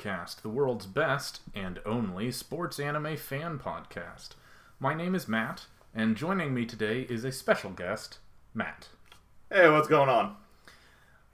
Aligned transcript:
Cast, 0.00 0.42
the 0.42 0.48
world's 0.48 0.86
best 0.86 1.40
and 1.54 1.78
only 1.84 2.32
sports 2.32 2.80
anime 2.80 3.18
fan 3.18 3.58
podcast. 3.58 4.30
My 4.78 4.94
name 4.94 5.14
is 5.14 5.28
Matt, 5.28 5.66
and 5.94 6.16
joining 6.16 6.54
me 6.54 6.64
today 6.64 7.02
is 7.02 7.22
a 7.22 7.30
special 7.30 7.68
guest, 7.68 8.16
Matt. 8.54 8.88
Hey, 9.52 9.68
what's 9.68 9.88
going 9.88 10.08
on? 10.08 10.24
All 10.28 10.36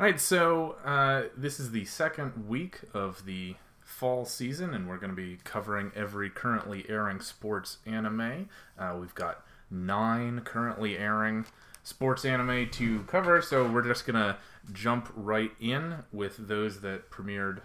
right, 0.00 0.18
so 0.18 0.78
uh, 0.84 1.28
this 1.36 1.60
is 1.60 1.70
the 1.70 1.84
second 1.84 2.48
week 2.48 2.80
of 2.92 3.24
the 3.24 3.54
fall 3.84 4.24
season, 4.24 4.74
and 4.74 4.88
we're 4.88 4.98
going 4.98 5.14
to 5.14 5.16
be 5.16 5.38
covering 5.44 5.92
every 5.94 6.28
currently 6.28 6.84
airing 6.88 7.20
sports 7.20 7.78
anime. 7.86 8.48
Uh, 8.76 8.96
we've 9.00 9.14
got 9.14 9.46
nine 9.70 10.40
currently 10.40 10.98
airing 10.98 11.46
sports 11.84 12.24
anime 12.24 12.68
to 12.70 13.04
cover, 13.04 13.40
so 13.40 13.70
we're 13.70 13.82
just 13.82 14.08
going 14.08 14.20
to 14.20 14.36
jump 14.72 15.08
right 15.14 15.52
in 15.60 15.98
with 16.10 16.48
those 16.48 16.80
that 16.80 17.12
premiered 17.12 17.60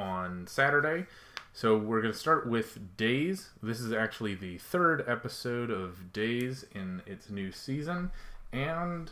on 0.00 0.46
Saturday. 0.46 1.06
So 1.52 1.76
we're 1.76 2.00
going 2.00 2.12
to 2.12 2.18
start 2.18 2.48
with 2.48 2.96
Days. 2.96 3.50
This 3.62 3.80
is 3.80 3.92
actually 3.92 4.34
the 4.34 4.58
third 4.58 5.04
episode 5.06 5.70
of 5.70 6.12
Days 6.12 6.64
in 6.74 7.02
its 7.06 7.28
new 7.28 7.50
season, 7.52 8.10
and 8.52 9.10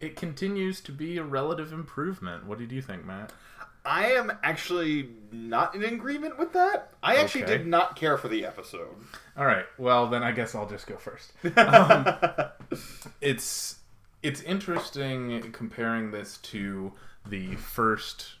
it 0.00 0.14
continues 0.16 0.80
to 0.82 0.92
be 0.92 1.16
a 1.18 1.24
relative 1.24 1.72
improvement. 1.72 2.46
What 2.46 2.58
did 2.58 2.70
you 2.72 2.82
think, 2.82 3.04
Matt? 3.04 3.32
I 3.84 4.12
am 4.12 4.30
actually 4.44 5.08
not 5.32 5.74
in 5.74 5.82
agreement 5.82 6.38
with 6.38 6.52
that. 6.52 6.92
I 7.02 7.16
actually 7.16 7.44
Okay. 7.44 7.58
did 7.58 7.66
not 7.66 7.96
care 7.96 8.16
for 8.16 8.28
the 8.28 8.44
episode. 8.46 8.94
All 9.36 9.44
right. 9.46 9.64
Well, 9.76 10.06
then 10.08 10.22
I 10.22 10.30
guess 10.30 10.54
I'll 10.54 10.68
just 10.68 10.86
go 10.86 10.96
first. 10.96 11.32
Um, 11.56 12.06
it's 13.20 13.76
it's 14.22 14.40
interesting 14.42 15.50
comparing 15.52 16.12
this 16.12 16.36
to 16.38 16.92
the 17.26 17.56
first 17.56 18.34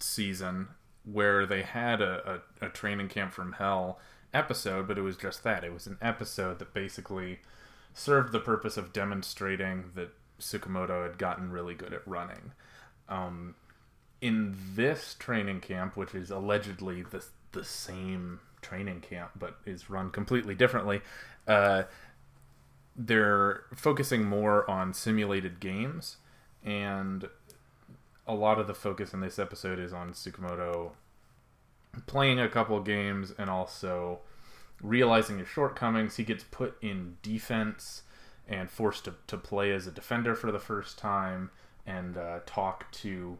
season 0.00 0.68
where 1.10 1.46
they 1.46 1.62
had 1.62 2.00
a, 2.00 2.42
a, 2.60 2.66
a 2.66 2.68
training 2.68 3.08
camp 3.08 3.32
from 3.32 3.52
hell 3.52 3.98
episode, 4.34 4.86
but 4.88 4.98
it 4.98 5.02
was 5.02 5.16
just 5.16 5.42
that. 5.44 5.64
It 5.64 5.72
was 5.72 5.86
an 5.86 5.98
episode 6.02 6.58
that 6.58 6.74
basically 6.74 7.38
served 7.94 8.32
the 8.32 8.40
purpose 8.40 8.76
of 8.76 8.92
demonstrating 8.92 9.92
that 9.94 10.10
Tsukamoto 10.38 11.02
had 11.02 11.16
gotten 11.16 11.50
really 11.50 11.74
good 11.74 11.94
at 11.94 12.06
running. 12.06 12.52
Um, 13.08 13.54
in 14.20 14.56
this 14.74 15.14
training 15.18 15.60
camp, 15.60 15.96
which 15.96 16.14
is 16.14 16.30
allegedly 16.30 17.02
the 17.02 17.24
the 17.52 17.64
same 17.64 18.40
training 18.60 19.00
camp 19.00 19.30
but 19.38 19.56
is 19.64 19.88
run 19.88 20.10
completely 20.10 20.54
differently, 20.54 21.00
uh, 21.46 21.84
they're 22.94 23.64
focusing 23.74 24.24
more 24.24 24.68
on 24.70 24.92
simulated 24.92 25.60
games, 25.60 26.16
and 26.64 27.28
a 28.26 28.34
lot 28.34 28.58
of 28.58 28.66
the 28.66 28.74
focus 28.74 29.14
in 29.14 29.20
this 29.20 29.38
episode 29.38 29.78
is 29.78 29.92
on 29.92 30.12
Tsukamoto 30.12 30.92
playing 32.06 32.40
a 32.40 32.48
couple 32.48 32.78
games 32.80 33.32
and 33.38 33.48
also 33.48 34.20
realizing 34.82 35.38
his 35.38 35.48
shortcomings. 35.48 36.16
He 36.16 36.24
gets 36.24 36.44
put 36.44 36.76
in 36.82 37.16
defense 37.22 38.02
and 38.48 38.70
forced 38.70 39.04
to, 39.04 39.14
to 39.28 39.36
play 39.36 39.72
as 39.72 39.86
a 39.86 39.90
defender 39.90 40.34
for 40.34 40.52
the 40.52 40.58
first 40.58 40.98
time 40.98 41.50
and 41.86 42.16
uh, 42.16 42.40
talk 42.46 42.90
to 42.92 43.38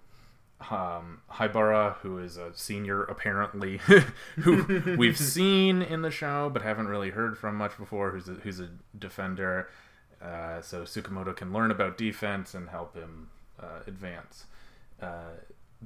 um, 0.70 1.20
Haibara, 1.32 1.96
who 1.96 2.18
is 2.18 2.36
a 2.36 2.52
senior 2.54 3.02
apparently, 3.02 3.78
who 4.36 4.96
we've 4.98 5.18
seen 5.18 5.82
in 5.82 6.02
the 6.02 6.10
show 6.10 6.48
but 6.48 6.62
haven't 6.62 6.88
really 6.88 7.10
heard 7.10 7.36
from 7.36 7.56
much 7.56 7.76
before, 7.76 8.10
who's 8.12 8.28
a, 8.28 8.34
who's 8.34 8.60
a 8.60 8.70
defender. 8.98 9.68
Uh, 10.22 10.62
so 10.62 10.82
Tsukamoto 10.82 11.36
can 11.36 11.52
learn 11.52 11.70
about 11.70 11.98
defense 11.98 12.54
and 12.54 12.70
help 12.70 12.96
him 12.96 13.28
uh, 13.60 13.80
advance. 13.86 14.46
Uh, 15.00 15.36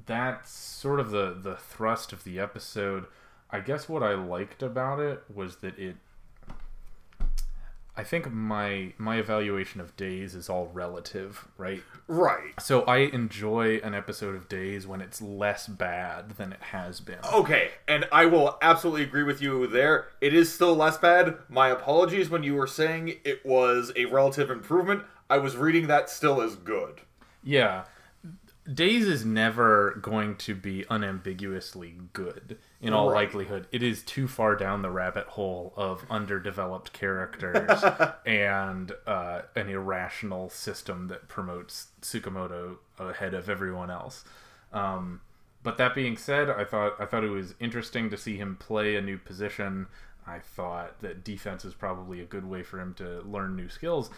that's 0.06 0.50
sort 0.50 1.00
of 1.00 1.10
the, 1.10 1.36
the 1.40 1.56
thrust 1.56 2.12
of 2.12 2.24
the 2.24 2.38
episode. 2.38 3.06
I 3.50 3.60
guess 3.60 3.88
what 3.88 4.02
I 4.02 4.14
liked 4.14 4.62
about 4.62 5.00
it 5.00 5.24
was 5.32 5.56
that 5.56 5.78
it 5.78 5.96
I 8.00 8.04
think 8.04 8.32
my 8.32 8.94
my 8.96 9.16
evaluation 9.16 9.78
of 9.78 9.94
days 9.94 10.34
is 10.34 10.48
all 10.48 10.70
relative, 10.72 11.46
right? 11.58 11.82
Right. 12.06 12.58
So 12.58 12.80
I 12.84 12.98
enjoy 12.98 13.76
an 13.84 13.94
episode 13.94 14.34
of 14.34 14.48
Days 14.48 14.86
when 14.86 15.02
it's 15.02 15.20
less 15.20 15.66
bad 15.66 16.30
than 16.38 16.52
it 16.52 16.62
has 16.62 17.00
been. 17.00 17.18
Okay, 17.30 17.72
and 17.86 18.08
I 18.10 18.24
will 18.24 18.56
absolutely 18.62 19.02
agree 19.02 19.24
with 19.24 19.42
you 19.42 19.66
there. 19.66 20.06
It 20.22 20.32
is 20.32 20.50
still 20.50 20.74
less 20.74 20.96
bad. 20.96 21.36
My 21.50 21.68
apologies 21.68 22.30
when 22.30 22.42
you 22.42 22.54
were 22.54 22.66
saying 22.66 23.16
it 23.22 23.44
was 23.44 23.92
a 23.94 24.06
relative 24.06 24.50
improvement. 24.50 25.02
I 25.28 25.36
was 25.36 25.58
reading 25.58 25.86
that 25.88 26.08
still 26.08 26.40
as 26.40 26.56
good. 26.56 27.02
Yeah. 27.44 27.84
Days 28.72 29.06
is 29.08 29.24
never 29.24 29.98
going 30.02 30.36
to 30.36 30.54
be 30.54 30.84
unambiguously 30.90 31.94
good 32.12 32.58
in 32.80 32.92
all 32.92 33.08
Right. 33.08 33.24
likelihood. 33.26 33.66
It 33.72 33.82
is 33.82 34.02
too 34.02 34.28
far 34.28 34.54
down 34.54 34.82
the 34.82 34.90
rabbit 34.90 35.26
hole 35.28 35.72
of 35.76 36.04
underdeveloped 36.10 36.92
characters 36.92 37.82
and 38.26 38.92
uh, 39.06 39.42
an 39.56 39.68
irrational 39.70 40.50
system 40.50 41.08
that 41.08 41.26
promotes 41.26 41.88
Tsukamoto 42.02 42.76
ahead 42.98 43.32
of 43.34 43.48
everyone 43.48 43.90
else. 43.90 44.24
Um, 44.72 45.22
but 45.62 45.78
that 45.78 45.94
being 45.94 46.16
said, 46.16 46.48
I 46.50 46.64
thought 46.64 46.94
I 47.00 47.06
thought 47.06 47.24
it 47.24 47.30
was 47.30 47.54
interesting 47.60 48.08
to 48.10 48.16
see 48.16 48.36
him 48.36 48.56
play 48.56 48.94
a 48.94 49.00
new 49.02 49.18
position. 49.18 49.86
I 50.26 50.38
thought 50.38 51.00
that 51.00 51.24
defense 51.24 51.64
was 51.64 51.74
probably 51.74 52.20
a 52.20 52.24
good 52.26 52.44
way 52.44 52.62
for 52.62 52.78
him 52.78 52.94
to 52.94 53.20
learn 53.22 53.56
new 53.56 53.68
skills, 53.68 54.10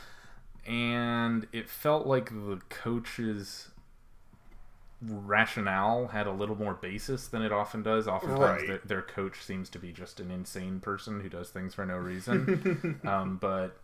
and 0.66 1.46
it 1.52 1.68
felt 1.68 2.06
like 2.06 2.30
the 2.30 2.60
coach's 2.68 3.68
rationale 5.04 6.08
had 6.08 6.26
a 6.26 6.32
little 6.32 6.56
more 6.56 6.74
basis 6.74 7.26
than 7.26 7.42
it 7.42 7.52
often 7.52 7.82
does. 7.82 8.06
Oftentimes, 8.06 8.40
Right. 8.62 8.66
their, 8.68 8.78
their 8.84 9.02
coach 9.02 9.42
seems 9.42 9.68
to 9.70 9.78
be 9.78 9.92
just 9.92 10.20
an 10.20 10.30
insane 10.30 10.80
person 10.80 11.20
who 11.20 11.28
does 11.28 11.50
things 11.50 11.74
for 11.74 11.84
no 11.84 11.96
reason. 11.96 13.00
um, 13.04 13.36
but 13.40 13.78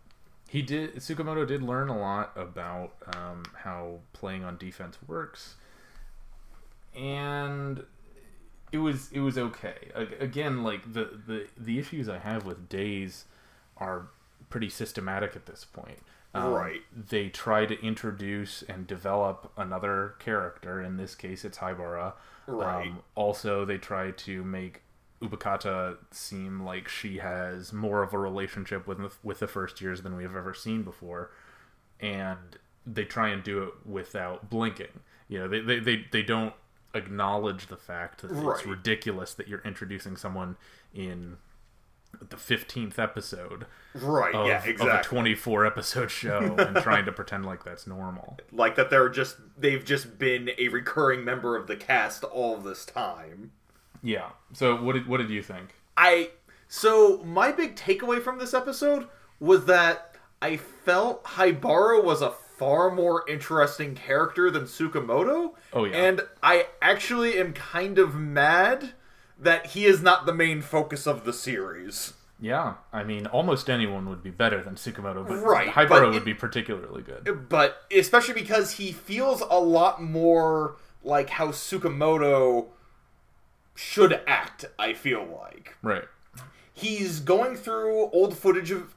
he 0.48 0.62
did. 0.62 0.96
Tsukamoto 0.96 1.46
did 1.46 1.62
learn 1.62 1.88
a 1.88 1.98
lot 1.98 2.32
about 2.36 2.92
um, 3.16 3.42
how 3.64 3.98
playing 4.12 4.44
on 4.44 4.56
defense 4.56 4.96
works, 5.06 5.56
and 6.94 7.84
it 8.72 8.78
was 8.78 9.10
it 9.12 9.20
was 9.20 9.38
okay. 9.38 9.90
Again, 10.20 10.62
like 10.62 10.92
the 10.92 11.18
the 11.26 11.46
the 11.56 11.78
issues 11.78 12.08
I 12.08 12.18
have 12.18 12.44
with 12.44 12.68
Days 12.68 13.24
are 13.76 14.06
pretty 14.50 14.68
systematic 14.70 15.36
at 15.36 15.46
this 15.46 15.64
point. 15.64 15.98
Um, 16.34 16.52
Right. 16.52 16.82
They 16.94 17.28
try 17.30 17.64
to 17.66 17.80
introduce 17.82 18.62
and 18.62 18.86
develop 18.86 19.50
another 19.56 20.14
character. 20.18 20.80
In 20.82 20.96
this 20.96 21.14
case, 21.14 21.44
it's 21.44 21.58
Haibara. 21.58 22.12
Right. 22.46 22.88
Um, 22.88 23.00
also, 23.14 23.64
they 23.64 23.78
try 23.78 24.10
to 24.10 24.44
make 24.44 24.82
Ubukata 25.22 25.96
seem 26.10 26.62
like 26.62 26.86
she 26.88 27.18
has 27.18 27.72
more 27.72 28.02
of 28.02 28.12
a 28.14 28.18
relationship 28.18 28.86
with 28.86 29.18
with 29.24 29.38
the 29.40 29.48
first 29.48 29.80
years 29.80 30.02
than 30.02 30.16
we 30.16 30.22
have 30.22 30.36
ever 30.36 30.54
seen 30.54 30.82
before, 30.82 31.30
and 31.98 32.58
they 32.86 33.04
try 33.04 33.28
and 33.28 33.42
do 33.42 33.62
it 33.64 33.74
without 33.86 34.48
blinking. 34.48 35.00
You 35.28 35.40
know, 35.40 35.48
they 35.48 35.60
they, 35.60 35.78
they, 35.80 36.06
they 36.12 36.22
don't 36.22 36.54
acknowledge 36.94 37.66
the 37.66 37.76
fact 37.76 38.22
that 38.22 38.30
Right. 38.30 38.56
it's 38.58 38.66
ridiculous 38.66 39.34
that 39.34 39.48
you're 39.48 39.62
introducing 39.64 40.16
someone 40.16 40.56
in 40.94 41.38
the 42.20 42.36
15th 42.36 42.98
episode 42.98 43.66
Right, 43.94 44.34
of, 44.34 44.46
yeah, 44.46 44.58
of 44.58 44.66
a 44.66 44.70
exactly. 44.70 45.08
24 45.18 45.66
episode 45.66 46.10
show 46.10 46.54
and 46.58 46.76
trying 46.76 47.04
to 47.06 47.12
pretend 47.12 47.46
like 47.46 47.64
that's 47.64 47.86
normal. 47.86 48.38
like 48.52 48.76
that 48.76 48.90
they're 48.90 49.08
just 49.08 49.36
they've 49.58 49.84
just 49.84 50.18
been 50.18 50.50
a 50.58 50.68
recurring 50.68 51.24
member 51.24 51.56
of 51.56 51.66
the 51.66 51.76
cast 51.76 52.22
all 52.24 52.56
this 52.58 52.84
time. 52.84 53.50
Yeah. 54.02 54.28
So 54.52 54.80
what 54.80 54.92
did 54.94 55.06
what 55.06 55.18
did 55.18 55.30
you 55.30 55.42
think? 55.42 55.74
I 55.96 56.30
so 56.68 57.22
my 57.24 57.50
big 57.50 57.74
takeaway 57.76 58.22
from 58.22 58.38
this 58.38 58.54
episode 58.54 59.08
was 59.40 59.64
that 59.64 60.14
I 60.40 60.56
felt 60.56 61.24
Haibara 61.24 62.04
was 62.04 62.22
a 62.22 62.30
far 62.30 62.90
more 62.90 63.24
interesting 63.28 63.94
character 63.94 64.50
than 64.50 64.64
Tsukamoto. 64.64 65.52
Oh, 65.72 65.84
yeah. 65.84 65.96
And 65.96 66.20
I 66.42 66.66
actually 66.82 67.38
am 67.38 67.52
kind 67.52 67.98
of 67.98 68.14
mad 68.16 68.94
that 69.38 69.66
he 69.68 69.84
is 69.86 70.02
not 70.02 70.26
the 70.26 70.34
main 70.34 70.62
focus 70.62 71.06
of 71.06 71.24
the 71.24 71.32
series. 71.32 72.14
Yeah, 72.40 72.74
I 72.92 73.02
mean, 73.02 73.26
almost 73.26 73.68
anyone 73.68 74.08
would 74.08 74.22
be 74.22 74.30
better 74.30 74.62
than 74.62 74.74
Tsukamoto, 74.76 75.26
but 75.26 75.42
Right, 75.42 75.68
Haibara 75.68 76.12
would 76.12 76.24
be 76.24 76.34
particularly 76.34 77.02
good. 77.02 77.48
But 77.48 77.82
especially 77.90 78.34
because 78.34 78.72
he 78.72 78.92
feels 78.92 79.40
a 79.40 79.58
lot 79.58 80.00
more 80.02 80.76
like 81.02 81.30
how 81.30 81.48
Tsukamoto 81.48 82.66
should 83.74 84.20
act, 84.26 84.66
I 84.78 84.92
feel 84.94 85.24
like. 85.24 85.76
Right. 85.82 86.04
he's 86.72 87.20
going 87.20 87.56
through 87.56 88.10
old 88.10 88.36
footage 88.36 88.70
of 88.70 88.94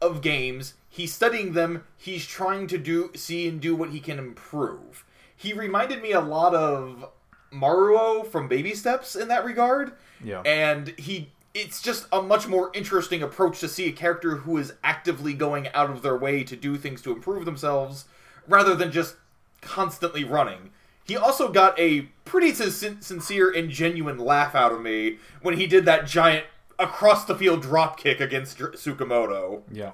of 0.00 0.20
games 0.22 0.74
he's 0.88 1.12
studying 1.12 1.54
them 1.54 1.84
he's 1.96 2.24
trying 2.26 2.66
to 2.68 2.78
do 2.78 3.10
see 3.16 3.48
and 3.48 3.60
do 3.60 3.74
what 3.74 3.90
he 3.90 3.98
can 3.98 4.18
improve 4.18 5.04
he 5.34 5.52
reminded 5.52 6.00
me 6.02 6.12
a 6.12 6.20
lot 6.20 6.54
of 6.54 7.10
maruo 7.52 8.26
from 8.26 8.48
baby 8.48 8.74
steps 8.74 9.16
in 9.16 9.28
that 9.28 9.44
regard 9.44 9.92
Yeah. 10.22 10.42
and 10.42 10.88
he 10.98 11.30
it's 11.54 11.80
just 11.80 12.06
a 12.12 12.20
much 12.22 12.46
more 12.46 12.70
interesting 12.74 13.22
approach 13.22 13.58
to 13.60 13.68
see 13.68 13.88
a 13.88 13.92
character 13.92 14.36
who 14.36 14.58
is 14.58 14.74
actively 14.84 15.32
going 15.34 15.68
out 15.68 15.90
of 15.90 16.02
their 16.02 16.16
way 16.16 16.44
to 16.44 16.54
do 16.56 16.76
things 16.76 17.00
to 17.02 17.12
improve 17.12 17.44
themselves 17.46 18.04
rather 18.46 18.74
than 18.74 18.92
just 18.92 19.16
constantly 19.62 20.24
running 20.24 20.70
He 21.04 21.16
also 21.16 21.50
got 21.50 21.78
a 21.78 22.02
pretty 22.26 22.52
sin- 22.52 23.00
sincere 23.00 23.50
and 23.50 23.70
genuine 23.70 24.18
laugh 24.18 24.54
out 24.54 24.72
of 24.72 24.82
me 24.82 25.18
when 25.40 25.56
he 25.56 25.66
did 25.66 25.84
that 25.86 26.06
giant 26.06 26.44
across 26.78 27.24
the 27.24 27.34
field 27.34 27.62
drop 27.62 27.96
kick 27.98 28.20
against 28.20 28.58
Dr- 28.58 28.74
Tsukamoto. 28.74 29.62
Yeah. 29.72 29.92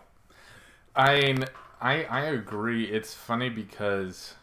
I 0.96 1.20
mean, 1.20 1.44
I 1.80 2.04
I 2.04 2.20
agree. 2.26 2.84
It's 2.86 3.14
funny 3.14 3.48
because 3.48 4.34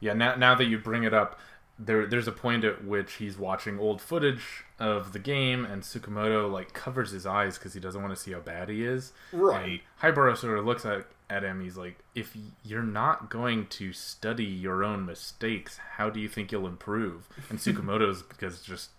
yeah, 0.00 0.14
now 0.14 0.34
now 0.36 0.54
that 0.54 0.64
you 0.64 0.78
bring 0.78 1.04
it 1.04 1.12
up, 1.12 1.38
there 1.82 2.06
there's 2.06 2.28
a 2.28 2.32
point 2.32 2.64
at 2.64 2.84
which 2.84 3.14
he's 3.14 3.38
watching 3.38 3.78
old 3.78 4.00
footage 4.00 4.64
of 4.78 5.12
the 5.12 5.18
game 5.18 5.64
and 5.64 5.82
Tsukamoto 5.82 6.50
like 6.50 6.72
covers 6.72 7.10
his 7.10 7.26
eyes 7.26 7.58
because 7.58 7.74
he 7.74 7.80
doesn't 7.80 8.02
want 8.02 8.14
to 8.14 8.20
see 8.20 8.32
how 8.32 8.40
bad 8.40 8.68
he 8.68 8.84
is. 8.84 9.12
Right. 9.32 9.80
And 10.02 10.14
Haibara 10.14 10.36
sort 10.36 10.58
of 10.58 10.66
looks 10.66 10.84
at 10.84 11.06
at 11.30 11.44
him. 11.44 11.62
He's 11.62 11.76
like, 11.76 11.98
if 12.14 12.36
you're 12.62 12.82
not 12.82 13.30
going 13.30 13.66
to 13.66 13.92
study 13.92 14.44
your 14.44 14.84
own 14.84 15.06
mistakes, 15.06 15.78
how 15.96 16.10
do 16.10 16.20
you 16.20 16.28
think 16.28 16.52
you'll 16.52 16.66
improve? 16.66 17.28
And 17.48 17.58
Tsukamoto's 17.60 18.22
because 18.22 18.60
just 18.60 18.90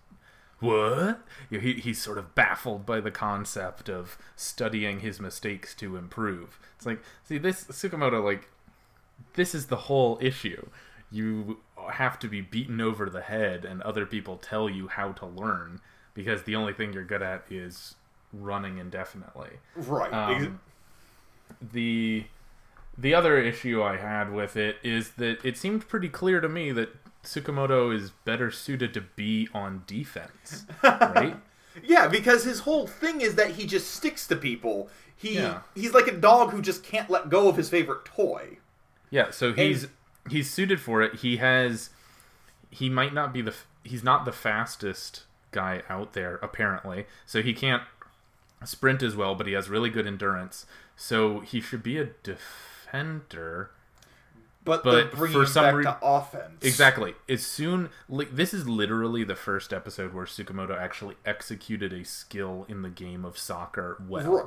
what? 0.60 1.20
You 1.50 1.58
know, 1.58 1.60
he, 1.60 1.74
he's 1.74 2.02
sort 2.02 2.18
of 2.18 2.34
baffled 2.34 2.86
by 2.86 3.02
the 3.02 3.12
concept 3.12 3.90
of 3.90 4.18
studying 4.36 5.02
his 5.02 5.20
mistakes 5.20 5.76
to 5.76 5.98
improve. 5.98 6.60
It's 6.78 6.86
like, 6.86 7.04
see, 7.26 7.38
this 7.38 7.66
Tsukamoto, 7.66 8.24
like, 8.24 8.50
this 9.34 9.54
is 9.54 9.68
the 9.68 9.76
whole 9.76 10.18
issue. 10.22 10.68
You 11.12 11.60
have 11.92 12.20
to 12.20 12.28
be 12.28 12.42
beaten 12.42 12.80
over 12.80 13.10
the 13.10 13.22
head, 13.22 13.66
and 13.66 13.82
other 13.82 14.06
people 14.06 14.38
tell 14.38 14.70
you 14.70 14.88
how 14.88 15.12
to 15.14 15.26
learn 15.26 15.82
because 16.14 16.44
the 16.44 16.56
only 16.56 16.74
thing 16.74 16.94
you're 16.94 17.04
good 17.04 17.22
at 17.22 17.44
is 17.50 17.96
running 18.34 18.78
indefinitely. 18.78 19.50
Right. 19.76 20.12
Um, 20.14 20.60
the 21.62 22.26
the 22.98 23.14
other 23.14 23.38
issue 23.38 23.82
I 23.82 23.98
had 23.98 24.32
with 24.32 24.56
it 24.58 24.78
is 24.84 25.12
that 25.12 25.44
it 25.46 25.58
seemed 25.58 25.88
pretty 25.88 26.10
clear 26.10 26.40
to 26.42 26.50
me 26.50 26.72
that 26.72 26.90
Tsukamoto 27.24 27.94
is 27.96 28.12
better 28.26 28.52
suited 28.52 28.94
to 28.94 29.02
be 29.02 29.48
on 29.54 29.84
defense, 29.88 30.66
right? 30.84 31.38
yeah, 31.84 32.08
because 32.08 32.44
his 32.44 32.62
whole 32.62 32.88
thing 32.88 33.22
is 33.22 33.36
that 33.36 33.52
he 33.52 33.66
just 33.66 33.92
sticks 33.92 34.28
to 34.28 34.36
people. 34.36 34.90
He 35.16 35.36
Yeah. 35.36 35.62
he's 35.76 35.94
like 35.94 36.08
a 36.08 36.14
dog 36.18 36.52
who 36.52 36.62
just 36.62 36.84
can't 36.84 37.10
let 37.10 37.30
go 37.30 37.48
of 37.48 37.58
his 37.58 37.70
favorite 37.70 38.06
toy. 38.06 38.58
Yeah, 39.10 39.30
so 39.32 39.54
he's 39.54 39.88
he's 40.30 40.50
suited 40.50 40.80
for 40.80 41.02
it. 41.02 41.16
He 41.20 41.38
has 41.38 41.90
he 42.70 42.90
might 42.90 43.14
not 43.14 43.34
be 43.34 43.42
the 43.42 43.54
he's 43.84 44.04
not 44.04 44.26
the 44.26 44.32
fastest 44.32 45.24
guy 45.52 45.84
out 45.90 46.14
there 46.14 46.36
apparently. 46.42 47.06
So 47.26 47.42
he 47.42 47.54
can't 47.54 47.84
sprint 48.64 49.04
as 49.04 49.16
well, 49.16 49.36
but 49.36 49.48
he 49.48 49.54
has 49.54 49.70
really 49.70 49.90
good 49.90 50.08
endurance. 50.08 50.66
So 50.96 51.40
he 51.40 51.62
should 51.62 51.84
be 51.84 51.98
a 51.98 52.10
defender. 52.24 53.72
But, 54.64 54.84
But 54.84 55.18
for 55.18 55.48
some 55.48 55.64
back 55.64 55.74
re- 55.74 55.84
to 55.86 55.98
offense. 56.04 56.64
Exactly. 56.64 57.16
As 57.28 57.44
soon 57.44 57.90
like 58.08 58.36
this 58.36 58.54
is 58.54 58.70
literally 58.70 59.24
the 59.24 59.36
first 59.36 59.74
episode 59.74 60.14
where 60.14 60.26
Tsukamoto 60.26 60.78
actually 60.78 61.16
executed 61.26 61.92
a 61.92 62.06
skill 62.06 62.68
in 62.70 62.84
the 62.84 62.90
game 62.90 63.26
of 63.26 63.40
soccer 63.40 64.00
well. 64.08 64.32
Right. 64.32 64.46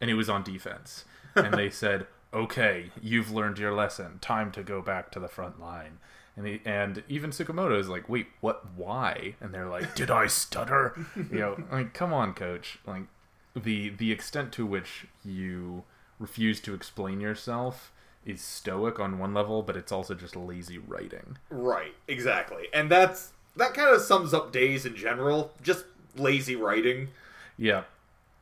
And 0.00 0.08
it 0.08 0.14
was 0.14 0.30
on 0.30 0.44
defense. 0.44 1.04
And 1.34 1.52
they 1.54 1.68
said, 1.70 2.06
"Okay, 2.32 2.90
you've 3.00 3.30
learned 3.30 3.58
your 3.58 3.72
lesson. 3.72 4.18
Time 4.20 4.50
to 4.52 4.62
go 4.62 4.82
back 4.82 5.10
to 5.12 5.20
the 5.20 5.28
front 5.28 5.60
line." 5.60 5.98
And 6.36 6.46
he, 6.46 6.60
and 6.64 7.02
even 7.08 7.30
Tsukamoto 7.30 7.78
is 7.78 7.88
like, 7.88 8.08
"Wait, 8.08 8.28
what? 8.40 8.64
Why?" 8.76 9.34
And 9.40 9.52
they're 9.52 9.68
like, 9.68 9.94
"Did 9.94 10.10
I 10.10 10.26
stutter?" 10.26 10.94
You 11.16 11.38
know, 11.38 11.62
like, 11.72 11.94
come 11.94 12.12
on, 12.12 12.34
coach. 12.34 12.78
Like 12.86 13.04
the 13.54 13.90
the 13.90 14.12
extent 14.12 14.52
to 14.52 14.66
which 14.66 15.06
you 15.24 15.84
refuse 16.18 16.60
to 16.60 16.74
explain 16.74 17.20
yourself 17.20 17.92
is 18.24 18.40
stoic 18.42 19.00
on 19.00 19.18
one 19.18 19.34
level, 19.34 19.62
but 19.62 19.76
it's 19.76 19.90
also 19.90 20.14
just 20.14 20.36
lazy 20.36 20.78
writing. 20.78 21.38
Right, 21.48 21.94
exactly. 22.06 22.68
And 22.72 22.90
that's 22.90 23.32
that 23.56 23.74
kind 23.74 23.94
of 23.94 24.00
sums 24.02 24.32
up 24.34 24.52
days 24.52 24.86
in 24.86 24.94
general, 24.94 25.52
just 25.62 25.84
lazy 26.16 26.56
writing. 26.56 27.08
Yeah. 27.56 27.84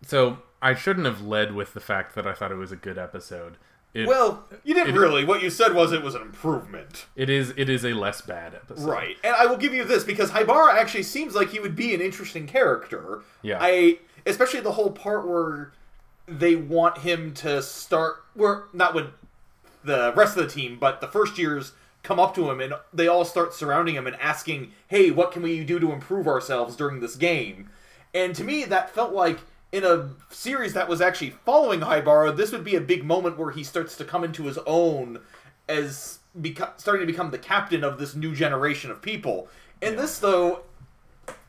So 0.03 0.39
I 0.61 0.75
shouldn't 0.75 1.07
have 1.07 1.23
led 1.23 1.55
with 1.55 1.75
the 1.75 1.81
fact 1.81 2.15
that 2.15 2.27
I 2.27 2.33
thought 2.33 2.53
it 2.53 2.57
was 2.57 2.73
a 2.73 2.77
good 2.77 2.99
episode. 2.99 3.57
It, 3.95 4.07
Well, 4.07 4.45
you 4.65 4.75
didn't 4.75 4.95
it- 4.95 4.99
really. 4.99 5.25
What 5.25 5.43
you 5.43 5.51
said 5.51 5.73
was 5.75 5.93
it 5.93 6.03
was 6.03 6.15
an 6.15 6.23
improvement. 6.23 7.07
it 7.17 7.31
is 7.31 7.53
it 7.57 7.69
is 7.71 7.85
a 7.85 7.95
less 7.95 8.21
bad 8.21 8.55
episode. 8.55 8.89
Right. 8.89 9.17
And 9.25 9.35
I 9.35 9.47
will 9.47 9.57
give 9.57 9.73
you 9.75 9.85
this 9.85 10.05
because 10.05 10.31
Haibara 10.31 10.75
actually 10.75 11.05
seems 11.05 11.35
like 11.35 11.51
he 11.51 11.61
would 11.61 11.75
be 11.75 11.95
an 11.95 12.01
interesting 12.01 12.47
character. 12.47 13.23
Yeah. 13.43 13.59
I 13.61 13.99
especially 14.27 14.61
the 14.61 14.73
whole 14.73 14.91
part 14.91 15.27
where 15.27 15.73
they 16.27 16.55
want 16.55 16.99
him 16.99 17.33
to 17.35 17.63
start 17.63 18.17
where 18.35 18.65
not 18.75 18.95
with 18.95 19.07
the 19.85 20.13
rest 20.15 20.37
of 20.37 20.45
the 20.45 20.51
team, 20.51 20.77
but 20.79 21.01
the 21.01 21.09
first 21.09 21.39
years 21.39 21.73
come 22.03 22.21
up 22.21 22.35
to 22.35 22.51
him 22.51 22.61
and 22.61 22.75
they 22.93 23.09
all 23.09 23.25
start 23.25 23.55
surrounding 23.55 23.95
him 23.95 24.07
and 24.07 24.17
asking, 24.17 24.73
"Hey, 24.89 25.11
what 25.11 25.33
can 25.33 25.43
we 25.43 25.65
do 25.65 25.79
to 25.81 25.93
improve 25.93 26.29
ourselves 26.29 26.77
during 26.77 27.01
this 27.01 27.17
game?" 27.17 27.71
And 28.13 28.35
to 28.35 28.45
me 28.45 28.65
that 28.65 28.95
felt 28.95 29.13
like 29.13 29.39
in 29.73 29.85
a 29.85 30.11
series 30.31 30.73
that 30.75 30.89
was 30.89 31.01
actually 31.01 31.31
following 31.31 31.81
Haibara, 31.81 32.37
this 32.37 32.53
would 32.53 32.65
be 32.65 32.75
a 32.75 32.81
big 32.81 33.05
moment 33.05 33.39
where 33.39 33.51
he 33.51 33.63
starts 33.63 33.97
to 33.97 34.05
come 34.05 34.25
into 34.25 34.45
his 34.45 34.59
own 34.67 35.21
as 35.69 36.21
beco- 36.39 36.79
starting 36.79 37.07
to 37.07 37.13
become 37.13 37.31
the 37.31 37.39
captain 37.39 37.85
of 37.85 37.99
this 37.99 38.15
new 38.15 38.35
generation 38.35 38.91
of 38.91 39.03
people. 39.03 39.49
In 39.81 39.97
this, 39.97 40.19
though, 40.19 40.63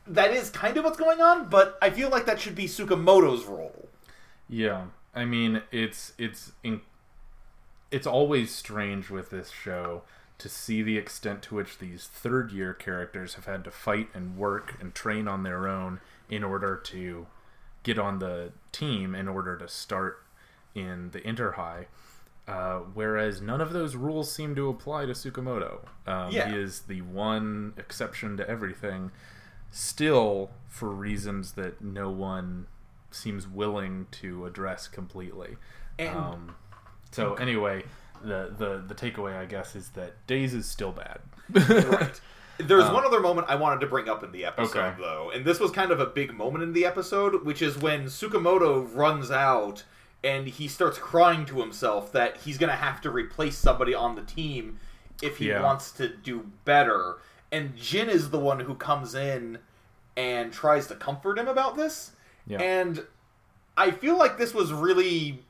that 0.06 0.32
is 0.32 0.50
kind 0.50 0.76
of 0.76 0.84
what's 0.84 0.98
going 0.98 1.20
on, 1.20 1.48
but 1.48 1.78
I 1.80 1.90
feel 1.90 2.10
like 2.10 2.26
that 2.26 2.40
should 2.40 2.54
be 2.54 2.66
Tsukamoto's 2.66 3.44
role. 3.44 3.88
Yeah. 4.48 4.86
I 5.14 5.24
mean, 5.24 5.62
it's 5.72 6.12
it's 6.18 6.52
in, 6.62 6.82
it's 7.90 8.06
always 8.06 8.54
strange 8.54 9.10
with 9.10 9.30
this 9.30 9.50
show 9.50 10.02
to 10.38 10.48
see 10.48 10.82
the 10.82 10.96
extent 10.96 11.42
to 11.42 11.54
which 11.54 11.78
these 11.78 12.06
third 12.06 12.52
year 12.52 12.72
characters 12.72 13.34
have 13.34 13.46
had 13.46 13.64
to 13.64 13.70
fight 13.70 14.08
and 14.14 14.36
work 14.36 14.76
and 14.80 14.94
train 14.94 15.28
on 15.28 15.42
their 15.42 15.66
own 15.68 16.00
in 16.28 16.44
order 16.44 16.76
to 16.76 17.26
get 17.82 17.98
on 17.98 18.18
the 18.18 18.52
team 18.72 19.14
in 19.14 19.28
order 19.28 19.56
to 19.56 19.68
start 19.68 20.22
in 20.74 21.10
the 21.10 21.20
interhigh. 21.20 21.86
Uh, 22.48 22.78
whereas 22.94 23.40
none 23.40 23.60
of 23.60 23.72
those 23.72 23.94
rules 23.94 24.30
seem 24.32 24.54
to 24.56 24.68
apply 24.68 25.06
to 25.06 25.12
Tsukamoto. 25.12 25.80
Um, 26.06 26.32
Yeah. 26.32 26.48
He 26.50 26.56
is 26.56 26.80
the 26.80 27.02
one 27.02 27.74
exception 27.76 28.36
to 28.38 28.48
everything, 28.48 29.12
still 29.70 30.50
for 30.68 30.88
reasons 30.90 31.52
that 31.52 31.80
no 31.80 32.10
one 32.10 32.66
seems 33.10 33.46
willing 33.46 34.06
to 34.12 34.46
address 34.46 34.88
completely. 34.88 35.56
And- 35.98 36.16
um, 36.16 36.56
so 37.12 37.34
anyway, 37.34 37.84
the, 38.22 38.52
the 38.56 38.82
the 38.86 38.94
takeaway 38.94 39.36
I 39.36 39.44
guess 39.46 39.74
is 39.74 39.90
that 39.90 40.26
Days 40.26 40.54
is 40.54 40.66
still 40.66 40.92
bad. 40.92 41.20
Right. 41.52 42.20
There's 42.66 42.84
um, 42.84 42.94
one 42.94 43.04
other 43.04 43.20
moment 43.20 43.46
I 43.50 43.56
wanted 43.56 43.80
to 43.80 43.86
bring 43.86 44.08
up 44.08 44.22
in 44.22 44.32
the 44.32 44.44
episode, 44.44 44.78
Okay. 44.78 45.00
though, 45.00 45.30
and 45.34 45.44
this 45.44 45.60
was 45.60 45.70
kind 45.70 45.90
of 45.90 46.00
a 46.00 46.06
big 46.06 46.32
moment 46.34 46.62
in 46.64 46.72
the 46.72 46.84
episode, 46.84 47.44
which 47.44 47.62
is 47.62 47.78
when 47.78 48.06
Tsukamoto 48.06 48.88
runs 48.94 49.30
out 49.30 49.84
and 50.22 50.46
he 50.46 50.68
starts 50.68 50.98
crying 50.98 51.46
to 51.46 51.60
himself 51.60 52.12
that 52.12 52.36
he's 52.38 52.58
going 52.58 52.70
to 52.70 52.76
have 52.76 53.00
to 53.02 53.10
replace 53.10 53.56
somebody 53.56 53.94
on 53.94 54.14
the 54.16 54.22
team 54.22 54.78
if 55.22 55.38
he 55.38 55.48
Yeah. 55.48 55.62
wants 55.62 55.90
to 55.92 56.08
do 56.08 56.50
better. 56.64 57.16
And 57.50 57.76
Jin 57.76 58.08
is 58.08 58.30
the 58.30 58.38
one 58.38 58.60
who 58.60 58.74
comes 58.74 59.14
in 59.14 59.58
and 60.16 60.52
tries 60.52 60.86
to 60.88 60.94
comfort 60.94 61.38
him 61.38 61.48
about 61.48 61.76
this. 61.76 62.12
Yeah. 62.46 62.60
And 62.60 63.06
I 63.76 63.90
feel 63.92 64.18
like 64.18 64.36
this 64.36 64.52
was 64.52 64.72
really 64.72 65.42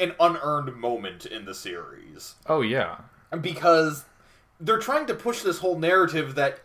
an 0.00 0.14
unearned 0.18 0.74
moment 0.74 1.24
in 1.24 1.44
the 1.44 1.54
series 1.54 2.34
oh 2.46 2.62
yeah, 2.62 2.96
because 3.40 4.04
they're 4.60 4.78
trying 4.78 5.06
to 5.06 5.14
push 5.14 5.42
this 5.42 5.58
whole 5.58 5.78
narrative 5.78 6.34
that 6.34 6.60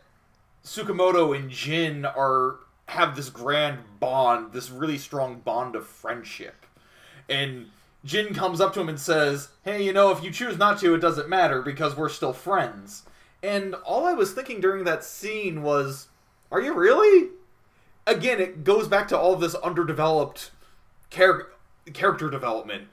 Tsukamoto 0.64 1.36
and 1.36 1.50
Jin 1.50 2.06
are 2.06 2.58
have 2.88 3.16
this 3.16 3.30
grand 3.30 3.80
bond, 4.00 4.52
this 4.52 4.72
really 4.72 4.98
strong 4.98 5.40
bond 5.40 5.76
of 5.76 5.86
friendship. 5.86 6.66
And 7.28 7.70
Jin 8.04 8.34
comes 8.34 8.60
up 8.60 8.74
to 8.74 8.82
him 8.82 8.90
and 8.90 9.00
says, 9.00 9.50
"Hey, 9.64 9.84
you 9.84 9.94
know, 9.94 10.12
if 10.12 10.24
you 10.24 10.32
choose 10.32 10.58
not 10.58 10.80
to, 10.80 10.96
it 10.96 11.00
doesn't 11.00 11.30
matter 11.30 11.62
because 11.62 11.96
we're 11.96 12.10
still 12.10 12.34
friends." 12.34 13.04
And 13.44 13.76
all 13.76 14.06
I 14.06 14.14
was 14.14 14.34
thinking 14.34 14.60
during 14.60 14.84
that 14.84 15.04
scene 15.04 15.62
was, 15.62 16.08
"Are 16.52 16.62
you 16.62 16.74
really?" 16.74 17.30
Again, 18.08 18.40
it 18.40 18.64
goes 18.64 18.88
back 18.88 19.08
to 19.10 19.18
all 19.18 19.36
this 19.36 19.56
underdeveloped 19.56 20.52
char- 21.12 21.48
character 21.94 22.30
development 22.30 22.88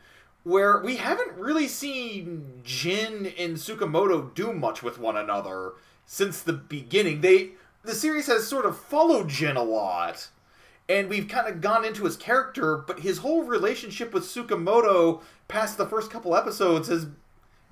where 0.46 0.78
we 0.78 0.94
haven't 0.94 1.32
really 1.36 1.66
seen 1.66 2.60
Jin 2.62 3.32
and 3.36 3.56
Tsukamoto 3.56 4.32
do 4.32 4.52
much 4.52 4.80
with 4.80 4.96
one 4.96 5.16
another 5.16 5.72
since 6.06 6.40
the 6.40 6.52
beginning. 6.52 7.20
They 7.20 7.50
the 7.82 7.96
series 7.96 8.28
has 8.28 8.46
sort 8.46 8.64
of 8.64 8.78
followed 8.78 9.28
Jin 9.28 9.56
a 9.56 9.64
lot, 9.64 10.28
and 10.88 11.08
we've 11.08 11.26
kind 11.26 11.48
of 11.48 11.60
gone 11.60 11.84
into 11.84 12.04
his 12.04 12.16
character, 12.16 12.76
but 12.76 13.00
his 13.00 13.18
whole 13.18 13.42
relationship 13.42 14.14
with 14.14 14.22
Tsukamoto 14.22 15.20
past 15.48 15.78
the 15.78 15.86
first 15.86 16.12
couple 16.12 16.36
episodes 16.36 16.86
has 16.86 17.08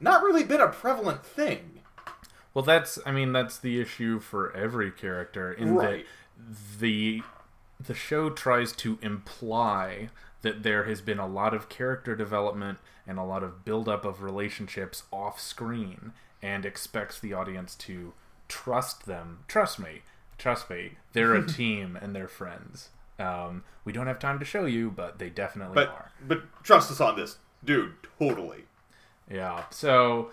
not 0.00 0.25
really 0.25 0.43
been 0.43 0.61
a 0.61 0.66
prevalent 0.66 1.25
thing. 1.25 1.81
Well, 2.54 2.64
that's 2.64 2.99
I 3.07 3.12
mean 3.12 3.31
that's 3.33 3.57
the 3.57 3.81
issue 3.81 4.19
for 4.19 4.50
every 4.50 4.90
character 4.90 5.52
in 5.52 5.76
Right. 5.76 6.04
that 6.37 6.81
the 6.81 7.23
the 7.78 7.95
show 7.95 8.31
tries 8.31 8.73
to 8.73 8.99
imply 9.00 10.09
that 10.45 10.63
there 10.63 10.85
has 10.85 11.01
been 11.01 11.19
a 11.19 11.27
lot 11.27 11.53
of 11.53 11.69
character 11.69 12.15
development 12.15 12.79
and 13.07 13.19
a 13.19 13.25
lot 13.25 13.43
of 13.43 13.65
buildup 13.65 14.05
of 14.05 14.23
relationships 14.23 15.03
off 15.13 15.41
screen 15.41 16.13
and 16.41 16.65
expects 16.65 17.19
the 17.19 17.33
audience 17.33 17.75
to 17.75 18.13
trust 18.49 19.07
them. 19.07 19.41
Trust 19.49 19.79
me, 19.81 20.03
trust 20.39 20.71
me. 20.71 20.93
They're 21.13 21.35
a 21.35 21.47
team 21.61 21.99
and 22.01 22.15
they're 22.15 22.29
friends. 22.29 22.91
Um, 23.19 23.65
we 23.85 23.93
don't 23.93 24.07
have 24.07 24.19
time 24.19 24.39
to 24.39 24.45
show 24.45 24.65
you, 24.67 24.91
but 24.91 25.19
they 25.19 25.31
definitely 25.31 25.75
But 25.75 25.89
are. 25.89 26.13
but 26.27 26.43
trust 26.63 26.91
us 26.91 27.01
on 27.01 27.17
this, 27.17 27.39
dude. 27.65 27.95
Totally. 28.19 28.65
Yeah. 29.31 29.65
So, 29.71 30.31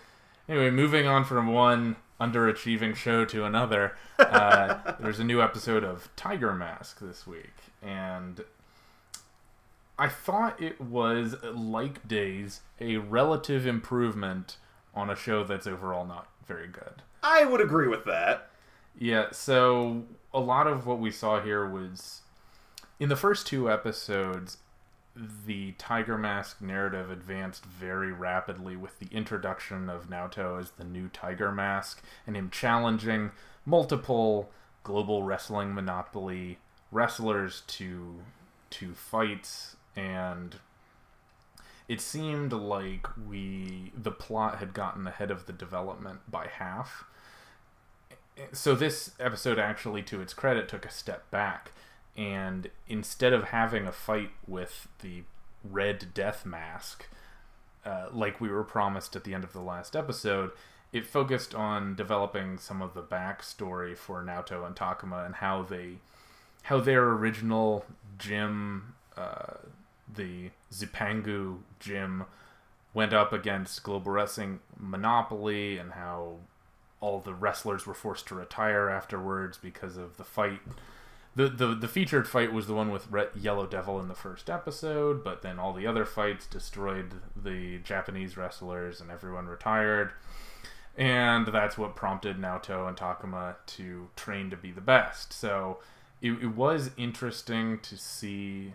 anyway, 0.50 0.70
moving 0.72 1.08
on 1.08 1.24
from 1.26 1.48
one 1.48 1.96
underachieving 2.20 2.96
show 2.96 3.24
to 3.26 3.46
another, 3.46 3.96
uh, 4.20 4.94
there's 5.00 5.20
a 5.20 5.24
new 5.24 5.42
episode 5.42 5.84
of 5.84 6.10
Tiger 6.16 6.54
Mask 6.54 7.00
this 7.00 7.26
week, 7.28 7.54
and 7.82 8.44
I 10.02 10.08
thought 10.08 10.60
it 10.60 10.82
was 10.82 11.36
like 11.44 12.08
Days 12.08 12.62
a 12.80 12.98
relative 12.98 13.68
improvement 13.68 14.58
on 14.96 15.12
a 15.12 15.16
show 15.16 15.44
that's 15.44 15.68
overall 15.68 16.08
not 16.08 16.28
very 16.48 16.68
good. 16.68 17.04
I 17.22 17.46
would 17.46 17.62
agree 17.62 17.88
with 17.88 18.06
that. 18.06 18.50
Yeah, 18.98 19.28
so 19.32 20.06
a 20.34 20.40
lot 20.40 20.66
of 20.66 20.88
what 20.88 20.98
we 20.98 21.12
saw 21.12 21.40
here 21.40 21.70
was 21.70 22.22
in 23.00 23.10
the 23.10 23.16
first 23.16 23.46
two 23.46 23.70
episodes, 23.70 24.58
the 25.16 25.74
Tiger 25.74 26.18
Mask 26.18 26.64
narrative 26.64 27.12
advanced 27.12 27.64
very 27.66 28.12
rapidly 28.12 28.76
with 28.76 28.98
the 28.98 29.08
introduction 29.12 29.88
of 29.88 30.10
Naoto 30.10 30.60
as 30.60 30.72
the 30.72 30.84
new 30.84 31.10
Tiger 31.10 31.52
Mask 31.52 32.02
and 32.26 32.36
him 32.36 32.50
challenging 32.50 33.34
multiple 33.68 34.50
global 34.84 35.22
wrestling 35.22 35.76
monopoly 35.76 36.58
wrestlers 36.92 37.62
to 37.68 38.22
to 38.72 38.96
fights 38.96 39.76
and 39.96 40.56
it 41.88 42.00
seemed 42.00 42.54
like 42.54 43.08
we 43.28 43.92
the 43.98 44.12
plot 44.12 44.60
had 44.60 44.74
gotten 44.74 45.08
ahead 45.08 45.32
of 45.32 45.46
the 45.46 45.54
development 45.54 46.20
by 46.30 46.48
half. 46.48 47.06
So 48.54 48.76
this 48.76 49.12
episode 49.20 49.60
actually 49.60 50.02
to 50.04 50.22
its 50.22 50.34
credit 50.34 50.68
took 50.68 50.86
a 50.86 50.92
step 50.92 51.30
back 51.32 51.72
and 52.18 52.70
instead 52.88 53.34
of 53.34 53.46
having 53.46 53.88
a 53.88 53.92
fight 53.92 54.32
with 54.48 54.88
the 55.02 55.24
red 55.64 56.14
death 56.14 56.46
mask 56.46 57.08
uh, 57.86 58.08
like 58.12 58.42
we 58.42 58.50
were 58.50 58.64
promised 58.64 59.16
at 59.16 59.24
the 59.24 59.34
end 59.34 59.44
of 59.44 59.54
the 59.54 59.62
last 59.62 59.96
episode 59.96 60.52
it 60.92 61.06
focused 61.06 61.56
on 61.56 61.96
developing 61.96 62.58
some 62.58 62.82
of 62.82 62.94
the 62.94 63.02
backstory 63.02 63.96
for 63.96 64.22
Naoto 64.24 64.66
and 64.66 64.76
Takuma 64.76 65.26
and 65.26 65.36
how 65.36 65.64
they 65.64 66.00
how 66.64 66.80
their 66.80 67.10
original 67.10 67.86
gym 68.18 68.94
uh, 69.18 69.54
the 70.16 70.52
Zipangu 70.72 71.60
gym 71.80 72.26
went 72.94 73.14
up 73.14 73.32
against 73.32 73.84
Global 73.84 74.12
Wrestling 74.12 74.60
Monopoly 74.78 75.78
and 75.78 75.94
how 75.94 76.38
all 77.00 77.20
the 77.20 77.34
wrestlers 77.34 77.86
were 77.86 77.94
forced 77.94 78.28
to 78.28 78.36
retire 78.36 78.90
afterwards 78.90 79.58
because 79.58 79.98
of 79.98 80.18
the 80.18 80.24
fight. 80.24 80.60
The, 81.34 81.48
the 81.48 81.68
the 81.74 81.88
featured 81.88 82.28
fight 82.28 82.52
was 82.52 82.68
the 82.68 82.74
one 82.74 82.92
with 82.92 83.10
Red, 83.10 83.30
Yellow 83.40 83.66
Devil 83.66 84.00
in 84.02 84.10
the 84.10 84.16
first 84.16 84.50
episode, 84.50 85.24
but 85.24 85.42
then 85.42 85.60
all 85.60 85.74
the 85.74 85.88
other 85.88 86.06
fights 86.06 86.46
destroyed 86.46 87.14
the 87.42 87.80
Japanese 87.80 88.36
wrestlers 88.36 89.00
and 89.00 89.10
everyone 89.10 89.48
retired. 89.48 90.12
And 90.98 91.48
that's 91.48 91.78
what 91.78 91.96
prompted 91.96 92.38
Naoto 92.38 92.88
and 92.88 92.98
Takuma 92.98 93.56
to 93.66 94.10
train 94.18 94.50
to 94.50 94.58
be 94.58 94.72
the 94.72 94.82
best. 94.82 95.32
So 95.32 95.80
it, 96.22 96.32
it 96.34 96.54
was 96.56 96.92
interesting 96.98 97.80
to 97.80 97.98
see 97.98 98.74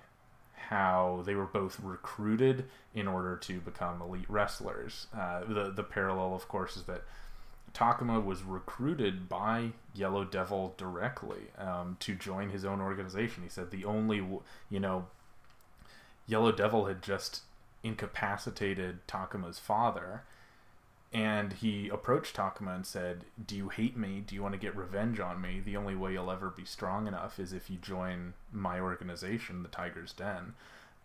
how 0.68 1.22
they 1.24 1.34
were 1.34 1.46
both 1.46 1.78
recruited 1.80 2.64
in 2.94 3.06
order 3.06 3.36
to 3.36 3.60
become 3.60 4.02
elite 4.02 4.28
wrestlers. 4.28 5.06
Uh, 5.16 5.40
the 5.44 5.70
the 5.70 5.82
parallel, 5.82 6.34
of 6.34 6.48
course, 6.48 6.76
is 6.76 6.84
that 6.84 7.02
Takuma 7.72 8.24
was 8.24 8.42
recruited 8.42 9.28
by 9.28 9.72
Yellow 9.94 10.24
Devil 10.24 10.74
directly 10.78 11.50
um, 11.58 11.96
to 12.00 12.14
join 12.14 12.50
his 12.50 12.64
own 12.64 12.80
organization. 12.80 13.42
He 13.42 13.50
said 13.50 13.70
the 13.70 13.84
only, 13.84 14.16
you 14.70 14.80
know, 14.80 15.06
Yellow 16.26 16.52
Devil 16.52 16.86
had 16.86 17.02
just 17.02 17.42
incapacitated 17.82 19.06
Takuma's 19.06 19.58
father, 19.58 20.22
and 21.12 21.52
he 21.54 21.88
approached 21.88 22.36
Takuma 22.36 22.74
and 22.74 22.86
said, 22.86 23.24
"Do 23.46 23.56
you 23.56 23.68
hate 23.68 23.96
me? 23.96 24.22
Do 24.26 24.34
you 24.34 24.42
want 24.42 24.52
to 24.54 24.58
get 24.60 24.76
revenge 24.76 25.20
on 25.20 25.40
me? 25.40 25.60
The 25.64 25.76
only 25.76 25.94
way 25.94 26.12
you'll 26.12 26.30
ever 26.30 26.50
be 26.50 26.64
strong 26.64 27.06
enough 27.06 27.38
is 27.38 27.52
if 27.52 27.70
you 27.70 27.76
join 27.78 28.34
my 28.52 28.80
organization, 28.80 29.62
the 29.62 29.68
Tiger's 29.68 30.12
Den." 30.12 30.54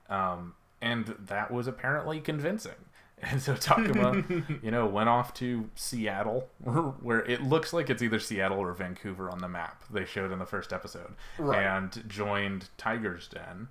Um, 0.10 0.56
and 0.82 1.16
that 1.28 1.52
was 1.52 1.68
apparently 1.68 2.20
convincing. 2.20 2.74
And 3.24 3.40
so 3.40 3.54
Takuma, 3.54 4.64
you 4.64 4.72
know, 4.72 4.88
went 4.88 5.08
off 5.08 5.32
to 5.36 5.70
Seattle, 5.76 6.50
where 6.64 7.20
it 7.20 7.44
looks 7.44 7.72
like 7.72 7.88
it's 7.92 8.02
either 8.02 8.18
Seattle 8.18 8.58
or 8.58 8.74
Vancouver 8.74 9.30
on 9.30 9.38
the 9.38 9.48
map. 9.48 9.84
They 9.94 10.06
showed 10.06 10.32
in 10.32 10.40
the 10.40 10.46
first 10.48 10.74
episode, 10.74 11.14
Right. 11.38 11.64
and 11.64 12.04
joined 12.10 12.70
Tiger's 12.80 13.28
Den, 13.28 13.68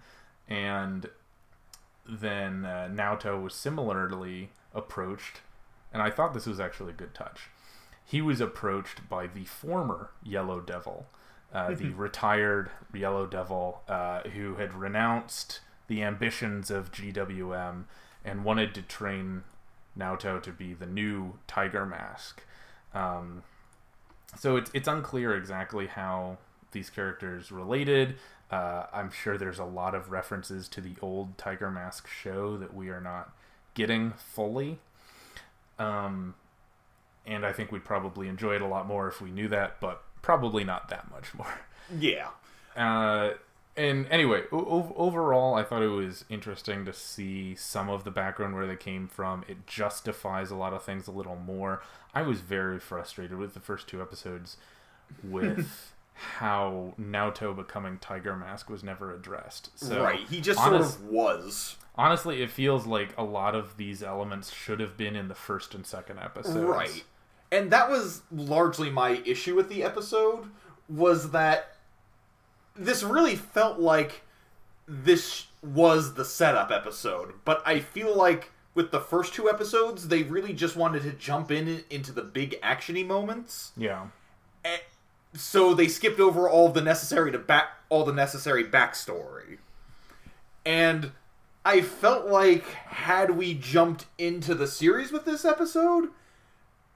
and 0.46 1.10
then 2.08 2.64
uh, 2.64 2.88
Naoto 2.92 3.42
was 3.42 3.54
similarly 3.54 4.50
approached, 4.72 5.40
and 5.92 6.02
I 6.02 6.11
thought 6.11 6.35
this 6.35 6.47
was 6.47 6.61
actually 6.61 6.90
a 6.90 6.97
good 6.97 7.14
touch. 7.14 7.49
He 8.04 8.20
was 8.20 8.40
approached 8.40 9.09
by 9.09 9.26
the 9.26 9.44
former 9.44 10.11
Yellow 10.23 10.61
Devil, 10.61 11.06
uh, 11.52 11.75
the 11.75 11.90
retired 11.97 12.70
Yellow 12.92 13.26
Devil, 13.26 13.82
uh, 13.88 14.23
who 14.30 14.56
had 14.56 14.75
renounced 14.75 15.61
the 15.88 16.02
ambitions 16.02 16.70
of 16.70 16.92
GWM 16.92 17.85
and 18.25 18.44
wanted 18.44 18.75
to 18.75 18.82
train 18.82 19.42
Naoto 19.99 20.42
to 20.42 20.52
be 20.52 20.75
the 20.75 20.87
new 20.87 21.38
Tiger 21.47 21.87
Mask. 21.87 22.42
Um, 22.94 23.42
so 24.37 24.56
it's 24.56 24.70
it's 24.75 24.88
unclear 24.88 25.35
exactly 25.35 25.87
how 25.88 26.38
these 26.73 26.90
characters 26.90 27.50
related. 27.50 28.16
Uh, 28.50 28.87
I'm 28.92 29.11
sure 29.11 29.38
there's 29.38 29.59
a 29.59 29.64
lot 29.64 29.94
of 29.94 30.11
references 30.11 30.68
to 30.68 30.80
the 30.80 30.94
old 31.00 31.38
Tiger 31.38 31.70
Mask 31.70 32.09
show 32.09 32.56
that 32.56 32.75
we 32.75 32.88
are 32.88 33.00
not 33.00 33.32
getting 33.75 34.12
fully. 34.12 34.78
Um, 35.80 36.34
and 37.26 37.44
I 37.44 37.52
think 37.52 37.72
we'd 37.72 37.84
probably 37.84 38.28
enjoy 38.28 38.54
it 38.56 38.62
a 38.62 38.66
lot 38.66 38.87
more 38.87 39.08
if 39.08 39.20
we 39.20 39.30
knew 39.30 39.49
that, 39.49 39.80
but 39.80 40.02
probably 40.22 40.62
not 40.62 40.88
that 40.90 41.10
much 41.10 41.34
more. 41.34 41.46
Yeah. 41.99 42.28
Uh, 42.76 43.30
and 43.76 44.06
anyway, 44.12 44.42
o- 44.52 44.94
overall, 44.96 45.56
I 45.56 45.64
thought 45.64 45.82
it 45.82 45.88
was 45.88 46.25
interesting 46.28 46.84
to 46.84 46.92
see 46.92 47.56
some 47.56 47.90
of 47.90 48.04
the 48.04 48.12
background 48.12 48.54
where 48.54 48.66
they 48.66 48.76
came 48.76 49.08
from. 49.08 49.44
It 49.49 49.66
justifies 49.66 50.52
a 50.52 50.54
lot 50.54 50.72
of 50.72 50.84
things 50.84 51.08
a 51.08 51.10
little 51.10 51.34
more. 51.34 51.82
I 52.14 52.22
was 52.22 52.42
very 52.42 52.78
frustrated 52.78 53.38
with 53.38 53.54
the 53.54 53.60
first 53.60 53.88
two 53.88 54.00
episodes 54.00 54.56
with 55.25 55.92
how 56.20 56.92
Naoto 57.00 57.56
becoming 57.56 57.98
Tiger 57.98 58.36
Mask 58.36 58.68
was 58.68 58.84
never 58.84 59.14
addressed. 59.14 59.70
So 59.78 60.02
right. 60.02 60.20
He 60.28 60.40
just 60.40 60.60
honest- 60.60 60.98
sort 60.98 61.04
of 61.06 61.10
was. 61.10 61.76
honestly, 61.96 62.42
it 62.42 62.50
feels 62.50 62.86
like 62.86 63.14
a 63.16 63.24
lot 63.24 63.54
of 63.54 63.76
these 63.78 64.02
elements 64.02 64.52
should 64.52 64.80
have 64.80 64.96
been 64.96 65.16
in 65.16 65.28
the 65.28 65.34
first 65.34 65.74
and 65.74 65.86
second 65.86 66.18
episodes. 66.18 66.58
Right. 66.58 67.04
And 67.50 67.70
that 67.70 67.90
was 67.90 68.22
largely 68.30 68.90
my 68.90 69.22
issue 69.24 69.56
with 69.56 69.68
the 69.70 69.82
episode 69.82 70.50
was 70.88 71.30
that 71.30 71.76
this 72.76 73.02
really 73.02 73.36
felt 73.36 73.78
like 73.78 74.22
this 74.86 75.46
was 75.62 76.14
the 76.14 76.24
setup 76.24 76.70
episode, 76.70 77.32
but 77.44 77.62
I 77.64 77.80
feel 77.80 78.14
like 78.16 78.52
with 78.74 78.90
the 78.90 79.00
first 79.00 79.34
two 79.34 79.48
episodes 79.48 80.08
they 80.08 80.22
really 80.22 80.52
just 80.52 80.76
wanted 80.76 81.02
to 81.02 81.12
jump 81.12 81.50
in 81.50 81.82
into 81.90 82.12
the 82.12 82.22
big 82.22 82.60
actiony 82.60 83.06
moments. 83.06 83.72
Yeah. 83.76 84.06
So 85.34 85.75
they 85.75 85.88
skipped 85.88 86.20
over 86.20 86.49
all 86.49 86.70
the 86.70 86.80
necessary 86.80 87.30
to 87.32 87.38
back 87.38 87.68
all 87.88 88.04
the 88.04 88.12
necessary 88.12 88.64
backstory. 88.64 89.58
And 90.64 91.12
I 91.64 91.80
felt 91.82 92.26
like 92.26 92.64
had 92.64 93.32
we 93.32 93.54
jumped 93.54 94.06
into 94.18 94.54
the 94.54 94.66
series 94.66 95.12
with 95.12 95.25
this 95.25 95.44
episode 95.44 96.08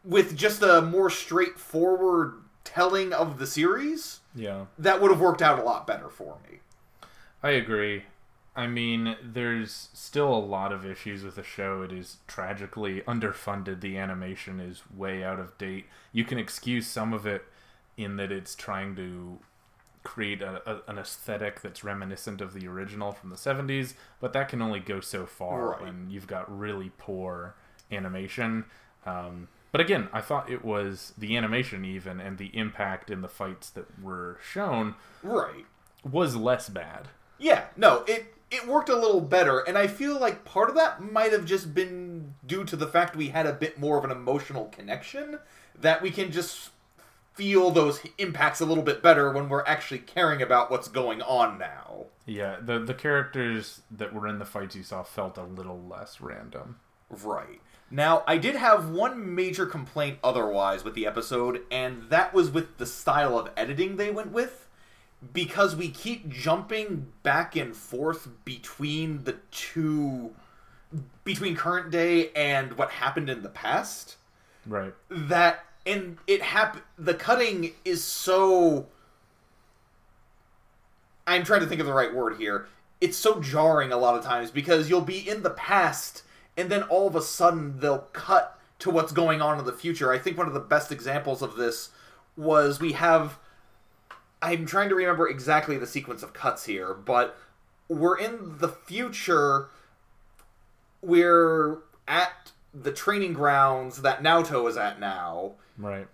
with 0.04 0.36
just 0.36 0.62
a 0.62 0.82
more 0.82 1.10
straightforward 1.10 2.34
telling 2.64 3.12
of 3.12 3.38
the 3.38 3.46
series, 3.46 4.20
Yeah. 4.34 4.66
that 4.78 5.00
would 5.00 5.10
have 5.10 5.20
worked 5.20 5.42
out 5.42 5.58
a 5.58 5.62
lot 5.62 5.86
better 5.86 6.08
for 6.08 6.38
me. 6.48 6.58
I 7.42 7.50
agree. 7.50 8.04
I 8.56 8.66
mean, 8.66 9.16
there's 9.22 9.88
still 9.92 10.32
a 10.32 10.38
lot 10.38 10.72
of 10.72 10.86
issues 10.86 11.24
with 11.24 11.34
the 11.36 11.42
show. 11.42 11.82
It 11.82 11.92
is 11.92 12.18
tragically 12.28 13.00
underfunded. 13.02 13.80
The 13.80 13.98
animation 13.98 14.60
is 14.60 14.82
way 14.94 15.24
out 15.24 15.40
of 15.40 15.56
date. 15.58 15.86
You 16.12 16.24
can 16.24 16.38
excuse 16.38 16.86
some 16.86 17.12
of 17.12 17.26
it 17.26 17.44
in 17.96 18.16
that 18.16 18.32
it's 18.32 18.54
trying 18.54 18.96
to 18.96 19.38
create 20.02 20.42
a, 20.42 20.60
a, 20.70 20.82
an 20.88 20.98
aesthetic 20.98 21.60
that's 21.62 21.82
reminiscent 21.82 22.40
of 22.40 22.52
the 22.52 22.66
original 22.68 23.12
from 23.12 23.30
the 23.30 23.36
70s, 23.36 23.94
but 24.20 24.32
that 24.34 24.48
can 24.48 24.60
only 24.60 24.80
go 24.80 25.00
so 25.00 25.24
far 25.26 25.70
Right. 25.70 25.82
when 25.82 26.10
you've 26.10 26.26
got 26.26 26.58
really 26.58 26.92
poor 26.98 27.54
animation. 27.90 28.66
Um, 29.06 29.48
but 29.72 29.80
again, 29.80 30.08
I 30.12 30.20
thought 30.20 30.50
it 30.50 30.64
was 30.64 31.14
the 31.16 31.36
animation, 31.36 31.84
even, 31.84 32.20
and 32.20 32.38
the 32.38 32.56
impact 32.56 33.10
in 33.10 33.22
the 33.22 33.28
fights 33.28 33.70
that 33.70 33.86
were 34.00 34.38
shown 34.42 34.94
Right. 35.22 35.66
was 36.04 36.36
less 36.36 36.68
bad. 36.68 37.08
Yeah, 37.38 37.64
no, 37.76 38.04
it 38.06 38.30
it 38.50 38.68
worked 38.68 38.88
a 38.88 38.94
little 38.94 39.20
better, 39.22 39.60
and 39.60 39.76
I 39.76 39.88
feel 39.88 40.20
like 40.20 40.44
part 40.44 40.68
of 40.68 40.76
that 40.76 41.00
might 41.02 41.32
have 41.32 41.44
just 41.44 41.74
been 41.74 42.34
due 42.46 42.62
to 42.64 42.76
the 42.76 42.86
fact 42.86 43.16
we 43.16 43.28
had 43.28 43.46
a 43.46 43.52
bit 43.52 43.80
more 43.80 43.98
of 43.98 44.04
an 44.04 44.12
emotional 44.12 44.66
connection 44.66 45.40
that 45.80 46.00
we 46.02 46.12
can 46.12 46.30
just 46.30 46.70
feel 47.34 47.70
those 47.70 48.00
impacts 48.18 48.60
a 48.60 48.66
little 48.66 48.84
bit 48.84 49.02
better 49.02 49.30
when 49.32 49.48
we're 49.48 49.64
actually 49.64 49.98
caring 49.98 50.40
about 50.40 50.70
what's 50.70 50.88
going 50.88 51.20
on 51.22 51.58
now. 51.58 52.06
Yeah, 52.26 52.56
the 52.60 52.78
the 52.78 52.94
characters 52.94 53.82
that 53.90 54.12
were 54.14 54.26
in 54.28 54.38
the 54.38 54.44
fights 54.44 54.76
you 54.76 54.82
saw 54.82 55.02
felt 55.02 55.36
a 55.36 55.44
little 55.44 55.80
less 55.82 56.20
random. 56.20 56.76
Right. 57.10 57.60
Now, 57.90 58.24
I 58.26 58.38
did 58.38 58.56
have 58.56 58.88
one 58.88 59.34
major 59.34 59.66
complaint 59.66 60.18
otherwise 60.24 60.82
with 60.84 60.94
the 60.94 61.06
episode, 61.06 61.62
and 61.70 62.04
that 62.10 62.32
was 62.32 62.50
with 62.50 62.78
the 62.78 62.86
style 62.86 63.38
of 63.38 63.50
editing 63.56 63.96
they 63.96 64.10
went 64.10 64.32
with. 64.32 64.66
Because 65.32 65.74
we 65.74 65.88
keep 65.90 66.28
jumping 66.28 67.12
back 67.22 67.56
and 67.56 67.74
forth 67.74 68.28
between 68.44 69.24
the 69.24 69.36
two. 69.50 70.34
between 71.24 71.56
current 71.56 71.90
day 71.90 72.30
and 72.32 72.76
what 72.76 72.90
happened 72.90 73.30
in 73.30 73.42
the 73.42 73.48
past. 73.48 74.16
Right. 74.66 74.94
That. 75.08 75.64
And 75.86 76.18
it 76.26 76.42
hap- 76.42 76.84
the 76.98 77.14
cutting 77.14 77.72
is 77.84 78.02
so. 78.02 78.86
I'm 81.26 81.44
trying 81.44 81.60
to 81.60 81.66
think 81.66 81.80
of 81.80 81.86
the 81.86 81.92
right 81.92 82.14
word 82.14 82.36
here. 82.36 82.66
It's 83.00 83.16
so 83.16 83.40
jarring 83.40 83.92
a 83.92 83.96
lot 83.96 84.16
of 84.16 84.24
times 84.24 84.50
because 84.50 84.88
you'll 84.88 85.00
be 85.00 85.28
in 85.28 85.42
the 85.42 85.50
past 85.50 86.22
and 86.56 86.70
then 86.70 86.82
all 86.84 87.06
of 87.06 87.16
a 87.16 87.22
sudden 87.22 87.80
they'll 87.80 88.06
cut 88.12 88.58
to 88.80 88.90
what's 88.90 89.12
going 89.12 89.40
on 89.40 89.58
in 89.58 89.64
the 89.64 89.72
future. 89.72 90.12
I 90.12 90.18
think 90.18 90.36
one 90.36 90.46
of 90.46 90.54
the 90.54 90.60
best 90.60 90.92
examples 90.92 91.42
of 91.42 91.56
this 91.56 91.90
was 92.36 92.80
we 92.80 92.92
have 92.92 93.38
I'm 94.42 94.66
trying 94.66 94.90
to 94.90 94.94
remember 94.94 95.28
exactly 95.28 95.78
the 95.78 95.86
sequence 95.86 96.22
of 96.22 96.34
cuts 96.34 96.66
here, 96.66 96.92
but 96.92 97.36
we're 97.88 98.18
in 98.18 98.58
the 98.58 98.68
future 98.68 99.68
we're 101.04 101.78
at 102.08 102.52
the 102.72 102.92
training 102.92 103.34
grounds 103.34 104.02
that 104.02 104.22
Naoto 104.22 104.68
is 104.68 104.76
at 104.76 104.98
now. 104.98 105.52
Right. 105.76 106.08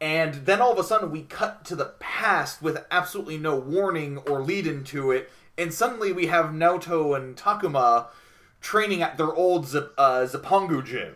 And 0.00 0.46
then 0.46 0.60
all 0.60 0.72
of 0.72 0.78
a 0.78 0.84
sudden 0.84 1.10
we 1.10 1.22
cut 1.22 1.64
to 1.66 1.76
the 1.76 1.92
past 1.98 2.62
with 2.62 2.84
absolutely 2.90 3.36
no 3.36 3.56
warning 3.56 4.18
or 4.18 4.40
lead 4.40 4.66
into 4.66 5.10
it, 5.10 5.30
and 5.58 5.74
suddenly 5.74 6.12
we 6.12 6.26
have 6.26 6.46
Naoto 6.46 7.14
and 7.14 7.36
Takuma 7.36 8.06
training 8.60 9.02
at 9.02 9.18
their 9.18 9.32
old 9.34 9.66
Z- 9.66 9.88
uh, 9.98 10.26
Zapongu 10.26 10.84
gym. 10.84 11.14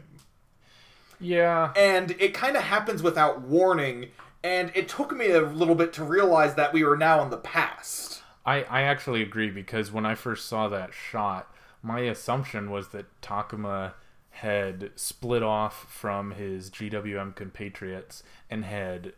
Yeah. 1.18 1.72
And 1.76 2.10
it 2.18 2.34
kind 2.34 2.56
of 2.56 2.64
happens 2.64 3.02
without 3.02 3.40
warning, 3.40 4.10
and 4.42 4.70
it 4.74 4.88
took 4.88 5.16
me 5.16 5.30
a 5.30 5.40
little 5.40 5.74
bit 5.74 5.92
to 5.94 6.04
realize 6.04 6.54
that 6.56 6.72
we 6.72 6.84
were 6.84 6.96
now 6.96 7.22
in 7.22 7.30
the 7.30 7.38
past. 7.38 8.22
I, 8.44 8.64
I 8.64 8.82
actually 8.82 9.22
agree 9.22 9.48
because 9.48 9.90
when 9.90 10.04
I 10.04 10.14
first 10.14 10.46
saw 10.46 10.68
that 10.68 10.92
shot, 10.92 11.50
my 11.82 12.00
assumption 12.00 12.70
was 12.70 12.88
that 12.88 13.06
Takuma 13.22 13.94
had 14.38 14.90
split 14.96 15.42
off 15.42 15.86
from 15.92 16.32
his 16.32 16.70
GWM 16.70 17.34
compatriots 17.36 18.22
and 18.50 18.64
had 18.64 19.12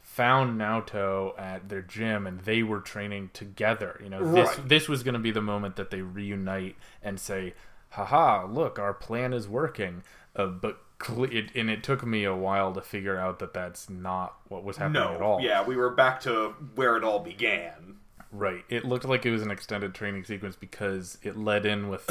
found 0.00 0.60
Naoto 0.60 1.38
at 1.38 1.68
their 1.68 1.82
gym 1.82 2.26
and 2.26 2.40
they 2.40 2.62
were 2.62 2.80
training 2.80 3.30
together. 3.32 3.98
You 4.02 4.10
know, 4.10 4.32
this 4.32 4.58
Right. 4.58 4.68
this 4.68 4.88
was 4.88 5.02
going 5.02 5.14
to 5.14 5.18
be 5.20 5.30
the 5.30 5.40
moment 5.40 5.76
that 5.76 5.90
they 5.90 6.02
reunite 6.02 6.76
and 7.02 7.18
say, 7.18 7.54
"Haha, 7.90 8.44
look, 8.46 8.78
our 8.78 8.94
plan 8.94 9.32
is 9.32 9.48
working." 9.48 10.02
Uh, 10.36 10.46
but 10.46 10.80
cle 10.98 11.24
it, 11.24 11.50
and 11.56 11.68
it 11.68 11.82
took 11.82 12.06
me 12.06 12.24
a 12.24 12.34
while 12.34 12.72
to 12.72 12.80
figure 12.80 13.18
out 13.18 13.38
that 13.40 13.52
that's 13.52 13.90
not 13.90 14.36
what 14.48 14.62
was 14.62 14.76
happening 14.76 15.02
at 15.02 15.20
all. 15.22 15.40
yeah, 15.40 15.62
we 15.64 15.76
were 15.76 15.90
back 15.90 16.20
to 16.20 16.50
where 16.76 16.96
it 16.96 17.02
all 17.04 17.18
began. 17.18 17.96
Right. 18.30 18.64
It 18.70 18.84
looked 18.84 19.04
like 19.04 19.26
it 19.26 19.30
was 19.32 19.42
an 19.42 19.50
extended 19.50 19.94
training 19.94 20.24
sequence 20.24 20.56
because 20.56 21.18
it 21.22 21.36
led 21.36 21.66
in 21.66 21.88
with 21.88 22.08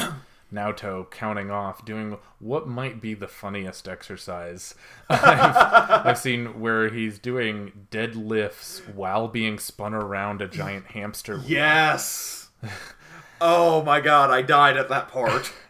Naoto 0.53 1.09
counting 1.09 1.49
off, 1.49 1.85
doing 1.85 2.17
what 2.39 2.67
might 2.67 2.99
be 3.01 3.13
the 3.13 3.27
funniest 3.27 3.87
exercise 3.87 4.75
I've, 5.09 6.05
I've 6.05 6.17
seen, 6.17 6.59
where 6.59 6.89
he's 6.89 7.19
doing 7.19 7.87
deadlifts 7.91 8.81
while 8.93 9.27
being 9.27 9.57
spun 9.59 9.93
around 9.93 10.41
a 10.41 10.47
giant 10.47 10.87
hamster. 10.87 11.37
wheel. 11.37 11.45
Yes! 11.47 12.49
oh 13.39 13.83
my 13.83 13.99
god, 14.01 14.29
I 14.29 14.41
died 14.41 14.77
at 14.77 14.89
that 14.89 15.07
part. 15.09 15.51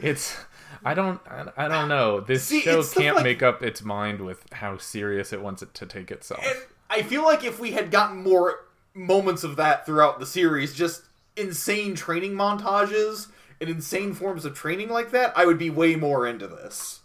It's. 0.00 0.36
I 0.84 0.94
don't. 0.94 1.20
I, 1.56 1.68
don't 1.68 1.88
know. 1.88 2.20
This 2.20 2.42
See, 2.42 2.60
show 2.60 2.82
can't 2.82 3.14
like- 3.16 3.24
make 3.24 3.42
up 3.42 3.62
its 3.62 3.82
mind 3.82 4.20
with 4.20 4.44
how 4.52 4.78
serious 4.78 5.32
it 5.32 5.40
wants 5.40 5.62
it 5.62 5.72
to 5.74 5.86
take 5.86 6.10
itself. 6.10 6.44
I 6.90 7.02
feel 7.02 7.22
like 7.22 7.44
if 7.44 7.60
we 7.60 7.70
had 7.70 7.92
gotten 7.92 8.22
more 8.22 8.66
moments 8.94 9.44
of 9.44 9.56
that 9.56 9.86
throughout 9.86 10.18
the 10.18 10.26
series, 10.26 10.74
just 10.74 11.02
insane 11.36 11.94
training 11.94 12.32
montages 12.32 13.28
and 13.60 13.70
insane 13.70 14.14
forms 14.14 14.44
of 14.44 14.54
training 14.54 14.88
like 14.88 15.10
that, 15.10 15.36
I 15.36 15.46
would 15.46 15.58
be 15.58 15.70
way 15.70 15.96
more 15.96 16.26
into 16.26 16.46
this. 16.46 17.00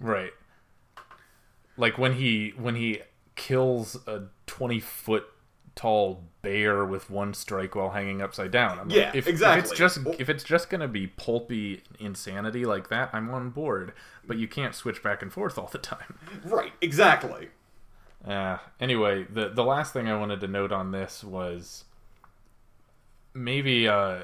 Right. 0.00 0.32
Like 1.76 1.98
when 1.98 2.14
he 2.14 2.54
when 2.56 2.76
he 2.76 3.02
kills 3.34 3.96
a 4.06 4.24
twenty 4.46 4.80
foot 4.80 5.26
tall 5.74 6.24
bear 6.40 6.84
with 6.84 7.10
one 7.10 7.34
strike 7.34 7.74
while 7.74 7.90
hanging 7.90 8.22
upside 8.22 8.50
down. 8.50 8.78
I'm 8.78 8.88
like, 8.88 8.96
Yeah, 8.96 9.12
if, 9.14 9.26
exactly. 9.26 9.58
If 9.58 9.70
it's 9.70 9.78
just 9.78 9.98
if 10.18 10.28
it's 10.28 10.42
just 10.42 10.70
gonna 10.70 10.88
be 10.88 11.06
pulpy 11.06 11.82
insanity 12.00 12.64
like 12.64 12.88
that, 12.88 13.10
I'm 13.12 13.30
on 13.30 13.50
board. 13.50 13.92
But 14.26 14.38
you 14.38 14.48
can't 14.48 14.74
switch 14.74 15.02
back 15.02 15.22
and 15.22 15.32
forth 15.32 15.58
all 15.58 15.68
the 15.70 15.78
time. 15.78 16.18
Right, 16.44 16.72
exactly. 16.80 17.50
Uh, 18.26 18.58
anyway, 18.80 19.26
the 19.30 19.50
the 19.50 19.62
last 19.62 19.92
thing 19.92 20.08
I 20.08 20.18
wanted 20.18 20.40
to 20.40 20.48
note 20.48 20.72
on 20.72 20.90
this 20.90 21.22
was 21.22 21.84
maybe 23.34 23.86
uh, 23.86 24.22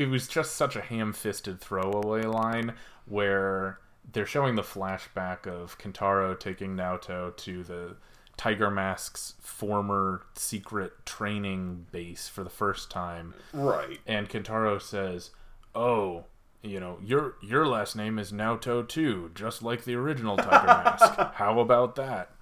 it 0.00 0.08
was 0.08 0.26
just 0.28 0.54
such 0.56 0.76
a 0.76 0.80
ham-fisted 0.80 1.60
throwaway 1.60 2.22
line 2.22 2.74
where 3.06 3.78
they're 4.12 4.26
showing 4.26 4.54
the 4.56 4.62
flashback 4.62 5.46
of 5.46 5.78
Kentaro 5.78 6.38
taking 6.38 6.74
Naoto 6.76 7.36
to 7.36 7.62
the 7.62 7.96
Tiger 8.36 8.70
Mask's 8.70 9.34
former 9.40 10.22
secret 10.34 11.04
training 11.04 11.86
base 11.92 12.26
for 12.28 12.42
the 12.42 12.50
first 12.50 12.90
time, 12.90 13.34
Right. 13.52 14.00
and 14.06 14.28
Kentaro 14.28 14.80
says, 14.80 15.30
"Oh." 15.74 16.24
You 16.62 16.78
know, 16.78 16.98
your 17.02 17.36
your 17.40 17.66
last 17.66 17.96
name 17.96 18.18
is 18.18 18.32
Naoto 18.32 18.86
too, 18.86 19.30
just 19.34 19.62
like 19.62 19.84
the 19.84 19.94
original 19.94 20.36
Tiger 20.36 20.66
Mask. 20.66 21.14
How 21.36 21.58
about 21.58 21.94
that? 21.96 22.32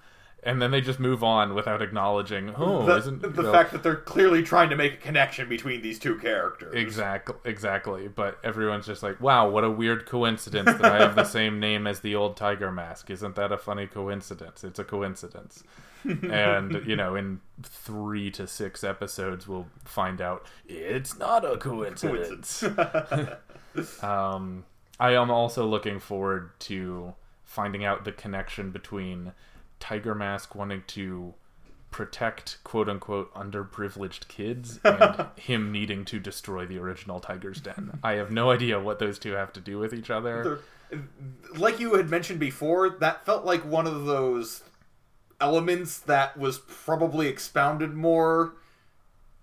And 0.41 0.61
then 0.61 0.71
they 0.71 0.79
just 0.79 0.99
move 0.99 1.23
on 1.23 1.53
without 1.53 1.81
acknowledging, 1.81 2.53
oh, 2.55 2.85
the 2.85 2.95
isn't 2.95 3.21
the 3.21 3.43
know, 3.43 3.51
fact 3.51 3.73
that 3.73 3.83
they're 3.83 3.95
clearly 3.95 4.41
trying 4.41 4.69
to 4.69 4.75
make 4.75 4.93
a 4.93 4.97
connection 4.97 5.49
between 5.49 5.81
these 5.81 5.99
two 5.99 6.17
characters. 6.17 6.73
exactly 6.73 7.35
exactly. 7.43 8.07
But 8.07 8.39
everyone's 8.43 8.85
just 8.85 9.03
like, 9.03 9.19
wow, 9.19 9.49
what 9.49 9.63
a 9.65 9.69
weird 9.69 10.05
coincidence 10.05 10.77
that 10.77 10.85
I 10.85 10.99
have 10.99 11.15
the 11.15 11.23
same 11.25 11.59
name 11.59 11.85
as 11.87 11.99
the 11.99 12.15
old 12.15 12.37
Tiger 12.37 12.71
Mask. 12.71 13.09
Isn't 13.09 13.35
that 13.35 13.51
a 13.51 13.57
funny 13.57 13.85
coincidence? 13.85 14.63
It's 14.63 14.79
a 14.79 14.85
coincidence. 14.85 15.63
and 16.03 16.81
you 16.85 16.95
know, 16.95 17.15
in 17.15 17.41
three 17.61 18.31
to 18.31 18.47
six 18.47 18.83
episodes, 18.83 19.47
we'll 19.47 19.67
find 19.83 20.21
out 20.21 20.45
it's 20.67 21.17
not 21.17 21.43
a 21.43 21.57
coincidence. 21.57 22.63
Um, 24.01 24.65
I 24.99 25.13
am 25.13 25.29
also 25.29 25.65
looking 25.65 25.99
forward 25.99 26.51
to 26.61 27.13
finding 27.43 27.85
out 27.85 28.03
the 28.03 28.11
connection 28.11 28.71
between 28.71 29.33
Tiger 29.79 30.15
Mask 30.15 30.55
wanting 30.55 30.83
to 30.87 31.33
protect 31.91 32.63
quote 32.63 32.87
unquote 32.87 33.33
underprivileged 33.33 34.27
kids 34.27 34.79
and 34.83 35.25
him 35.35 35.71
needing 35.71 36.05
to 36.05 36.19
destroy 36.19 36.65
the 36.65 36.77
original 36.77 37.19
Tiger's 37.19 37.59
Den. 37.59 37.99
I 38.03 38.13
have 38.13 38.31
no 38.31 38.51
idea 38.51 38.79
what 38.79 38.99
those 38.99 39.17
two 39.19 39.33
have 39.33 39.53
to 39.53 39.59
do 39.59 39.79
with 39.79 39.93
each 39.93 40.09
other. 40.09 40.59
Like 41.55 41.79
you 41.79 41.95
had 41.95 42.09
mentioned 42.09 42.39
before, 42.39 42.89
that 42.89 43.25
felt 43.25 43.45
like 43.45 43.63
one 43.63 43.87
of 43.87 44.05
those 44.05 44.63
elements 45.41 45.99
that 45.99 46.37
was 46.37 46.59
probably 46.59 47.27
expounded 47.27 47.93
more 47.93 48.53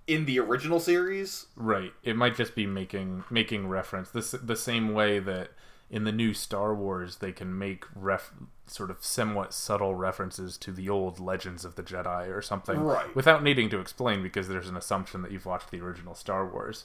in 0.06 0.24
the 0.24 0.38
original 0.38 0.80
series. 0.80 1.46
Right. 1.56 1.92
It 2.02 2.16
might 2.16 2.36
just 2.36 2.54
be 2.54 2.66
making 2.66 3.24
making 3.30 3.68
reference 3.68 4.10
this 4.10 4.30
the 4.30 4.56
same 4.56 4.92
way 4.92 5.18
that 5.20 5.50
in 5.90 6.04
the 6.04 6.12
new 6.12 6.34
Star 6.34 6.74
Wars 6.74 7.16
they 7.18 7.30
can 7.32 7.56
make 7.56 7.84
ref 7.94 8.32
sort 8.66 8.90
of 8.90 8.96
somewhat 9.04 9.54
subtle 9.54 9.94
references 9.94 10.56
to 10.58 10.72
the 10.72 10.88
old 10.88 11.20
Legends 11.20 11.64
of 11.64 11.76
the 11.76 11.82
Jedi 11.82 12.28
or 12.28 12.42
something 12.42 12.80
Right. 12.80 13.14
without 13.14 13.42
needing 13.44 13.68
to 13.70 13.78
explain 13.78 14.22
because 14.22 14.48
there's 14.48 14.68
an 14.68 14.76
assumption 14.76 15.22
that 15.22 15.30
you've 15.30 15.46
watched 15.46 15.70
the 15.70 15.80
original 15.80 16.14
Star 16.16 16.44
Wars. 16.44 16.84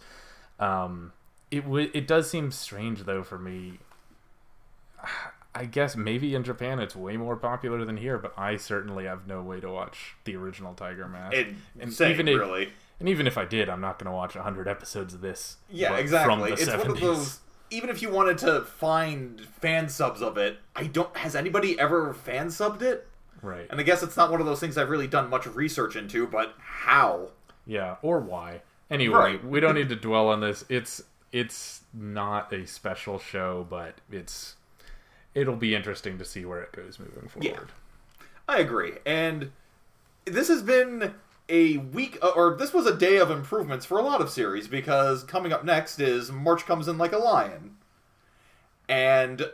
Um, 0.59 1.13
it 1.49 1.61
w- 1.61 1.89
it 1.93 2.07
does 2.07 2.29
seem 2.29 2.51
strange 2.51 3.03
though 3.05 3.23
for 3.23 3.39
me. 3.39 3.79
I 5.53 5.65
guess 5.65 5.97
maybe 5.97 6.33
in 6.33 6.43
Japan 6.45 6.79
it's 6.79 6.95
way 6.95 7.17
more 7.17 7.35
popular 7.35 7.83
than 7.83 7.97
here, 7.97 8.17
but 8.17 8.33
I 8.37 8.55
certainly 8.55 9.03
have 9.03 9.27
no 9.27 9.41
way 9.41 9.59
to 9.59 9.69
watch 9.69 10.15
the 10.23 10.37
original 10.37 10.73
Tiger 10.73 11.09
Mask. 11.09 11.35
And, 11.35 11.57
And 11.77 11.91
same, 11.93 12.11
even 12.11 12.27
if- 12.29 12.39
really. 12.39 12.71
And 13.01 13.09
even 13.09 13.25
if 13.27 13.35
I 13.37 13.45
did, 13.45 13.67
I'm 13.67 13.81
not 13.81 13.97
going 13.99 14.05
to 14.09 14.15
watch 14.15 14.35
100 14.35 14.67
episodes 14.67 15.13
of 15.15 15.21
this. 15.21 15.57
Yeah, 15.71 15.97
exactly. 15.97 16.31
From 16.35 16.39
the 16.41 16.53
It's 16.53 16.65
70s. 16.65 16.77
one 16.77 16.91
of 16.91 16.99
those. 17.01 17.39
Even 17.71 17.89
if 17.89 18.01
you 18.01 18.09
wanted 18.11 18.37
to 18.39 18.61
find 18.61 19.41
fan 19.41 19.89
subs 19.89 20.21
of 20.21 20.37
it, 20.37 20.59
I 20.75 20.83
don't. 20.87 21.15
Has 21.17 21.35
anybody 21.35 21.79
ever 21.79 22.13
fan 22.13 22.47
subbed 22.47 22.81
it? 22.81 23.07
Right. 23.41 23.65
And 23.69 23.79
I 23.79 23.83
guess 23.83 24.03
it's 24.03 24.15
not 24.17 24.29
one 24.29 24.39
of 24.39 24.45
those 24.45 24.59
things 24.59 24.77
I've 24.77 24.89
really 24.89 25.07
done 25.07 25.29
much 25.29 25.47
research 25.47 25.95
into. 25.95 26.27
But 26.27 26.53
how? 26.59 27.29
Yeah, 27.65 27.95
or 28.01 28.19
why. 28.19 28.61
Anyway, 28.89 29.15
Right. 29.17 29.43
we 29.45 29.59
don't 29.61 29.75
need 29.75 29.89
to 29.89 29.95
dwell 29.95 30.27
on 30.29 30.41
this. 30.41 30.63
It's 30.69 31.01
it's 31.31 31.81
not 31.93 32.51
a 32.53 32.67
special 32.67 33.17
show, 33.17 33.65
but 33.69 33.95
it's 34.11 34.55
it'll 35.33 35.55
be 35.55 35.73
interesting 35.73 36.17
to 36.17 36.25
see 36.25 36.43
where 36.43 36.61
it 36.61 36.73
goes 36.73 36.99
moving 36.99 37.29
forward. 37.29 37.45
Yeah. 37.45 38.25
I 38.49 38.59
agree. 38.59 38.93
And 39.05 39.51
this 40.25 40.49
has 40.49 40.61
been 40.61 41.13
a 41.51 41.77
week, 41.77 42.17
uh, 42.23 42.29
or 42.29 42.55
this 42.55 42.73
was 42.73 42.87
a 42.87 42.95
day 42.95 43.17
of 43.17 43.29
improvements 43.29 43.85
for 43.85 43.99
a 43.99 44.03
lot 44.03 44.21
of 44.21 44.29
series 44.29 44.67
because 44.67 45.23
coming 45.23 45.51
up 45.51 45.65
next 45.65 45.99
is 45.99 46.31
March 46.31 46.65
Comes 46.65 46.87
In 46.87 46.97
Like 46.97 47.11
a 47.11 47.17
Lion. 47.17 47.75
And 48.87 49.51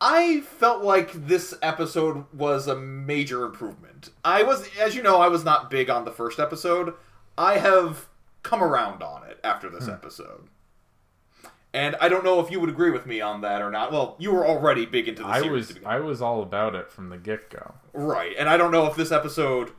I 0.00 0.40
felt 0.40 0.82
like 0.82 1.12
this 1.12 1.54
episode 1.62 2.24
was 2.34 2.66
a 2.66 2.76
major 2.76 3.44
improvement. 3.44 4.10
I 4.24 4.42
was, 4.42 4.68
as 4.78 4.94
you 4.96 5.02
know, 5.02 5.20
I 5.20 5.28
was 5.28 5.44
not 5.44 5.70
big 5.70 5.88
on 5.88 6.04
the 6.04 6.10
first 6.12 6.38
episode. 6.38 6.94
I 7.36 7.58
have 7.58 8.08
come 8.42 8.62
around 8.62 9.02
on 9.02 9.24
it 9.24 9.38
after 9.44 9.70
this 9.70 9.88
episode. 9.88 10.48
And 11.72 11.96
I 12.00 12.08
don't 12.08 12.24
know 12.24 12.40
if 12.40 12.50
you 12.50 12.60
would 12.60 12.70
agree 12.70 12.90
with 12.90 13.06
me 13.06 13.20
on 13.20 13.42
that 13.42 13.60
or 13.62 13.70
not. 13.70 13.92
Well, 13.92 14.16
you 14.18 14.32
were 14.32 14.46
already 14.46 14.86
big 14.86 15.06
into 15.06 15.22
the 15.22 15.28
I 15.28 15.42
series. 15.42 15.68
was 15.68 15.78
I 15.84 16.00
was 16.00 16.22
all 16.22 16.42
about 16.42 16.74
it 16.74 16.90
from 16.90 17.10
the 17.10 17.18
get 17.18 17.50
go. 17.50 17.74
Right, 17.92 18.34
and 18.38 18.48
I 18.48 18.56
don't 18.56 18.72
know 18.72 18.86
if 18.86 18.96
this 18.96 19.12
episode 19.12 19.72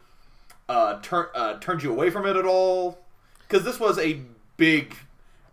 uh, 0.70 1.02
turn 1.02 1.26
uh, 1.36 1.60
turned 1.60 1.84
you 1.84 1.92
away 1.92 2.10
from 2.10 2.26
it 2.26 2.38
at 2.38 2.46
all, 2.46 3.00
because 3.40 3.66
this 3.66 3.80
was 3.80 3.98
a 3.98 4.22
big. 4.56 4.96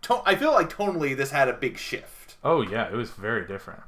To- 0.03 0.21
I 0.25 0.35
feel 0.35 0.53
like 0.53 0.71
tonally 0.71 1.17
this 1.17 1.31
had 1.31 1.49
a 1.49 1.53
big 1.53 1.77
shift. 1.77 2.35
Oh 2.43 2.61
yeah, 2.61 2.87
it 2.87 2.95
was 2.95 3.09
very 3.09 3.45
different. 3.45 3.81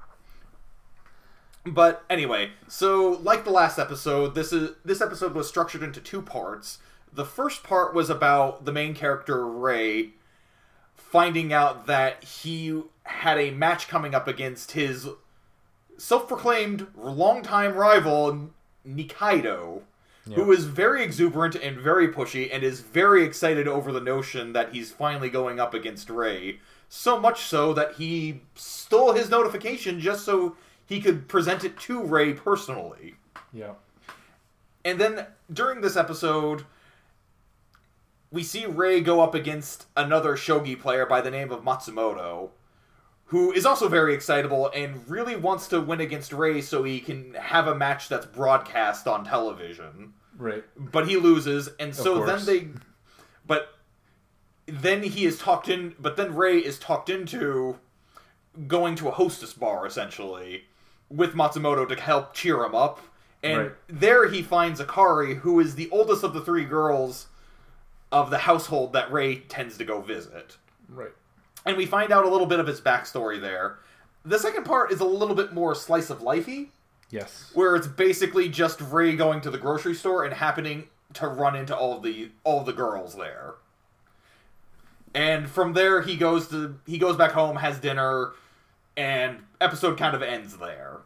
But 1.66 2.04
anyway, 2.10 2.52
so 2.68 3.20
like 3.22 3.44
the 3.44 3.52
last 3.52 3.78
episode, 3.78 4.34
this 4.34 4.52
is 4.52 4.72
this 4.84 5.02
episode 5.02 5.34
was 5.34 5.48
structured 5.48 5.84
into 5.84 6.02
two 6.02 6.22
parts. 6.22 6.80
The 7.14 7.26
first 7.26 7.64
part 7.64 7.94
was 7.94 8.10
about 8.10 8.66
the 8.66 8.72
main 8.72 8.94
character 8.94 9.46
Rei 9.48 10.12
finding 10.96 11.52
out 11.52 11.88
that 11.88 12.24
he 12.24 12.84
had 13.04 13.38
a 13.40 13.52
match 13.52 13.88
coming 13.88 14.14
up 14.14 14.28
against 14.28 14.74
his 14.74 15.08
self-proclaimed 15.98 16.88
longtime 16.96 17.74
rival 17.74 18.52
Nikaido, 18.88 19.82
who 20.26 20.52
is 20.52 20.66
very 20.66 21.04
exuberant 21.04 21.56
and 21.56 21.78
very 21.78 22.08
pushy 22.08 22.50
and 22.54 22.64
is 22.64 22.82
very 22.82 23.24
excited 23.24 23.68
over 23.68 23.92
the 23.92 24.02
notion 24.02 24.54
that 24.54 24.74
he's 24.74 24.92
finally 24.92 25.30
going 25.30 25.60
up 25.60 25.74
against 25.74 26.10
Rei. 26.10 26.60
So 26.88 27.20
much 27.20 27.42
so 27.42 27.74
that 27.74 27.94
he 27.94 28.42
stole 28.56 29.14
his 29.14 29.30
notification 29.30 30.00
just 30.00 30.26
so 30.26 30.56
he 30.86 31.02
could 31.02 31.28
present 31.28 31.64
it 31.64 31.80
to 31.80 32.04
Rei 32.04 32.34
personally. 32.34 33.16
Yeah. 33.54 33.74
And 34.86 35.00
then 35.00 35.28
during 35.52 35.82
this 35.82 35.96
episode, 35.98 36.66
we 38.32 38.44
see 38.44 38.66
Rei 38.66 39.02
go 39.02 39.22
up 39.22 39.36
against 39.36 39.88
another 39.96 40.36
shogi 40.36 40.80
player 40.80 41.06
by 41.06 41.22
the 41.22 41.32
name 41.32 41.52
of 41.52 41.64
Matsumoto, 41.64 42.50
who 43.30 43.52
is 43.52 43.64
also 43.66 43.88
very 43.88 44.14
excitable 44.16 44.72
and 44.74 45.08
really 45.08 45.36
wants 45.36 45.68
to 45.68 45.80
win 45.80 46.02
against 46.02 46.34
Rei 46.34 46.62
so 46.62 46.84
he 46.84 47.00
can 47.00 47.36
have 47.36 47.68
a 47.68 47.76
match 47.76 48.10
that's 48.10 48.26
broadcast 48.26 49.08
on 49.08 49.24
television. 49.24 50.14
Right. 50.36 50.64
But 50.76 51.08
he 51.08 51.16
loses, 51.18 51.70
and 51.80 51.94
so 51.96 52.26
then 52.26 52.46
they. 52.46 52.68
But 53.46 53.76
then 54.66 55.04
he 55.04 55.26
is 55.26 55.38
talked 55.38 55.70
in. 55.70 55.96
But 56.00 56.18
then 56.18 56.34
Rei 56.36 56.58
is 56.58 56.80
talked 56.80 57.10
into 57.10 57.78
going 58.68 58.96
to 58.96 59.08
a 59.10 59.12
hostess 59.12 59.54
bar, 59.54 59.86
essentially, 59.86 60.64
with 61.08 61.36
Matsumoto 61.36 61.88
to 61.88 61.96
help 61.96 62.34
cheer 62.34 62.64
him 62.64 62.74
up. 62.74 63.00
And 63.44 63.58
Right. 63.60 63.72
there 63.88 64.28
he 64.28 64.42
finds 64.42 64.82
Akari, 64.82 65.38
who 65.40 65.60
is 65.60 65.76
the 65.76 65.90
oldest 65.92 66.24
of 66.24 66.34
the 66.34 66.42
three 66.42 66.66
girls 66.66 67.28
of 68.12 68.32
the 68.32 68.40
household 68.40 68.92
that 68.94 69.12
Rei 69.12 69.36
tends 69.42 69.78
to 69.78 69.86
go 69.86 70.02
visit. 70.02 70.58
Right. 70.90 71.14
And 71.66 71.78
we 71.78 71.86
find 71.86 72.12
out 72.12 72.26
a 72.26 72.30
little 72.30 72.48
bit 72.48 72.60
of 72.60 72.68
his 72.68 72.80
backstory 72.82 73.40
there. 73.40 73.78
The 74.26 74.40
second 74.40 74.64
part 74.66 74.92
is 74.92 75.00
a 75.00 75.06
little 75.06 75.36
bit 75.36 75.54
more 75.54 75.74
slice 75.76 76.10
of 76.10 76.20
lifey, 76.20 76.70
Yes. 77.10 77.52
where 77.54 77.76
it's 77.76 77.88
basically 77.88 78.50
just 78.50 78.80
Rei 78.82 79.16
going 79.16 79.42
to 79.42 79.50
the 79.52 79.58
grocery 79.58 79.96
store 79.96 80.24
and 80.24 80.34
happening 80.34 80.88
to 81.14 81.28
run 81.28 81.56
into 81.56 81.76
all 81.76 82.00
the 82.00 82.32
all 82.44 82.64
the 82.64 82.74
girls 82.74 83.16
there. 83.16 83.56
And 85.14 85.50
from 85.50 85.74
there 85.74 86.02
he 86.02 86.16
goes 86.16 86.48
to 86.50 86.80
he 86.86 86.98
goes 86.98 87.16
back 87.16 87.32
home, 87.32 87.58
has 87.58 87.80
dinner, 87.80 88.32
and 88.96 89.40
episode 89.60 89.98
kind 89.98 90.16
of 90.16 90.22
ends 90.22 90.58
there. 90.58 90.98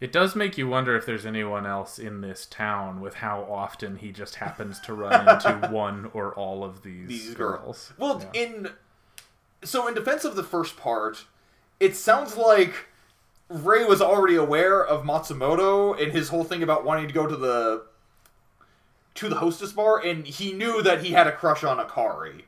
It 0.00 0.12
does 0.12 0.34
make 0.34 0.56
you 0.56 0.66
wonder 0.66 0.96
if 0.96 1.04
there's 1.04 1.26
anyone 1.26 1.66
else 1.66 1.98
in 1.98 2.22
this 2.22 2.46
town 2.46 3.00
with 3.02 3.16
how 3.16 3.42
often 3.50 3.96
he 3.96 4.12
just 4.12 4.36
happens 4.36 4.80
to 4.80 4.94
run 4.94 5.28
into 5.28 5.68
one 5.70 6.10
or 6.14 6.32
all 6.34 6.64
of 6.64 6.82
these, 6.82 7.06
These 7.08 7.34
girls. 7.34 7.92
girls. 7.98 8.22
Well, 8.22 8.30
Yeah. 8.34 8.42
in 8.42 8.70
so 9.62 9.86
in 9.88 9.94
defense 9.94 10.24
of 10.24 10.36
the 10.36 10.42
first 10.42 10.76
part, 10.76 11.24
it 11.78 11.96
sounds 11.96 12.36
like 12.36 12.86
Rei 13.48 13.84
was 13.84 14.00
already 14.00 14.36
aware 14.36 14.84
of 14.84 15.04
Matsumoto 15.04 16.00
and 16.00 16.12
his 16.12 16.28
whole 16.28 16.44
thing 16.44 16.62
about 16.62 16.84
wanting 16.84 17.08
to 17.08 17.14
go 17.14 17.26
to 17.26 17.36
the 17.36 17.82
to 19.14 19.28
the 19.28 19.36
hostess 19.36 19.72
bar, 19.72 19.98
and 19.98 20.26
he 20.26 20.52
knew 20.52 20.82
that 20.82 21.02
he 21.02 21.12
had 21.12 21.26
a 21.26 21.32
crush 21.32 21.64
on 21.64 21.78
Akari. 21.84 22.42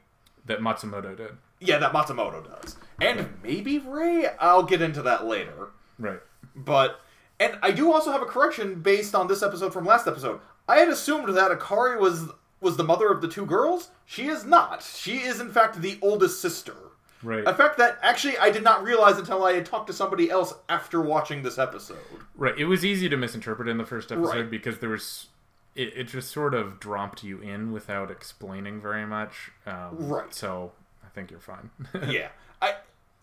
that 0.46 0.60
Matsumoto 0.60 1.16
did. 1.16 1.32
Yeah, 1.60 1.78
that 1.78 1.92
Matsumoto 1.92 2.44
does. 2.44 2.76
And 3.00 3.34
maybe 3.42 3.78
Rei, 3.78 4.26
I'll 4.40 4.62
get 4.62 4.80
into 4.82 5.02
that 5.02 5.26
later. 5.26 5.70
Right. 5.98 6.20
But 6.54 7.00
and 7.38 7.58
I 7.62 7.72
do 7.72 7.92
also 7.92 8.12
have 8.12 8.22
a 8.22 8.26
correction 8.26 8.80
based 8.80 9.14
on 9.14 9.26
this 9.26 9.42
episode 9.42 9.72
from 9.72 9.84
last 9.84 10.06
episode. 10.06 10.40
I 10.68 10.76
had 10.76 10.88
assumed 10.88 11.34
that 11.34 11.50
Akari 11.50 11.98
was 11.98 12.28
was 12.60 12.76
the 12.76 12.84
mother 12.84 13.10
of 13.10 13.20
the 13.20 13.28
two 13.28 13.44
girls. 13.44 13.90
She 14.04 14.28
is 14.28 14.44
not. 14.44 14.82
She 14.82 15.18
is 15.18 15.40
in 15.40 15.50
fact 15.50 15.82
the 15.82 15.98
oldest 16.00 16.40
sister. 16.40 16.76
Right. 17.22 17.44
A 17.46 17.54
fact 17.54 17.78
that 17.78 17.98
actually 18.02 18.36
I 18.38 18.50
did 18.50 18.62
not 18.64 18.82
realize 18.82 19.18
until 19.18 19.44
I 19.44 19.52
had 19.54 19.66
talked 19.66 19.86
to 19.88 19.92
somebody 19.92 20.30
else 20.30 20.54
after 20.68 21.00
watching 21.00 21.42
this 21.42 21.58
episode. 21.58 21.98
Right. 22.36 22.56
It 22.58 22.64
was 22.66 22.84
easy 22.84 23.08
to 23.08 23.16
misinterpret 23.16 23.68
in 23.68 23.78
the 23.78 23.84
first 23.86 24.10
episode 24.10 24.36
Right. 24.36 24.50
because 24.50 24.78
there 24.78 24.90
was 24.90 25.28
it, 25.74 25.92
it 25.96 26.04
just 26.04 26.30
sort 26.30 26.52
of 26.54 26.78
dropped 26.80 27.24
you 27.24 27.40
in 27.40 27.72
without 27.72 28.10
explaining 28.10 28.80
very 28.80 29.06
much. 29.06 29.50
Um, 29.66 29.96
Right. 30.08 30.34
So 30.34 30.72
I 31.04 31.08
think 31.14 31.30
you're 31.30 31.40
fine. 31.40 31.70
yeah. 32.08 32.28
I 32.60 32.74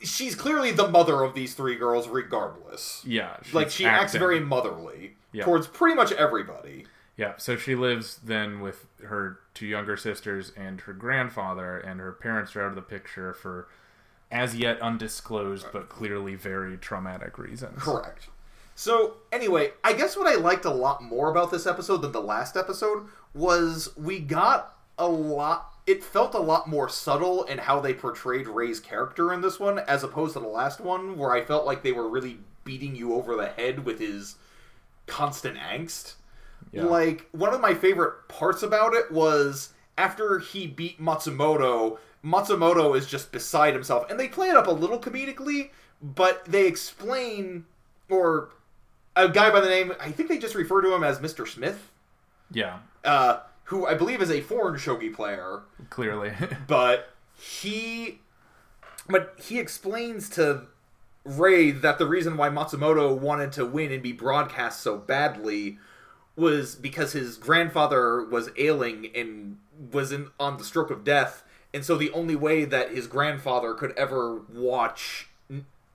she's 0.02 0.34
clearly 0.34 0.72
the 0.72 0.88
mother 0.88 1.24
of 1.24 1.34
these 1.36 1.54
three 1.54 1.76
girls 1.76 2.08
regardless. 2.08 3.04
yeah. 3.06 3.38
like 3.54 3.70
she 3.70 3.86
acts 3.86 4.16
very 4.16 4.40
motherly 4.40 5.16
Yeah. 5.34 5.44
towards 5.44 5.68
pretty 5.68 5.96
much 5.96 6.12
everybody. 6.14 6.86
Yeah, 7.18 7.34
so 7.36 7.58
she 7.58 7.76
lives 7.76 8.18
then 8.24 8.62
with 8.62 8.86
her 9.06 9.40
two 9.54 9.66
younger 9.66 9.98
sisters 9.98 10.54
and 10.56 10.80
her 10.80 10.94
grandfather, 10.94 11.78
and 11.78 12.00
her 12.00 12.14
parents 12.14 12.56
are 12.56 12.62
out 12.64 12.70
of 12.70 12.76
the 12.76 12.82
picture 12.82 13.34
for 13.34 13.68
as 14.32 14.56
yet 14.56 14.80
undisclosed 14.82 15.68
but 15.72 15.84
uh, 15.84 15.86
clearly 15.86 16.36
very 16.36 16.78
traumatic 16.78 17.38
reasons. 17.38 17.82
Correct. 17.82 18.28
So, 18.76 19.18
anyway, 19.32 19.74
I 19.84 19.92
guess 19.92 20.16
what 20.16 20.28
I 20.28 20.36
liked 20.36 20.64
a 20.64 20.70
lot 20.72 21.04
more 21.04 21.30
about 21.30 21.52
this 21.52 21.68
episode 21.68 21.98
than 21.98 22.14
the 22.14 22.22
last 22.22 22.56
episode 22.56 23.08
was 23.34 23.90
we 23.98 24.20
got 24.20 24.78
a 24.98 25.08
lot. 25.08 25.74
It 25.86 26.04
felt 26.04 26.34
a 26.34 26.40
lot 26.40 26.70
more 26.70 26.88
subtle 26.88 27.44
in 27.44 27.58
how 27.58 27.82
they 27.82 27.94
portrayed 27.94 28.48
Rei's 28.48 28.80
character 28.80 29.34
in 29.34 29.42
this 29.42 29.60
one, 29.60 29.80
as 29.80 30.04
opposed 30.04 30.34
to 30.34 30.40
the 30.40 30.48
last 30.48 30.80
one, 30.80 31.18
where 31.18 31.32
I 31.32 31.44
felt 31.44 31.66
like 31.66 31.84
they 31.84 31.92
were 31.92 32.08
really 32.08 32.40
beating 32.64 32.96
you 32.96 33.16
over 33.16 33.36
the 33.36 33.48
head 33.48 33.84
with 33.84 34.00
his 34.00 34.36
constant 35.08 35.58
angst. 35.58 36.14
Yeah. 36.72 36.84
Like, 36.86 37.28
one 37.32 37.54
of 37.54 37.60
my 37.60 37.74
favorite 37.74 38.30
parts 38.30 38.64
about 38.64 38.94
it 38.94 39.12
was 39.12 39.74
after 39.98 40.40
he 40.40 40.68
beat 40.68 41.02
Matsumoto, 41.02 41.98
Matsumoto 42.24 42.96
is 42.98 43.08
just 43.08 43.32
beside 43.32 43.74
himself. 43.74 44.10
And 44.10 44.20
they 44.20 44.28
play 44.28 44.50
it 44.50 44.56
up 44.56 44.68
a 44.68 44.72
little 44.72 45.00
comedically, 45.00 45.70
but 46.02 46.46
they 46.46 46.68
explain, 46.68 47.66
or 48.10 48.50
a 49.16 49.30
guy 49.30 49.50
by 49.52 49.60
the 49.60 49.70
name, 49.70 49.94
I 50.00 50.12
think 50.12 50.30
they 50.30 50.38
just 50.38 50.56
refer 50.56 50.82
to 50.82 50.94
him 50.94 51.04
as 51.04 51.20
Mr. 51.20 51.48
Smith, 51.48 51.92
Yeah, 52.52 52.80
uh, 53.04 53.40
who 53.66 53.86
I 53.86 53.94
believe 53.94 54.22
is 54.22 54.32
a 54.32 54.42
foreign 54.42 54.76
shogi 54.76 55.14
player, 55.14 55.62
clearly. 55.90 56.34
but 56.68 57.10
he. 57.38 58.20
But 59.08 59.34
he 59.42 59.58
explains 59.60 60.30
to 60.32 60.68
Rei 61.26 61.72
that 61.72 61.98
the 61.98 62.06
reason 62.08 62.38
why 62.38 62.50
Matsumoto 62.50 63.18
wanted 63.18 63.52
to 63.54 63.66
win 63.66 63.92
and 63.92 64.04
be 64.04 64.12
broadcast 64.12 64.82
so 64.82 64.98
badly 64.98 65.80
was 66.36 66.76
because 66.76 67.14
his 67.14 67.38
grandfather 67.38 68.24
was 68.24 68.50
ailing 68.56 69.10
and 69.16 69.58
was 69.92 70.12
in, 70.12 70.30
on 70.40 70.58
the 70.58 70.64
stroke 70.64 70.92
of 70.92 71.04
death, 71.04 71.44
and 71.74 71.86
so 71.86 71.98
the 71.98 72.12
only 72.12 72.36
way 72.36 72.66
that 72.66 72.92
his 72.92 73.08
grandfather 73.08 73.74
could 73.74 73.92
ever 73.98 74.42
watch 74.52 75.30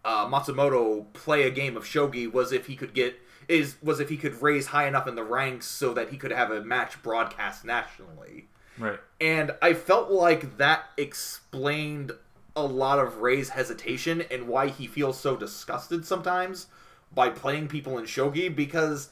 uh, 0.05 0.27
Matsumoto 0.27 1.13
play 1.13 1.45
a 1.45 1.51
game 1.51 1.77
of 1.77 1.85
shogi 1.85 2.31
was 2.31 2.53
if 2.53 2.67
he 2.67 2.77
could 2.77 2.95
get 2.95 3.21
is 3.49 3.77
was 3.83 4.01
if 4.01 4.09
he 4.09 4.17
could 4.17 4.41
raise 4.43 4.69
high 4.69 4.87
enough 4.87 5.07
in 5.07 5.15
the 5.15 5.25
ranks 5.25 5.67
so 5.67 5.93
that 5.95 6.11
he 6.11 6.17
could 6.17 6.31
have 6.31 6.51
a 6.51 6.63
match 6.63 7.03
broadcast 7.03 7.65
nationally. 7.65 8.49
right. 8.79 8.99
And 9.21 9.53
I 9.61 9.75
felt 9.75 10.11
like 10.11 10.59
that 10.59 10.87
explained 10.97 12.13
a 12.57 12.65
lot 12.65 12.99
of 12.99 13.19
Rei's 13.19 13.51
hesitation 13.51 14.23
and 14.31 14.47
why 14.47 14.69
he 14.69 14.87
feels 14.87 15.19
so 15.19 15.37
disgusted 15.37 16.07
sometimes 16.07 16.67
by 17.13 17.29
playing 17.29 17.69
people 17.69 17.99
in 17.99 18.05
shogi 18.05 18.55
because 18.55 19.11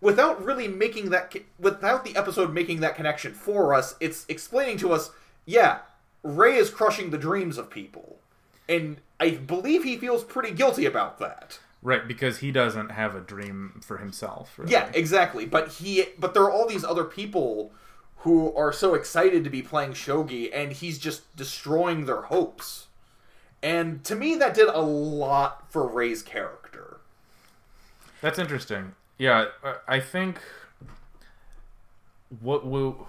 without 0.00 0.44
really 0.44 0.68
making 0.68 1.10
that 1.10 1.34
without 1.58 2.04
the 2.04 2.16
episode 2.16 2.52
making 2.52 2.80
that 2.80 2.96
connection 2.96 3.32
for 3.32 3.74
us, 3.74 3.94
it's 4.00 4.26
explaining 4.28 4.76
to 4.78 4.92
us, 4.92 5.10
yeah, 5.46 5.80
Rei 6.22 6.56
is 6.56 6.70
crushing 6.70 7.10
the 7.10 7.18
dreams 7.18 7.58
of 7.58 7.70
people. 7.70 8.18
And 8.68 8.98
I 9.18 9.30
believe 9.30 9.84
he 9.84 9.96
feels 9.96 10.24
pretty 10.24 10.52
guilty 10.52 10.86
about 10.86 11.18
that. 11.18 11.58
Right, 11.82 12.06
because 12.06 12.38
he 12.38 12.52
doesn't 12.52 12.90
have 12.90 13.16
a 13.16 13.20
dream 13.20 13.80
for 13.84 13.98
himself. 13.98 14.56
Really. 14.58 14.70
Yeah, 14.70 14.90
exactly. 14.94 15.46
But 15.46 15.68
he, 15.68 16.06
but 16.18 16.32
there 16.32 16.44
are 16.44 16.50
all 16.50 16.68
these 16.68 16.84
other 16.84 17.04
people 17.04 17.72
who 18.18 18.54
are 18.54 18.72
so 18.72 18.94
excited 18.94 19.42
to 19.42 19.50
be 19.50 19.62
playing 19.62 19.92
shogi, 19.92 20.48
and 20.54 20.72
he's 20.72 20.98
just 20.98 21.34
destroying 21.34 22.06
their 22.06 22.22
hopes. 22.22 22.86
And 23.62 24.04
to 24.04 24.14
me, 24.14 24.36
that 24.36 24.54
did 24.54 24.68
a 24.68 24.80
lot 24.80 25.70
for 25.70 25.86
Rei's 25.86 26.22
character. 26.22 27.00
That's 28.20 28.38
interesting. 28.38 28.94
Yeah, 29.18 29.46
I 29.88 29.98
think 29.98 30.40
what 32.40 32.64
will 32.64 33.08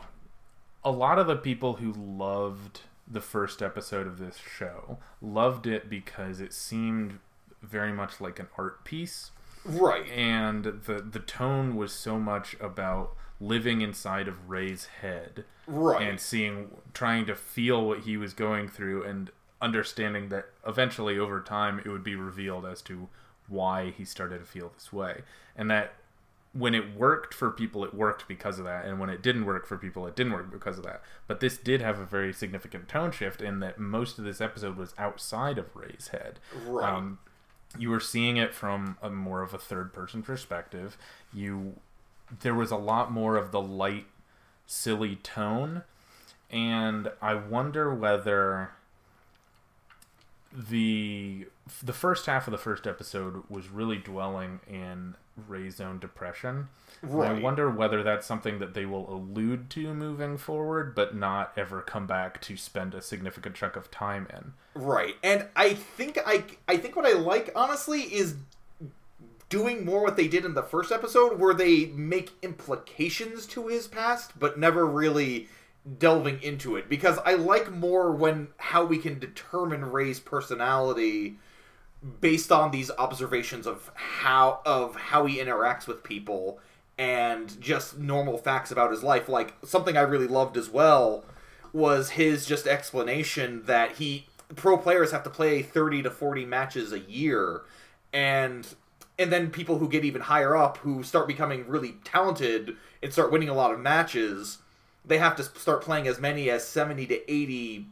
a 0.84 0.92
lot 0.92 1.18
of 1.20 1.28
the 1.28 1.36
people 1.36 1.74
who 1.76 1.94
loved 1.94 2.82
the 3.08 3.22
first 3.22 3.62
episode 3.62 4.08
of 4.08 4.18
this 4.18 4.38
show 4.38 4.98
loved 5.22 5.68
it 5.68 5.90
because 5.90 6.40
it 6.40 6.54
seemed 6.54 7.20
very 7.62 7.92
much 7.92 8.22
like 8.22 8.40
an 8.40 8.48
art 8.58 8.84
piece. 8.84 9.32
Right. 9.66 10.10
And 10.10 10.66
the 10.66 11.02
the 11.02 11.20
tone 11.20 11.76
was 11.76 11.94
so 11.94 12.20
much 12.20 12.56
about 12.60 13.16
living 13.40 13.82
inside 13.82 14.28
of 14.28 14.50
Rei's 14.50 14.86
head. 15.02 15.46
Right. 15.68 16.08
And 16.08 16.20
seeing 16.20 16.72
trying 16.94 17.26
to 17.28 17.36
feel 17.36 17.86
what 17.86 18.00
he 18.02 18.18
was 18.18 18.34
going 18.34 18.68
through 18.68 19.04
and 19.04 19.32
understanding 19.62 20.30
that 20.30 20.50
eventually 20.68 21.18
over 21.18 21.40
time 21.40 21.80
it 21.80 21.88
would 21.88 22.04
be 22.04 22.16
revealed 22.16 22.66
as 22.66 22.82
to 22.82 23.08
why 23.48 23.92
he 23.92 24.04
started 24.04 24.40
to 24.40 24.46
feel 24.46 24.72
this 24.74 24.92
way. 24.92 25.22
And 25.56 25.72
that 25.72 25.94
when 26.54 26.76
it 26.76 26.96
worked 26.96 27.34
for 27.34 27.50
people, 27.50 27.84
it 27.84 27.94
worked 27.94 28.28
because 28.28 28.60
of 28.60 28.66
that, 28.66 28.86
and 28.86 29.00
when 29.00 29.10
it 29.10 29.24
didn't 29.24 29.46
work 29.46 29.66
for 29.66 29.78
people, 29.78 30.06
it 30.06 30.16
didn't 30.16 30.34
work 30.34 30.52
because 30.52 30.78
of 30.78 30.84
that. 30.86 31.02
But 31.28 31.40
this 31.40 31.58
did 31.58 31.82
have 31.82 32.00
a 32.00 32.06
very 32.06 32.32
significant 32.32 32.88
tone 32.88 33.12
shift 33.12 33.42
in 33.42 33.60
that 33.60 33.80
most 33.80 34.20
of 34.20 34.26
this 34.26 34.40
episode 34.40 34.78
was 34.78 34.94
outside 34.98 35.58
of 35.58 35.76
Rei's 35.76 36.10
head. 36.10 36.40
Right. 36.66 36.94
Um, 36.94 37.20
you 37.78 37.90
were 37.90 38.00
seeing 38.00 38.38
it 38.38 38.54
from 38.54 38.98
a 39.02 39.10
more 39.10 39.42
of 39.42 39.54
a 39.54 39.58
third 39.58 39.94
person 39.94 40.22
perspective. 40.22 40.96
You 41.34 41.80
there 42.42 42.56
was 42.56 42.72
a 42.72 42.78
lot 42.78 43.12
more 43.12 43.36
of 43.36 43.52
the 43.52 43.62
light, 43.62 44.06
silly 44.68 45.16
tone, 45.18 45.84
and 46.52 47.12
I 47.20 47.34
wonder 47.34 47.94
whether 47.94 48.72
the 50.52 51.48
the 51.82 51.94
first 51.94 52.28
half 52.28 52.48
of 52.48 52.52
the 52.52 52.60
first 52.60 52.86
episode 52.86 53.44
was 53.50 53.70
really 53.70 53.98
dwelling 53.98 54.60
in 54.68 55.16
Rei's 55.36 55.82
own 55.82 56.00
depression. 56.00 56.68
Right. 57.02 57.32
I 57.32 57.40
wonder 57.40 57.70
whether 57.70 58.04
that's 58.04 58.26
something 58.26 58.60
that 58.60 58.74
they 58.74 58.86
will 58.86 59.12
allude 59.14 59.70
to 59.72 59.94
moving 59.94 60.38
forward, 60.38 60.96
but 60.96 61.16
not 61.16 61.52
ever 61.58 61.82
come 61.82 62.08
back 62.08 62.40
to 62.42 62.56
spend 62.56 62.94
a 62.94 63.02
significant 63.02 63.56
chunk 63.56 63.76
of 63.76 63.92
time 63.92 64.28
in. 64.32 64.54
Right. 64.74 65.16
And 65.24 65.48
I 65.56 65.74
think 65.74 66.18
I 66.26 66.44
I 66.68 66.78
think 66.78 66.96
what 66.96 67.06
I 67.06 67.14
like 67.14 67.52
honestly 67.56 68.02
is 68.02 68.36
doing 69.50 69.86
more 69.86 70.02
what 70.02 70.18
they 70.18 70.28
did 70.28 70.46
in 70.46 70.54
the 70.54 70.64
first 70.64 70.92
episode 70.92 71.38
where 71.40 71.54
they 71.54 71.86
make 71.88 72.32
implications 72.42 73.46
to 73.46 73.68
his 73.68 73.88
past 73.88 74.32
but 74.40 74.58
never 74.58 74.84
really 74.84 75.48
delving 76.00 76.42
into 76.42 76.76
it 76.76 76.90
because 76.90 77.20
I 77.26 77.36
like 77.36 77.72
more 77.72 78.12
when 78.12 78.48
how 78.58 78.86
we 78.86 78.98
can 78.98 79.20
determine 79.20 79.86
Rei's 79.86 80.20
personality 80.20 81.38
based 82.22 82.52
on 82.52 82.72
these 82.72 82.92
observations 82.98 83.66
of 83.66 83.92
how 83.94 84.60
of 84.66 84.96
how 84.96 85.26
he 85.26 85.38
interacts 85.38 85.88
with 85.88 86.04
people 86.04 86.60
and 86.98 87.60
just 87.62 87.98
normal 87.98 88.38
facts 88.38 88.72
about 88.72 88.92
his 88.92 89.04
life 89.04 89.30
like 89.30 89.54
something 89.64 89.98
I 89.98 90.02
really 90.02 90.28
loved 90.28 90.58
as 90.58 90.70
well 90.70 91.24
was 91.72 92.12
his 92.12 92.46
just 92.46 92.68
explanation 92.68 93.64
that 93.66 93.94
he 93.94 94.28
pro 94.56 94.78
players 94.78 95.12
have 95.12 95.24
to 95.24 95.30
play 95.30 95.62
30 95.62 96.04
to 96.04 96.12
40 96.12 96.46
matches 96.46 96.92
a 96.92 97.00
year 97.00 97.62
and 98.12 98.68
and 99.18 99.32
then 99.32 99.50
people 99.50 99.78
who 99.78 99.88
get 99.88 100.04
even 100.04 100.22
higher 100.22 100.56
up 100.56 100.78
who 100.78 101.04
start 101.04 101.28
becoming 101.28 101.68
really 101.68 101.96
talented 102.04 102.76
and 103.02 103.14
start 103.14 103.32
winning 103.32 103.50
a 103.50 103.54
lot 103.54 103.74
of 103.74 103.80
matches 103.80 104.60
they 105.06 105.18
have 105.18 105.36
to 105.36 105.44
start 105.44 105.82
playing 105.82 106.08
as 106.08 106.20
many 106.20 106.50
as 106.50 106.68
70 106.68 107.08
to 107.08 107.32
80 107.32 107.88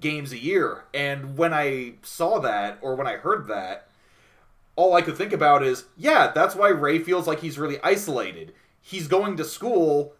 games 0.00 0.32
a 0.32 0.38
year. 0.38 0.84
And 0.94 1.36
when 1.36 1.52
I 1.52 1.94
saw 2.02 2.38
that, 2.40 2.78
or 2.80 2.94
when 2.94 3.06
I 3.06 3.16
heard 3.16 3.48
that, 3.48 3.88
all 4.76 4.94
I 4.94 5.02
could 5.02 5.16
think 5.16 5.32
about 5.32 5.62
is, 5.62 5.84
yeah, 5.96 6.32
that's 6.34 6.54
why 6.54 6.68
Rei 6.68 6.98
feels 6.98 7.26
like 7.26 7.40
he's 7.40 7.58
really 7.58 7.78
isolated. 7.82 8.54
He's 8.80 9.08
going 9.08 9.36
to 9.36 9.44
school 9.44 10.14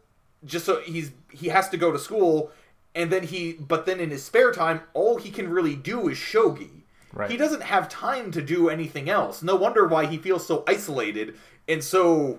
just 0.45 0.65
so 0.65 0.81
he's 0.81 1.11
he 1.31 1.49
has 1.49 1.69
to 1.69 1.77
go 1.77 1.93
to 1.93 1.99
school 1.99 2.51
and 2.95 3.13
then 3.13 3.23
he 3.25 3.53
but 3.53 3.85
then 3.85 4.01
in 4.01 4.09
his 4.09 4.25
spare 4.25 4.53
time 4.53 4.81
all 4.95 5.19
he 5.19 5.31
can 5.31 5.49
really 5.51 5.77
do 5.77 6.09
is 6.09 6.17
shogi. 6.17 6.83
Right. 7.13 7.31
He 7.31 7.37
doesn't 7.37 7.63
have 7.63 7.89
time 7.89 8.31
to 8.33 8.41
do 8.41 8.69
anything 8.71 9.11
else. 9.11 9.43
No 9.43 9.57
wonder 9.57 9.87
why 9.87 10.07
he 10.07 10.17
feels 10.17 10.47
so 10.47 10.65
isolated 10.67 11.35
and 11.69 11.83
so 11.85 12.39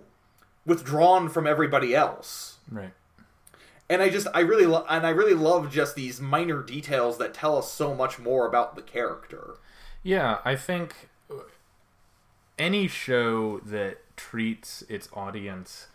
withdrawn 0.65 1.29
from 1.29 1.45
everybody 1.45 1.93
else 1.95 2.57
Right. 2.71 2.91
And 3.91 4.01
I 4.01 4.09
just 4.09 4.25
I 4.33 4.39
really 4.39 4.65
lo- 4.65 4.85
and 4.89 5.05
I 5.05 5.11
really 5.11 5.33
love 5.35 5.71
just 5.71 5.95
these 5.95 6.19
minor 6.19 6.63
details 6.63 7.17
that 7.19 7.33
tell 7.33 7.57
us 7.57 7.71
so 7.71 7.93
much 7.93 8.17
more 8.17 8.47
about 8.47 8.75
the 8.75 8.81
character. 8.81 9.55
Yeah, 10.01 10.39
I 10.43 10.55
think 10.55 11.09
any 12.57 12.87
show 12.87 13.59
that 13.59 13.97
treats 14.17 14.83
its 14.89 15.09
audience 15.13 15.87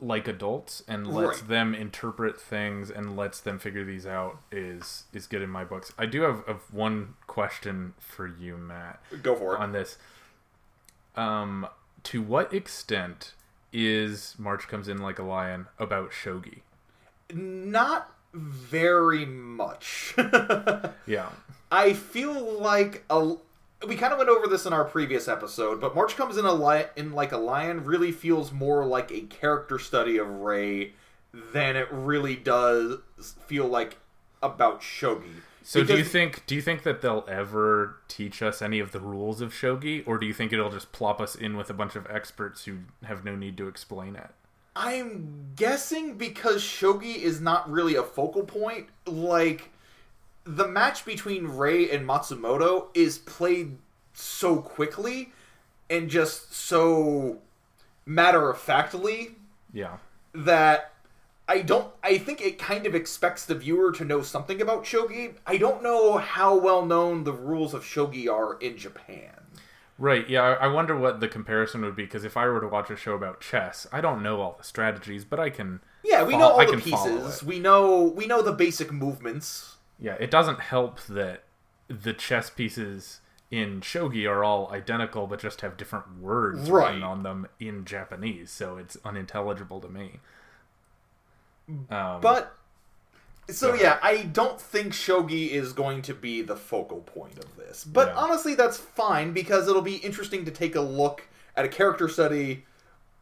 like 0.00 0.28
adults 0.28 0.84
and 0.86 1.06
lets 1.12 1.40
Right. 1.40 1.48
them 1.48 1.74
interpret 1.74 2.40
things 2.40 2.88
and 2.90 3.16
lets 3.16 3.40
them 3.40 3.58
figure 3.58 3.84
these 3.84 4.06
out 4.06 4.38
is 4.52 5.04
is 5.12 5.26
good 5.26 5.42
in 5.42 5.50
my 5.50 5.64
books. 5.64 5.92
I 5.98 6.06
do 6.06 6.22
have, 6.22 6.44
have 6.46 6.62
one 6.72 7.14
question 7.26 7.94
for 7.98 8.26
you, 8.26 8.56
Matt, 8.56 9.00
Go 9.22 9.34
for 9.34 9.54
it. 9.54 9.60
on 9.60 9.72
this. 9.72 9.98
Um, 11.16 11.66
to 12.04 12.22
what 12.22 12.54
extent 12.54 13.34
is 13.72 14.34
March 14.38 14.68
comes 14.68 14.88
in 14.88 14.98
like 14.98 15.18
a 15.18 15.22
lion 15.22 15.66
about 15.78 16.10
shogi? 16.10 16.60
Not 17.32 18.12
very 18.32 19.24
much. 19.26 20.14
Yeah, 21.06 21.30
I 21.72 21.94
feel 21.94 22.60
like 22.60 23.04
a 23.08 23.34
we 23.86 23.96
kind 23.96 24.12
of 24.12 24.18
went 24.18 24.28
over 24.30 24.46
this 24.46 24.66
in 24.66 24.72
our 24.72 24.84
previous 24.84 25.28
episode, 25.28 25.80
but 25.80 25.94
March 25.94 26.16
comes 26.16 26.36
in 26.36 26.44
a 26.44 26.52
li- 26.52 26.86
in 26.96 27.12
like 27.12 27.32
a 27.32 27.38
lion 27.38 27.84
really 27.84 28.12
feels 28.12 28.52
more 28.52 28.84
like 28.84 29.10
a 29.10 29.20
character 29.22 29.78
study 29.78 30.18
of 30.18 30.28
Rei 30.28 30.92
than 31.32 31.76
it 31.76 31.88
really 31.90 32.36
does 32.36 32.98
feel 33.46 33.66
like 33.66 33.98
about 34.42 34.80
Shogi. 34.82 35.42
So 35.68 35.84
do 35.84 35.98
you 35.98 36.04
think 36.04 36.46
do 36.46 36.54
you 36.54 36.62
think 36.62 36.82
that 36.84 37.02
they'll 37.02 37.26
ever 37.28 37.98
teach 38.08 38.40
us 38.40 38.62
any 38.62 38.80
of 38.80 38.92
the 38.92 39.00
rules 39.00 39.42
of 39.42 39.52
shogi, 39.52 40.02
or 40.06 40.16
do 40.16 40.24
you 40.24 40.32
think 40.32 40.50
it'll 40.50 40.70
just 40.70 40.92
plop 40.92 41.20
us 41.20 41.34
in 41.34 41.58
with 41.58 41.68
a 41.68 41.74
bunch 41.74 41.94
of 41.94 42.06
experts 42.08 42.64
who 42.64 42.78
have 43.04 43.22
no 43.22 43.36
need 43.36 43.58
to 43.58 43.68
explain 43.68 44.16
it? 44.16 44.30
I'm 44.74 45.50
guessing 45.56 46.16
because 46.16 46.62
Shogi 46.62 47.16
is 47.16 47.42
not 47.42 47.70
really 47.70 47.96
a 47.96 48.02
focal 48.02 48.44
point, 48.44 48.86
like 49.04 49.68
the 50.44 50.66
match 50.66 51.04
between 51.04 51.46
Rei 51.46 51.90
and 51.90 52.08
Matsumoto 52.08 52.86
is 52.94 53.18
played 53.18 53.76
so 54.14 54.62
quickly 54.62 55.32
and 55.90 56.08
just 56.08 56.54
so 56.54 57.40
matter 58.06 58.48
of 58.48 58.56
factly 58.56 59.32
Yeah, 59.70 59.98
that 60.32 60.94
I 61.48 61.62
don't 61.62 61.90
I 62.02 62.18
think 62.18 62.40
it 62.42 62.58
kind 62.58 62.86
of 62.86 62.94
expects 62.94 63.44
the 63.46 63.54
viewer 63.54 63.90
to 63.92 64.04
know 64.04 64.20
something 64.22 64.60
about 64.60 64.84
shogi. 64.84 65.34
I 65.46 65.56
don't 65.56 65.82
know 65.82 66.18
how 66.18 66.54
well 66.56 66.84
known 66.84 67.24
the 67.24 67.32
rules 67.32 67.72
of 67.74 67.82
shogi 67.84 68.28
are 68.30 68.56
in 68.60 68.76
Japan. 68.76 69.32
right. 69.98 70.28
Yeah, 70.28 70.42
I 70.60 70.68
wonder 70.68 70.96
what 70.96 71.20
the 71.20 71.28
comparison 71.28 71.80
would 71.82 71.96
be 71.96 72.04
because 72.04 72.24
if 72.24 72.36
I 72.36 72.46
were 72.46 72.60
to 72.60 72.68
watch 72.68 72.90
a 72.90 72.96
show 72.96 73.14
about 73.14 73.40
chess, 73.40 73.86
I 73.92 74.00
don't 74.00 74.22
know 74.22 74.40
all 74.42 74.56
the 74.58 74.64
strategies, 74.64 75.24
but 75.24 75.40
I 75.40 75.50
can. 75.50 75.80
Yeah, 76.04 76.22
we 76.22 76.36
know 76.36 76.50
all 76.50 76.60
I 76.60 76.66
the 76.66 76.76
pieces. 76.76 77.42
We 77.42 77.58
know 77.58 78.02
we 78.02 78.26
know 78.26 78.42
the 78.42 78.52
basic 78.52 78.92
movements. 78.92 79.76
Yeah, 79.98 80.16
it 80.20 80.30
doesn't 80.30 80.60
help 80.60 81.00
that 81.06 81.44
the 81.88 82.12
chess 82.12 82.50
pieces 82.50 83.20
in 83.50 83.80
shogi 83.80 84.28
are 84.30 84.44
all 84.44 84.70
identical, 84.70 85.26
but 85.26 85.40
just 85.40 85.62
have 85.62 85.78
different 85.78 86.18
words 86.20 86.70
Right. 86.70 86.88
written 86.88 87.02
on 87.02 87.22
them 87.22 87.48
in 87.58 87.86
Japanese, 87.86 88.50
so 88.50 88.76
it's 88.76 88.98
unintelligible 89.04 89.80
to 89.80 89.88
me. 89.88 90.20
Um, 91.90 92.20
But 92.20 92.54
so 93.50 93.74
yeah, 93.74 93.98
I 94.02 94.22
don't 94.24 94.60
think 94.60 94.92
shogi 94.92 95.50
is 95.50 95.72
going 95.72 96.02
to 96.02 96.14
be 96.14 96.42
the 96.42 96.56
focal 96.56 97.00
point 97.00 97.38
of 97.38 97.56
this. 97.56 97.84
But 97.84 98.08
Yeah. 98.08 98.14
honestly, 98.16 98.54
that's 98.54 98.76
fine 98.76 99.32
because 99.32 99.68
it'll 99.68 99.82
be 99.82 99.96
interesting 99.96 100.44
to 100.44 100.50
take 100.50 100.74
a 100.74 100.80
look 100.80 101.24
at 101.56 101.64
a 101.64 101.68
character 101.68 102.08
study 102.08 102.66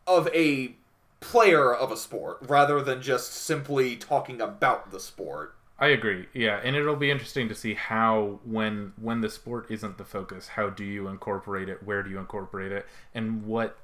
of 0.06 0.28
a 0.28 0.74
player 1.20 1.74
of 1.74 1.90
a 1.92 1.96
sport 1.96 2.38
rather 2.42 2.82
than 2.82 3.02
just 3.02 3.32
simply 3.32 3.96
talking 3.96 4.40
about 4.40 4.90
the 4.90 5.00
sport. 5.00 5.54
I 5.78 5.88
agree. 5.88 6.28
Yeah, 6.32 6.60
and 6.62 6.74
it'll 6.74 6.96
be 6.96 7.10
interesting 7.10 7.48
to 7.48 7.54
see 7.54 7.74
how 7.74 8.40
when 8.44 8.92
when 8.96 9.20
the 9.20 9.28
sport 9.28 9.66
isn't 9.70 9.98
the 9.98 10.04
focus, 10.04 10.48
how 10.48 10.70
do 10.70 10.84
you 10.84 11.06
incorporate 11.08 11.68
it? 11.68 11.82
Where 11.82 12.02
do 12.02 12.10
you 12.10 12.18
incorporate 12.18 12.72
it? 12.72 12.86
And 13.14 13.44
what 13.46 13.78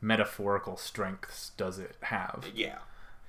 metaphorical 0.00 0.76
strengths 0.76 1.50
does 1.56 1.78
it 1.78 1.96
have? 2.02 2.50
Yeah. 2.54 2.78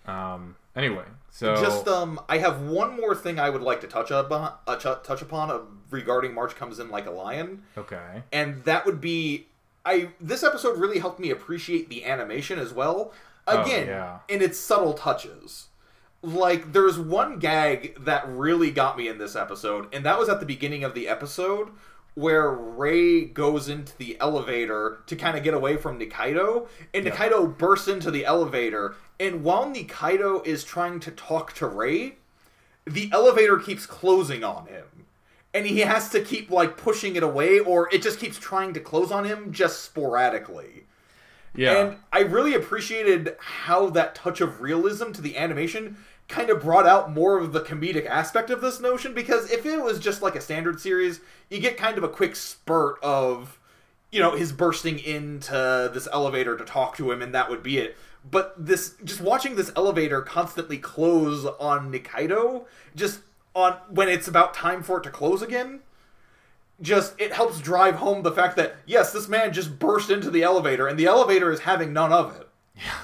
Um, 0.05 0.55
anyway, 0.75 1.05
so 1.29 1.55
Just 1.55 1.87
um, 1.87 2.19
I 2.27 2.39
have 2.39 2.61
one 2.61 2.95
more 2.99 3.15
thing 3.15 3.39
I 3.39 3.49
would 3.49 3.61
like 3.61 3.81
to 3.81 3.87
touch 3.87 4.11
upon, 4.11 4.53
uh, 4.67 4.75
ch- 4.77 5.03
touch 5.05 5.21
upon 5.21 5.51
uh, 5.51 5.59
regarding 5.89 6.33
March 6.33 6.55
comes 6.55 6.79
in 6.79 6.89
like 6.89 7.05
a 7.05 7.11
lion, 7.11 7.63
okay, 7.77 8.23
and 8.31 8.63
that 8.65 8.85
would 8.85 8.99
be 8.99 9.47
I. 9.85 10.09
This 10.19 10.43
episode 10.43 10.79
really 10.79 10.99
helped 10.99 11.19
me 11.19 11.29
appreciate 11.29 11.89
the 11.89 12.05
animation 12.05 12.57
as 12.59 12.73
well. 12.73 13.13
Again, 13.47 13.87
Oh, 13.89 13.91
yeah. 13.91 14.19
in 14.27 14.41
its 14.41 14.59
subtle 14.59 14.93
touches. 14.93 15.67
Like 16.23 16.73
there's 16.73 16.99
one 16.99 17.39
gag 17.39 18.03
that 18.05 18.23
really 18.27 18.69
got 18.69 18.95
me 18.97 19.07
in 19.07 19.17
this 19.17 19.35
episode, 19.35 19.87
and 19.93 20.05
that 20.05 20.19
was 20.19 20.29
at 20.29 20.39
the 20.39 20.45
beginning 20.45 20.83
of 20.83 20.93
the 20.93 21.07
episode 21.07 21.69
where 22.15 22.49
Rei 22.51 23.25
goes 23.25 23.69
into 23.69 23.97
the 23.97 24.17
elevator 24.19 24.99
to 25.07 25.15
kind 25.15 25.37
of 25.37 25.43
get 25.43 25.53
away 25.53 25.77
from 25.77 25.99
Nikaido, 25.99 26.67
and 26.93 27.05
Yeah. 27.05 27.11
Nikaido 27.11 27.57
bursts 27.57 27.87
into 27.87 28.11
the 28.11 28.25
elevator, 28.25 28.95
and 29.19 29.43
while 29.43 29.65
Nikaido 29.65 30.45
is 30.45 30.63
trying 30.63 30.99
to 31.01 31.11
talk 31.11 31.53
to 31.53 31.67
Rei, 31.67 32.15
the 32.85 33.09
elevator 33.13 33.57
keeps 33.57 33.85
closing 33.85 34.43
on 34.43 34.67
him. 34.67 34.85
And 35.53 35.65
he 35.65 35.79
has 35.79 36.09
to 36.09 36.21
keep 36.21 36.49
like 36.49 36.77
pushing 36.77 37.15
it 37.15 37.23
away 37.23 37.59
or 37.59 37.89
it 37.93 38.01
just 38.01 38.19
keeps 38.19 38.39
trying 38.39 38.73
to 38.73 38.79
close 38.79 39.11
on 39.11 39.25
him 39.25 39.51
just 39.51 39.83
sporadically. 39.83 40.85
yeah, 41.53 41.73
And 41.77 41.97
I 42.13 42.21
really 42.21 42.53
appreciated 42.53 43.35
how 43.39 43.89
that 43.91 44.15
touch 44.15 44.39
of 44.41 44.61
realism 44.61 45.11
to 45.11 45.21
the 45.21 45.37
animation 45.37 45.97
kind 46.31 46.49
of 46.49 46.61
brought 46.61 46.87
out 46.87 47.11
more 47.11 47.37
of 47.37 47.53
the 47.53 47.59
comedic 47.61 48.05
aspect 48.05 48.49
of 48.49 48.61
this 48.61 48.79
notion 48.79 49.13
because 49.13 49.51
if 49.51 49.65
it 49.65 49.83
was 49.83 49.99
just 49.99 50.21
like 50.21 50.35
a 50.35 50.41
standard 50.41 50.79
series, 50.79 51.19
you 51.49 51.59
get 51.59 51.77
kind 51.77 51.97
of 51.97 52.03
a 52.03 52.09
quick 52.09 52.35
spurt 52.35 52.97
of 53.03 53.59
you 54.11 54.19
know 54.19 54.35
his 54.35 54.51
bursting 54.51 54.97
into 54.99 55.89
this 55.93 56.07
elevator 56.11 56.57
to 56.57 56.65
talk 56.65 56.97
to 56.97 57.11
him 57.11 57.21
and 57.21 57.35
that 57.35 57.49
would 57.49 57.61
be 57.61 57.77
it. 57.77 57.97
But 58.29 58.53
this 58.57 58.95
just 59.03 59.21
watching 59.21 59.55
this 59.55 59.71
elevator 59.75 60.21
constantly 60.21 60.77
close 60.77 61.45
on 61.59 61.91
Nikaido 61.91 62.65
just 62.95 63.19
on 63.53 63.73
when 63.89 64.07
it's 64.07 64.27
about 64.27 64.53
time 64.53 64.81
for 64.81 64.97
it 64.97 65.03
to 65.03 65.09
close 65.09 65.41
again 65.41 65.81
just 66.81 67.19
it 67.19 67.33
helps 67.33 67.59
drive 67.59 67.95
home 67.95 68.23
the 68.23 68.31
fact 68.31 68.55
that 68.55 68.75
yes, 68.85 69.13
this 69.13 69.27
man 69.27 69.53
just 69.53 69.77
burst 69.79 70.09
into 70.09 70.31
the 70.31 70.43
elevator 70.43 70.87
and 70.87 70.97
the 70.97 71.05
elevator 71.05 71.51
is 71.51 71.61
having 71.61 71.93
none 71.93 72.11
of 72.11 72.35
it. 72.39 72.47
yeah. 72.75 72.93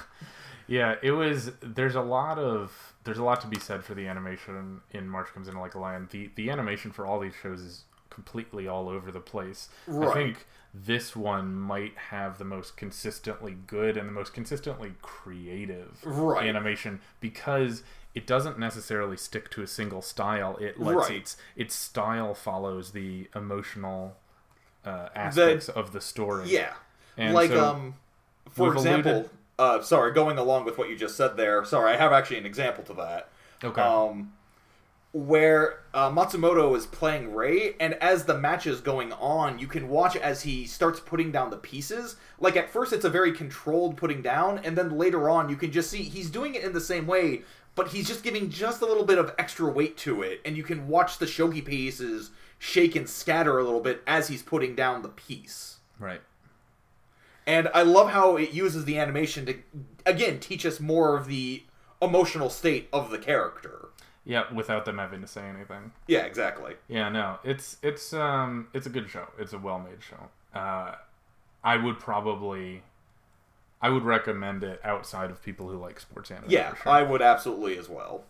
Yeah, 0.70 0.96
it 1.02 1.12
was. 1.12 1.52
There's 1.62 1.96
a 1.96 2.02
lot 2.02 2.38
of 2.38 2.87
there's 3.08 3.18
a 3.18 3.24
lot 3.24 3.42
to 3.42 3.48
be 3.48 3.58
said 3.60 3.84
for 3.84 3.94
the 3.96 4.06
animation 4.08 4.82
in 4.92 5.10
March 5.10 5.28
Comes 5.34 5.48
In 5.48 5.58
Like 5.58 5.74
a 5.74 5.80
Lion. 5.80 6.08
The 6.12 6.30
the 6.36 6.50
animation 6.52 6.92
for 6.92 7.06
all 7.08 7.20
these 7.20 7.34
shows 7.42 7.62
is 7.62 7.84
completely 8.12 8.68
all 8.68 8.88
over 8.90 9.12
the 9.12 9.20
place. 9.20 9.70
Right. 9.88 10.10
I 10.10 10.14
think 10.14 10.46
this 10.74 11.16
one 11.16 11.56
might 11.56 11.96
have 12.12 12.38
the 12.38 12.46
most 12.46 12.78
consistently 12.78 13.58
good 13.68 13.98
and 13.98 14.08
the 14.08 14.12
most 14.14 14.34
consistently 14.34 14.94
creative 15.02 15.98
Right. 16.04 16.46
animation 16.48 17.00
because 17.20 17.84
it 18.14 18.26
doesn't 18.28 18.58
necessarily 18.60 19.18
stick 19.18 19.50
to 19.52 19.62
a 19.62 19.68
single 19.68 20.02
style. 20.02 20.58
It 20.58 20.80
lets 20.80 21.10
Right. 21.10 21.18
its 21.22 21.38
its 21.56 21.76
style 21.76 22.34
follows 22.34 22.92
the 22.92 23.30
emotional 23.36 24.18
uh, 24.86 25.10
aspects 25.16 25.68
of 25.70 25.92
the 25.94 26.02
story. 26.02 26.50
Yeah. 26.50 26.74
And 27.18 27.34
like 27.34 27.50
so 27.52 27.64
um 27.72 27.96
for 28.50 28.74
example, 28.74 29.12
alluded- 29.12 29.30
uh 29.60 29.82
sorry, 29.82 30.14
going 30.14 30.38
along 30.38 30.66
with 30.66 30.78
what 30.78 30.90
you 30.90 30.96
just 30.96 31.16
said 31.16 31.38
there. 31.38 31.64
Sorry, 31.66 31.94
I 31.94 31.98
have 31.98 32.12
actually 32.12 32.38
an 32.38 32.46
example 32.46 32.84
to 32.86 32.94
that. 32.94 33.30
Okay. 33.64 33.82
Um 33.82 34.34
where 35.14 35.80
uh, 35.94 36.12
Matsumoto 36.12 36.76
is 36.78 36.86
playing 36.86 37.34
Rei, 37.34 37.76
and 37.80 37.96
as 37.96 38.26
the 38.26 38.38
match 38.38 38.68
is 38.68 38.82
going 38.82 39.12
on, 39.14 39.58
you 39.58 39.66
can 39.66 39.90
watch 39.90 40.16
as 40.16 40.44
he 40.44 40.66
starts 40.66 41.00
putting 41.00 41.32
down 41.32 41.50
the 41.50 41.58
pieces. 41.58 42.18
Like 42.40 42.56
at 42.56 42.70
first, 42.70 42.94
it's 42.94 43.06
a 43.06 43.10
very 43.10 43.32
controlled 43.32 43.98
putting 43.98 44.22
down, 44.22 44.60
and 44.60 44.78
then 44.78 44.98
later 44.98 45.30
on, 45.30 45.50
you 45.50 45.56
can 45.56 45.72
just 45.72 45.90
see 45.90 46.04
he's 46.04 46.30
doing 46.30 46.54
it 46.54 46.64
in 46.64 46.74
the 46.74 46.82
same 46.82 47.08
way, 47.08 47.42
but 47.74 47.88
he's 47.88 48.08
just 48.08 48.24
giving 48.24 48.50
just 48.50 48.82
a 48.82 48.86
little 48.86 49.06
bit 49.06 49.18
of 49.18 49.34
extra 49.40 49.72
weight 49.72 49.98
to 49.98 50.22
it, 50.22 50.42
and 50.46 50.56
you 50.56 50.64
can 50.64 50.88
watch 50.88 51.18
the 51.18 51.26
shogi 51.26 51.66
pieces 51.66 52.30
shake 52.60 52.96
and 52.96 53.10
scatter 53.10 53.58
a 53.58 53.64
little 53.64 53.82
bit 53.82 54.04
as 54.06 54.28
he's 54.28 54.44
putting 54.44 54.76
down 54.76 55.02
the 55.02 55.10
piece. 55.10 55.78
right. 56.00 56.22
And 57.48 57.70
I 57.74 57.82
love 57.82 58.10
how 58.10 58.36
it 58.36 58.52
uses 58.52 58.86
the 58.86 59.00
animation 59.00 59.46
to, 59.46 59.56
again, 60.06 60.40
teach 60.40 60.66
us 60.66 60.82
more 60.82 61.16
of 61.16 61.28
the 61.28 61.64
emotional 62.02 62.50
state 62.50 62.90
of 62.92 63.10
the 63.10 63.18
character. 63.18 63.88
Yeah, 64.26 64.54
without 64.54 64.84
them 64.84 64.98
having 64.98 65.22
to 65.22 65.28
say 65.28 65.44
anything. 65.48 65.94
Yeah, 66.06 66.26
exactly. 66.26 66.76
Yeah, 66.90 67.08
no, 67.08 67.40
it's 67.46 67.78
it's 67.82 68.12
um 68.12 68.68
it's 68.74 68.86
a 68.86 68.90
good 68.90 69.10
show. 69.10 69.30
It's 69.40 69.54
a 69.54 69.58
well-made 69.58 70.04
show. 70.04 70.30
Uh, 70.54 70.96
I 71.64 71.78
would 71.78 71.98
probably, 72.00 72.84
I 73.82 73.90
would 73.90 74.04
recommend 74.04 74.66
it 74.66 74.82
outside 74.84 75.32
of 75.32 75.42
people 75.42 75.70
who 75.70 75.78
like 75.78 76.02
sports 76.02 76.30
anime. 76.30 76.50
Yeah, 76.50 76.76
sure. 76.76 76.92
I 76.92 77.04
would 77.04 77.22
absolutely 77.22 77.78
as 77.78 77.88
well. 77.88 78.26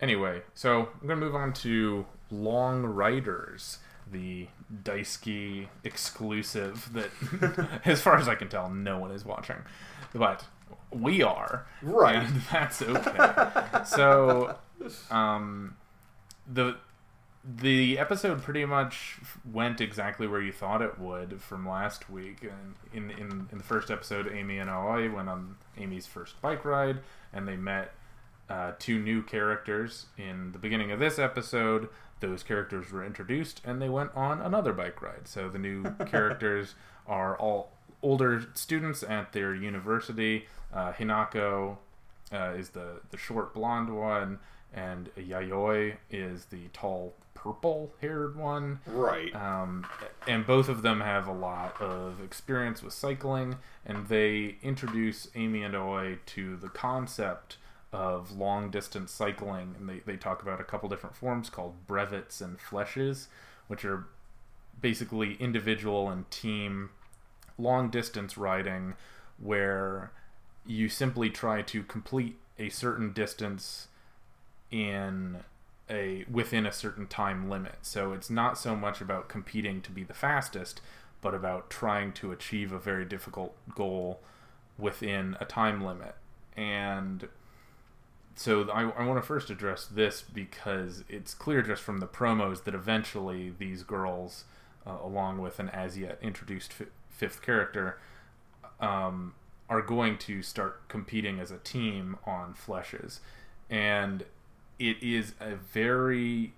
Anyway, 0.00 0.42
so 0.54 0.88
I'm 1.00 1.06
gonna 1.06 1.20
move 1.20 1.34
on 1.34 1.52
to 1.54 2.06
Long 2.30 2.84
Riders, 2.84 3.78
the 4.10 4.48
Daisuki 4.82 5.68
exclusive 5.84 6.90
that, 6.92 7.78
as 7.84 8.00
far 8.00 8.16
as 8.16 8.28
I 8.28 8.34
can 8.34 8.48
tell, 8.48 8.70
no 8.70 8.98
one 8.98 9.10
is 9.10 9.24
watching, 9.24 9.56
but 10.14 10.44
we 10.90 11.22
are, 11.22 11.66
Right. 11.82 12.16
And 12.16 12.40
that's 12.52 12.82
okay. 12.82 13.44
so, 13.84 14.56
um, 15.10 15.76
the 16.46 16.76
the 17.48 17.96
episode 17.96 18.42
pretty 18.42 18.64
much 18.64 19.18
went 19.52 19.80
exactly 19.80 20.26
where 20.26 20.40
you 20.40 20.50
thought 20.50 20.82
it 20.82 20.98
would 20.98 21.40
from 21.40 21.68
last 21.68 22.10
week. 22.10 22.42
And 22.42 22.74
in 22.92 23.10
in, 23.10 23.48
in 23.52 23.58
the 23.58 23.64
first 23.64 23.90
episode, 23.90 24.30
Amy 24.32 24.58
and 24.58 24.68
Aoi 24.68 25.10
went 25.10 25.28
on 25.28 25.56
Amy's 25.78 26.06
first 26.06 26.40
bike 26.40 26.64
ride, 26.64 26.98
and 27.32 27.46
they 27.46 27.56
met 27.56 27.92
uh, 28.48 28.72
two 28.78 28.98
new 28.98 29.22
characters. 29.22 30.06
In 30.18 30.52
the 30.52 30.58
beginning 30.58 30.90
of 30.90 30.98
this 30.98 31.18
episode, 31.18 31.88
those 32.20 32.42
characters 32.42 32.90
were 32.90 33.04
introduced, 33.04 33.60
and 33.64 33.80
they 33.80 33.88
went 33.88 34.10
on 34.14 34.40
another 34.40 34.72
bike 34.72 35.00
ride. 35.02 35.28
So 35.28 35.48
the 35.48 35.58
new 35.58 35.84
characters 36.06 36.74
are 37.06 37.36
all 37.36 37.72
older 38.02 38.46
students 38.54 39.02
at 39.02 39.32
their 39.32 39.54
university. 39.54 40.46
Uh, 40.72 40.92
Hinako 40.92 41.76
uh, 42.32 42.54
is 42.56 42.70
the 42.70 43.00
the 43.10 43.16
short 43.16 43.54
blonde 43.54 43.94
one, 43.94 44.38
and 44.72 45.10
Yayoi 45.16 45.96
is 46.10 46.46
the 46.46 46.68
tall 46.72 47.14
purple 47.34 47.92
haired 48.00 48.36
one. 48.36 48.80
Right. 48.86 49.34
Um, 49.34 49.86
and 50.26 50.46
both 50.46 50.68
of 50.68 50.82
them 50.82 51.00
have 51.00 51.28
a 51.28 51.32
lot 51.32 51.80
of 51.80 52.20
experience 52.20 52.82
with 52.82 52.92
cycling, 52.92 53.56
and 53.84 54.08
they 54.08 54.56
introduce 54.62 55.28
Amy 55.34 55.62
and 55.62 55.76
Aoi 55.76 56.18
to 56.26 56.56
the 56.56 56.68
concept 56.68 57.58
of 57.96 58.36
long 58.36 58.70
distance 58.70 59.10
cycling. 59.10 59.74
And 59.78 59.88
they, 59.88 60.00
they 60.04 60.16
talk 60.16 60.42
about 60.42 60.60
a 60.60 60.64
couple 60.64 60.90
different 60.90 61.16
forms 61.16 61.48
called 61.48 61.86
brevets 61.86 62.42
and 62.42 62.58
flèches, 62.58 63.28
which 63.68 63.86
are 63.86 64.04
basically 64.78 65.36
individual 65.40 66.10
and 66.10 66.30
team 66.30 66.90
long 67.56 67.88
distance 67.88 68.36
riding 68.36 68.94
where 69.38 70.12
you 70.66 70.90
simply 70.90 71.30
try 71.30 71.62
to 71.62 71.82
complete 71.84 72.36
a 72.58 72.68
certain 72.68 73.14
distance 73.14 73.88
in 74.70 75.38
a 75.88 76.26
within 76.30 76.66
a 76.66 76.72
certain 76.72 77.06
time 77.06 77.48
limit. 77.48 77.76
So 77.80 78.12
it's 78.12 78.28
not 78.28 78.58
so 78.58 78.76
much 78.76 79.00
about 79.00 79.30
competing 79.30 79.80
to 79.82 79.90
be 79.90 80.04
the 80.04 80.12
fastest, 80.12 80.82
but 81.22 81.34
about 81.34 81.70
trying 81.70 82.12
to 82.14 82.30
achieve 82.30 82.72
a 82.72 82.78
very 82.78 83.06
difficult 83.06 83.56
goal 83.74 84.20
within 84.76 85.34
a 85.40 85.46
time 85.46 85.82
limit. 85.82 86.14
And 86.54 87.28
so 88.36 88.68
I, 88.70 88.82
I 88.82 89.06
want 89.06 89.20
to 89.20 89.26
first 89.26 89.48
address 89.48 89.86
this 89.86 90.20
because 90.20 91.04
it's 91.08 91.32
clear 91.32 91.62
just 91.62 91.82
from 91.82 92.00
the 92.00 92.06
promos 92.06 92.64
that 92.64 92.74
eventually 92.74 93.52
these 93.58 93.82
girls, 93.82 94.44
uh, 94.86 94.98
along 95.02 95.38
with 95.38 95.58
an 95.58 95.70
as 95.70 95.96
yet 95.96 96.18
introduced 96.20 96.72
fi- 96.72 96.84
fifth 97.08 97.40
character, 97.40 97.98
um, 98.78 99.34
are 99.70 99.80
going 99.80 100.18
to 100.18 100.42
start 100.42 100.86
competing 100.88 101.40
as 101.40 101.50
a 101.50 101.56
team 101.56 102.18
on 102.26 102.54
flèches. 102.54 103.20
And 103.70 104.24
it 104.78 105.02
is 105.02 105.32
a 105.40 105.56
very 105.56 106.52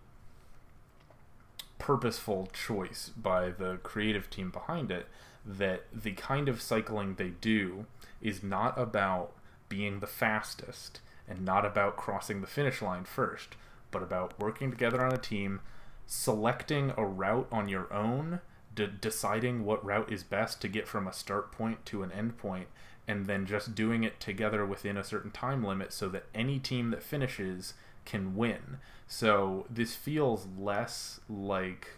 purposeful 1.78 2.48
choice 2.52 3.12
by 3.16 3.50
the 3.50 3.78
creative 3.84 4.28
team 4.28 4.50
behind 4.50 4.90
it 4.90 5.06
that 5.46 5.84
the 5.92 6.10
kind 6.12 6.48
of 6.48 6.60
cycling 6.60 7.14
they 7.14 7.30
do 7.40 7.86
is 8.20 8.42
not 8.42 8.76
about 8.76 9.32
being 9.68 10.00
the 10.00 10.08
fastest 10.08 11.00
and 11.28 11.44
not 11.44 11.64
about 11.64 11.96
crossing 11.96 12.40
the 12.40 12.46
finish 12.46 12.80
line 12.80 13.04
first, 13.04 13.56
but 13.90 14.02
about 14.02 14.38
working 14.38 14.70
together 14.70 15.04
on 15.04 15.12
a 15.12 15.18
team, 15.18 15.60
selecting 16.06 16.92
a 16.96 17.04
route 17.04 17.48
on 17.52 17.68
your 17.68 17.92
own, 17.92 18.40
de- 18.74 18.86
deciding 18.86 19.64
what 19.64 19.84
route 19.84 20.10
is 20.10 20.22
best 20.22 20.60
to 20.60 20.68
get 20.68 20.88
from 20.88 21.06
a 21.06 21.12
start 21.12 21.52
point 21.52 21.84
to 21.86 22.02
an 22.02 22.12
end 22.12 22.38
point, 22.38 22.68
and 23.06 23.26
then 23.26 23.46
just 23.46 23.74
doing 23.74 24.04
it 24.04 24.20
together 24.20 24.64
within 24.64 24.96
a 24.96 25.04
certain 25.04 25.30
time 25.30 25.64
limit 25.64 25.92
so 25.92 26.08
that 26.08 26.26
any 26.34 26.58
team 26.58 26.90
that 26.90 27.02
finishes 27.02 27.74
can 28.04 28.36
win. 28.36 28.78
So 29.06 29.66
this 29.68 29.94
feels 29.94 30.46
less 30.58 31.20
like 31.28 31.88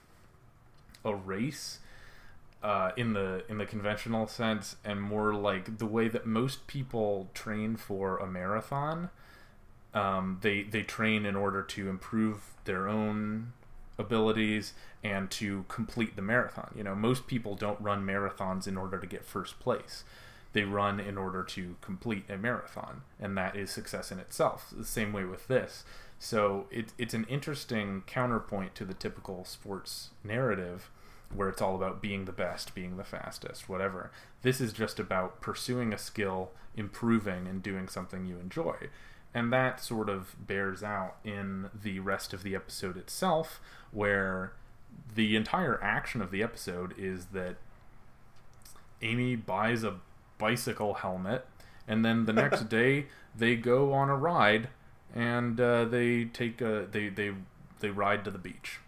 a 1.04 1.14
race 1.14 1.78
uh, 2.62 2.92
in 2.96 3.14
the 3.14 3.42
in 3.48 3.58
the 3.58 3.66
conventional 3.66 4.26
sense, 4.26 4.76
and 4.84 5.00
more 5.00 5.34
like 5.34 5.78
the 5.78 5.86
way 5.86 6.08
that 6.08 6.26
most 6.26 6.66
people 6.66 7.28
train 7.34 7.76
for 7.76 8.18
a 8.18 8.26
marathon. 8.26 9.10
Um, 9.94 10.38
they 10.42 10.62
they 10.62 10.82
train 10.82 11.26
in 11.26 11.36
order 11.36 11.62
to 11.62 11.88
improve 11.88 12.52
their 12.64 12.88
own 12.88 13.52
abilities 13.98 14.72
and 15.02 15.30
to 15.30 15.64
complete 15.68 16.16
the 16.16 16.22
marathon. 16.22 16.72
You 16.76 16.84
know, 16.84 16.94
most 16.94 17.26
people 17.26 17.54
don't 17.54 17.80
run 17.80 18.04
marathons 18.04 18.66
in 18.66 18.76
order 18.76 18.98
to 18.98 19.06
get 19.06 19.24
first 19.24 19.58
place. 19.58 20.04
They 20.52 20.64
run 20.64 20.98
in 20.98 21.16
order 21.16 21.42
to 21.44 21.76
complete 21.80 22.24
a 22.28 22.36
marathon, 22.36 23.02
and 23.20 23.36
that 23.38 23.56
is 23.56 23.70
success 23.70 24.10
in 24.10 24.18
itself. 24.18 24.72
The 24.76 24.84
same 24.84 25.12
way 25.12 25.24
with 25.24 25.46
this. 25.48 25.84
So 26.18 26.66
it, 26.70 26.92
it's 26.98 27.14
an 27.14 27.24
interesting 27.28 28.02
counterpoint 28.06 28.74
to 28.74 28.84
the 28.84 28.94
typical 28.94 29.44
sports 29.44 30.10
narrative 30.22 30.90
where 31.34 31.48
it's 31.48 31.62
all 31.62 31.76
about 31.76 32.02
being 32.02 32.24
the 32.24 32.32
best, 32.32 32.74
being 32.74 32.96
the 32.96 33.04
fastest, 33.04 33.68
whatever. 33.68 34.10
This 34.42 34.60
is 34.60 34.72
just 34.72 34.98
about 34.98 35.40
pursuing 35.40 35.92
a 35.92 35.98
skill, 35.98 36.50
improving, 36.76 37.46
and 37.46 37.62
doing 37.62 37.88
something 37.88 38.26
you 38.26 38.38
enjoy. 38.38 38.88
And 39.32 39.52
that 39.52 39.80
sort 39.80 40.08
of 40.08 40.34
bears 40.44 40.82
out 40.82 41.16
in 41.24 41.70
the 41.72 42.00
rest 42.00 42.32
of 42.32 42.42
the 42.42 42.54
episode 42.56 42.96
itself, 42.96 43.60
where 43.92 44.52
the 45.14 45.36
entire 45.36 45.80
action 45.82 46.20
of 46.20 46.32
the 46.32 46.42
episode 46.42 46.94
is 46.98 47.26
that 47.26 47.56
Amy 49.02 49.36
buys 49.36 49.84
a 49.84 49.96
bicycle 50.38 50.94
helmet, 50.94 51.46
and 51.86 52.04
then 52.04 52.24
the 52.24 52.32
next 52.32 52.68
day 52.68 53.06
they 53.36 53.54
go 53.54 53.92
on 53.92 54.10
a 54.10 54.16
ride 54.16 54.68
and 55.14 55.60
uh, 55.60 55.84
they 55.84 56.24
take 56.24 56.60
a 56.60 56.86
they 56.90 57.08
they 57.08 57.32
they 57.80 57.90
ride 57.90 58.24
to 58.24 58.30
the 58.30 58.38
beach 58.38 58.78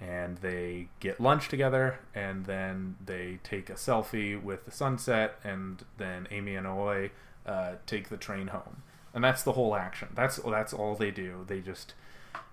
and 0.00 0.38
they 0.38 0.88
get 0.98 1.20
lunch 1.20 1.48
together 1.48 2.00
and 2.14 2.46
then 2.46 2.96
they 3.04 3.38
take 3.42 3.68
a 3.68 3.74
selfie 3.74 4.40
with 4.40 4.64
the 4.64 4.70
sunset 4.70 5.38
and 5.44 5.84
then 5.98 6.26
amy 6.30 6.54
and 6.54 6.66
Aoi 6.66 7.10
uh, 7.46 7.72
take 7.86 8.08
the 8.08 8.16
train 8.16 8.48
home. 8.48 8.82
And 9.12 9.24
that's 9.24 9.42
the 9.42 9.52
whole 9.52 9.74
action. 9.74 10.08
That's 10.14 10.36
that's 10.36 10.72
all 10.72 10.94
they 10.94 11.10
do. 11.10 11.44
They 11.46 11.60
just 11.60 11.94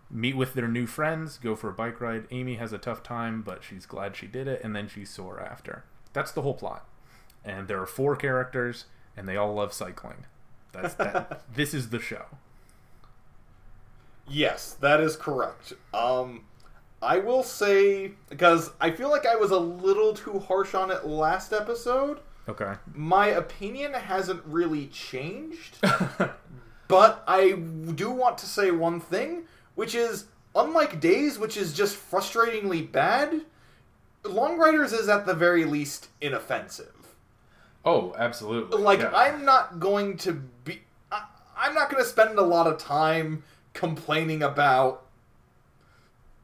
meet 0.10 0.36
with 0.36 0.54
their 0.54 0.68
new 0.68 0.88
friends 0.88 1.38
go 1.38 1.56
for 1.56 1.70
a 1.70 1.74
bike 1.74 2.02
ride. 2.02 2.26
Amy 2.32 2.56
has 2.56 2.74
a 2.74 2.78
tough 2.78 3.04
time 3.04 3.42
but 3.42 3.64
she's 3.64 3.86
glad 3.86 4.16
she 4.16 4.28
did 4.28 4.48
it 4.48 4.62
and 4.64 4.76
then 4.76 4.88
she's 4.88 5.10
sore 5.10 5.40
after. 5.40 5.86
That's 6.14 6.32
the 6.32 6.42
whole 6.42 6.56
plot. 6.56 6.86
And 7.46 7.68
there 7.68 7.82
are 7.82 7.88
four 7.88 8.16
characters 8.16 8.86
and 9.16 9.28
they 9.28 9.38
all 9.38 9.54
love 9.54 9.72
cycling. 9.72 10.26
That's 10.74 10.96
that 10.96 11.44
this 11.56 11.74
is 11.74 11.90
the 11.90 12.00
show. 12.00 12.26
Yes, 14.30 14.74
that 14.82 15.00
is 15.00 15.16
correct. 15.16 15.74
Um, 15.94 16.44
I 17.02 17.20
will 17.20 17.44
say 17.44 18.12
because 18.30 18.72
I 18.82 18.92
feel 18.92 19.10
like 19.10 19.26
I 19.26 19.36
was 19.36 19.52
a 19.52 19.60
little 19.60 20.14
too 20.14 20.40
harsh 20.40 20.74
on 20.74 20.92
it 20.92 21.06
last 21.06 21.54
episode. 21.54 22.20
okay 22.50 22.74
My 22.94 23.28
opinion 23.28 23.94
hasn't 23.94 24.42
really 24.46 24.88
changed, 24.88 25.78
but 26.88 27.24
I 27.28 27.52
do 27.52 28.10
want 28.12 28.38
to 28.40 28.46
say 28.46 28.72
one 28.72 29.00
thing, 29.00 29.44
which 29.76 29.94
is 29.94 30.26
unlike 30.56 31.00
Days, 31.00 31.38
which 31.38 31.56
is 31.56 31.74
just 31.74 31.96
frustratingly 31.96 32.92
bad. 32.92 33.42
Long 34.24 34.58
Riders 34.58 34.92
is 34.92 35.08
at 35.08 35.26
the 35.26 35.34
very 35.34 35.66
least 35.66 36.08
inoffensive. 36.20 37.16
oh 37.86 38.16
absolutely 38.18 38.82
Like 38.82 39.00
Yeah. 39.00 39.12
I'm 39.14 39.46
not 39.46 39.80
going 39.80 40.18
to 40.18 40.34
be. 40.34 40.82
I, 41.12 41.26
I'm 41.56 41.76
not 41.76 41.92
going 41.92 42.04
to 42.04 42.10
spend 42.10 42.40
a 42.40 42.44
lot 42.44 42.66
of 42.66 42.80
time 42.80 43.44
complaining 43.74 44.42
about 44.42 45.07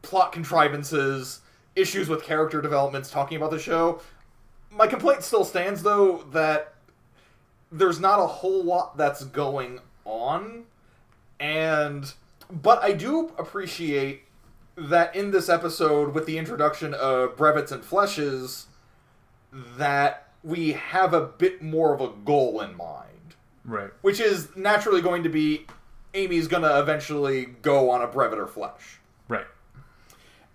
plot 0.03 0.31
contrivances, 0.31 1.41
issues 1.75 2.07
with 2.07 2.23
character 2.23 2.61
developments, 2.61 3.09
talking 3.09 3.37
about 3.37 3.49
the 3.49 3.57
show. 3.57 3.99
My 4.69 4.85
complaint 4.85 5.23
still 5.23 5.43
stands, 5.43 5.81
though, 5.81 6.25
that 6.31 6.75
there's 7.71 7.99
not 7.99 8.19
a 8.19 8.27
whole 8.27 8.63
lot 8.63 8.97
that's 8.97 9.23
going 9.23 9.79
on, 10.05 10.65
and 11.39 12.13
but 12.51 12.83
I 12.83 12.91
do 12.91 13.31
appreciate 13.39 14.23
that 14.75 15.15
in 15.15 15.31
this 15.31 15.49
episode, 15.49 16.13
with 16.13 16.25
the 16.25 16.37
introduction 16.37 16.93
of 16.93 17.35
brevets 17.35 17.71
and 17.71 17.83
flèches, 17.83 18.65
that 19.51 20.29
we 20.43 20.73
have 20.73 21.13
a 21.13 21.21
bit 21.21 21.61
more 21.61 21.93
of 21.93 22.01
a 22.01 22.09
goal 22.25 22.61
in 22.61 22.75
mind, 22.75 23.35
right 23.65 23.91
which 24.01 24.19
is 24.19 24.55
naturally 24.55 25.01
going 25.01 25.23
to 25.23 25.29
be 25.29 25.65
Amy's 26.13 26.47
gonna 26.47 26.79
eventually 26.79 27.45
go 27.45 27.89
on 27.89 28.01
a 28.01 28.07
brevet 28.07 28.37
or 28.37 28.45
flèche. 28.45 28.97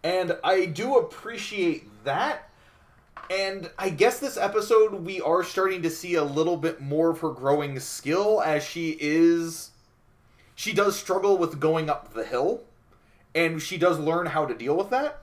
And 0.02 0.36
I 0.44 0.66
do 0.66 0.96
appreciate 0.96 1.88
that. 2.04 2.48
And 3.30 3.70
I 3.78 3.90
guess 3.90 4.18
this 4.20 4.36
episode 4.36 4.92
we 5.04 5.20
are 5.20 5.42
starting 5.44 5.82
to 5.82 5.90
see 5.90 6.14
a 6.14 6.24
little 6.24 6.56
bit 6.56 6.80
more 6.80 7.10
of 7.10 7.20
her 7.20 7.30
growing 7.30 7.78
skill 7.80 8.40
as 8.40 8.62
she 8.64 8.96
is 9.00 9.70
she 10.54 10.72
does 10.72 10.98
struggle 10.98 11.36
with 11.36 11.60
going 11.60 11.88
up 11.90 12.14
the 12.14 12.24
hill 12.24 12.62
and 13.34 13.60
she 13.60 13.76
does 13.76 13.98
learn 13.98 14.26
how 14.26 14.46
to 14.46 14.54
deal 14.54 14.76
with 14.76 14.90
that. 14.90 15.22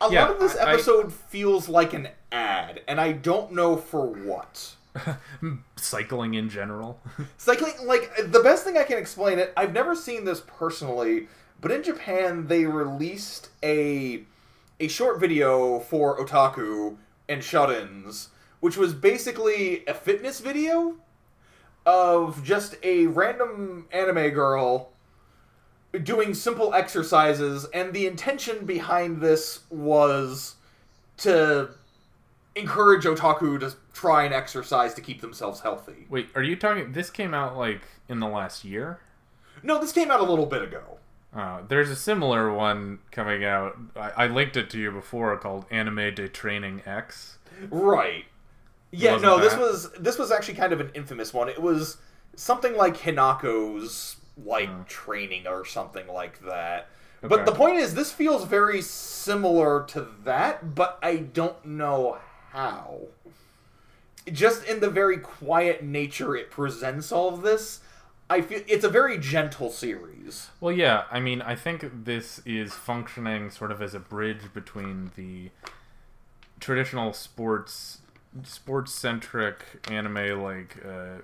A 0.00 0.10
Yeah, 0.12 0.22
lot 0.26 0.30
of 0.34 0.40
this 0.40 0.56
I- 0.56 0.64
I- 0.70 0.72
episode 0.74 1.12
feels 1.12 1.68
like 1.68 1.92
an 1.92 2.08
ad 2.30 2.82
and 2.88 3.00
I 3.00 3.12
don't 3.12 3.52
know 3.52 3.76
for 3.76 4.06
what. 4.06 4.74
cycling 5.76 6.34
in 6.34 6.50
general 6.50 7.00
Cycling, 7.38 7.72
like 7.86 8.10
the 8.30 8.40
best 8.40 8.62
thing 8.62 8.76
I 8.76 8.82
can 8.84 8.98
explain 8.98 9.38
it. 9.38 9.52
I've 9.56 9.72
never 9.72 9.94
seen 9.94 10.24
this 10.26 10.42
personally, 10.46 11.28
but 11.62 11.70
in 11.70 11.82
Japan 11.82 12.48
they 12.48 12.66
released 12.66 13.48
a 13.62 14.24
a 14.78 14.88
short 14.88 15.18
video 15.20 15.78
for 15.78 16.18
otaku 16.18 16.96
and 17.28 17.42
shut-ins, 17.42 18.28
which 18.60 18.76
was 18.76 18.92
basically 18.92 19.86
a 19.86 19.94
fitness 19.94 20.40
video 20.40 20.96
of 21.86 22.44
just 22.44 22.76
a 22.82 23.06
random 23.06 23.86
anime 23.92 24.30
girl 24.30 24.90
doing 26.02 26.34
simple 26.34 26.74
exercises, 26.74 27.66
and 27.72 27.92
the 27.92 28.06
intention 28.06 28.66
behind 28.66 29.20
this 29.20 29.60
was 29.70 30.56
to 31.18 31.70
encourage 32.56 33.04
otaku 33.04 33.60
to 33.60 33.74
try 33.92 34.24
and 34.24 34.34
exercise 34.34 34.94
to 34.94 35.00
keep 35.00 35.20
themselves 35.20 35.60
healthy. 35.60 36.06
wait 36.10 36.28
are 36.34 36.42
you 36.42 36.54
talking 36.54 36.92
this 36.92 37.08
came 37.08 37.32
out 37.32 37.56
like 37.56 37.80
in 38.08 38.20
the 38.20 38.28
last 38.28 38.62
year 38.64 39.00
No, 39.62 39.80
this 39.80 39.92
came 39.92 40.10
out 40.10 40.20
a 40.20 40.24
little 40.24 40.46
bit 40.46 40.62
ago. 40.62 40.98
Uh, 41.34 41.60
there's 41.68 41.88
a 41.90 41.96
similar 41.96 42.52
one 42.52 42.98
coming 43.10 43.44
out 43.44 43.76
I, 43.96 44.10
I 44.24 44.26
linked 44.26 44.56
it 44.56 44.68
to 44.70 44.78
you 44.78 44.90
before 44.90 45.36
called 45.38 45.64
anime 45.70 46.14
de 46.14 46.28
training 46.28 46.82
x 46.86 47.38
Right. 47.70 48.24
Yeah, 48.90 49.16
no, 49.16 49.38
this 49.40 49.56
was 49.56 49.90
this 49.92 50.18
was 50.18 50.30
actually 50.30 50.54
kind 50.54 50.72
of 50.72 50.80
an 50.80 50.90
infamous 50.94 51.32
one. 51.32 51.48
It 51.48 51.62
was 51.62 51.96
something 52.36 52.76
like 52.76 52.96
Hinako's 52.96 54.16
like 54.42 54.68
Oh. 54.68 54.84
training 54.88 55.46
or 55.46 55.64
something 55.64 56.06
like 56.08 56.40
that. 56.46 56.88
Okay. 57.24 57.28
But 57.28 57.46
the 57.46 57.52
point 57.52 57.76
is 57.76 57.94
this 57.94 58.12
feels 58.12 58.44
very 58.44 58.82
similar 58.82 59.84
to 59.88 60.06
that, 60.24 60.74
but 60.74 60.98
I 61.02 61.16
don't 61.16 61.64
know 61.64 62.18
how. 62.50 63.02
Just 64.30 64.64
in 64.64 64.80
the 64.80 64.90
very 64.90 65.18
quiet 65.18 65.82
nature 65.82 66.36
it 66.36 66.50
presents 66.50 67.10
all 67.12 67.32
of 67.32 67.42
this, 67.42 67.80
I 68.32 68.40
feel 68.40 68.62
it's 68.66 68.84
a 68.84 68.88
very 68.88 69.18
gentle 69.18 69.70
series. 69.70 70.48
Well, 70.60 70.72
yeah, 70.72 71.04
I 71.10 71.20
mean, 71.20 71.42
I 71.42 71.54
think 71.54 72.04
this 72.04 72.40
is 72.46 72.72
functioning 72.72 73.50
sort 73.50 73.70
of 73.70 73.82
as 73.82 73.94
a 73.94 74.00
bridge 74.00 74.52
between 74.54 75.10
the 75.16 75.50
traditional 76.60 77.12
sports, 77.12 77.98
sports 78.44 78.92
centric 78.92 79.86
anime 79.90 80.42
like 80.42 80.78
uh, 80.84 81.18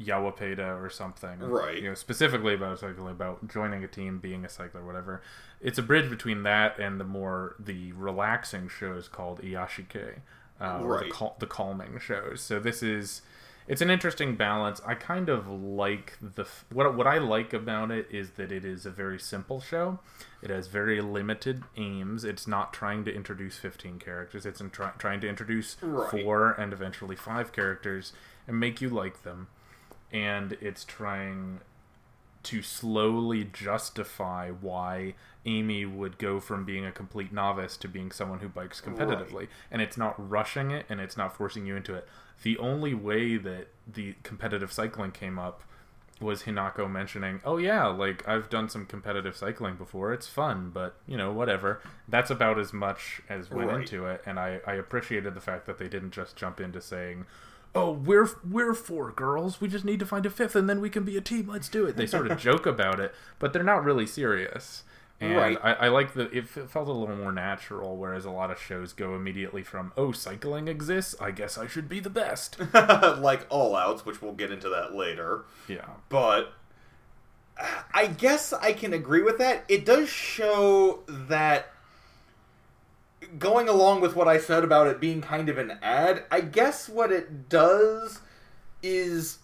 Yowapeda 0.00 0.82
or 0.82 0.90
something, 0.90 1.38
Right. 1.40 1.80
You 1.82 1.88
know, 1.90 1.94
specifically 1.94 2.54
about 2.54 2.78
cycling, 2.80 3.08
about 3.12 3.48
joining 3.48 3.82
a 3.84 3.88
team, 3.88 4.18
being 4.18 4.44
a 4.44 4.48
cycler, 4.48 4.84
whatever. 4.84 5.22
It's 5.60 5.78
a 5.78 5.82
bridge 5.82 6.10
between 6.10 6.42
that 6.42 6.78
and 6.78 7.00
the 7.00 7.04
more 7.04 7.56
the 7.58 7.92
relaxing 7.92 8.68
shows 8.68 9.08
called 9.08 9.40
Iyashikei, 9.42 10.20
uh, 10.60 10.80
or 10.82 10.98
the, 10.98 11.04
Right. 11.04 11.12
cal- 11.12 11.36
the 11.38 11.46
calming 11.46 11.98
shows. 11.98 12.40
So 12.40 12.58
this 12.60 12.82
is 12.82 13.22
it's 13.70 13.80
an 13.80 13.88
interesting 13.90 14.34
balance. 14.34 14.80
I 14.84 14.94
kind 14.94 15.28
of 15.28 15.46
like 15.48 16.18
the 16.20 16.44
what 16.72 16.96
what 16.96 17.06
I 17.06 17.18
like 17.18 17.52
about 17.52 17.90
it 17.92 18.08
is 18.10 18.30
that 18.32 18.50
it 18.50 18.64
is 18.64 18.84
a 18.84 18.90
very 18.90 19.18
simple 19.18 19.60
show. 19.60 20.00
It 20.42 20.50
has 20.50 20.66
very 20.66 21.00
limited 21.00 21.62
aims. 21.76 22.24
It's 22.24 22.48
not 22.48 22.72
trying 22.72 23.04
to 23.04 23.14
introduce 23.14 23.56
15 23.58 24.00
characters. 24.00 24.44
It's 24.44 24.60
in 24.60 24.70
try- 24.70 24.90
trying 24.98 25.20
to 25.20 25.28
introduce 25.28 25.76
Right. 25.82 26.10
four 26.10 26.50
and 26.50 26.72
eventually 26.72 27.14
five 27.14 27.52
characters 27.52 28.12
and 28.48 28.58
make 28.58 28.80
you 28.80 28.88
like 28.88 29.22
them. 29.22 29.46
And 30.12 30.54
it's 30.60 30.84
trying 30.84 31.60
to 32.42 32.62
slowly 32.62 33.44
justify 33.44 34.50
why 34.50 35.14
Amy 35.44 35.84
would 35.84 36.18
go 36.18 36.40
from 36.40 36.64
being 36.64 36.84
a 36.86 36.90
complete 36.92 37.32
novice 37.32 37.76
to 37.76 37.86
being 37.86 38.10
someone 38.10 38.40
who 38.40 38.48
bikes 38.48 38.80
competitively. 38.80 39.46
And 39.70 39.80
it's 39.82 39.96
not 39.96 40.14
rushing 40.30 40.70
it 40.70 40.86
and 40.88 41.00
it's 41.00 41.16
not 41.16 41.36
forcing 41.36 41.66
you 41.66 41.76
into 41.76 41.94
it. 41.94 42.08
The 42.42 42.58
only 42.58 42.94
way 42.94 43.36
that 43.36 43.68
the 43.86 44.14
competitive 44.22 44.72
cycling 44.72 45.10
came 45.12 45.38
up 45.38 45.62
was 46.20 46.42
Hinako 46.42 46.90
mentioning, 46.90 47.40
"Oh 47.44 47.56
yeah, 47.56 47.86
like 47.86 48.26
I've 48.28 48.50
done 48.50 48.68
some 48.68 48.84
competitive 48.86 49.36
cycling 49.36 49.76
before. 49.76 50.12
It's 50.12 50.26
fun, 50.26 50.70
but 50.70 50.96
you 51.06 51.16
know, 51.16 51.32
whatever." 51.32 51.80
That's 52.08 52.30
about 52.30 52.58
as 52.58 52.72
much 52.72 53.22
as 53.28 53.50
went 53.50 53.70
Right. 53.70 53.80
into 53.80 54.06
it, 54.06 54.22
and 54.26 54.38
I 54.38 54.60
I 54.66 54.74
appreciated 54.74 55.34
the 55.34 55.40
fact 55.40 55.66
that 55.66 55.78
they 55.78 55.88
didn't 55.88 56.10
just 56.12 56.36
jump 56.36 56.60
into 56.60 56.80
saying, 56.80 57.26
oh, 57.74 57.92
we're 57.92 58.28
we're 58.48 58.74
four 58.74 59.12
girls. 59.12 59.60
We 59.60 59.68
just 59.68 59.84
need 59.84 60.00
to 60.00 60.06
find 60.06 60.26
a 60.26 60.30
fifth, 60.30 60.56
and 60.56 60.68
then 60.68 60.80
we 60.80 60.90
can 60.90 61.04
be 61.04 61.16
a 61.16 61.20
team. 61.20 61.46
Let's 61.48 61.68
do 61.68 61.86
it. 61.86 61.96
They 61.96 62.06
sort 62.06 62.30
of 62.30 62.36
joke 62.48 62.66
about 62.66 62.98
it, 63.00 63.14
but 63.38 63.52
they're 63.52 63.62
not 63.62 63.84
really 63.84 64.06
serious. 64.06 64.82
And 65.20 65.36
Right. 65.36 65.58
I, 65.62 65.72
I 65.74 65.88
like 65.88 66.14
that 66.14 66.32
it 66.32 66.48
felt 66.48 66.88
a 66.88 66.92
little 66.92 67.14
more 67.16 67.32
natural, 67.32 67.96
whereas 67.98 68.24
a 68.24 68.30
lot 68.30 68.50
of 68.50 68.58
shows 68.60 68.92
go 68.94 69.14
immediately 69.14 69.62
from 69.62 69.92
"Oh, 69.96 70.12
cycling 70.12 70.66
exists. 70.66 71.14
I 71.20 71.30
guess 71.30 71.58
I 71.58 71.66
should 71.66 71.88
be 71.88 72.00
the 72.00 72.10
best." 72.10 72.58
like 72.74 73.46
All 73.50 73.76
Outs, 73.76 74.06
which 74.06 74.22
we'll 74.22 74.32
get 74.32 74.50
into 74.50 74.68
that 74.70 74.94
later. 74.94 75.44
yeah, 75.68 75.86
But 76.08 76.54
I 77.92 78.06
guess 78.06 78.52
I 78.52 78.72
can 78.72 78.92
agree 78.92 79.22
with 79.22 79.38
that. 79.38 79.64
It 79.68 79.84
does 79.84 80.08
show 80.08 81.00
that 81.08 81.66
going 83.38 83.68
along 83.68 84.00
with 84.00 84.16
what 84.16 84.28
I 84.28 84.38
said 84.38 84.64
about 84.64 84.86
it 84.86 85.00
being 85.00 85.20
kind 85.20 85.48
of 85.48 85.58
an 85.58 85.78
ad, 85.82 86.24
I 86.30 86.40
guess 86.40 86.88
what 86.88 87.12
it 87.12 87.48
does 87.48 88.20
is 88.82 89.38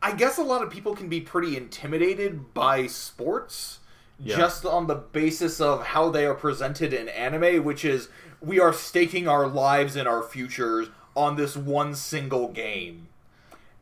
I 0.00 0.12
guess 0.14 0.38
a 0.38 0.42
lot 0.42 0.62
of 0.62 0.70
people 0.70 0.94
can 0.94 1.08
be 1.08 1.20
pretty 1.20 1.56
intimidated 1.56 2.54
by 2.54 2.86
sports 2.86 3.77
Yeah. 4.20 4.36
just 4.36 4.64
on 4.66 4.86
the 4.88 4.96
basis 4.96 5.60
of 5.60 5.86
how 5.86 6.10
they 6.10 6.26
are 6.26 6.34
presented 6.34 6.92
in 6.92 7.08
anime, 7.08 7.62
which 7.64 7.84
is 7.84 8.08
we 8.40 8.58
are 8.58 8.72
staking 8.72 9.28
our 9.28 9.46
lives 9.46 9.94
and 9.96 10.08
our 10.08 10.22
futures 10.22 10.88
on 11.14 11.36
this 11.36 11.56
one 11.56 11.94
single 11.94 12.48
game. 12.48 13.08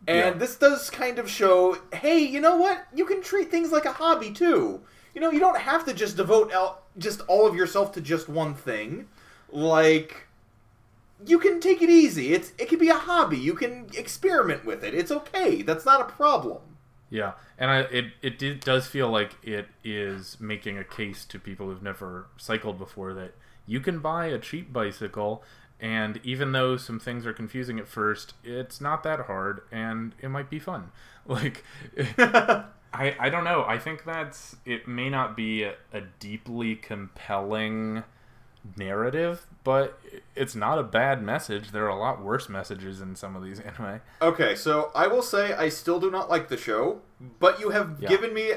And 0.07 0.18
Yeah. 0.18 0.30
this 0.32 0.57
does 0.57 0.91
kind 0.91 1.18
of 1.18 1.28
show, 1.30 1.78
hey, 1.93 2.18
you 2.18 2.41
know 2.41 2.57
what? 2.57 2.87
You 2.95 3.07
can 3.07 3.22
treat 3.22 3.51
things 3.51 3.72
like 3.72 3.84
a 3.87 3.93
hobby 3.93 4.30
too. 4.30 4.82
You 5.14 5.20
know, 5.20 5.30
you 5.30 5.41
don't 5.41 5.59
have 5.59 5.84
to 5.87 5.95
just 5.95 6.16
devote 6.18 6.53
out 6.53 6.82
just 6.99 7.22
all 7.28 7.47
of 7.47 7.55
yourself 7.57 7.93
to 7.93 8.01
just 8.01 8.28
one 8.28 8.55
thing. 8.55 9.09
Like 9.51 10.26
you 11.24 11.39
can 11.39 11.61
take 11.61 11.80
it 11.80 11.89
easy. 11.89 12.34
It's 12.34 12.53
it 12.59 12.68
can 12.68 12.78
be 12.78 12.89
a 12.91 12.95
hobby. 12.95 13.39
You 13.39 13.55
can 13.55 13.87
experiment 13.97 14.64
with 14.66 14.84
it. 14.84 14.95
It's 14.95 15.11
okay. 15.11 15.62
That's 15.62 15.87
not 15.87 16.01
a 16.03 16.05
problem. 16.12 16.59
Yeah, 17.11 17.32
and 17.59 17.70
I, 17.70 17.80
it 17.82 18.07
it 18.22 18.38
did, 18.38 18.61
does 18.61 18.86
feel 18.86 19.09
like 19.11 19.36
it 19.42 19.68
is 19.84 20.38
making 20.40 20.78
a 20.78 20.84
case 20.84 21.24
to 21.26 21.38
people 21.38 21.66
who've 21.66 21.82
never 21.82 22.26
cycled 22.36 22.78
before 22.78 23.14
that 23.14 23.34
you 23.66 23.80
can 23.80 23.98
buy 23.98 24.26
a 24.26 24.38
cheap 24.38 24.72
bicycle. 24.72 25.42
And 25.78 26.20
even 26.24 26.52
though 26.52 26.78
some 26.78 26.98
things 26.98 27.26
are 27.26 27.34
confusing 27.34 27.78
at 27.78 27.86
first, 27.86 28.32
it's 28.42 28.80
not 28.80 29.02
that 29.02 29.20
hard, 29.26 29.61
and 29.70 30.14
it 30.22 30.28
might 30.30 30.50
be 30.50 30.59
fun. 30.59 30.92
Like, 31.28 31.64
I 32.18 32.64
I 32.92 33.28
don't 33.30 33.42
know. 33.42 33.64
I 33.66 33.78
think 33.78 34.04
that's 34.04 34.54
it. 34.64 34.86
May 34.86 35.11
not 35.11 35.36
be 35.36 35.64
a, 35.64 35.74
a 35.92 36.02
deeply 36.20 36.76
compelling 36.76 38.04
narrative, 38.76 39.46
but 39.64 39.98
it's 40.34 40.54
not 40.54 40.78
a 40.78 40.82
bad 40.82 41.22
message. 41.22 41.70
There 41.72 41.84
are 41.84 41.88
a 41.90 41.96
lot 41.98 42.22
worse 42.22 42.48
messages 42.48 43.00
in 43.00 43.14
some 43.16 43.36
of 43.36 43.42
these 43.44 43.60
anime. 43.78 44.00
Okay, 44.22 44.54
so 44.54 44.90
I 44.94 45.06
will 45.06 45.22
say 45.22 45.52
I 45.54 45.68
still 45.68 46.00
do 46.00 46.10
not 46.10 46.28
like 46.30 46.48
the 46.48 46.56
show, 46.56 47.00
but 47.38 47.60
you 47.60 47.70
have 47.70 47.96
Yeah. 48.00 48.08
given 48.08 48.32
me 48.34 48.52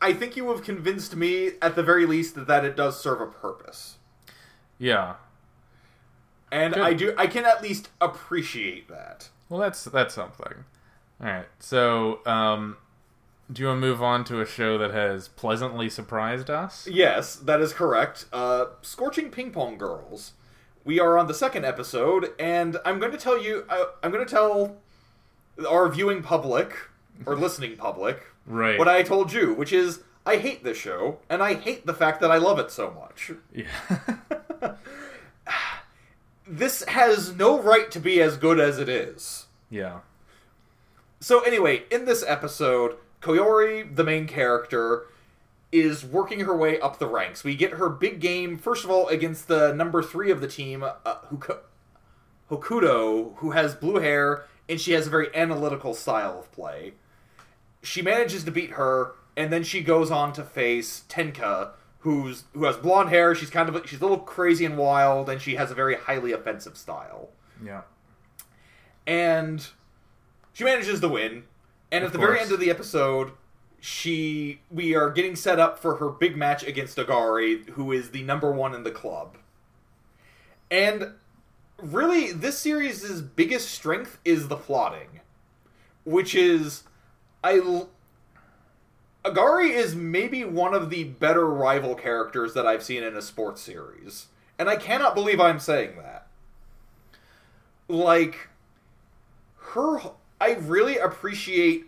I 0.00 0.12
think 0.12 0.36
you 0.36 0.48
have 0.50 0.62
convinced 0.62 1.16
me 1.16 1.52
at 1.60 1.74
the 1.74 1.82
very 1.82 2.06
least 2.06 2.46
that 2.46 2.64
it 2.64 2.76
does 2.76 3.00
serve 3.00 3.20
a 3.20 3.26
purpose. 3.26 3.96
Yeah. 4.78 5.14
And 6.52 6.74
Good. 6.74 6.82
I 6.82 6.92
do 6.94 7.14
I 7.18 7.26
can 7.26 7.44
at 7.44 7.62
least 7.62 7.88
appreciate 8.00 8.88
that. 8.88 9.28
Well, 9.48 9.60
that's 9.60 9.84
that's 9.84 10.14
something. 10.14 10.64
All 11.20 11.26
right. 11.26 11.46
So, 11.58 12.20
um, 12.26 12.76
do 13.52 13.62
you 13.62 13.68
want 13.68 13.80
to 13.80 13.86
move 13.86 14.02
on 14.02 14.24
to 14.24 14.40
a 14.40 14.46
show 14.46 14.76
that 14.78 14.92
has 14.92 15.28
pleasantly 15.28 15.88
surprised 15.88 16.50
us? 16.50 16.86
Yes, 16.90 17.36
that 17.36 17.60
is 17.60 17.72
correct. 17.72 18.26
Uh, 18.32 18.66
Scorching 18.82 19.30
Ping 19.30 19.50
Pong 19.52 19.78
Girls. 19.78 20.32
We 20.84 21.00
are 21.00 21.18
on 21.18 21.26
the 21.26 21.34
second 21.34 21.64
episode, 21.64 22.32
and 22.38 22.76
I'm 22.84 22.98
going 22.98 23.12
to 23.12 23.18
tell 23.18 23.42
you. 23.42 23.64
I, 23.68 23.86
I'm 24.02 24.10
going 24.10 24.24
to 24.24 24.30
tell 24.30 24.76
our 25.68 25.88
viewing 25.88 26.22
public 26.22 26.74
or 27.26 27.36
listening 27.44 27.76
public 27.76 28.22
Right. 28.46 28.78
what 28.78 28.88
I 28.88 29.02
told 29.02 29.32
you, 29.32 29.52
which 29.54 29.72
is 29.72 30.00
I 30.24 30.36
hate 30.36 30.62
this 30.64 30.76
show, 30.78 31.18
and 31.28 31.42
I 31.42 31.54
hate 31.54 31.84
the 31.86 31.94
fact 31.94 32.20
that 32.20 32.30
I 32.30 32.36
love 32.38 32.58
it 32.58 32.70
so 32.70 32.90
much. 32.90 33.32
yeah. 33.54 34.74
This 36.50 36.82
has 36.88 37.34
no 37.36 37.60
right 37.60 37.90
to 37.90 38.00
be 38.00 38.22
as 38.22 38.36
good 38.38 38.58
as 38.58 38.78
it 38.78 38.88
is. 38.88 39.46
yeah. 39.70 40.00
So 41.20 41.40
anyway, 41.40 41.82
in 41.90 42.04
this 42.04 42.24
episode, 42.26 42.96
Koyori, 43.20 43.94
the 43.94 44.04
main 44.04 44.26
character, 44.26 45.06
is 45.72 46.04
working 46.04 46.40
her 46.40 46.56
way 46.56 46.80
up 46.80 46.98
the 46.98 47.06
ranks. 47.06 47.44
We 47.44 47.54
get 47.56 47.72
her 47.74 47.88
big 47.88 48.20
game 48.20 48.56
first 48.58 48.84
of 48.84 48.90
all 48.90 49.08
against 49.08 49.48
the 49.48 49.72
number 49.74 50.02
three 50.02 50.30
of 50.30 50.40
the 50.40 50.48
team, 50.48 50.82
uh, 50.82 50.92
Huko- 51.32 51.58
Hokuto, 52.50 53.36
who 53.36 53.50
has 53.52 53.74
blue 53.74 53.98
hair 54.00 54.44
and 54.68 54.80
she 54.80 54.92
has 54.92 55.06
a 55.06 55.10
very 55.10 55.34
analytical 55.34 55.94
style 55.94 56.38
of 56.38 56.52
play. 56.52 56.92
She 57.82 58.02
manages 58.02 58.44
to 58.44 58.50
beat 58.50 58.72
her, 58.72 59.12
and 59.36 59.50
then 59.52 59.62
she 59.62 59.82
goes 59.82 60.10
on 60.10 60.32
to 60.34 60.42
face 60.42 61.04
Tenka, 61.08 61.70
who's 62.00 62.44
who 62.52 62.64
has 62.64 62.76
blonde 62.76 63.08
hair. 63.08 63.34
She's 63.34 63.48
kind 63.50 63.68
of 63.68 63.88
she's 63.88 64.00
a 64.00 64.02
little 64.02 64.18
crazy 64.18 64.64
and 64.66 64.76
wild, 64.76 65.30
and 65.30 65.40
she 65.40 65.54
has 65.54 65.70
a 65.70 65.74
very 65.74 65.94
highly 65.94 66.32
offensive 66.32 66.76
style 66.76 67.30
Yeah. 67.64 67.82
and 69.06 69.66
she 70.52 70.64
manages 70.64 71.00
to 71.00 71.08
win. 71.08 71.44
And 71.90 72.04
Of 72.04 72.08
at 72.08 72.12
the 72.12 72.18
very 72.18 72.40
end 72.40 72.52
of 72.52 72.60
the 72.60 72.70
episode, 72.70 73.32
she 73.80 74.60
we 74.70 74.94
are 74.94 75.10
getting 75.10 75.36
set 75.36 75.58
up 75.58 75.78
for 75.78 75.96
her 75.96 76.08
big 76.08 76.36
match 76.36 76.62
against 76.62 76.98
Agari, 76.98 77.68
who 77.70 77.92
is 77.92 78.10
the 78.10 78.22
number 78.22 78.50
one 78.50 78.74
in 78.74 78.82
the 78.82 78.90
club. 78.90 79.36
And 80.70 81.14
really, 81.78 82.32
this 82.32 82.58
series' 82.58 83.22
biggest 83.22 83.70
strength 83.70 84.18
is 84.24 84.48
the 84.48 84.56
plotting, 84.56 85.20
which 86.04 86.34
is 86.34 86.84
I. 87.42 87.58
l- 87.58 87.90
Agari 89.24 89.70
is 89.70 89.94
maybe 89.94 90.44
one 90.44 90.74
of 90.74 90.90
the 90.90 91.04
better 91.04 91.46
rival 91.46 91.94
characters 91.94 92.54
that 92.54 92.66
I've 92.66 92.82
seen 92.82 93.02
in 93.02 93.16
a 93.16 93.22
sports 93.22 93.60
series, 93.60 94.26
and 94.58 94.68
I 94.68 94.76
cannot 94.76 95.14
believe 95.14 95.40
I'm 95.40 95.58
saying 95.58 95.96
that. 95.96 96.28
Like, 97.88 98.48
her 99.56 100.00
I 100.40 100.54
really 100.54 100.98
appreciate 100.98 101.86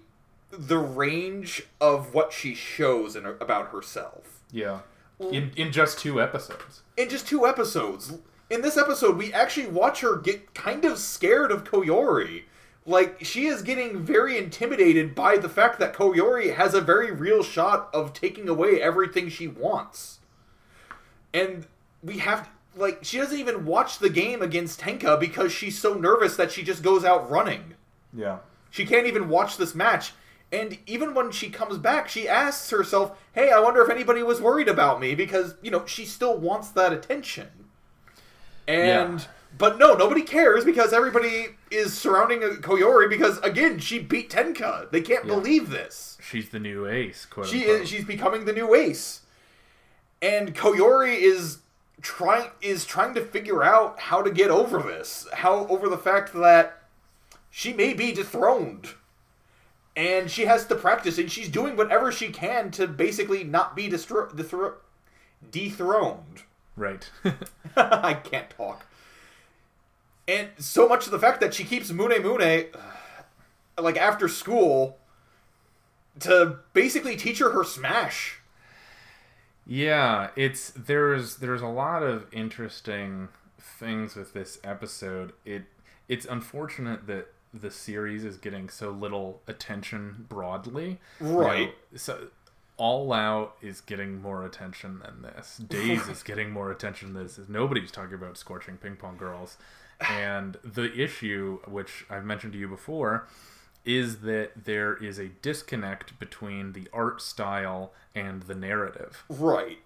the 0.51 0.79
range 0.79 1.63
of 1.81 2.13
what 2.15 2.33
she 2.33 2.55
shows 2.55 3.15
in, 3.15 3.25
about 3.27 3.69
herself. 3.69 4.41
Yeah. 4.51 4.81
In 5.21 5.53
in 5.57 5.71
just 5.71 5.99
two 5.99 6.21
episodes. 6.21 6.83
In 6.97 7.09
just 7.09 7.29
two 7.29 7.47
episodes. 7.47 8.19
In 8.49 8.63
this 8.63 8.77
episode, 8.77 9.17
we 9.17 9.33
actually 9.33 9.69
watch 9.69 10.01
her 10.01 10.17
get 10.17 10.55
kind 10.55 10.85
of 10.85 10.99
scared 10.99 11.53
of 11.53 11.63
Koyori. 11.65 12.45
Like, 12.85 13.25
she 13.25 13.47
is 13.47 13.63
getting 13.63 14.03
very 14.03 14.37
intimidated 14.37 15.15
by 15.15 15.37
the 15.37 15.49
fact 15.49 15.79
that 15.79 15.95
Koyori 15.95 16.57
has 16.57 16.75
a 16.75 16.81
very 16.81 17.13
real 17.13 17.45
shot 17.45 17.89
of 17.95 18.13
taking 18.13 18.49
away 18.49 18.83
everything 18.83 19.29
she 19.29 19.47
wants. 19.47 20.19
And 21.33 21.67
we 22.03 22.19
have, 22.19 22.49
like, 22.75 23.05
she 23.05 23.19
doesn't 23.19 23.39
even 23.39 23.67
watch 23.67 23.99
the 23.99 24.11
game 24.11 24.43
against 24.43 24.81
Tenka 24.81 25.21
because 25.21 25.53
she's 25.53 25.79
so 25.79 25.95
nervous 25.95 26.35
that 26.37 26.51
she 26.51 26.65
just 26.65 26.83
goes 26.83 27.05
out 27.05 27.31
running. 27.31 27.75
Yeah. 28.13 28.39
She 28.71 28.87
can't 28.87 29.07
even 29.07 29.29
watch 29.29 29.57
this 29.57 29.75
match. 29.75 30.13
And 30.53 30.79
even 30.87 31.15
when 31.15 31.31
she 31.31 31.49
comes 31.51 31.79
back, 31.79 32.09
she 32.09 32.29
asks 32.29 32.71
herself, 32.71 33.17
hey, 33.33 33.51
I 33.51 33.61
wonder 33.61 33.83
if 33.83 33.91
anybody 33.91 34.23
was 34.23 34.41
worried 34.41 34.69
about 34.69 35.01
me 35.01 35.15
because, 35.15 35.55
you 35.63 35.71
know, 35.71 35.87
she 35.87 36.05
still 36.05 36.37
wants 36.37 36.71
that 36.71 36.93
attention. 36.93 37.49
And, 38.67 39.21
Yeah. 39.21 39.27
but 39.57 39.79
no, 39.79 39.95
nobody 39.95 40.23
cares 40.23 40.65
because 40.65 40.93
everybody 40.93 41.57
is 41.71 41.97
surrounding 41.97 42.41
Koyori 42.41 43.09
because, 43.09 43.39
again, 43.39 43.79
she 43.79 43.99
beat 43.99 44.31
Tenka. 44.31 44.91
They 44.91 45.01
can't 45.01 45.25
Yeah. 45.25 45.35
believe 45.35 45.71
this. 45.71 46.19
She's 46.21 46.49
the 46.51 46.59
new 46.59 46.87
ace, 46.87 47.27
quote 47.27 47.47
She 47.47 47.63
unquote. 47.63 47.81
is, 47.83 47.89
she's 47.89 48.05
becoming 48.05 48.45
the 48.45 48.53
new 48.53 48.75
ace. 48.75 49.21
And 50.23 50.55
Koyori 50.55 51.17
is 51.17 51.59
trying 52.03 52.51
is 52.63 52.85
trying 52.87 53.13
to 53.15 53.21
figure 53.21 53.63
out 53.63 53.99
how 54.01 54.23
to 54.23 54.31
get 54.31 54.51
over 54.51 54.79
this. 54.83 55.27
How 55.33 55.67
over 55.69 55.89
the 55.89 55.99
fact 55.99 56.33
that 56.35 56.80
she 57.51 57.73
may 57.73 57.93
be 57.93 58.13
dethroned. 58.13 58.95
And 59.97 60.31
she 60.31 60.45
has 60.47 60.65
to 60.67 60.75
practice 60.77 61.19
and 61.19 61.31
she's 61.31 61.49
doing 61.49 61.77
whatever 61.77 62.13
she 62.13 62.29
can 62.29 62.71
to 62.73 62.87
basically 62.87 63.45
not 63.45 63.75
be 63.75 63.89
destro- 63.89 64.35
dethro- 64.35 64.77
dethroned. 65.51 66.45
Right. 66.77 67.11
I 67.77 68.15
can't 68.15 68.49
talk. 68.51 68.87
And 70.29 70.49
so 70.59 70.89
much 70.89 71.07
of 71.07 71.13
the 71.13 71.19
fact 71.19 71.41
that 71.41 71.53
she 71.55 71.65
keeps 71.65 71.91
Mune 71.91 72.23
Mune 72.23 72.67
uh, 72.73 73.83
like 73.83 73.97
after 73.97 74.29
school 74.29 74.99
to 76.21 76.59
basically 76.73 77.17
teach 77.17 77.41
her 77.41 77.51
her 77.51 77.65
smash. 77.65 78.41
Yeah, 79.67 80.31
it's 80.37 80.71
there's 80.71 81.37
there's 81.37 81.63
a 81.63 81.67
lot 81.67 82.03
of 82.03 82.27
interesting 82.33 83.29
things 83.59 84.15
with 84.15 84.33
this 84.33 84.59
episode. 84.63 85.33
It 85.45 85.65
it's 86.09 86.27
unfortunate 86.27 87.07
that 87.07 87.33
the 87.53 87.71
series 87.71 88.25
is 88.25 88.37
getting 88.37 88.69
so 88.69 88.91
little 88.91 89.43
attention 89.47 90.27
broadly. 90.29 91.01
You 91.21 91.27
know, 91.27 91.39
Right. 91.41 91.75
so 91.97 92.29
All 92.77 93.13
Out 93.13 93.57
is 93.61 93.81
getting 93.81 94.23
more 94.23 94.45
attention 94.45 95.01
than 95.01 95.23
this. 95.23 95.59
Days 95.59 96.09
is 96.09 96.23
getting 96.23 96.51
more 96.51 96.71
attention 96.71 97.13
than 97.13 97.25
this. 97.25 97.39
Nobody's 97.49 97.91
talking 97.91 98.15
about 98.15 98.39
scorching 98.39 98.77
ping 98.77 98.97
pong 98.97 99.17
girls. 99.17 99.57
And 100.09 100.57
the 100.65 100.93
issue, 100.95 101.59
which 101.67 102.07
I've 102.09 102.25
mentioned 102.25 102.55
to 102.55 102.59
you 102.59 102.69
before, 102.69 103.27
is 103.85 104.21
that 104.21 104.65
there 104.65 104.95
is 104.97 105.19
a 105.19 105.29
disconnect 105.43 106.19
between 106.19 106.73
the 106.73 106.89
art 106.93 107.21
style 107.21 107.93
and 108.15 108.43
the 108.45 108.55
narrative. 108.55 109.25
Right. 109.29 109.79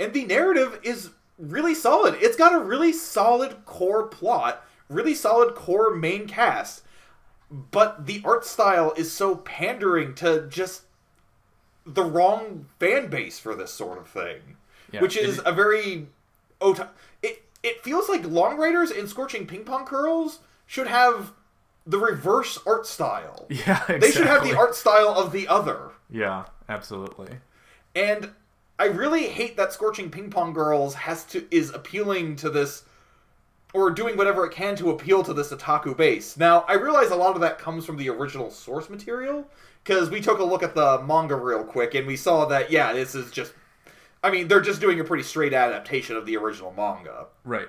And 0.00 0.12
the 0.12 0.24
narrative 0.24 0.80
is 0.82 1.10
really 1.38 1.74
solid. 1.74 2.14
It's 2.20 2.36
got 2.36 2.54
a 2.54 2.58
really 2.58 2.92
solid 2.92 3.64
core 3.64 4.04
plot, 4.06 4.64
really 4.88 5.14
solid 5.14 5.54
core 5.54 5.94
main 5.94 6.26
cast. 6.26 6.82
But 7.70 8.06
the 8.06 8.20
art 8.24 8.44
style 8.44 8.92
is 8.96 9.12
so 9.12 9.36
pandering 9.36 10.14
to 10.16 10.46
just 10.48 10.82
the 11.86 12.02
wrong 12.04 12.66
fan 12.80 13.08
base 13.08 13.38
for 13.38 13.54
this 13.54 13.72
sort 13.72 13.98
of 13.98 14.08
thing. 14.08 14.56
Yeah, 14.92 15.00
which 15.00 15.16
is 15.16 15.38
it- 15.38 15.46
a 15.46 15.52
very 15.52 16.08
ota- 16.60 16.90
it 17.22 17.42
it 17.62 17.82
feels 17.82 18.08
like 18.08 18.24
Long 18.26 18.56
Riders 18.56 18.90
and 18.90 19.08
Scorching 19.08 19.46
Ping 19.46 19.64
Pong 19.64 19.84
Girls 19.84 20.40
should 20.66 20.86
have 20.88 21.32
the 21.86 21.98
reverse 21.98 22.58
art 22.66 22.86
style. 22.86 23.46
Yeah, 23.50 23.82
exactly. 23.88 23.98
They 23.98 24.10
should 24.10 24.26
have 24.26 24.42
the 24.44 24.56
art 24.56 24.74
style 24.74 25.10
of 25.10 25.30
the 25.32 25.46
other. 25.48 25.90
Yeah, 26.10 26.44
absolutely. 26.68 27.38
And 27.94 28.30
I 28.78 28.86
really 28.86 29.28
hate 29.28 29.56
that 29.56 29.72
Scorching 29.72 30.10
Ping 30.10 30.30
Pong 30.30 30.52
Girls 30.52 30.94
has 30.94 31.24
to 31.26 31.46
is 31.54 31.70
appealing 31.70 32.36
to 32.36 32.50
this 32.50 32.82
or 33.74 33.90
doing 33.90 34.16
whatever 34.16 34.46
it 34.46 34.52
can 34.52 34.76
to 34.76 34.90
appeal 34.90 35.22
to 35.24 35.34
this 35.34 35.52
otaku 35.52 35.94
base. 35.94 36.36
Now, 36.36 36.64
I 36.68 36.74
realize 36.74 37.10
a 37.10 37.16
lot 37.16 37.34
of 37.34 37.40
that 37.42 37.58
comes 37.58 37.84
from 37.84 37.96
the 37.98 38.08
original 38.08 38.50
source 38.50 38.88
material 38.88 39.46
because 39.82 40.08
we 40.08 40.20
took 40.20 40.38
a 40.38 40.44
look 40.44 40.62
at 40.62 40.74
the 40.74 41.02
manga 41.02 41.36
real 41.36 41.64
quick 41.64 41.94
and 41.94 42.06
we 42.06 42.16
saw 42.16 42.46
that 42.46 42.70
yeah, 42.70 42.92
this 42.92 43.14
is 43.14 43.30
just 43.30 43.52
I 44.22 44.30
mean, 44.30 44.48
they're 44.48 44.62
just 44.62 44.80
doing 44.80 45.00
a 45.00 45.04
pretty 45.04 45.24
straight 45.24 45.52
adaptation 45.52 46.16
of 46.16 46.24
the 46.24 46.38
original 46.38 46.72
manga. 46.74 47.26
Right. 47.44 47.68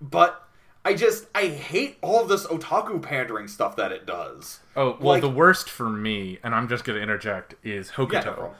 But 0.00 0.42
I 0.84 0.94
just 0.94 1.26
I 1.34 1.48
hate 1.48 1.98
all 2.00 2.24
this 2.24 2.46
otaku 2.46 3.02
pandering 3.02 3.48
stuff 3.48 3.76
that 3.76 3.90
it 3.92 4.06
does. 4.06 4.60
Oh 4.76 4.96
well, 5.00 5.14
Like- 5.14 5.20
the 5.20 5.28
worst 5.28 5.68
for 5.68 5.90
me, 5.90 6.38
and 6.44 6.54
I'm 6.54 6.68
just 6.68 6.84
going 6.84 6.96
to 6.96 7.02
interject, 7.02 7.56
is 7.64 7.90
Hokuto. 7.90 8.12
Yeah, 8.12 8.24
no 8.24 8.54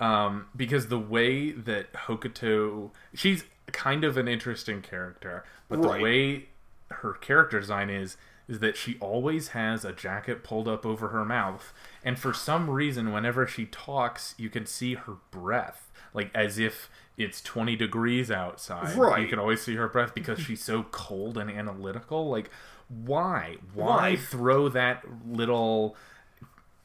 um, 0.00 0.46
because 0.56 0.88
the 0.88 0.98
way 0.98 1.52
that 1.52 1.92
Hokuto, 1.92 2.90
she's 3.14 3.44
kind 3.72 4.04
of 4.04 4.16
an 4.16 4.28
interesting 4.28 4.82
character, 4.82 5.44
but 5.68 5.78
Right. 5.78 5.98
the 5.98 6.02
way 6.02 6.48
her 6.90 7.12
character 7.14 7.60
design 7.60 7.90
is, 7.90 8.16
is 8.46 8.58
that 8.60 8.76
she 8.76 8.98
always 9.00 9.48
has 9.48 9.84
a 9.84 9.92
jacket 9.92 10.44
pulled 10.44 10.68
up 10.68 10.84
over 10.84 11.08
her 11.08 11.24
mouth, 11.24 11.72
and 12.04 12.18
for 12.18 12.34
some 12.34 12.68
reason, 12.68 13.12
whenever 13.12 13.46
she 13.46 13.64
talks, 13.66 14.34
you 14.36 14.50
can 14.50 14.66
see 14.66 14.94
her 14.94 15.14
breath, 15.30 15.90
like 16.12 16.30
as 16.34 16.58
if 16.58 16.90
it's 17.16 17.40
20 17.40 17.74
degrees 17.76 18.30
outside. 18.30 18.94
Right. 18.96 19.22
You 19.22 19.28
can 19.28 19.38
always 19.38 19.62
see 19.62 19.76
her 19.76 19.88
breath 19.88 20.14
because 20.14 20.38
she's 20.40 20.62
so 20.62 20.82
cold 20.90 21.38
and 21.38 21.50
analytical. 21.50 22.28
Like, 22.28 22.50
why? 22.88 23.56
Why 23.72 23.96
Why? 23.96 24.16
throw 24.16 24.68
that 24.68 25.04
little 25.26 25.96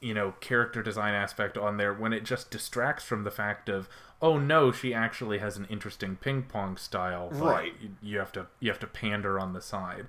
you 0.01 0.13
know 0.13 0.31
character 0.39 0.81
design 0.81 1.13
aspect 1.13 1.57
on 1.57 1.75
there 1.75 1.93
when 1.93 2.13
it 2.13 2.23
just 2.23 2.49
distracts 2.49 3.03
from 3.03 3.25
the 3.25 3.31
fact 3.31 3.67
of 3.67 3.89
oh 4.21 4.37
no 4.37 4.71
she 4.71 4.93
actually 4.93 5.37
has 5.39 5.57
an 5.57 5.65
interesting 5.69 6.15
ping 6.15 6.43
pong 6.43 6.77
style 6.77 7.29
Right. 7.31 7.73
you, 8.01 8.19
have 8.19 8.31
to 8.33 8.47
you 8.59 8.69
have 8.69 8.79
to 8.79 8.87
pander 8.87 9.39
on 9.39 9.53
the 9.53 9.61
side 9.61 10.05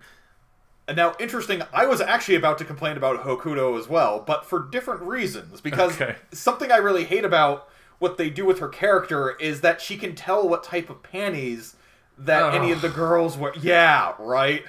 And 0.88 0.96
now, 0.96 1.14
interesting, 1.20 1.62
I 1.72 1.86
was 1.86 2.00
actually 2.00 2.34
about 2.34 2.58
to 2.58 2.64
complain 2.64 2.96
about 2.96 3.22
Hokuto 3.24 3.78
as 3.78 3.88
well, 3.88 4.18
but 4.26 4.44
for 4.44 4.58
different 4.58 5.02
reasons. 5.02 5.60
Because 5.60 5.94
Okay. 6.00 6.16
something 6.32 6.72
I 6.72 6.78
really 6.78 7.04
hate 7.04 7.24
about 7.24 7.68
what 8.00 8.16
they 8.16 8.28
do 8.28 8.44
with 8.44 8.58
her 8.58 8.66
character 8.68 9.36
is 9.38 9.60
that 9.60 9.80
she 9.80 9.96
can 9.96 10.16
tell 10.16 10.48
what 10.48 10.64
type 10.64 10.90
of 10.90 11.00
panties 11.04 11.76
that 12.18 12.54
any 12.54 12.72
of 12.72 12.80
the 12.80 12.88
girls 12.88 13.36
wear. 13.38 13.52
Yeah, 13.60 14.14
right. 14.18 14.64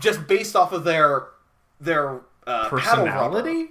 Just 0.00 0.26
based 0.26 0.56
off 0.56 0.72
of 0.72 0.84
their 0.84 1.26
their 1.80 2.20
uh, 2.46 2.68
personality 2.70 3.70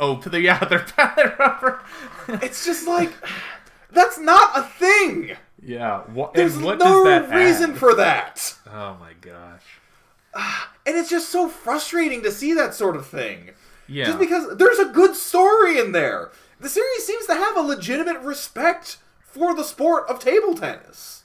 oh 0.00 0.20
yeah 0.32 0.58
they're 0.64 0.78
paddle 0.80 1.32
rubber 1.38 1.82
It's 2.28 2.64
just 2.64 2.86
like 2.86 3.12
that's 3.90 4.18
not 4.18 4.50
a 4.58 4.62
thing. 4.62 5.36
yeah 5.62 6.00
what, 6.12 6.34
There's 6.34 6.58
no 6.58 6.74
reason 7.30 7.72
add? 7.72 7.78
for 7.78 7.94
that. 7.94 8.54
oh 8.66 8.96
my 9.00 9.12
gosh 9.20 9.62
ah, 10.34 10.72
And 10.86 10.96
it's 10.96 11.10
just 11.10 11.28
so 11.30 11.48
frustrating 11.48 12.22
to 12.22 12.30
see 12.30 12.52
that 12.54 12.74
sort 12.74 12.96
of 12.96 13.06
thing. 13.06 13.50
yeah 13.88 14.04
Just 14.06 14.18
because 14.18 14.56
there's 14.56 14.78
a 14.78 14.86
good 14.92 15.14
story 15.16 15.78
in 15.78 15.92
there. 15.92 16.30
The 16.60 16.68
series 16.68 17.06
seems 17.06 17.26
to 17.26 17.34
have 17.34 17.56
a 17.56 17.60
legitimate 17.60 18.20
respect 18.20 18.98
for 19.22 19.54
the 19.54 19.62
sport 19.64 20.08
of 20.08 20.18
table 20.18 20.54
tennis. 20.54 21.17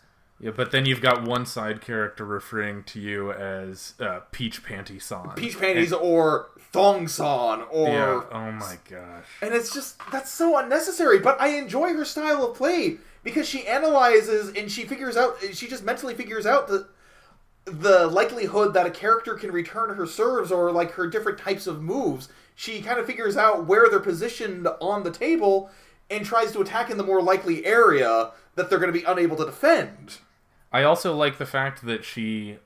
Yeah 0.43 0.51
but 0.55 0.71
then 0.71 0.85
you've 0.85 1.01
got 1.01 1.23
one 1.23 1.45
side 1.45 1.81
character 1.81 2.25
referring 2.25 2.83
to 2.83 2.99
you 2.99 3.31
as 3.31 3.93
uh, 3.99 4.19
peach 4.31 4.63
panty 4.63 5.01
son 5.01 5.29
Peach 5.35 5.57
panties 5.59 5.93
or 5.93 6.49
thong 6.71 7.07
san 7.07 7.61
or 7.71 7.87
yeah 7.87 8.21
oh 8.31 8.51
my 8.51 8.77
gosh 8.89 9.25
and 9.41 9.53
it's 9.53 9.73
just 9.73 9.97
that's 10.11 10.31
so 10.31 10.57
unnecessary, 10.57 11.19
but 11.19 11.39
I 11.39 11.49
enjoy 11.49 11.93
her 11.93 12.05
style 12.05 12.45
of 12.45 12.55
play 12.57 12.97
because 13.23 13.47
she 13.47 13.67
analyzes 13.67 14.55
and 14.55 14.71
she 14.71 14.83
figures 14.83 15.17
out 15.17 15.37
she 15.53 15.67
just 15.67 15.83
mentally 15.83 16.13
figures 16.13 16.45
out 16.45 16.67
the 16.67 16.87
the 17.65 18.07
likelihood 18.07 18.73
that 18.73 18.85
a 18.85 18.91
character 18.91 19.35
can 19.35 19.51
return 19.51 19.95
her 19.95 20.05
serves 20.05 20.51
or 20.51 20.71
like 20.71 20.91
her 20.91 21.07
different 21.07 21.39
types 21.39 21.65
of 21.65 21.81
moves. 21.81 22.27
She 22.55 22.81
kind 22.81 22.99
of 22.99 23.05
figures 23.05 23.37
out 23.37 23.65
where 23.65 23.89
they're 23.89 23.99
positioned 23.99 24.67
on 24.81 25.03
the 25.03 25.11
table 25.11 25.69
and 26.09 26.25
tries 26.25 26.51
to 26.51 26.61
attack 26.61 26.89
in 26.89 26.97
the 26.97 27.03
more 27.03 27.21
likely 27.21 27.65
area 27.65 28.31
that 28.55 28.69
they're 28.69 28.79
going 28.79 28.91
to 28.91 28.99
be 28.99 29.05
unable 29.05 29.37
to 29.37 29.45
defend. 29.45 30.17
I 30.74 30.84
also 30.84 31.15
like 31.15 31.38
the 31.38 31.45
fact 31.45 31.86
that 31.86 32.03
she 32.03 32.57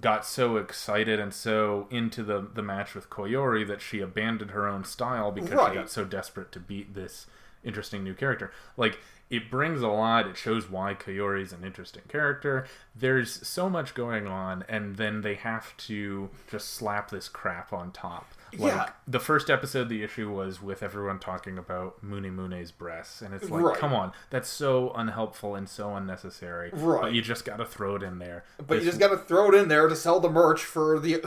got 0.00 0.26
so 0.26 0.56
excited 0.56 1.18
and 1.20 1.32
so 1.32 1.86
into 1.90 2.22
the 2.22 2.46
the 2.52 2.62
match 2.62 2.94
with 2.94 3.08
Koyori 3.10 3.66
that 3.68 3.80
she 3.80 4.00
abandoned 4.00 4.50
her 4.50 4.66
own 4.68 4.84
style 4.84 5.30
because 5.32 5.52
Right. 5.52 5.70
she 5.72 5.74
got 5.78 5.90
so 5.90 6.04
desperate 6.04 6.50
to 6.52 6.60
beat 6.60 6.94
this 6.94 7.26
interesting 7.62 8.02
new 8.04 8.12
character. 8.14 8.52
Like 8.76 8.98
it 9.30 9.50
brings 9.50 9.80
a 9.80 9.88
lot. 9.88 10.26
It 10.26 10.36
shows 10.36 10.68
why 10.70 10.94
Koyori 10.94 11.42
is 11.42 11.52
an 11.52 11.64
interesting 11.64 12.02
character. 12.08 12.66
There's 12.94 13.46
so 13.46 13.70
much 13.70 13.94
going 13.94 14.26
on, 14.26 14.64
and 14.68 14.96
then 14.96 15.22
they 15.22 15.34
have 15.36 15.74
to 15.78 16.28
just 16.50 16.68
slap 16.74 17.10
this 17.10 17.28
crap 17.28 17.72
on 17.72 17.90
top. 17.90 18.26
Like 18.58 18.74
Yeah. 18.74 18.88
the 19.06 19.20
first 19.20 19.50
episode, 19.50 19.88
the 19.88 20.02
issue 20.02 20.30
was 20.30 20.60
with 20.62 20.82
everyone 20.82 21.18
talking 21.18 21.58
about 21.58 22.02
Mune 22.02 22.34
Mune's 22.34 22.70
breasts, 22.72 23.20
and 23.22 23.34
it's 23.34 23.50
like, 23.50 23.62
Right. 23.62 23.76
come 23.78 23.92
on, 23.92 24.12
that's 24.30 24.48
so 24.48 24.92
unhelpful 24.92 25.54
and 25.54 25.68
so 25.68 25.94
unnecessary. 25.96 26.70
Right. 26.72 27.02
But 27.02 27.12
you 27.12 27.22
just 27.22 27.44
got 27.44 27.56
to 27.58 27.64
throw 27.66 27.96
it 27.96 28.02
in 28.02 28.18
there. 28.18 28.44
But 28.66 28.78
you 28.78 28.84
just 28.84 28.98
got 29.00 29.08
to 29.08 29.16
throw 29.18 29.48
it 29.48 29.54
in 29.54 29.68
there 29.68 29.88
to 29.88 29.96
sell 29.96 30.20
the 30.20 30.30
merch 30.30 30.64
for 30.64 30.98
the 30.98 31.22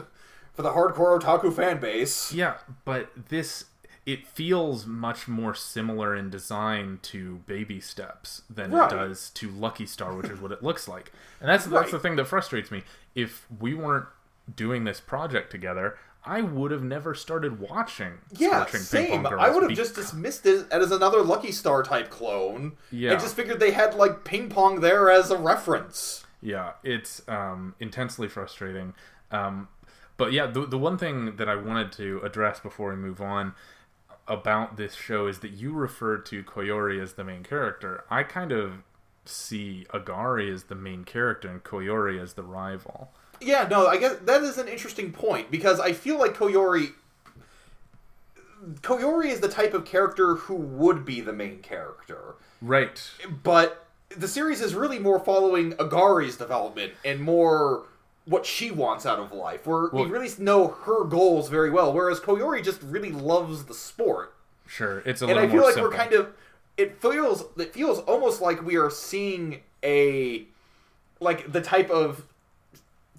for 0.53 0.61
the 0.63 0.71
hardcore 0.71 1.19
otaku 1.19 1.53
fan 1.53 1.79
base. 1.79 2.33
yeah, 2.33 2.55
but 2.85 3.09
this 3.29 3.65
it 4.07 4.25
feels 4.25 4.85
much 4.85 5.27
more 5.27 5.53
similar 5.53 6.15
in 6.15 6.29
design 6.29 6.97
to 7.01 7.39
Baby 7.45 7.81
Steps 7.81 8.41
than 8.49 8.71
Right. 8.71 8.89
it 8.89 8.95
does 8.95 9.29
to 9.31 9.49
Lucky 9.51 9.85
Star, 9.85 10.13
which 10.15 10.29
is 10.29 10.39
what 10.39 10.53
it 10.53 10.63
looks 10.63 10.87
like. 10.87 11.11
And 11.41 11.49
that's 11.49 11.67
Right. 11.67 11.81
that's 11.81 11.91
the 11.91 11.99
thing 11.99 12.15
that 12.15 12.23
frustrates 12.25 12.71
me. 12.71 12.83
If 13.15 13.45
we 13.59 13.73
weren't 13.73 14.05
doing 14.55 14.85
this 14.85 15.01
project 15.01 15.51
together, 15.51 15.97
I 16.27 16.41
would 16.41 16.71
have 16.71 16.83
never 16.83 17.15
started 17.15 17.59
watching 17.59 18.13
Yeah, 18.33 18.65
same. 18.65 19.23
Pong 19.23 19.31
Girls. 19.31 19.41
I 19.41 19.49
would 19.49 19.63
have 19.63 19.69
be- 19.69 19.75
just 19.75 19.95
dismissed 19.95 20.45
it 20.45 20.67
as 20.71 20.91
another 20.91 21.21
Lucky 21.23 21.51
Star 21.51 21.83
type 21.83 22.09
clone. 22.09 22.73
Yeah. 22.91 23.13
I 23.13 23.15
just 23.15 23.35
figured 23.35 23.59
they 23.59 23.71
had 23.71 23.95
like 23.95 24.23
ping 24.23 24.49
pong 24.49 24.81
there 24.81 25.09
as 25.09 25.31
a 25.31 25.37
reference. 25.37 26.25
Yeah, 26.41 26.73
it's 26.83 27.21
um, 27.27 27.75
intensely 27.79 28.27
frustrating. 28.27 28.93
Um, 29.31 29.69
but 30.17 30.33
yeah, 30.33 30.47
the, 30.47 30.65
the 30.65 30.77
one 30.77 30.97
thing 30.97 31.37
that 31.37 31.47
I 31.47 31.55
wanted 31.55 31.91
to 31.93 32.19
address 32.23 32.59
before 32.59 32.89
we 32.91 32.95
move 32.97 33.21
on 33.21 33.53
about 34.27 34.75
this 34.77 34.93
show 34.95 35.27
is 35.27 35.39
that 35.39 35.51
you 35.51 35.71
referred 35.71 36.25
to 36.27 36.43
Koyori 36.43 37.01
as 37.01 37.13
the 37.13 37.23
main 37.23 37.43
character. 37.43 38.03
I 38.09 38.23
kind 38.23 38.51
of 38.51 38.83
see 39.25 39.85
Agari 39.93 40.53
as 40.53 40.63
the 40.65 40.75
main 40.75 41.03
character 41.03 41.49
and 41.49 41.63
Koyori 41.63 42.21
as 42.21 42.33
the 42.33 42.43
rival. 42.43 43.11
Yeah, 43.41 43.67
no, 43.69 43.87
I 43.87 43.97
guess 43.97 44.15
that 44.23 44.43
is 44.43 44.57
an 44.57 44.67
interesting 44.67 45.11
point 45.11 45.51
because 45.51 45.79
I 45.79 45.93
feel 45.93 46.17
like 46.19 46.33
Koyori 46.35 46.91
Koyori 48.81 49.27
is 49.27 49.39
the 49.39 49.47
type 49.47 49.73
of 49.73 49.85
character 49.85 50.35
who 50.35 50.55
would 50.55 51.05
be 51.05 51.21
the 51.21 51.33
main 51.33 51.59
character. 51.59 52.35
Right. 52.61 53.01
But 53.43 53.85
the 54.09 54.27
series 54.27 54.61
is 54.61 54.73
really 54.73 54.99
more 54.99 55.19
following 55.19 55.73
Agari's 55.73 56.37
development 56.37 56.93
and 57.05 57.19
more 57.21 57.83
what 58.25 58.45
she 58.45 58.71
wants 58.71 59.05
out 59.05 59.19
of 59.19 59.31
life. 59.31 59.65
Where 59.67 59.89
Well- 59.91 60.05
we 60.05 60.09
really 60.09 60.29
know 60.39 60.67
her 60.85 61.03
goals 61.03 61.49
very 61.49 61.69
well, 61.69 61.93
whereas 61.93 62.19
Koyori 62.19 62.63
just 62.63 62.81
really 62.81 63.11
loves 63.11 63.65
the 63.65 63.73
sport. 63.73 64.33
Sure. 64.65 64.99
It's 65.05 65.21
a 65.21 65.25
and 65.25 65.35
little 65.35 65.49
I 65.49 65.51
feel 65.53 65.63
like 65.63 65.73
simple. 65.75 65.91
we're 65.91 65.95
kind 65.97 66.13
of 66.13 66.33
it 66.75 67.01
feels 67.01 67.45
it 67.57 67.73
feels 67.73 67.99
almost 67.99 68.41
like 68.41 68.63
we 68.65 68.75
are 68.75 68.89
seeing 68.89 69.61
a 69.83 70.45
like 71.19 71.51
the 71.51 71.61
type 71.61 71.89
of 71.89 72.23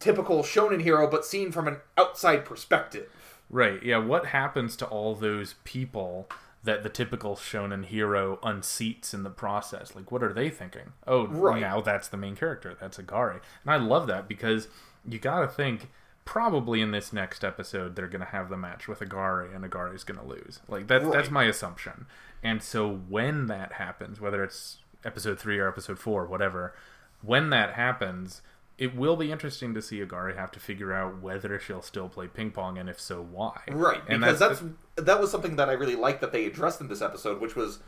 typical 0.00 0.42
shonen 0.42 0.82
hero 0.82 1.08
but 1.10 1.24
seen 1.24 1.52
from 1.52 1.68
an 1.68 1.78
outside 1.96 2.44
perspective. 2.44 3.08
Right. 3.50 3.82
Yeah. 3.82 3.98
What 3.98 4.26
happens 4.26 4.76
to 4.76 4.86
all 4.86 5.14
those 5.14 5.54
people 5.64 6.28
that 6.64 6.82
the 6.82 6.88
typical 6.88 7.36
shonen 7.36 7.84
hero 7.86 8.38
unseats 8.42 9.14
in 9.14 9.22
the 9.22 9.30
process. 9.30 9.94
Like, 9.94 10.10
what 10.10 10.22
are 10.22 10.32
they 10.32 10.50
thinking? 10.50 10.92
Oh, 11.06 11.26
Right. 11.26 11.60
now 11.60 11.80
that's 11.80 12.08
the 12.08 12.16
main 12.16 12.34
character. 12.36 12.76
That's 12.78 12.98
Agari. 12.98 13.40
And 13.64 13.70
I 13.70 13.76
love 13.76 14.06
that 14.08 14.28
because 14.28 14.68
you 15.08 15.18
got 15.18 15.40
to 15.40 15.48
think 15.48 15.88
probably 16.24 16.82
in 16.82 16.90
this 16.90 17.10
next 17.12 17.42
episode 17.42 17.96
they're 17.96 18.06
going 18.08 18.20
to 18.20 18.26
have 18.32 18.50
the 18.50 18.56
match 18.56 18.86
with 18.86 18.98
Agari 19.00 19.54
and 19.54 19.64
Agari's 19.64 20.04
going 20.04 20.20
to 20.20 20.26
lose. 20.26 20.60
Like 20.68 20.86
that's 20.88 21.08
that's 21.08 21.30
my 21.30 21.44
assumption. 21.44 22.06
And 22.42 22.62
so 22.62 22.88
when 23.08 23.46
that 23.46 23.74
happens, 23.74 24.20
whether 24.20 24.44
it's 24.44 24.78
episode 25.04 25.38
3 25.38 25.58
or 25.58 25.68
episode 25.68 25.98
4, 25.98 26.26
whatever, 26.26 26.74
when 27.22 27.50
that 27.50 27.74
happens, 27.74 28.42
it 28.78 28.94
will 28.94 29.16
be 29.16 29.32
interesting 29.32 29.74
to 29.74 29.82
see 29.82 29.98
Agari 30.00 30.36
have 30.36 30.52
to 30.52 30.60
figure 30.60 30.92
out 30.92 31.20
whether 31.20 31.58
she'll 31.58 31.82
still 31.82 32.08
play 32.08 32.28
ping 32.28 32.52
pong 32.52 32.78
and 32.78 32.88
if 32.88 33.00
so 33.00 33.20
why. 33.20 33.60
Right, 33.68 34.00
And 34.08 34.20
because 34.20 34.38
that's, 34.38 34.62
that 34.94 35.20
was 35.20 35.32
something 35.32 35.56
that 35.56 35.68
I 35.68 35.72
really 35.72 35.96
liked 35.96 36.20
that 36.20 36.30
they 36.30 36.46
addressed 36.46 36.80
in 36.80 36.86
this 36.86 37.02
episode, 37.02 37.40
which 37.40 37.56
was 37.56 37.80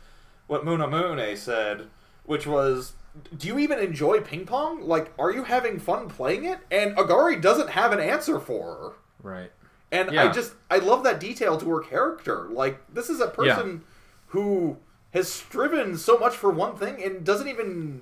what 0.47 0.65
Munamune 0.65 1.37
said, 1.37 1.87
which 2.25 2.45
was, 2.45 2.93
"Do 3.35 3.47
you 3.47 3.57
even 3.57 3.79
enjoy 3.79 4.19
ping 4.19 4.45
pong? 4.45 4.81
Like, 4.81 5.13
are 5.17 5.31
you 5.31 5.45
having 5.45 5.79
fun 5.79 6.09
playing 6.09 6.43
it?" 6.43 6.59
And 6.69 6.95
Agari 6.97 7.41
doesn't 7.41 7.69
have 7.69 7.93
an 7.93 8.01
answer 8.01 8.37
for 8.37 8.75
her, 8.75 8.91
right. 9.23 9.51
and 9.93 10.19
I 10.19 10.29
just 10.29 10.53
I 10.69 10.77
love 10.79 11.03
that 11.05 11.21
detail 11.21 11.57
to 11.57 11.69
her 11.69 11.79
character. 11.79 12.49
Like, 12.49 12.81
this 12.93 13.09
is 13.09 13.21
a 13.21 13.27
person 13.27 13.83
who 14.27 14.77
has 15.13 15.31
striven 15.31 15.97
so 15.97 16.17
much 16.17 16.35
for 16.35 16.49
one 16.49 16.75
thing 16.75 17.01
and 17.01 17.25
doesn't 17.25 17.47
even 17.47 18.01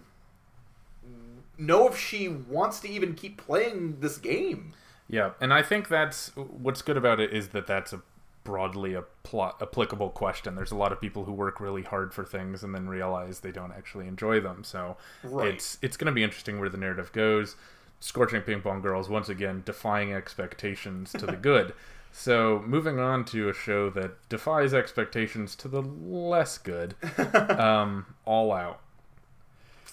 know 1.59 1.87
if 1.87 1.97
she 1.99 2.27
wants 2.27 2.79
to 2.81 2.89
even 2.89 3.13
keep 3.13 3.37
playing 3.37 3.99
this 3.99 4.17
game. 4.17 4.73
Yeah, 5.07 5.31
and 5.41 5.53
I 5.53 5.61
think 5.61 5.87
that's 5.87 6.29
what's 6.35 6.81
good 6.81 6.97
about 6.97 7.19
it 7.19 7.33
is 7.33 7.49
that 7.49 7.65
that's 7.67 7.93
a 7.93 8.01
broadly 8.43 8.93
a 8.93 9.01
plot 9.23 9.57
applicable 9.61 10.09
question. 10.09 10.55
There's 10.55 10.71
a 10.71 10.75
lot 10.75 10.91
of 10.91 11.01
people 11.01 11.25
who 11.25 11.31
work 11.33 11.59
really 11.59 11.83
hard 11.83 12.13
for 12.13 12.23
things 12.23 12.63
and 12.63 12.73
then 12.73 12.87
realize 12.87 13.39
they 13.41 13.51
don't 13.51 13.71
actually 13.71 14.07
enjoy 14.07 14.39
them. 14.39 14.63
So 14.63 14.97
Right. 15.23 15.49
it's 15.49 15.77
it's 15.81 15.97
going 15.97 16.07
to 16.07 16.11
be 16.11 16.23
interesting 16.23 16.59
where 16.59 16.69
the 16.69 16.77
narrative 16.77 17.11
goes. 17.11 17.55
Scorching 17.99 18.41
Ping 18.41 18.61
Pong 18.61 18.81
Girls 18.81 19.09
once 19.09 19.27
again 19.29 19.61
defying 19.65 20.13
expectations 20.13 21.11
to 21.13 21.25
the 21.25 21.35
good. 21.49 21.73
So 22.11 22.63
moving 22.65 22.97
on 22.97 23.25
to 23.25 23.49
a 23.49 23.53
show 23.53 23.89
that 23.91 24.27
defies 24.29 24.73
expectations 24.73 25.55
to 25.57 25.67
the 25.67 25.81
less 25.81 26.57
good, 26.57 26.95
um, 27.59 28.05
All 28.25 28.51
Out. 28.51 28.79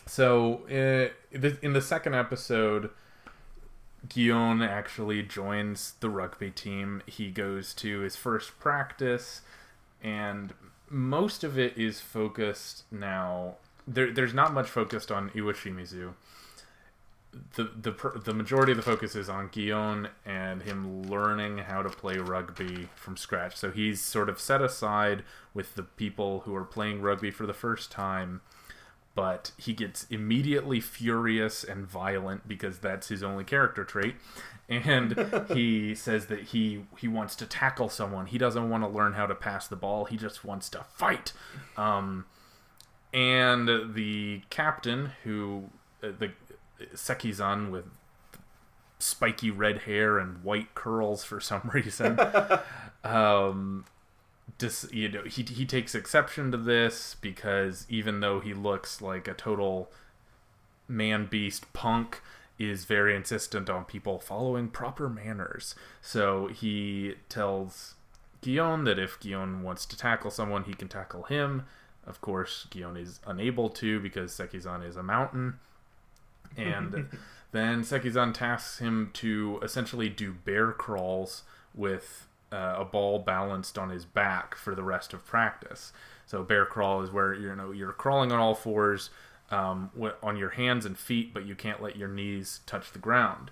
So 0.06 0.62
uh, 0.66 1.36
th- 1.38 1.58
in 1.62 1.72
the 1.72 1.80
second 1.80 2.14
episode, 2.14 2.90
Gion 4.06 4.66
actually 4.66 5.22
joins 5.22 5.94
the 6.00 6.08
rugby 6.08 6.50
team. 6.50 7.02
He 7.06 7.30
goes 7.30 7.74
to 7.74 8.00
his 8.00 8.14
first 8.14 8.58
practice, 8.60 9.42
and 10.02 10.54
most 10.88 11.42
of 11.42 11.58
it 11.58 11.76
is 11.76 12.00
focused 12.00 12.84
now. 12.90 13.56
There, 13.86 14.12
there's 14.12 14.34
not 14.34 14.54
much 14.54 14.68
focused 14.68 15.10
on 15.10 15.30
Iwashimizu. 15.30 16.14
The, 17.56 17.64
the 17.64 18.20
the 18.24 18.32
majority 18.32 18.72
of 18.72 18.76
the 18.76 18.82
focus 18.82 19.14
is 19.14 19.28
on 19.28 19.50
Gion 19.50 20.08
and 20.24 20.62
him 20.62 21.02
learning 21.02 21.58
how 21.58 21.82
to 21.82 21.90
play 21.90 22.16
rugby 22.16 22.88
from 22.94 23.18
scratch. 23.18 23.56
So 23.56 23.70
he's 23.70 24.00
sort 24.00 24.30
of 24.30 24.40
set 24.40 24.62
aside 24.62 25.22
with 25.52 25.74
the 25.74 25.82
people 25.82 26.40
who 26.40 26.54
are 26.54 26.64
playing 26.64 27.02
rugby 27.02 27.30
for 27.30 27.44
the 27.44 27.52
first 27.52 27.90
time 27.90 28.40
but 29.16 29.50
he 29.56 29.72
gets 29.72 30.06
immediately 30.10 30.78
furious 30.78 31.64
and 31.64 31.86
violent 31.86 32.46
because 32.46 32.78
that's 32.78 33.08
his 33.08 33.22
only 33.22 33.42
character 33.42 33.82
trait. 33.82 34.14
And 34.68 35.46
he 35.54 35.94
says 35.94 36.26
that 36.26 36.40
he 36.40 36.84
he 36.98 37.08
wants 37.08 37.34
to 37.36 37.46
tackle 37.46 37.88
someone. 37.88 38.26
He 38.26 38.38
doesn't 38.38 38.68
want 38.68 38.84
to 38.84 38.88
learn 38.88 39.14
how 39.14 39.26
to 39.26 39.34
pass 39.34 39.66
the 39.66 39.74
ball. 39.74 40.04
He 40.04 40.18
just 40.18 40.44
wants 40.44 40.68
to 40.70 40.84
fight. 40.94 41.32
Um, 41.76 42.26
and 43.14 43.94
the 43.94 44.42
captain 44.50 45.12
who 45.24 45.70
uh, 46.02 46.08
the 46.18 46.32
sekizan 46.94 47.70
with 47.70 47.86
spiky 48.98 49.50
red 49.50 49.78
hair 49.78 50.18
and 50.18 50.44
white 50.44 50.74
curls 50.74 51.24
for 51.24 51.40
some 51.40 51.62
reason 51.72 52.18
um, 53.04 53.86
dis, 54.58 54.86
you 54.92 55.08
know 55.08 55.22
he 55.24 55.42
he 55.42 55.66
takes 55.66 55.94
exception 55.94 56.50
to 56.50 56.56
this 56.56 57.16
because 57.20 57.86
even 57.88 58.20
though 58.20 58.40
he 58.40 58.54
looks 58.54 59.00
like 59.00 59.28
a 59.28 59.34
total 59.34 59.90
man 60.88 61.26
beast 61.26 61.72
punk 61.72 62.20
is 62.58 62.84
very 62.84 63.14
insistent 63.14 63.68
on 63.68 63.84
people 63.84 64.18
following 64.18 64.68
proper 64.68 65.08
manners. 65.08 65.74
So 66.00 66.46
he 66.46 67.16
tells 67.28 67.94
Gion 68.42 68.84
that 68.84 68.98
if 68.98 69.20
Gion 69.20 69.62
wants 69.62 69.84
to 69.86 69.96
tackle 69.96 70.30
someone, 70.30 70.64
he 70.64 70.74
can 70.74 70.88
tackle 70.88 71.24
him. 71.24 71.64
Of 72.06 72.20
course, 72.20 72.66
Gion 72.70 72.98
is 73.00 73.20
unable 73.26 73.68
to 73.70 74.00
because 74.00 74.32
Sekizan 74.32 74.86
is 74.88 74.96
a 74.96 75.02
mountain. 75.02 75.58
And 76.56 77.08
then 77.52 77.82
Sekizan 77.82 78.32
tasks 78.32 78.78
him 78.78 79.10
to 79.14 79.60
essentially 79.62 80.08
do 80.08 80.32
bear 80.32 80.72
crawls 80.72 81.42
with 81.74 82.25
uh, 82.52 82.76
a 82.78 82.84
ball 82.84 83.18
balanced 83.18 83.78
on 83.78 83.90
his 83.90 84.04
back 84.04 84.54
for 84.54 84.74
the 84.74 84.82
rest 84.82 85.12
of 85.12 85.24
practice. 85.24 85.92
So 86.26 86.42
bear 86.42 86.66
crawl 86.66 87.02
is 87.02 87.10
where 87.10 87.34
you 87.34 87.54
know 87.54 87.72
you're 87.72 87.92
crawling 87.92 88.32
on 88.32 88.38
all 88.38 88.54
fours 88.54 89.10
um, 89.50 89.90
on 90.22 90.36
your 90.36 90.50
hands 90.50 90.84
and 90.84 90.98
feet, 90.98 91.32
but 91.32 91.46
you 91.46 91.54
can't 91.54 91.82
let 91.82 91.96
your 91.96 92.08
knees 92.08 92.60
touch 92.66 92.92
the 92.92 92.98
ground. 92.98 93.50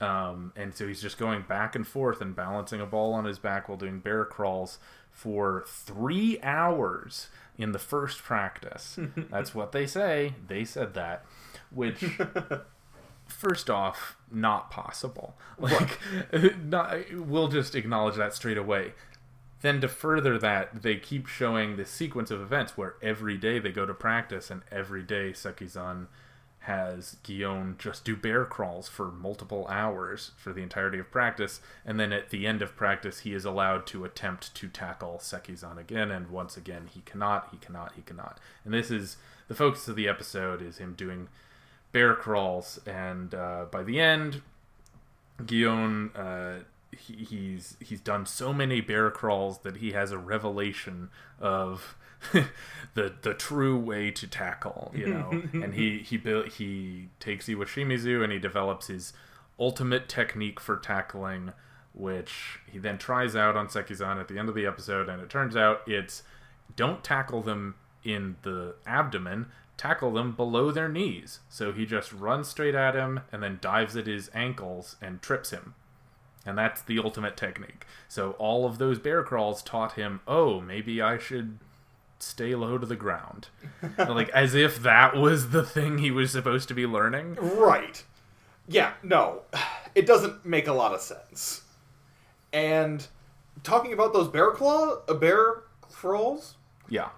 Um, 0.00 0.52
and 0.56 0.74
so 0.74 0.88
he's 0.88 1.00
just 1.00 1.16
going 1.16 1.42
back 1.42 1.76
and 1.76 1.86
forth 1.86 2.20
and 2.20 2.34
balancing 2.34 2.80
a 2.80 2.86
ball 2.86 3.12
on 3.14 3.24
his 3.24 3.38
back 3.38 3.68
while 3.68 3.78
doing 3.78 4.00
bear 4.00 4.24
crawls 4.24 4.78
for 5.12 5.64
three 5.66 6.40
hours 6.42 7.28
in 7.56 7.72
the 7.72 7.78
first 7.78 8.18
practice. 8.22 8.98
That's 9.30 9.54
what 9.54 9.72
they 9.72 9.86
say. 9.86 10.34
They 10.48 10.64
said 10.64 10.94
that, 10.94 11.24
which 11.70 12.04
first 13.32 13.68
off, 13.68 14.16
not 14.30 14.70
possible. 14.70 15.34
Like, 15.58 15.98
not, 16.62 16.96
we'll 17.12 17.48
just 17.48 17.74
acknowledge 17.74 18.16
that 18.16 18.34
straight 18.34 18.58
away. 18.58 18.92
Then 19.60 19.80
to 19.80 19.88
further 19.88 20.38
that, 20.38 20.82
they 20.82 20.96
keep 20.96 21.26
showing 21.26 21.76
this 21.76 21.90
sequence 21.90 22.30
of 22.30 22.40
events 22.40 22.76
where 22.76 22.96
every 23.00 23.36
day 23.36 23.58
they 23.58 23.70
go 23.70 23.86
to 23.86 23.94
practice, 23.94 24.50
and 24.50 24.62
every 24.70 25.02
day 25.02 25.30
Sekizan 25.30 26.06
has 26.62 27.16
Gion 27.24 27.76
just 27.76 28.04
do 28.04 28.14
bear 28.14 28.44
crawls 28.44 28.88
for 28.88 29.10
multiple 29.10 29.66
hours 29.68 30.30
for 30.36 30.52
the 30.52 30.62
entirety 30.62 30.98
of 30.98 31.10
practice, 31.10 31.60
and 31.84 31.98
then 31.98 32.12
at 32.12 32.30
the 32.30 32.46
end 32.46 32.62
of 32.62 32.76
practice, 32.76 33.20
he 33.20 33.34
is 33.34 33.44
allowed 33.44 33.86
to 33.88 34.04
attempt 34.04 34.54
to 34.56 34.68
tackle 34.68 35.18
Sekizan 35.20 35.78
again, 35.78 36.10
and 36.10 36.30
once 36.30 36.56
again, 36.56 36.88
he 36.92 37.00
cannot, 37.00 37.48
he 37.50 37.56
cannot, 37.56 37.94
he 37.94 38.02
cannot. 38.02 38.38
And 38.64 38.72
this 38.72 38.90
is 38.90 39.16
the 39.48 39.54
focus 39.54 39.88
of 39.88 39.96
the 39.96 40.08
episode 40.08 40.62
is 40.62 40.78
him 40.78 40.94
doing 40.94 41.28
bear 41.92 42.14
crawls, 42.14 42.80
and 42.86 43.34
uh, 43.34 43.66
by 43.70 43.82
the 43.82 44.00
end, 44.00 44.42
Gion 45.42 46.10
uh, 46.16 46.64
he, 46.90 47.24
he's 47.24 47.76
he's 47.80 48.00
done 48.00 48.26
so 48.26 48.52
many 48.52 48.80
bear 48.80 49.10
crawls 49.10 49.58
that 49.58 49.76
he 49.76 49.92
has 49.92 50.10
a 50.10 50.18
revelation 50.18 51.10
of 51.40 51.96
the 52.94 53.14
the 53.22 53.34
true 53.34 53.78
way 53.78 54.10
to 54.10 54.26
tackle, 54.26 54.92
you 54.94 55.06
know. 55.06 55.30
and 55.52 55.74
he 55.74 55.98
he 55.98 56.16
built 56.16 56.48
he 56.54 57.08
takes 57.20 57.46
Iwashimizu 57.46 58.22
and 58.22 58.32
he 58.32 58.38
develops 58.38 58.86
his 58.86 59.12
ultimate 59.58 60.08
technique 60.08 60.60
for 60.60 60.76
tackling, 60.76 61.52
which 61.92 62.60
he 62.70 62.78
then 62.78 62.98
tries 62.98 63.36
out 63.36 63.56
on 63.56 63.68
Sekizan 63.68 64.20
at 64.20 64.28
the 64.28 64.38
end 64.38 64.48
of 64.48 64.54
the 64.54 64.66
episode, 64.66 65.08
and 65.08 65.20
it 65.22 65.30
turns 65.30 65.56
out 65.56 65.82
it's 65.86 66.22
don't 66.76 67.02
tackle 67.02 67.42
them 67.42 67.74
in 68.04 68.36
the 68.42 68.74
abdomen, 68.86 69.46
tackle 69.76 70.12
them 70.12 70.32
below 70.32 70.70
their 70.70 70.88
knees. 70.88 71.40
So 71.48 71.72
he 71.72 71.86
just 71.86 72.12
runs 72.12 72.48
straight 72.48 72.74
at 72.74 72.94
him 72.94 73.20
and 73.32 73.42
then 73.42 73.58
dives 73.60 73.96
at 73.96 74.06
his 74.06 74.30
ankles 74.34 74.96
and 75.00 75.20
trips 75.22 75.50
him. 75.50 75.74
And 76.44 76.58
that's 76.58 76.82
the 76.82 76.98
ultimate 76.98 77.36
technique. 77.36 77.86
So 78.08 78.32
all 78.32 78.66
of 78.66 78.78
those 78.78 78.98
bear 78.98 79.22
crawls 79.22 79.62
taught 79.62 79.92
him, 79.92 80.20
oh, 80.26 80.60
maybe 80.60 81.00
I 81.00 81.18
should 81.18 81.58
stay 82.18 82.54
low 82.54 82.78
to 82.78 82.86
the 82.86 82.96
ground. 82.96 83.48
like 83.98 84.28
as 84.30 84.54
if 84.54 84.82
that 84.82 85.16
was 85.16 85.50
the 85.50 85.64
thing 85.64 85.98
he 85.98 86.10
was 86.10 86.30
supposed 86.32 86.68
to 86.68 86.74
be 86.74 86.86
learning. 86.86 87.36
Right. 87.40 88.04
Yeah, 88.68 88.92
no. 89.02 89.42
It 89.94 90.06
doesn't 90.06 90.44
make 90.44 90.66
a 90.66 90.72
lot 90.72 90.94
of 90.94 91.00
sense. 91.00 91.62
And 92.52 93.06
talking 93.62 93.92
about 93.92 94.12
those 94.12 94.28
bear 94.28 94.50
claw 94.52 94.98
uh, 95.08 95.14
bear 95.14 95.62
crawls, 95.80 96.56
Yeah. 96.88 97.08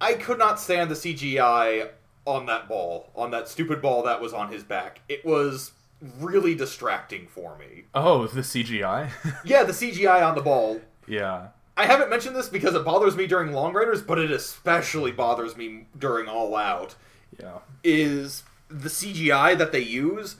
I 0.00 0.14
could 0.14 0.38
not 0.38 0.60
stand 0.60 0.90
the 0.90 0.94
CGI 0.94 1.90
on 2.26 2.46
that 2.46 2.68
ball, 2.68 3.10
on 3.14 3.30
that 3.30 3.48
stupid 3.48 3.80
ball 3.80 4.02
that 4.02 4.20
was 4.20 4.32
on 4.32 4.50
his 4.52 4.64
back. 4.64 5.00
It 5.08 5.24
was 5.24 5.72
really 6.20 6.54
distracting 6.54 7.26
for 7.28 7.56
me. 7.56 7.84
Oh, 7.94 8.26
the 8.26 8.40
CGI? 8.42 9.10
Yeah, 9.44 9.62
the 9.62 9.72
CGI 9.72 10.26
on 10.26 10.34
the 10.34 10.42
ball. 10.42 10.80
yeah. 11.06 11.48
I 11.78 11.84
haven't 11.84 12.08
mentioned 12.08 12.34
this 12.34 12.48
because 12.48 12.74
it 12.74 12.86
bothers 12.86 13.16
me 13.16 13.26
during 13.26 13.52
Long 13.52 13.74
Riders, 13.74 14.00
but 14.00 14.18
it 14.18 14.30
especially 14.30 15.12
bothers 15.12 15.58
me 15.58 15.86
during 15.98 16.26
All 16.26 16.56
Out. 16.56 16.94
Yeah. 17.38 17.58
is 17.84 18.44
the 18.68 18.88
CGI 18.88 19.58
that 19.58 19.72
they 19.72 19.80
use. 19.80 20.36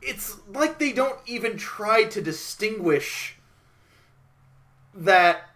It's 0.00 0.36
like 0.48 0.78
they 0.78 0.92
don't 0.92 1.18
even 1.26 1.56
try 1.56 2.04
to 2.04 2.22
distinguish 2.22 3.38
that 4.94 5.50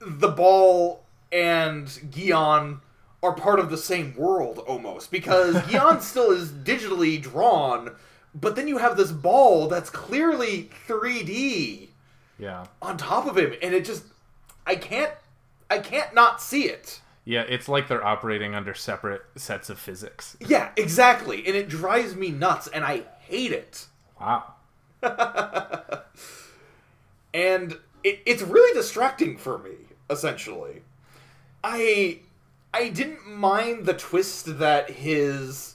the 0.00 0.28
ball 0.28 1.04
and 1.32 1.86
Gion 1.86 2.80
are 3.22 3.32
part 3.32 3.58
of 3.58 3.70
the 3.70 3.76
same 3.76 4.14
world 4.16 4.58
almost 4.60 5.10
because 5.10 5.54
Gion 5.66 6.00
still 6.00 6.30
is 6.30 6.50
digitally 6.50 7.20
drawn, 7.20 7.94
but 8.34 8.56
then 8.56 8.68
you 8.68 8.78
have 8.78 8.96
this 8.96 9.10
ball 9.12 9.68
that's 9.68 9.90
clearly 9.90 10.70
3D 10.86 11.88
Yeah. 12.38 12.66
on 12.80 12.96
top 12.96 13.26
of 13.26 13.36
him, 13.36 13.54
and 13.62 13.74
it 13.74 13.84
just 13.84 14.04
I 14.66 14.76
can't 14.76 15.12
I 15.70 15.78
can't 15.78 16.14
not 16.14 16.40
see 16.40 16.64
it. 16.64 17.00
Yeah, 17.24 17.44
it's 17.46 17.68
like 17.68 17.88
they're 17.88 18.04
operating 18.04 18.54
under 18.54 18.72
separate 18.72 19.22
sets 19.36 19.68
of 19.68 19.78
physics. 19.78 20.36
Yeah, 20.40 20.70
exactly, 20.76 21.46
and 21.46 21.54
it 21.54 21.68
drives 21.68 22.14
me 22.16 22.30
nuts, 22.30 22.68
and 22.68 22.84
I 22.84 23.02
hate 23.20 23.52
it. 23.52 23.86
Wow. 24.18 24.54
and 27.34 27.76
it, 28.02 28.20
it's 28.26 28.42
really 28.42 28.74
distracting 28.74 29.36
for 29.36 29.58
me 29.58 29.72
essentially 30.10 30.82
i 31.64 32.18
i 32.72 32.88
didn't 32.88 33.26
mind 33.26 33.86
the 33.86 33.94
twist 33.94 34.58
that 34.58 34.90
his 34.90 35.74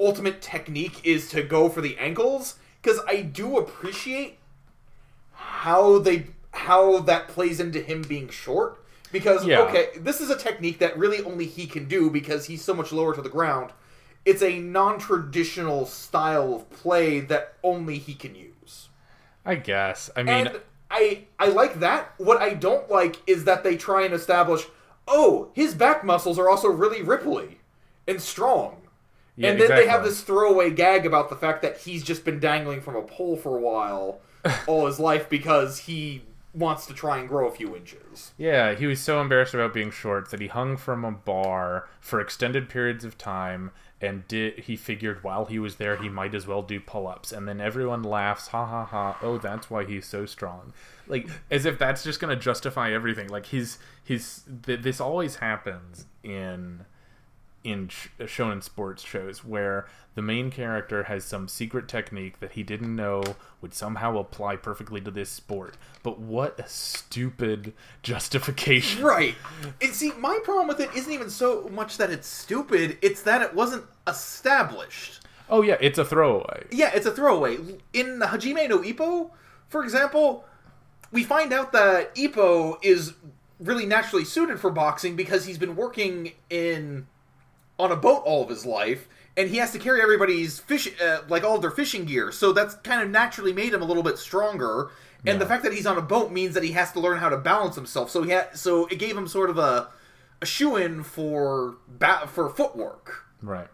ultimate 0.00 0.40
technique 0.42 1.04
is 1.04 1.28
to 1.28 1.42
go 1.42 1.68
for 1.68 1.80
the 1.80 1.96
ankles 1.98 2.56
because 2.82 3.00
i 3.08 3.20
do 3.22 3.56
appreciate 3.58 4.38
how 5.32 5.98
they 5.98 6.26
how 6.52 7.00
that 7.00 7.28
plays 7.28 7.60
into 7.60 7.80
him 7.80 8.02
being 8.02 8.28
short 8.28 8.82
because 9.12 9.44
Yeah. 9.44 9.60
okay 9.60 9.88
this 9.96 10.20
is 10.20 10.30
a 10.30 10.36
technique 10.36 10.78
that 10.78 10.96
really 10.98 11.22
only 11.22 11.46
he 11.46 11.66
can 11.66 11.86
do 11.86 12.10
because 12.10 12.46
he's 12.46 12.62
so 12.64 12.74
much 12.74 12.92
lower 12.92 13.14
to 13.14 13.22
the 13.22 13.28
ground 13.28 13.70
it's 14.24 14.42
a 14.42 14.58
non-traditional 14.58 15.84
style 15.86 16.54
of 16.54 16.70
play 16.70 17.20
that 17.20 17.54
only 17.62 17.98
he 17.98 18.14
can 18.14 18.34
use 18.34 18.88
I 19.46 19.56
guess. 19.56 20.08
I 20.16 20.22
mean, 20.22 20.46
and 20.46 20.60
I 20.90 21.24
I 21.38 21.48
like 21.48 21.80
that. 21.80 22.14
What 22.16 22.40
I 22.40 22.54
don't 22.54 22.90
like 22.90 23.16
is 23.26 23.44
that 23.44 23.62
they 23.62 23.76
try 23.76 24.04
and 24.06 24.14
establish, 24.14 24.64
oh, 25.06 25.50
his 25.54 25.74
back 25.74 26.04
muscles 26.04 26.38
are 26.38 26.48
also 26.48 26.68
really 26.68 27.00
ripply 27.00 27.56
and 28.06 28.20
strong. 28.20 28.82
yeah, 29.36 29.50
and 29.50 29.60
then 29.60 29.68
they 29.68 29.86
have 29.86 30.04
this 30.04 30.22
throwaway 30.22 30.70
gag 30.70 31.06
about 31.06 31.28
the 31.28 31.36
fact 31.36 31.62
that 31.62 31.78
he's 31.78 32.02
just 32.02 32.24
been 32.24 32.38
dangling 32.38 32.80
from 32.80 32.96
a 32.96 33.02
pole 33.02 33.36
for 33.36 33.56
a 33.56 33.60
while 33.60 34.20
all 34.66 34.86
his 34.86 35.00
life 35.00 35.28
because 35.28 35.80
he 35.80 36.22
wants 36.54 36.86
to 36.86 36.94
try 36.94 37.18
and 37.18 37.28
grow 37.28 37.48
a 37.48 37.50
few 37.50 37.74
inches. 37.74 38.32
Yeah, 38.38 38.74
he 38.74 38.86
was 38.86 39.00
so 39.00 39.20
embarrassed 39.20 39.54
about 39.54 39.74
being 39.74 39.90
short 39.90 40.30
that 40.30 40.40
he 40.40 40.46
hung 40.46 40.76
from 40.76 41.04
a 41.04 41.10
bar 41.10 41.88
for 42.00 42.20
extended 42.20 42.68
periods 42.68 43.04
of 43.04 43.18
time 43.18 43.72
and 44.00 44.26
did 44.28 44.60
he 44.60 44.76
figured 44.76 45.22
while 45.22 45.46
he 45.46 45.58
was 45.58 45.76
there 45.76 45.96
he 45.96 46.08
might 46.08 46.34
as 46.34 46.46
well 46.46 46.62
do 46.62 46.80
pull-ups. 46.80 47.32
And 47.32 47.48
then 47.48 47.60
everyone 47.60 48.02
laughs 48.02 48.48
ha 48.48 48.66
ha 48.66 48.84
ha. 48.84 49.18
Oh 49.22 49.38
that's 49.38 49.70
why 49.70 49.84
he's 49.84 50.06
so 50.06 50.26
strong. 50.26 50.72
Like 51.06 51.28
as 51.50 51.64
if 51.64 51.78
that's 51.78 52.02
just 52.02 52.20
going 52.20 52.36
to 52.36 52.42
justify 52.42 52.92
everything. 52.92 53.28
Like 53.28 53.46
his 53.46 53.78
his 54.02 54.42
th- 54.64 54.82
this 54.82 55.00
always 55.00 55.36
happens 55.36 56.06
in 56.22 56.84
in 57.64 57.88
sh- 57.88 58.08
shonen 58.20 58.62
sports 58.62 59.02
shows 59.02 59.44
where 59.44 59.88
the 60.14 60.22
main 60.22 60.50
character 60.50 61.04
has 61.04 61.24
some 61.24 61.48
secret 61.48 61.88
technique 61.88 62.38
that 62.40 62.52
he 62.52 62.62
didn't 62.62 62.94
know 62.94 63.22
would 63.60 63.74
somehow 63.74 64.18
apply 64.18 64.56
perfectly 64.56 65.00
to 65.00 65.10
this 65.10 65.30
sport. 65.30 65.76
But 66.02 66.20
what 66.20 66.58
a 66.60 66.68
stupid 66.68 67.72
justification. 68.02 69.02
Right. 69.02 69.34
And 69.82 69.92
see, 69.92 70.12
my 70.12 70.38
problem 70.44 70.68
with 70.68 70.80
it 70.80 70.94
isn't 70.94 71.12
even 71.12 71.30
so 71.30 71.68
much 71.72 71.96
that 71.96 72.10
it's 72.10 72.28
stupid, 72.28 72.98
it's 73.02 73.22
that 73.22 73.42
it 73.42 73.54
wasn't 73.54 73.84
established. 74.06 75.20
Oh 75.48 75.62
yeah, 75.62 75.76
it's 75.80 75.98
a 75.98 76.04
throwaway. 76.04 76.64
Yeah, 76.70 76.90
it's 76.94 77.06
a 77.06 77.10
throwaway. 77.10 77.58
In 77.92 78.18
the 78.18 78.26
Hajime 78.26 78.68
no 78.68 78.78
Ippo, 78.78 79.30
for 79.68 79.82
example, 79.82 80.44
we 81.12 81.24
find 81.24 81.52
out 81.52 81.72
that 81.72 82.14
Ippo 82.14 82.78
is 82.82 83.14
really 83.60 83.86
naturally 83.86 84.24
suited 84.24 84.58
for 84.58 84.70
boxing 84.70 85.16
because 85.16 85.44
he's 85.44 85.58
been 85.58 85.76
working 85.76 86.32
in 86.50 87.06
on 87.78 87.90
a 87.92 87.96
boat 87.96 88.22
all 88.24 88.42
of 88.42 88.48
his 88.48 88.64
life 88.64 89.08
and 89.36 89.50
he 89.50 89.56
has 89.56 89.72
to 89.72 89.78
carry 89.78 90.00
everybody's 90.00 90.58
fish 90.60 90.88
uh, 91.00 91.20
like 91.28 91.42
all 91.42 91.56
of 91.56 91.62
their 91.62 91.70
fishing 91.72 92.04
gear. 92.04 92.30
So 92.30 92.52
that's 92.52 92.74
kind 92.76 93.02
of 93.02 93.10
naturally 93.10 93.52
made 93.52 93.74
him 93.74 93.82
a 93.82 93.84
little 93.84 94.02
bit 94.04 94.16
stronger. 94.18 94.90
And 95.26 95.40
the 95.40 95.46
fact 95.46 95.64
that 95.64 95.72
he's 95.72 95.86
on 95.86 95.96
a 95.96 96.02
boat 96.02 96.30
means 96.30 96.54
that 96.54 96.62
he 96.62 96.72
has 96.72 96.92
to 96.92 97.00
learn 97.00 97.16
how 97.18 97.30
to 97.30 97.38
balance 97.38 97.74
himself. 97.76 98.10
So 98.10 98.22
he 98.22 98.32
ha- 98.32 98.48
so 98.54 98.86
it 98.86 98.98
gave 98.98 99.16
him 99.16 99.26
sort 99.26 99.48
of 99.50 99.58
a 99.58 99.88
a 100.42 100.46
shoe 100.46 100.76
in 100.76 101.02
for 101.02 101.76
ba- 101.88 102.28
for 102.28 102.50
footwork. 102.50 103.24
Right. 103.42 103.68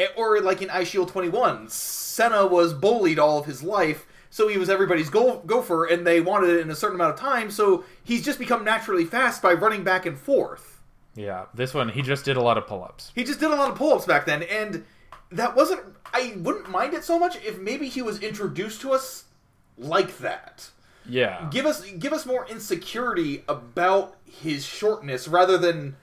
Eh, 0.00 0.08
Or 0.16 0.40
like 0.40 0.60
in 0.60 0.68
Eyeshield 0.68 1.08
21, 1.08 1.68
Sena 1.68 2.46
was 2.46 2.74
bullied 2.74 3.18
all 3.18 3.38
of 3.38 3.46
his 3.46 3.62
life, 3.62 4.06
so 4.28 4.48
he 4.48 4.58
was 4.58 4.68
everybody's 4.68 5.08
go- 5.10 5.40
gopher, 5.46 5.84
and 5.84 6.04
they 6.06 6.20
wanted 6.20 6.50
it 6.50 6.60
in 6.60 6.70
a 6.70 6.74
certain 6.76 6.96
amount 6.96 7.14
of 7.14 7.20
time, 7.20 7.50
so 7.50 7.84
he's 8.02 8.24
just 8.24 8.38
become 8.40 8.64
naturally 8.64 9.04
fast 9.04 9.40
by 9.40 9.52
running 9.52 9.84
back 9.84 10.04
and 10.04 10.18
forth. 10.18 10.77
Yeah. 11.18 11.46
This 11.52 11.74
one 11.74 11.88
he 11.88 12.02
just 12.02 12.24
did 12.24 12.36
a 12.36 12.40
lot 12.40 12.56
of 12.56 12.66
pull-ups. 12.66 13.12
He 13.14 13.24
just 13.24 13.40
did 13.40 13.50
a 13.50 13.56
lot 13.56 13.70
of 13.70 13.76
pull-ups 13.76 14.06
back 14.06 14.24
then, 14.24 14.44
and 14.44 14.84
that 15.30 15.56
wasn't... 15.56 15.80
I 16.14 16.34
wouldn't 16.38 16.70
mind 16.70 16.94
it 16.94 17.04
so 17.04 17.18
much 17.18 17.36
if 17.44 17.58
maybe 17.58 17.88
he 17.88 18.00
was 18.00 18.22
introduced 18.22 18.80
to 18.82 18.92
us 18.92 19.24
like 19.76 20.18
that. 20.18 20.70
Yeah. 21.08 21.48
Give 21.50 21.66
us 21.66 21.84
give 21.90 22.12
us 22.12 22.26
more 22.26 22.46
insecurity 22.48 23.44
about 23.48 24.16
his 24.24 24.64
shortness 24.64 25.26
rather 25.28 25.58
than 25.58 25.96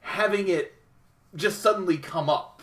having 0.00 0.48
it 0.48 0.74
just 1.34 1.60
suddenly 1.60 1.98
come 1.98 2.28
up. 2.28 2.62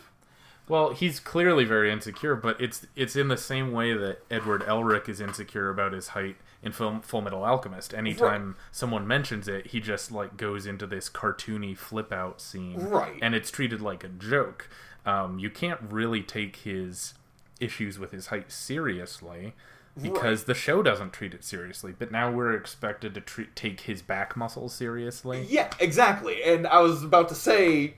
Well, 0.68 0.94
he's 0.94 1.18
clearly 1.20 1.64
very 1.64 1.90
insecure, 1.90 2.36
but 2.36 2.60
it's 2.60 2.86
it's 2.96 3.16
in 3.16 3.28
the 3.28 3.36
same 3.36 3.72
way 3.72 3.94
that 3.94 4.22
Edward 4.30 4.62
Elric 4.62 5.08
is 5.08 5.20
insecure 5.20 5.68
about 5.70 5.92
his 5.92 6.08
height 6.08 6.36
in 6.62 6.72
Full, 6.72 7.00
Full 7.02 7.22
Metal 7.22 7.44
Alchemist. 7.44 7.92
Anytime 7.92 8.56
someone 8.70 9.06
mentions 9.06 9.48
it, 9.48 9.68
he 9.68 9.80
just 9.80 10.12
like 10.12 10.36
goes 10.36 10.64
into 10.66 10.86
this 10.86 11.08
cartoony 11.10 11.76
flip 11.76 12.12
out 12.12 12.40
scene, 12.40 12.78
Right. 12.78 13.18
And 13.20 13.34
it's 13.34 13.50
treated 13.50 13.80
like 13.80 14.04
a 14.04 14.08
joke. 14.08 14.68
Um, 15.04 15.38
you 15.38 15.50
can't 15.50 15.80
really 15.90 16.22
take 16.22 16.56
his 16.56 17.14
issues 17.60 17.98
with 17.98 18.12
his 18.12 18.28
height 18.28 18.50
seriously 18.52 19.54
because 20.00 20.44
the 20.44 20.54
show 20.54 20.82
doesn't 20.82 21.12
treat 21.12 21.34
it 21.34 21.44
seriously. 21.44 21.92
But 21.98 22.10
now 22.12 22.30
we're 22.30 22.54
expected 22.54 23.12
to 23.14 23.20
treat 23.20 23.54
take 23.56 23.80
his 23.82 24.00
back 24.00 24.36
muscles 24.36 24.72
seriously. 24.74 25.44
Yeah, 25.50 25.70
exactly. 25.80 26.42
And 26.44 26.66
I 26.66 26.78
was 26.80 27.02
about 27.02 27.28
to 27.30 27.34
say, 27.34 27.94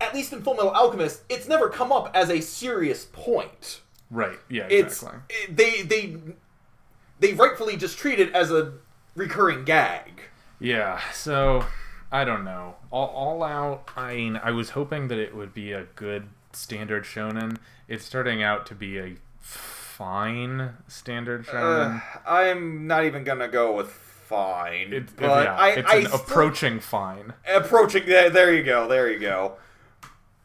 at 0.00 0.14
least 0.14 0.32
in 0.32 0.42
Full 0.42 0.54
Metal 0.54 0.70
Alchemist, 0.70 1.22
it's 1.28 1.48
never 1.48 1.68
come 1.68 1.90
up 1.92 2.10
as 2.14 2.30
a 2.30 2.40
serious 2.40 3.04
point. 3.12 3.80
Right? 4.10 4.38
Yeah. 4.48 4.66
It's 4.70 5.02
Exactly. 5.02 5.36
it- 5.36 5.56
they 5.56 5.82
they 5.82 6.16
they 7.20 7.32
rightfully 7.34 7.76
just 7.76 7.98
treat 7.98 8.18
it 8.20 8.34
as 8.34 8.50
a 8.50 8.72
recurring 9.14 9.64
gag. 9.64 10.22
Yeah, 10.60 11.00
so 11.12 11.64
I 12.10 12.24
don't 12.24 12.44
know. 12.44 12.76
All, 12.90 13.06
all 13.08 13.42
out. 13.44 13.88
I 13.96 14.14
mean, 14.16 14.40
I 14.42 14.50
was 14.50 14.70
hoping 14.70 15.08
that 15.08 15.18
it 15.18 15.34
would 15.36 15.54
be 15.54 15.72
a 15.72 15.84
good 15.94 16.28
standard 16.52 17.04
shonen. 17.04 17.58
It's 17.86 18.04
starting 18.04 18.42
out 18.42 18.66
to 18.66 18.74
be 18.74 18.98
a 18.98 19.16
fine 19.40 20.74
standard 20.86 21.48
uh, 21.48 21.52
shonen. 21.52 22.02
I'm 22.26 22.86
not 22.86 23.04
even 23.04 23.24
gonna 23.24 23.48
go 23.48 23.74
with 23.74 23.88
fine, 23.88 24.92
It- 24.92 25.16
but 25.16 25.44
yeah, 25.44 25.54
I, 25.56 25.68
it's 25.70 25.90
I 25.90 25.96
an 25.96 26.06
approaching 26.06 26.80
fine. 26.80 27.32
approaching. 27.48 28.06
There, 28.06 28.30
there 28.30 28.54
you 28.54 28.62
go. 28.62 28.86
There 28.88 29.10
you 29.10 29.18
go. 29.18 29.54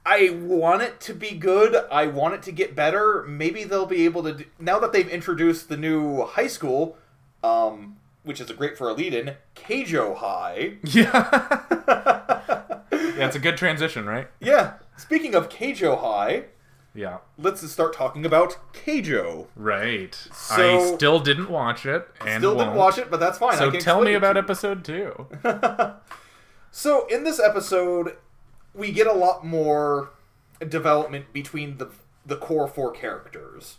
I 0.05 0.31
want 0.41 0.81
it 0.81 0.99
to 1.01 1.13
be 1.13 1.31
good. 1.31 1.75
I 1.91 2.07
want 2.07 2.33
it 2.33 2.43
to 2.43 2.51
get 2.51 2.75
better. 2.75 3.23
Maybe 3.27 3.63
they'll 3.63 3.85
be 3.85 4.03
able 4.05 4.23
to. 4.23 4.33
Do, 4.33 4.45
now 4.59 4.79
that 4.79 4.91
they've 4.91 5.07
introduced 5.07 5.69
the 5.69 5.77
new 5.77 6.25
high 6.25 6.47
school, 6.47 6.97
um, 7.43 7.97
which 8.23 8.41
is 8.41 8.49
a 8.49 8.53
great 8.53 8.77
for 8.77 8.89
a 8.89 8.93
lead-in, 8.93 9.35
Keijo 9.55 10.17
High. 10.17 10.73
Yeah. 10.83 12.81
yeah, 12.91 13.25
it's 13.27 13.35
a 13.35 13.39
good 13.39 13.57
transition, 13.57 14.05
right? 14.05 14.27
Yeah. 14.39 14.73
Speaking 14.97 15.35
of 15.35 15.49
Keijo 15.49 15.99
High, 15.99 16.45
Yeah. 16.93 17.17
let's 17.37 17.69
start 17.71 17.93
talking 17.95 18.25
about 18.25 18.57
Keijo. 18.73 19.47
Right. 19.55 20.13
So- 20.33 20.79
I 20.91 20.95
still 20.95 21.19
didn't 21.19 21.49
watch 21.49 21.85
it, 21.85 22.07
and 22.25 22.41
Still 22.41 22.53
didn't 22.55 22.67
won't. 22.67 22.77
watch 22.79 22.97
it, 22.97 23.09
but 23.11 23.19
that's 23.19 23.37
fine. 23.37 23.53
I 23.53 23.57
So 23.57 23.71
can 23.71 23.79
tell 23.79 24.01
me 24.01 24.13
about 24.13 24.35
episode 24.37 24.83
two. 24.83 25.27
So 26.75 27.05
in 27.05 27.23
this 27.23 27.39
episode, 27.39 28.17
we 28.73 28.91
get 28.91 29.07
a 29.07 29.13
lot 29.13 29.45
more 29.45 30.11
development 30.67 31.31
between 31.33 31.77
the 31.77 31.89
the 32.25 32.37
core 32.37 32.67
four 32.67 32.91
characters, 32.91 33.77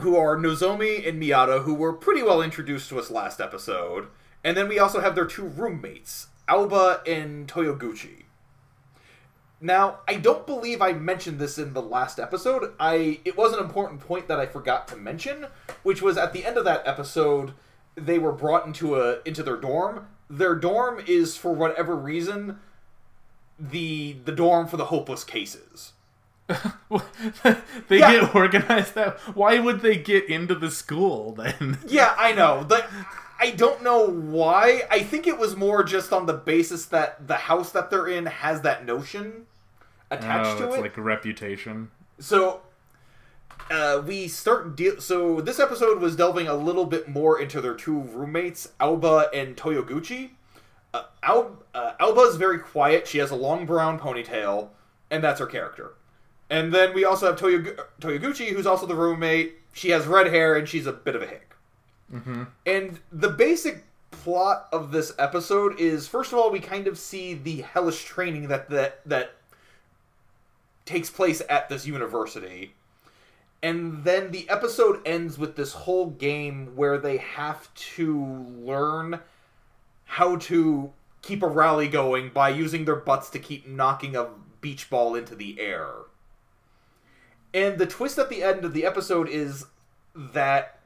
who 0.00 0.16
are 0.16 0.36
Nozomi 0.36 1.06
and 1.06 1.20
Miyata, 1.20 1.62
who 1.62 1.74
were 1.74 1.92
pretty 1.92 2.22
well 2.22 2.42
introduced 2.42 2.88
to 2.90 2.98
us 2.98 3.10
last 3.10 3.40
episode, 3.40 4.08
and 4.44 4.56
then 4.56 4.68
we 4.68 4.78
also 4.78 5.00
have 5.00 5.14
their 5.14 5.24
two 5.24 5.44
roommates, 5.44 6.26
Aoba 6.48 7.06
and 7.08 7.48
Toyoguchi. 7.48 8.24
Now, 9.60 10.00
I 10.08 10.16
don't 10.16 10.44
believe 10.44 10.82
I 10.82 10.92
mentioned 10.92 11.38
this 11.38 11.56
in 11.56 11.72
the 11.72 11.80
last 11.80 12.18
episode. 12.18 12.72
I 12.80 13.20
it 13.24 13.36
was 13.36 13.52
an 13.52 13.60
important 13.60 14.00
point 14.00 14.28
that 14.28 14.40
I 14.40 14.46
forgot 14.46 14.88
to 14.88 14.96
mention, 14.96 15.46
which 15.82 16.02
was 16.02 16.18
at 16.18 16.32
the 16.32 16.44
end 16.44 16.58
of 16.58 16.64
that 16.64 16.82
episode, 16.84 17.52
they 17.94 18.18
were 18.18 18.32
brought 18.32 18.66
into 18.66 19.00
a 19.00 19.20
into 19.24 19.42
their 19.42 19.56
dorm. 19.56 20.08
Their 20.28 20.54
dorm 20.54 21.02
is 21.06 21.36
for 21.36 21.54
whatever 21.54 21.94
reason 21.94 22.58
the 23.58 24.16
the 24.24 24.32
dorm 24.32 24.66
for 24.66 24.76
the 24.76 24.86
hopeless 24.86 25.24
cases. 25.24 25.92
they 27.88 27.98
Yeah. 27.98 28.20
get 28.20 28.34
organized 28.34 28.94
that. 28.94 29.18
Why 29.34 29.58
would 29.58 29.80
they 29.80 29.96
get 29.96 30.28
into 30.28 30.54
the 30.54 30.70
school 30.70 31.32
then? 31.32 31.78
Yeah, 31.86 32.14
I 32.18 32.32
know. 32.32 32.64
The, 32.64 32.84
I 33.40 33.50
don't 33.50 33.82
know 33.82 34.06
why. 34.06 34.82
I 34.90 35.02
think 35.02 35.26
it 35.26 35.38
was 35.38 35.56
more 35.56 35.82
just 35.82 36.12
on 36.12 36.26
the 36.26 36.34
basis 36.34 36.86
that 36.86 37.26
the 37.26 37.34
house 37.34 37.72
that 37.72 37.90
they're 37.90 38.08
in 38.08 38.26
has 38.26 38.60
that 38.62 38.84
notion 38.84 39.46
attached 40.10 40.50
oh, 40.50 40.58
to 40.58 40.66
it's 40.68 40.76
it. 40.76 40.80
like 40.80 40.96
reputation. 40.96 41.90
So 42.18 42.60
uh, 43.70 44.02
we 44.06 44.28
start 44.28 44.76
deal. 44.76 45.00
So 45.00 45.40
this 45.40 45.58
episode 45.58 46.00
was 46.00 46.14
delving 46.16 46.46
a 46.48 46.54
little 46.54 46.84
bit 46.84 47.08
more 47.08 47.40
into 47.40 47.60
their 47.60 47.74
two 47.74 48.00
roommates, 48.00 48.68
Aoba 48.80 49.28
and 49.32 49.56
Toyoguchi. 49.56 50.30
Uh, 50.94 51.04
Al- 51.22 51.58
uh, 51.74 51.92
Aoba's 52.00 52.36
very 52.36 52.58
quiet. 52.58 53.06
She 53.06 53.18
has 53.18 53.30
a 53.30 53.36
long 53.36 53.66
brown 53.66 53.98
ponytail, 53.98 54.68
and 55.10 55.22
that's 55.24 55.40
her 55.40 55.46
character. 55.46 55.92
And 56.50 56.72
then 56.72 56.92
we 56.94 57.04
also 57.04 57.26
have 57.26 57.40
Toyog- 57.40 57.78
Toyoguchi, 58.00 58.50
who's 58.50 58.66
also 58.66 58.86
the 58.86 58.94
roommate. 58.94 59.54
She 59.72 59.90
has 59.90 60.06
red 60.06 60.26
hair, 60.26 60.54
and 60.54 60.68
she's 60.68 60.86
a 60.86 60.92
bit 60.92 61.16
of 61.16 61.22
a 61.22 61.26
hick. 61.26 61.54
Mm-hmm. 62.12 62.44
And 62.66 63.00
the 63.10 63.30
basic 63.30 63.84
plot 64.10 64.68
of 64.72 64.92
this 64.92 65.12
episode 65.18 65.80
is 65.80 66.06
first 66.06 66.32
of 66.32 66.38
all 66.38 66.50
we 66.50 66.60
kind 66.60 66.86
of 66.86 66.98
see 66.98 67.34
the 67.34 67.62
hellish 67.62 68.04
training 68.04 68.48
that 68.48 68.68
that 68.70 69.00
that 69.06 69.32
takes 70.84 71.10
place 71.10 71.42
at 71.48 71.68
this 71.68 71.86
university. 71.86 72.74
And 73.62 74.04
then 74.04 74.32
the 74.32 74.48
episode 74.50 75.00
ends 75.06 75.38
with 75.38 75.56
this 75.56 75.72
whole 75.72 76.06
game 76.10 76.72
where 76.74 76.98
they 76.98 77.18
have 77.18 77.72
to 77.74 78.24
learn 78.58 79.20
how 80.12 80.36
to 80.36 80.92
keep 81.22 81.42
a 81.42 81.48
rally 81.48 81.88
going 81.88 82.28
by 82.28 82.50
using 82.50 82.84
their 82.84 82.96
butts 82.96 83.30
to 83.30 83.38
keep 83.38 83.66
knocking 83.66 84.14
a 84.14 84.28
beach 84.60 84.90
ball 84.90 85.14
into 85.14 85.34
the 85.34 85.58
air. 85.58 85.88
And 87.54 87.78
the 87.78 87.86
twist 87.86 88.18
at 88.18 88.28
the 88.28 88.42
end 88.42 88.62
of 88.66 88.74
the 88.74 88.84
episode 88.84 89.26
is 89.26 89.64
that 90.14 90.80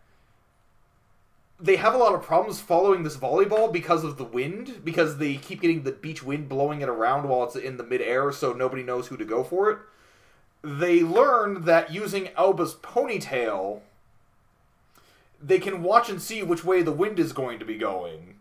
they 1.59 1.75
have 1.75 1.93
a 1.93 1.99
lot 1.99 2.15
of 2.15 2.23
problems 2.23 2.61
following 2.61 3.03
this 3.03 3.17
volleyball 3.17 3.73
because 3.73 4.05
of 4.05 4.17
the 4.17 4.23
wind, 4.23 4.83
because 4.85 5.19
they 5.19 5.35
keep 5.35 5.61
getting 5.61 5.83
the 5.83 5.91
beach 5.91 6.23
wind 6.23 6.49
blowing 6.49 6.81
it 6.81 6.89
around 6.89 7.29
while 7.29 7.43
it's 7.43 7.57
in 7.57 7.79
the 7.79 7.83
midair, 7.83 8.31
so 8.31 8.53
nobody 8.53 8.85
knows 8.85 9.09
who 9.09 9.17
to 9.17 9.25
go 9.25 9.43
for 9.43 9.71
it. 9.73 9.79
They 10.63 11.03
learn 11.03 11.65
that 11.65 11.93
using 11.93 12.27
Aoba's 12.39 12.77
ponytail, 12.77 13.81
they 15.43 15.59
can 15.59 15.83
watch 15.83 16.09
and 16.09 16.23
see 16.23 16.45
which 16.45 16.63
way 16.63 16.83
the 16.83 16.93
wind 16.93 17.19
is 17.19 17.33
going 17.33 17.59
to 17.59 17.65
be 17.65 17.77
going. 17.77 18.36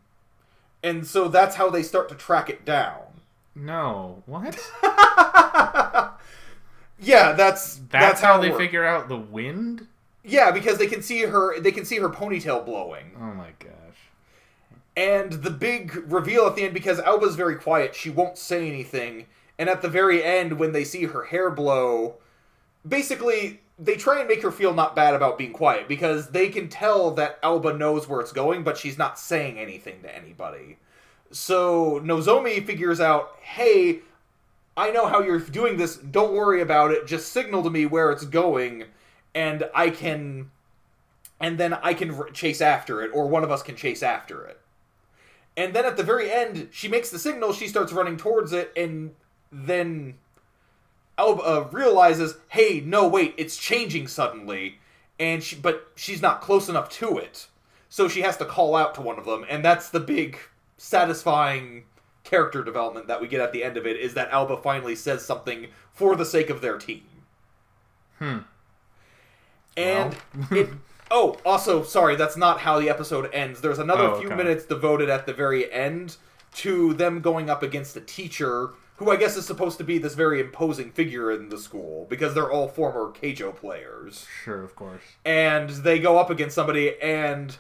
And 0.86 1.06
so 1.08 1.28
that's 1.28 1.56
how 1.56 1.70
they 1.70 1.84
start 1.84 2.10
to 2.10 2.16
track 2.16 2.50
it 2.50 2.64
down. 2.64 3.02
No, 3.56 4.22
what? 4.26 4.58
Yeah, 7.00 7.34
that's 7.34 7.80
That's, 7.90 8.22
how 8.22 8.40
it 8.40 8.42
they 8.42 8.50
works. 8.50 8.62
figure 8.64 8.86
out 8.86 9.10
the 9.10 9.18
wind. 9.18 9.88
Yeah, 10.24 10.52
because 10.52 10.78
they 10.78 10.88
can 10.88 11.02
see 11.02 11.22
her. 11.24 11.60
They 11.60 11.72
can 11.72 11.86
see 11.86 11.98
her 11.98 12.10
ponytail 12.10 12.66
blowing. 12.66 13.12
Oh 13.18 13.34
my 13.34 13.50
gosh. 13.60 13.72
And 14.96 15.34
the 15.34 15.52
big 15.52 15.94
reveal 16.12 16.48
at 16.48 16.56
the 16.56 16.64
end, 16.64 16.74
because 16.74 17.00
Aoba's 17.02 17.36
very 17.36 17.58
quiet, 17.58 17.96
she 17.96 18.10
won't 18.10 18.38
say 18.38 18.68
anything. 18.68 19.26
And 19.60 19.70
at 19.70 19.82
the 19.82 19.90
very 19.90 20.24
end, 20.24 20.58
when 20.58 20.72
they 20.72 20.84
see 20.86 21.04
her 21.06 21.26
hair 21.26 21.52
blow, 21.52 22.16
basically, 22.88 23.60
they 23.78 23.96
try 23.96 24.20
and 24.20 24.28
make 24.28 24.42
her 24.42 24.52
feel 24.52 24.74
not 24.74 24.96
bad 24.96 25.14
about 25.14 25.38
being 25.38 25.52
quiet 25.52 25.88
because 25.88 26.30
they 26.30 26.50
can 26.50 26.70
tell 26.70 27.12
that 27.12 27.42
Aoba 27.42 27.78
knows 27.78 28.08
where 28.08 28.22
it's 28.22 28.32
going, 28.32 28.64
but 28.64 28.78
she's 28.78 28.98
not 28.98 29.20
saying 29.20 29.60
anything 29.60 30.02
to 30.02 30.16
anybody. 30.16 30.78
So 31.32 32.00
Nozomi 32.00 32.66
figures 32.66 33.02
out, 33.02 33.36
hey, 33.42 34.00
I 34.78 34.92
know 34.92 35.08
how 35.08 35.22
you're 35.22 35.40
doing 35.40 35.78
this. 35.78 35.98
Don't 35.98 36.34
worry 36.34 36.62
about 36.62 36.92
it. 36.92 37.08
Just 37.08 37.32
signal 37.32 37.64
to 37.64 37.70
me 37.70 37.86
where 37.86 38.12
it's 38.12 38.26
going, 38.26 38.86
and 39.34 39.70
I 39.74 39.90
can. 39.90 40.52
And 41.40 41.58
then 41.58 41.74
I 41.74 41.94
can 41.94 42.32
chase 42.34 42.62
after 42.62 43.02
it, 43.02 43.12
or 43.14 43.28
one 43.28 43.44
of 43.44 43.52
us 43.52 43.62
can 43.62 43.76
chase 43.76 44.02
after 44.02 44.46
it. 44.46 44.60
And 45.58 45.74
then 45.74 45.86
at 45.86 45.98
the 45.98 46.04
very 46.04 46.32
end, 46.32 46.70
she 46.72 46.88
makes 46.88 47.10
the 47.10 47.20
signal, 47.20 47.52
she 47.52 47.68
starts 47.68 47.92
running 47.92 48.16
towards 48.16 48.54
it, 48.54 48.72
and 48.76 49.12
then 49.52 50.16
Aoba 51.18 51.40
uh, 51.48 51.64
realizes, 51.72 52.36
hey, 52.50 52.82
no, 52.86 53.08
wait, 53.08 53.34
it's 53.38 53.58
changing 53.58 54.08
suddenly. 54.08 54.80
And 55.20 55.42
she, 55.42 55.56
but 55.56 55.88
she's 55.96 56.22
not 56.22 56.42
close 56.42 56.68
enough 56.68 56.90
to 56.92 57.18
it. 57.18 57.48
So 57.90 58.08
she 58.10 58.22
has 58.22 58.36
to 58.38 58.46
call 58.46 58.76
out 58.76 58.94
to 58.96 59.02
one 59.02 59.18
of 59.18 59.26
them, 59.26 59.46
and 59.50 59.64
that's 59.64 59.90
the 59.90 60.02
big 60.02 60.38
satisfying 60.78 61.86
character 62.26 62.64
development 62.64 63.08
that 63.08 63.22
we 63.22 63.28
get 63.28 63.40
at 63.40 63.54
the 63.54 63.64
end 63.64 63.78
of 63.78 63.86
it 63.86 63.96
is 63.98 64.14
that 64.16 64.30
Aoba 64.32 64.62
finally 64.62 64.96
says 64.96 65.24
something 65.24 65.68
for 65.94 66.16
the 66.16 66.26
sake 66.26 66.50
of 66.50 66.60
their 66.60 66.78
team. 66.78 67.04
Hmm. 68.20 68.40
And 69.78 70.16
Well. 70.50 70.60
it 70.60 70.70
Oh, 71.12 71.38
also, 71.46 71.84
sorry, 71.84 72.16
that's 72.16 72.36
not 72.36 72.62
how 72.62 72.80
the 72.80 72.90
episode 72.90 73.30
ends. 73.32 73.62
There's 73.62 73.78
another 73.78 74.06
Oh, 74.06 74.20
few 74.20 74.28
okay. 74.28 74.36
minutes 74.36 74.66
devoted 74.66 75.08
at 75.08 75.28
the 75.28 75.34
very 75.34 75.72
end 75.72 76.18
to 76.56 76.96
them 76.96 77.22
going 77.22 77.48
up 77.48 77.62
against 77.62 77.96
a 77.96 78.02
teacher 78.02 78.72
who 78.98 79.12
I 79.12 79.18
guess 79.18 79.36
is 79.36 79.46
supposed 79.46 79.78
to 79.80 79.84
be 79.84 79.98
this 79.98 80.16
very 80.16 80.40
imposing 80.40 80.92
figure 80.92 81.32
in 81.32 81.50
the 81.50 81.58
school 81.58 82.06
because 82.10 82.34
they're 82.34 82.52
all 82.52 82.68
former 82.68 83.12
Keijo 83.12 83.56
players. 83.56 84.26
Sure, 84.44 84.64
of 84.64 84.76
course. 84.76 85.02
And 85.26 85.70
they 85.70 86.00
go 86.00 86.18
up 86.18 86.30
against 86.30 86.56
somebody 86.56 87.00
and 87.02 87.58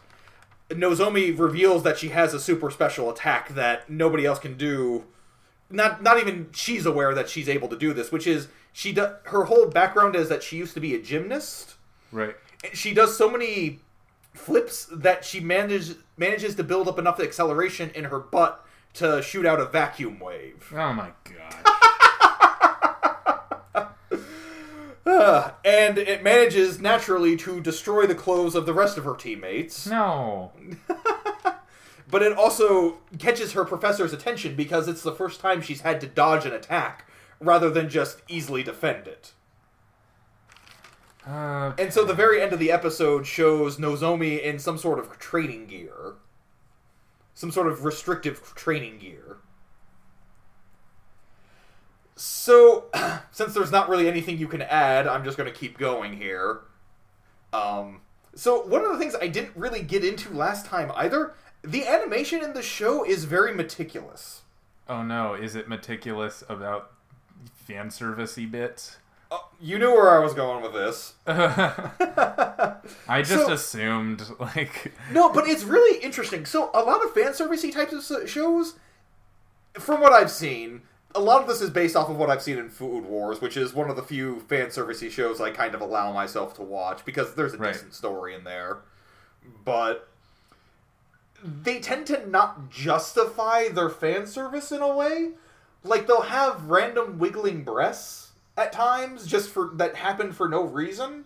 Nozomi 0.69 1.37
reveals 1.37 1.83
that 1.83 1.97
she 1.97 2.09
has 2.09 2.33
a 2.33 2.39
super 2.39 2.71
special 2.71 3.09
attack 3.09 3.49
that 3.49 3.89
nobody 3.89 4.25
else 4.25 4.39
can 4.39 4.57
do. 4.57 5.05
Not 5.69 6.01
not 6.01 6.19
even 6.19 6.49
she's 6.53 6.85
aware 6.85 7.13
that 7.13 7.29
she's 7.29 7.49
able 7.49 7.67
to 7.69 7.77
do 7.77 7.93
this, 7.93 8.11
which 8.11 8.25
is 8.27 8.47
she 8.71 8.91
do, 8.93 9.09
her 9.25 9.45
whole 9.45 9.67
background 9.67 10.15
is 10.15 10.29
that 10.29 10.43
she 10.43 10.57
used 10.57 10.73
to 10.75 10.79
be 10.79 10.95
a 10.95 11.01
gymnast 11.01 11.75
Right. 12.11 12.35
she 12.73 12.93
does 12.93 13.17
so 13.17 13.29
many 13.29 13.79
flips 14.33 14.85
that 14.91 15.23
she 15.25 15.39
manages 15.39 15.95
manages 16.17 16.55
to 16.55 16.63
build 16.63 16.87
up 16.87 16.97
enough 16.99 17.19
acceleration 17.19 17.89
in 17.95 18.05
her 18.05 18.19
butt 18.19 18.64
to 18.95 19.21
shoot 19.21 19.45
out 19.45 19.59
a 19.59 19.65
vacuum 19.65 20.19
wave. 20.19 20.71
Oh 20.75 20.93
my 20.93 21.11
god. 21.23 21.55
Ugh. 25.05 25.53
and 25.65 25.97
it 25.97 26.23
manages 26.23 26.79
naturally 26.79 27.35
to 27.37 27.61
destroy 27.61 28.05
the 28.05 28.15
clothes 28.15 28.55
of 28.55 28.65
the 28.65 28.73
rest 28.73 28.97
of 28.97 29.03
her 29.05 29.15
teammates. 29.15 29.87
no. 29.87 30.51
But 32.07 32.21
it 32.21 32.37
also 32.37 32.99
catches 33.17 33.53
her 33.53 33.65
professor's 33.65 34.13
attention 34.13 34.55
because 34.55 34.87
it's 34.87 35.01
the 35.01 35.11
first 35.11 35.39
time 35.39 35.59
she's 35.61 35.81
had 35.81 35.99
to 36.01 36.07
dodge 36.07 36.45
an 36.45 36.53
attack 36.53 37.07
rather 37.39 37.69
than 37.71 37.89
just 37.89 38.21
easily 38.27 38.61
defend 38.61 39.07
it. 39.07 39.33
Uh, 41.27 41.73
And 41.79 41.91
so 41.91 42.05
the 42.05 42.13
very 42.13 42.39
end 42.41 42.53
of 42.53 42.59
the 42.59 42.71
episode 42.71 43.25
shows 43.25 43.77
Nozomi 43.77 44.39
in 44.41 44.59
some 44.59 44.77
sort 44.77 44.99
of 44.99 45.17
training 45.17 45.65
gear. 45.65 46.13
Some 47.35 47.51
sort 47.51 47.67
of 47.67 47.85
restrictive 47.85 48.55
training 48.55 48.97
gear. 48.99 49.37
So, 52.15 52.85
since 53.31 53.53
there's 53.53 53.71
not 53.71 53.89
really 53.89 54.07
anything 54.07 54.37
you 54.37 54.47
can 54.47 54.61
add, 54.61 55.05
I'm 55.05 55.23
just 55.23 55.37
going 55.37 55.51
to 55.51 55.57
keep 55.57 55.77
going 55.77 56.17
here. 56.17 56.61
Um, 57.51 58.01
so, 58.33 58.65
one 58.65 58.83
of 58.83 58.91
the 58.91 58.97
things 58.97 59.15
I 59.21 59.27
didn't 59.27 59.55
really 59.55 59.81
get 59.81 60.03
into 60.03 60.33
last 60.33 60.65
time 60.65 60.91
either, 60.95 61.33
the 61.61 61.85
animation 61.85 62.43
in 62.43 62.53
the 62.53 62.61
show 62.61 63.05
is 63.05 63.25
very 63.25 63.53
meticulous. 63.53 64.41
oh 64.87 65.03
no, 65.03 65.33
is 65.33 65.55
it 65.55 65.67
meticulous 65.67 66.43
about 66.47 66.91
fan 67.53 67.89
servicey 67.89 68.49
bits? 68.49 68.97
Uh, 69.31 69.39
you 69.59 69.79
knew 69.79 69.91
where 69.91 70.15
I 70.15 70.19
was 70.23 70.33
going 70.33 70.61
with 70.61 70.73
this. 70.73 71.13
I 71.27 73.21
just 73.21 73.45
So- 73.47 73.51
assumed 73.51 74.23
like 74.39 74.93
No, 75.11 75.31
but 75.31 75.47
it's 75.47 75.63
really 75.63 75.99
interesting. 76.03 76.45
So 76.45 76.69
a 76.73 76.81
lot 76.83 77.03
of 77.03 77.13
fan 77.13 77.31
servicey 77.33 77.71
types 77.73 78.09
of 78.11 78.29
shows, 78.29 78.75
from 79.73 80.01
what 80.01 80.13
I've 80.13 80.31
seen, 80.31 80.83
a 81.13 81.19
lot 81.19 81.41
of 81.41 81.47
this 81.47 81.61
is 81.61 81.69
based 81.69 81.95
off 81.95 82.09
of 82.09 82.17
what 82.17 82.29
I've 82.29 82.41
seen 82.41 82.57
in 82.57 82.69
Food 82.69 83.05
Wars, 83.05 83.41
which 83.41 83.57
is 83.57 83.73
one 83.73 83.89
of 83.89 83.95
the 83.95 84.03
few 84.03 84.41
fan 84.41 84.67
servicey 84.67 85.09
shows 85.09 85.39
I 85.41 85.49
kind 85.51 85.73
of 85.73 85.81
allow 85.81 86.11
myself 86.11 86.53
to 86.55 86.61
watch 86.61 87.03
because 87.05 87.35
there's 87.35 87.53
a 87.53 87.57
Right. 87.57 87.73
decent 87.73 87.93
story 87.93 88.35
in 88.35 88.43
there. 88.43 88.79
But 89.63 90.09
they 91.43 91.79
tend 91.79 92.07
to 92.07 92.27
not 92.27 92.69
justify 92.69 93.69
their 93.69 93.89
fan 93.89 94.27
service 94.27 94.71
in 94.71 94.81
a 94.81 94.93
way. 94.95 95.31
Like 95.83 96.07
they'll 96.07 96.21
have 96.21 96.65
random 96.65 97.19
wiggling 97.19 97.63
breasts 97.63 98.24
at 98.57 98.71
times 98.71 99.25
just 99.27 99.49
for 99.49 99.71
that 99.75 99.95
happened 99.95 100.35
for 100.35 100.47
no 100.47 100.63
reason. 100.63 101.25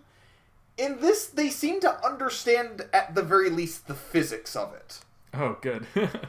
In 0.78 1.02
this, 1.02 1.26
they 1.26 1.50
seem 1.50 1.82
to 1.82 2.06
understand 2.06 2.84
at 2.94 3.14
the 3.14 3.22
very 3.22 3.50
least 3.50 3.88
the 3.88 3.94
physics 3.94 4.56
of 4.56 4.74
it. 4.74 5.00
oh 5.34 5.58
good. 5.62 5.86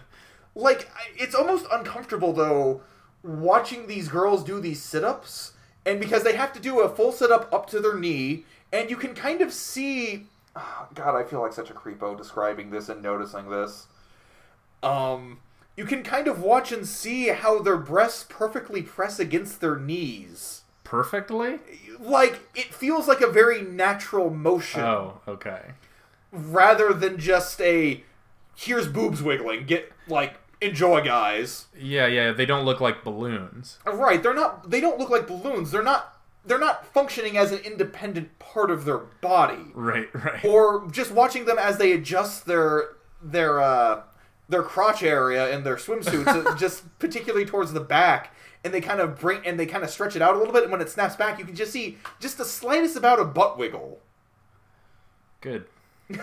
Like 0.54 0.90
it's 1.16 1.34
almost 1.34 1.66
uncomfortable 1.70 2.32
though 2.32 2.80
watching 3.22 3.86
these 3.86 4.08
girls 4.08 4.42
do 4.42 4.60
these 4.60 4.82
sit-ups 4.82 5.52
and 5.86 6.00
because 6.00 6.24
they 6.24 6.34
have 6.34 6.52
to 6.54 6.60
do 6.60 6.80
a 6.80 6.88
full 6.88 7.12
sit-up 7.12 7.52
up 7.52 7.68
to 7.70 7.78
their 7.80 7.96
knee 7.96 8.44
and 8.72 8.90
you 8.90 8.96
can 8.96 9.14
kind 9.14 9.40
of 9.42 9.52
see 9.52 10.26
Ah, 10.56 10.88
god 10.94 11.14
I 11.14 11.22
feel 11.22 11.40
like 11.40 11.52
such 11.52 11.70
a 11.70 11.74
creepo 11.74 12.16
describing 12.16 12.70
this 12.70 12.88
and 12.88 13.00
noticing 13.00 13.48
this 13.48 13.86
um 14.82 15.38
you 15.76 15.84
can 15.84 16.02
kind 16.02 16.26
of 16.26 16.42
watch 16.42 16.72
and 16.72 16.86
see 16.86 17.28
how 17.28 17.60
their 17.60 17.76
breasts 17.76 18.26
perfectly 18.28 18.82
press 18.82 19.20
against 19.20 19.60
their 19.60 19.76
knees 19.76 20.59
Perfectly? 20.90 21.60
like 22.00 22.40
it 22.56 22.74
feels 22.74 23.06
like 23.06 23.20
a 23.20 23.30
very 23.30 23.60
natural 23.62 24.28
motion 24.30 24.80
Oh, 24.80 25.20
okay. 25.28 25.72
rather 26.32 26.92
than 26.92 27.18
just 27.18 27.60
a 27.60 28.02
here's 28.56 28.88
boobs 28.88 29.22
wiggling. 29.22 29.66
Get 29.66 29.92
like 30.08 30.34
enjoy, 30.60 31.02
guys. 31.02 31.66
Yeah, 31.78 32.06
yeah, 32.06 32.32
they 32.32 32.44
don't 32.46 32.64
look 32.64 32.80
like 32.80 33.04
balloons. 33.04 33.78
Right? 33.86 34.22
They're 34.22 34.34
not. 34.34 34.70
They 34.70 34.80
don't 34.80 34.98
look 34.98 35.10
like 35.10 35.26
balloons. 35.26 35.70
They're 35.70 35.82
not. 35.82 36.16
They're 36.44 36.58
not 36.58 36.86
functioning 36.86 37.36
as 37.36 37.52
an 37.52 37.58
independent 37.58 38.38
part 38.38 38.70
of 38.70 38.84
their 38.84 38.98
body. 38.98 39.72
Right, 39.74 40.08
right. 40.14 40.44
or 40.44 40.88
just 40.90 41.12
watching 41.12 41.44
them 41.44 41.58
as 41.58 41.76
they 41.78 41.92
adjust 41.92 42.46
their 42.46 42.88
their 43.22 43.60
uh, 43.60 44.02
their 44.48 44.62
crotch 44.62 45.02
area 45.02 45.50
in 45.54 45.64
their 45.64 45.76
swimsuits, 45.76 46.26
uh, 46.46 46.56
just 46.56 46.98
particularly 46.98 47.44
towards 47.44 47.72
the 47.74 47.80
back, 47.80 48.34
and 48.64 48.72
they 48.74 48.80
kind 48.80 49.00
of 49.00 49.18
bring 49.18 49.46
and 49.46 49.58
they 49.58 49.66
kind 49.66 49.84
of 49.84 49.90
stretch 49.90 50.16
it 50.16 50.22
out 50.22 50.34
a 50.34 50.38
little 50.38 50.52
bit, 50.52 50.62
and 50.64 50.72
when 50.72 50.80
it 50.80 50.88
snaps 50.90 51.16
back, 51.16 51.38
you 51.38 51.44
can 51.44 51.54
just 51.54 51.72
see 51.72 51.98
just 52.20 52.38
the 52.38 52.44
slightest 52.44 52.96
amount 52.96 53.20
of 53.20 53.32
butt 53.34 53.56
wiggle. 53.58 53.98
Good. 55.40 55.64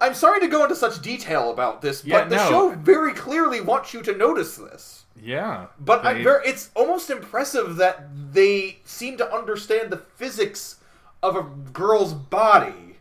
I'm 0.00 0.14
sorry 0.14 0.40
to 0.40 0.48
go 0.48 0.62
into 0.62 0.76
such 0.76 1.00
detail 1.02 1.50
about 1.50 1.82
this, 1.82 2.04
Yeah, 2.04 2.20
but 2.20 2.30
the 2.30 2.36
no. 2.36 2.48
show 2.48 2.70
very 2.70 3.12
clearly 3.12 3.60
wants 3.60 3.92
you 3.92 4.02
to 4.02 4.16
notice 4.16 4.56
this. 4.56 5.04
Yeah. 5.20 5.66
But 5.78 6.04
I'm 6.04 6.18
they- 6.18 6.22
very, 6.24 6.46
it's 6.46 6.70
almost 6.74 7.10
impressive 7.10 7.76
that 7.76 8.06
they 8.32 8.78
seem 8.84 9.16
to 9.18 9.32
understand 9.34 9.90
the 9.90 9.96
physics 9.98 10.76
of 11.22 11.36
a 11.36 11.42
girl's 11.42 12.14
body. 12.14 12.96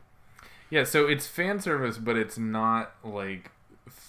Yeah, 0.69 0.83
so 0.83 1.07
it's 1.07 1.27
fan 1.27 1.59
service, 1.59 1.97
but 1.97 2.15
it's 2.15 2.37
not 2.37 2.91
like 3.03 3.51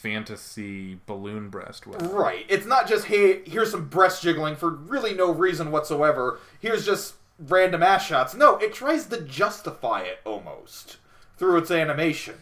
fantasy 0.02 0.98
balloon 1.06 1.48
breast 1.48 1.86
with. 1.86 2.02
Right. 2.02 2.44
It's 2.48 2.66
not 2.66 2.88
just 2.88 3.06
hey, 3.06 3.42
here's 3.44 3.70
some 3.70 3.88
breast 3.88 4.22
jiggling 4.22 4.56
for 4.56 4.68
really 4.70 5.14
no 5.14 5.30
reason 5.32 5.70
whatsoever. 5.70 6.40
Here's 6.60 6.84
just 6.84 7.14
random 7.38 7.82
ass 7.82 8.04
shots. 8.04 8.34
No, 8.34 8.56
it 8.58 8.74
tries 8.74 9.06
to 9.06 9.20
justify 9.22 10.00
it 10.00 10.18
almost 10.24 10.96
through 11.38 11.58
its 11.58 11.70
animation. 11.70 12.34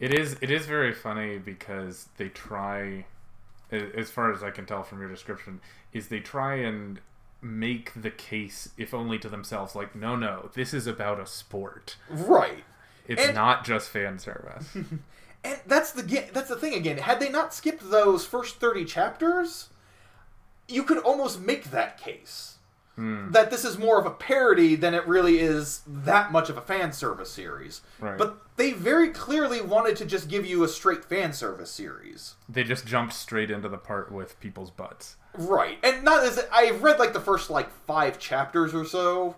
It 0.00 0.12
is 0.12 0.36
it 0.40 0.50
is 0.50 0.66
very 0.66 0.92
funny 0.92 1.38
because 1.38 2.08
they 2.16 2.28
try 2.28 3.06
as 3.70 4.10
far 4.10 4.32
as 4.32 4.42
I 4.42 4.50
can 4.50 4.66
tell 4.66 4.82
from 4.82 5.00
your 5.00 5.08
description 5.08 5.60
is 5.92 6.08
they 6.08 6.20
try 6.20 6.56
and 6.56 7.00
make 7.40 7.92
the 7.94 8.10
case 8.10 8.70
if 8.76 8.92
only 8.94 9.18
to 9.18 9.28
themselves 9.28 9.74
like 9.74 9.94
no 9.94 10.16
no 10.16 10.48
this 10.54 10.72
is 10.72 10.86
about 10.86 11.20
a 11.20 11.26
sport 11.26 11.96
Right. 12.08 12.64
it's 13.06 13.22
And- 13.22 13.34
not 13.34 13.64
just 13.64 13.90
fan 13.90 14.18
service 14.18 14.76
And 15.44 15.60
that's 15.66 15.92
the 15.92 16.02
that's 16.32 16.48
the 16.48 16.56
thing 16.56 16.74
again. 16.74 16.98
Had 16.98 17.20
they 17.20 17.28
not 17.28 17.52
skipped 17.54 17.90
those 17.90 18.24
first 18.24 18.56
30 18.56 18.84
chapters, 18.84 19.68
you 20.68 20.82
could 20.82 20.98
almost 20.98 21.40
make 21.40 21.70
that 21.70 21.98
case. 21.98 22.50
Hmm. 22.96 23.32
That 23.32 23.50
this 23.50 23.64
is 23.64 23.76
more 23.76 23.98
of 23.98 24.06
a 24.06 24.10
parody 24.10 24.76
than 24.76 24.94
it 24.94 25.06
really 25.06 25.40
is 25.40 25.82
that 25.86 26.30
much 26.30 26.48
of 26.48 26.56
a 26.56 26.60
fan 26.60 26.92
service 26.92 27.30
series. 27.30 27.80
Right. 27.98 28.16
But 28.16 28.38
they 28.56 28.70
very 28.70 29.10
clearly 29.10 29.60
wanted 29.60 29.96
to 29.96 30.04
just 30.06 30.28
give 30.28 30.46
you 30.46 30.62
a 30.62 30.68
straight 30.68 31.04
fan 31.04 31.32
service 31.32 31.72
series. 31.72 32.34
they 32.48 32.62
just 32.62 32.86
jumped 32.86 33.12
straight 33.12 33.50
into 33.50 33.68
the 33.68 33.78
part 33.78 34.12
with 34.12 34.38
people's 34.38 34.70
butts 34.70 35.16
Right. 35.36 35.78
And 35.82 36.04
not 36.04 36.22
as 36.24 36.38
I've 36.52 36.84
read 36.84 37.00
like 37.00 37.12
the 37.12 37.20
first 37.20 37.50
like 37.50 37.68
5 37.86 38.20
chapters 38.20 38.72
or 38.72 38.84
so 38.84 39.34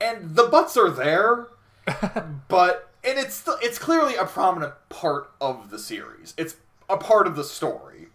and 0.00 0.34
the 0.34 0.44
butts 0.44 0.76
are 0.76 0.90
there, 0.90 1.48
but 2.48 2.90
and 3.04 3.18
it's 3.18 3.34
still, 3.34 3.58
it's 3.62 3.78
clearly 3.78 4.16
a 4.16 4.24
prominent 4.24 4.74
part 4.88 5.30
of 5.40 5.70
the 5.70 5.78
series. 5.78 6.34
It's 6.36 6.56
a 6.88 6.96
part 6.96 7.26
of 7.26 7.36
the 7.36 7.44
story. 7.44 8.08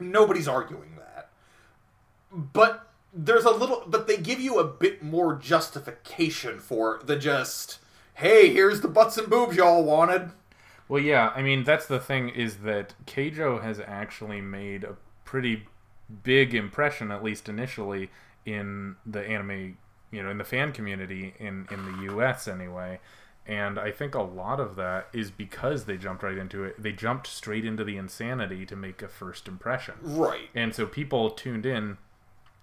Nobody's 0.00 0.48
arguing 0.48 0.96
that. 0.96 1.30
But 2.32 2.88
there's 3.14 3.44
a 3.44 3.50
little 3.50 3.84
but 3.86 4.08
they 4.08 4.16
give 4.16 4.40
you 4.40 4.58
a 4.58 4.64
bit 4.64 5.02
more 5.02 5.36
justification 5.36 6.58
for 6.58 7.00
than 7.04 7.20
just 7.20 7.78
hey, 8.14 8.52
here's 8.52 8.80
the 8.80 8.88
butts 8.88 9.16
and 9.16 9.30
boobs 9.30 9.56
y'all 9.56 9.84
wanted. 9.84 10.30
Well, 10.88 11.02
yeah, 11.02 11.32
I 11.34 11.42
mean 11.42 11.64
that's 11.64 11.86
the 11.86 12.00
thing 12.00 12.28
is 12.28 12.58
that 12.58 12.94
Keijo 13.06 13.62
has 13.62 13.80
actually 13.80 14.40
made 14.40 14.84
a 14.84 14.96
pretty 15.24 15.66
big 16.22 16.54
impression, 16.54 17.10
at 17.10 17.22
least 17.22 17.48
initially, 17.48 18.10
in 18.44 18.96
the 19.06 19.20
anime, 19.20 19.78
you 20.10 20.22
know, 20.22 20.30
in 20.30 20.38
the 20.38 20.44
fan 20.44 20.72
community 20.72 21.34
in 21.38 21.68
in 21.70 21.84
the 21.84 22.02
U.S. 22.12 22.48
anyway. 22.48 22.98
And 23.46 23.78
I 23.78 23.90
think 23.90 24.14
a 24.14 24.22
lot 24.22 24.58
of 24.58 24.76
that 24.76 25.08
is 25.12 25.30
because 25.30 25.84
they 25.84 25.98
jumped 25.98 26.22
right 26.22 26.38
into 26.38 26.64
it. 26.64 26.82
They 26.82 26.92
jumped 26.92 27.26
straight 27.26 27.64
into 27.64 27.84
the 27.84 27.98
insanity 27.98 28.64
to 28.66 28.76
make 28.76 29.02
a 29.02 29.08
first 29.08 29.46
impression. 29.46 29.94
Right. 30.02 30.48
And 30.54 30.74
so 30.74 30.86
people 30.86 31.30
tuned 31.30 31.66
in 31.66 31.98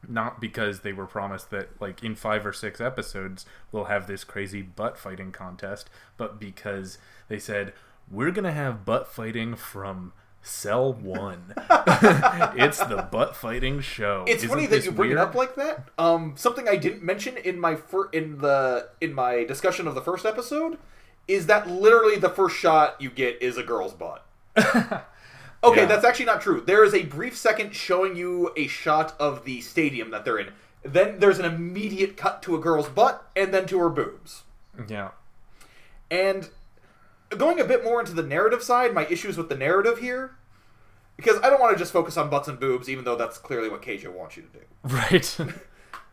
not 0.08 0.42
because 0.42 0.80
they 0.80 0.94
were 0.94 1.06
promised 1.06 1.52
that 1.52 1.80
like 1.80 2.04
in 2.04 2.16
5 2.16 2.48
or 2.48 2.54
6 2.54 2.82
episodes 2.82 3.46
we'll 3.72 3.84
have 3.84 4.08
this 4.08 4.24
crazy 4.24 4.64
butt 4.64 4.98
fighting 4.98 5.32
contest, 5.32 5.90
but 6.18 6.40
because 6.40 6.98
they 7.28 7.38
said 7.38 7.74
we're 8.10 8.32
going 8.32 8.46
to 8.46 8.52
have 8.52 8.84
butt 8.84 9.08
fighting 9.08 9.56
from 9.56 10.12
cell 10.42 10.94
1. 10.94 11.54
it's 12.58 12.80
the 12.80 13.08
butt 13.12 13.36
fighting 13.36 13.80
show. 13.82 14.26
It's 14.28 14.44
Isn't 14.44 14.50
funny 14.50 14.66
that 14.68 14.86
you 14.86 14.92
bring 14.92 15.10
weird? 15.10 15.20
it 15.20 15.22
up 15.22 15.36
like 15.36 15.56
that. 15.56 15.90
Um, 15.98 16.34
something 16.36 16.68
I 16.68 16.76
didn't 16.78 17.04
mention 17.04 17.38
in 17.38 17.60
my 17.60 17.76
fir- 17.76 18.10
in 18.12 18.40
the 18.40 18.90
in 19.00 19.14
my 19.14 19.44
discussion 19.44 19.88
of 19.88 19.96
the 19.96 20.02
first 20.02 20.26
episode 20.26 20.78
is 21.28 21.46
that 21.48 21.70
literally 21.70 22.18
the 22.18 22.30
first 22.30 22.56
shot 22.58 23.00
you 23.00 23.10
get 23.10 23.42
is 23.42 23.58
a 23.58 23.64
girl's 23.64 23.94
butt. 23.94 24.26
Okay, 25.64 25.82
Yeah. 25.82 25.86
that's 25.86 26.04
actually 26.04 26.26
not 26.26 26.42
true. 26.42 26.60
There 26.60 26.84
is 26.84 26.96
a 26.96 27.04
brief 27.04 27.38
second 27.38 27.76
showing 27.76 28.16
you 28.16 28.52
a 28.58 28.66
shot 28.66 29.16
of 29.20 29.46
the 29.46 29.62
stadium 29.62 30.10
that 30.10 30.26
they're 30.26 30.40
in. 30.40 30.48
Then 30.82 31.20
there's 31.20 31.38
an 31.38 31.46
immediate 31.46 32.18
cut 32.18 32.42
to 32.42 32.56
a 32.56 32.60
girl's 32.60 32.90
butt 32.90 33.30
and 33.36 33.54
then 33.54 33.68
to 33.68 33.78
her 33.78 33.90
boobs. 33.90 34.42
Yeah. 34.88 35.12
And 36.10 36.50
going 37.38 37.60
a 37.60 37.66
bit 37.66 37.84
more 37.84 38.00
into 38.00 38.14
the 38.14 38.24
narrative 38.24 38.64
side, 38.64 38.94
my 38.94 39.06
issues 39.08 39.38
with 39.38 39.50
the 39.50 39.56
narrative 39.56 40.00
here, 40.00 40.36
because 41.18 41.38
I 41.44 41.50
don't 41.50 41.60
want 41.62 41.76
to 41.76 41.80
just 41.80 41.94
focus 41.94 42.18
on 42.18 42.30
butts 42.30 42.48
and 42.48 42.60
boobs, 42.60 42.90
even 42.90 43.06
though 43.06 43.16
that's 43.16 43.38
clearly 43.38 43.70
what 43.70 43.82
Keijo 43.82 44.12
wants 44.12 44.38
you 44.38 44.44
to 44.44 44.50
do. 44.60 44.66
Right. 44.84 45.38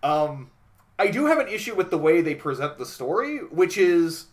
Um, 0.01 0.53
I 0.97 1.09
do 1.09 1.27
have 1.27 1.39
an 1.39 1.49
issue 1.49 1.75
with 1.75 1.91
the 1.91 1.99
way 1.99 2.21
they 2.21 2.37
present 2.37 2.79
the 2.79 2.87
story, 2.87 3.39
which 3.39 3.77
is 3.77 4.27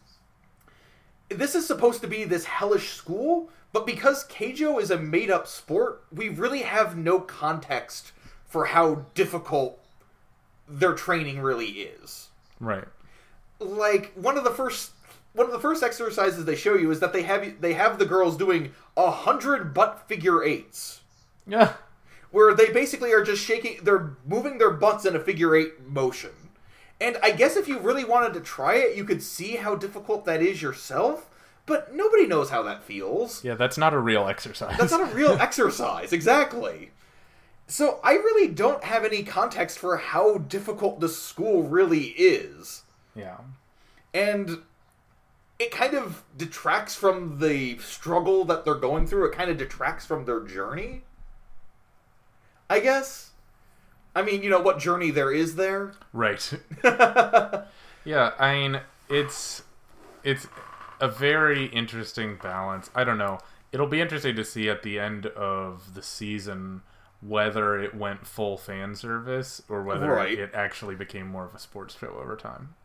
this 1.30 1.56
is 1.56 1.66
supposed 1.66 2.02
to 2.02 2.08
be 2.08 2.24
this 2.24 2.46
hellish 2.46 2.94
school, 2.94 3.50
but 3.74 3.88
because 3.88 4.28
Keijo 4.28 4.80
is 4.80 4.92
a 4.92 4.98
made 5.00 5.32
up 5.32 5.48
sport, 5.48 6.04
we 6.12 6.30
really 6.30 6.62
have 6.62 6.96
no 6.96 7.20
context 7.20 8.12
for 8.46 8.66
how 8.66 9.06
difficult 9.16 9.84
their 10.68 10.94
training 10.94 11.40
really 11.40 11.66
is. 11.66 12.30
right. 12.60 12.86
Like 13.60 14.12
one 14.14 14.38
of 14.38 14.44
the 14.44 14.52
first 14.52 14.92
one 15.36 15.46
of 15.48 15.52
the 15.52 15.60
first 15.60 15.84
exercises 15.84 16.46
they 16.46 16.56
show 16.56 16.76
you 16.76 16.90
is 16.92 17.00
that 17.02 17.14
they 17.14 17.24
have 17.24 17.62
they 17.62 17.74
have 17.74 18.00
the 18.00 18.06
girls 18.06 18.38
doing 18.38 18.72
a 18.98 19.12
hundred 19.12 19.74
butt 19.74 20.08
figure 20.08 20.44
eights 20.44 21.02
Yeah. 21.46 21.74
where 22.32 22.54
they 22.56 22.72
basically 22.72 23.12
are 23.14 23.24
just 23.24 23.44
shaking 23.44 23.80
they're 23.84 24.16
moving 24.26 24.58
their 24.58 24.72
butts 24.72 25.06
in 25.06 25.16
a 25.16 25.20
figure 25.20 25.56
eight 25.56 25.86
motion 25.88 26.32
and 27.02 27.18
i 27.22 27.32
guess 27.32 27.56
if 27.58 27.68
you 27.68 27.80
really 27.80 28.06
wanted 28.06 28.34
to 28.34 28.40
try 28.40 28.76
it 28.76 28.96
you 28.96 29.04
could 29.04 29.22
see 29.22 29.58
how 29.58 29.76
difficult 29.76 30.26
that 30.26 30.42
is 30.42 30.62
yourself 30.62 31.30
but 31.68 31.94
nobody 31.96 32.28
knows 32.28 32.50
how 32.52 32.62
that 32.64 32.84
feels 32.84 33.44
Yeah, 33.44 33.56
that's 33.56 33.78
not 33.78 33.94
a 33.94 34.00
real 34.00 34.28
exercise. 34.28 34.78
that's 34.78 34.92
not 34.92 35.12
a 35.12 35.16
real 35.16 35.32
exercise 35.42 36.14
exactly 36.14 36.92
so 37.68 38.00
i 38.04 38.14
really 38.14 38.48
don't 38.48 38.84
have 38.84 39.04
any 39.04 39.24
context 39.24 39.80
for 39.80 39.98
how 39.98 40.38
difficult 40.38 41.00
the 41.00 41.10
school 41.10 41.64
really 41.64 42.14
is 42.18 42.84
yeah. 43.16 43.38
and 44.14 44.60
it 45.60 45.72
kind 45.72 45.94
of 45.94 46.24
detracts 46.36 46.96
from 46.96 47.40
the 47.40 47.78
struggle 47.80 48.44
that 48.46 48.66
they're 48.66 48.76
going 48.76 49.08
through. 49.08 49.26
It 49.26 49.34
kind 49.36 49.50
of 49.50 49.58
detracts 49.58 50.06
from 50.06 50.26
their 50.26 50.42
journey. 50.42 51.04
I 52.70 52.80
guess. 52.80 53.32
I 54.16 54.22
mean, 54.22 54.42
you 54.44 54.50
know 54.50 54.62
what 54.62 54.80
journey 54.80 55.12
there 55.12 55.32
is 55.32 55.56
there. 55.56 55.94
Right. 56.14 56.54
yeah, 56.84 58.32
I 58.40 58.54
mean, 58.54 58.82
it's 59.10 59.64
it's 60.24 60.48
a 61.00 61.08
very 61.10 61.66
interesting 61.68 62.38
balance. 62.42 62.90
I 62.96 63.04
don't 63.04 63.18
know. 63.18 63.40
It'll 63.72 63.88
be 63.88 64.00
interesting 64.02 64.36
to 64.38 64.46
see 64.46 64.70
at 64.70 64.84
the 64.84 65.00
end 65.00 65.26
of 65.28 65.94
the 65.96 66.02
season 66.02 66.82
whether 67.22 67.78
it 67.80 67.94
went 67.96 68.26
full 68.26 68.58
fan 68.58 68.96
service 68.96 69.62
or 69.68 69.84
whether 69.84 70.12
Right. 70.12 70.38
it 70.38 70.52
actually 70.54 70.96
became 70.96 71.28
more 71.28 71.44
of 71.46 71.54
a 71.54 71.60
sports 71.60 71.98
show 72.00 72.18
over 72.22 72.36
time. 72.36 72.76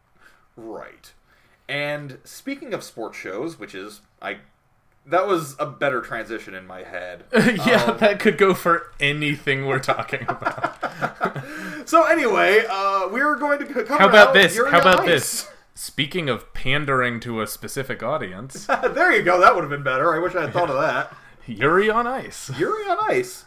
Right. 0.56 1.12
And 1.70 2.18
speaking 2.24 2.74
of 2.74 2.82
sports 2.82 3.16
shows, 3.16 3.58
which 3.58 3.76
is 3.76 4.00
I 4.20 4.38
that 5.06 5.26
was 5.26 5.54
a 5.58 5.66
better 5.66 6.00
transition 6.00 6.52
in 6.54 6.66
my 6.66 6.82
head. 6.82 7.24
yeah, 7.32 7.84
Um, 7.84 7.98
that 7.98 8.18
could 8.20 8.36
go 8.36 8.54
for 8.54 8.92
anything 8.98 9.66
we're 9.66 9.78
talking 9.78 10.22
about. 10.28 10.76
So 11.86 12.04
anyway, 12.04 12.62
uh, 12.68 13.08
we're 13.10 13.34
going 13.36 13.58
to 13.66 13.84
How 13.86 14.08
about 14.08 14.32
this? 14.34 14.56
How 14.56 14.80
about 14.80 15.00
Ice. 15.00 15.06
this? 15.06 15.48
Speaking 15.74 16.28
of 16.28 16.52
pandering 16.52 17.18
to 17.20 17.40
a 17.40 17.46
specific 17.46 18.02
audience, 18.02 18.66
there 18.66 19.10
you 19.12 19.22
go. 19.22 19.40
That 19.40 19.54
would 19.54 19.62
have 19.62 19.70
been 19.70 19.82
better. 19.82 20.14
I 20.14 20.18
wish 20.18 20.34
I 20.36 20.42
had 20.42 20.52
thought 20.52 20.70
of 20.70 20.76
that. 20.80 21.12
Yuri 21.46 21.90
on 21.90 22.06
Ice. 22.06 22.50
Yuri 22.56 22.84
on 22.84 22.98
Ice. 23.10 23.46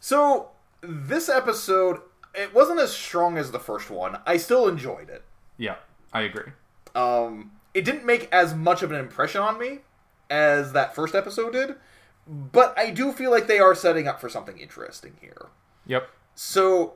So 0.00 0.50
this 0.82 1.28
episode, 1.30 2.00
it 2.34 2.52
wasn't 2.52 2.80
as 2.80 2.92
strong 2.92 3.38
as 3.38 3.50
the 3.52 3.60
first 3.60 3.88
one. 3.88 4.18
I 4.26 4.36
still 4.36 4.68
enjoyed 4.68 5.08
it. 5.08 5.22
Yeah, 5.56 5.76
I 6.12 6.22
agree. 6.22 6.50
Um, 6.94 7.52
it 7.74 7.84
didn't 7.84 8.06
make 8.06 8.28
as 8.32 8.54
much 8.54 8.82
of 8.82 8.92
an 8.92 8.98
impression 8.98 9.40
on 9.40 9.58
me 9.58 9.78
as 10.30 10.72
that 10.72 10.94
first 10.94 11.14
episode 11.14 11.52
did, 11.52 11.74
but 12.26 12.76
I 12.78 12.90
do 12.90 13.12
feel 13.12 13.30
like 13.30 13.46
they 13.46 13.58
are 13.58 13.74
setting 13.74 14.08
up 14.08 14.20
for 14.20 14.28
something 14.28 14.58
interesting 14.58 15.16
here. 15.20 15.48
Yep. 15.86 16.08
So, 16.34 16.94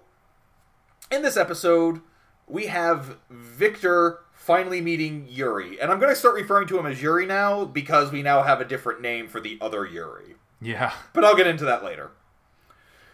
in 1.10 1.22
this 1.22 1.36
episode, 1.36 2.00
we 2.46 2.66
have 2.66 3.18
Victor 3.28 4.20
finally 4.32 4.80
meeting 4.80 5.26
Yuri, 5.28 5.80
and 5.80 5.90
I'm 5.92 5.98
going 5.98 6.12
to 6.12 6.18
start 6.18 6.34
referring 6.34 6.68
to 6.68 6.78
him 6.78 6.86
as 6.86 7.02
Yuri 7.02 7.26
now 7.26 7.64
because 7.64 8.10
we 8.10 8.22
now 8.22 8.42
have 8.42 8.60
a 8.60 8.64
different 8.64 9.00
name 9.00 9.28
for 9.28 9.40
the 9.40 9.58
other 9.60 9.84
Yuri. 9.84 10.36
Yeah. 10.60 10.92
But 11.12 11.24
I'll 11.24 11.36
get 11.36 11.46
into 11.46 11.64
that 11.64 11.84
later. 11.84 12.10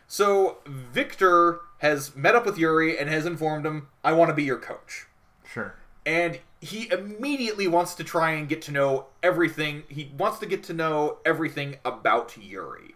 So, 0.06 0.58
Victor 0.66 1.60
has 1.78 2.14
met 2.14 2.34
up 2.34 2.46
with 2.46 2.58
Yuri 2.58 2.98
and 2.98 3.08
has 3.08 3.26
informed 3.26 3.66
him, 3.66 3.88
I 4.04 4.12
want 4.12 4.28
to 4.28 4.34
be 4.34 4.44
your 4.44 4.58
coach. 4.58 5.06
Sure. 5.44 5.74
And 6.06 6.40
he 6.64 6.90
immediately 6.90 7.66
wants 7.68 7.94
to 7.96 8.04
try 8.04 8.30
and 8.32 8.48
get 8.48 8.62
to 8.62 8.72
know 8.72 9.06
everything. 9.22 9.82
He 9.88 10.12
wants 10.16 10.38
to 10.38 10.46
get 10.46 10.62
to 10.64 10.72
know 10.72 11.18
everything 11.24 11.76
about 11.84 12.36
Yuri. 12.36 12.94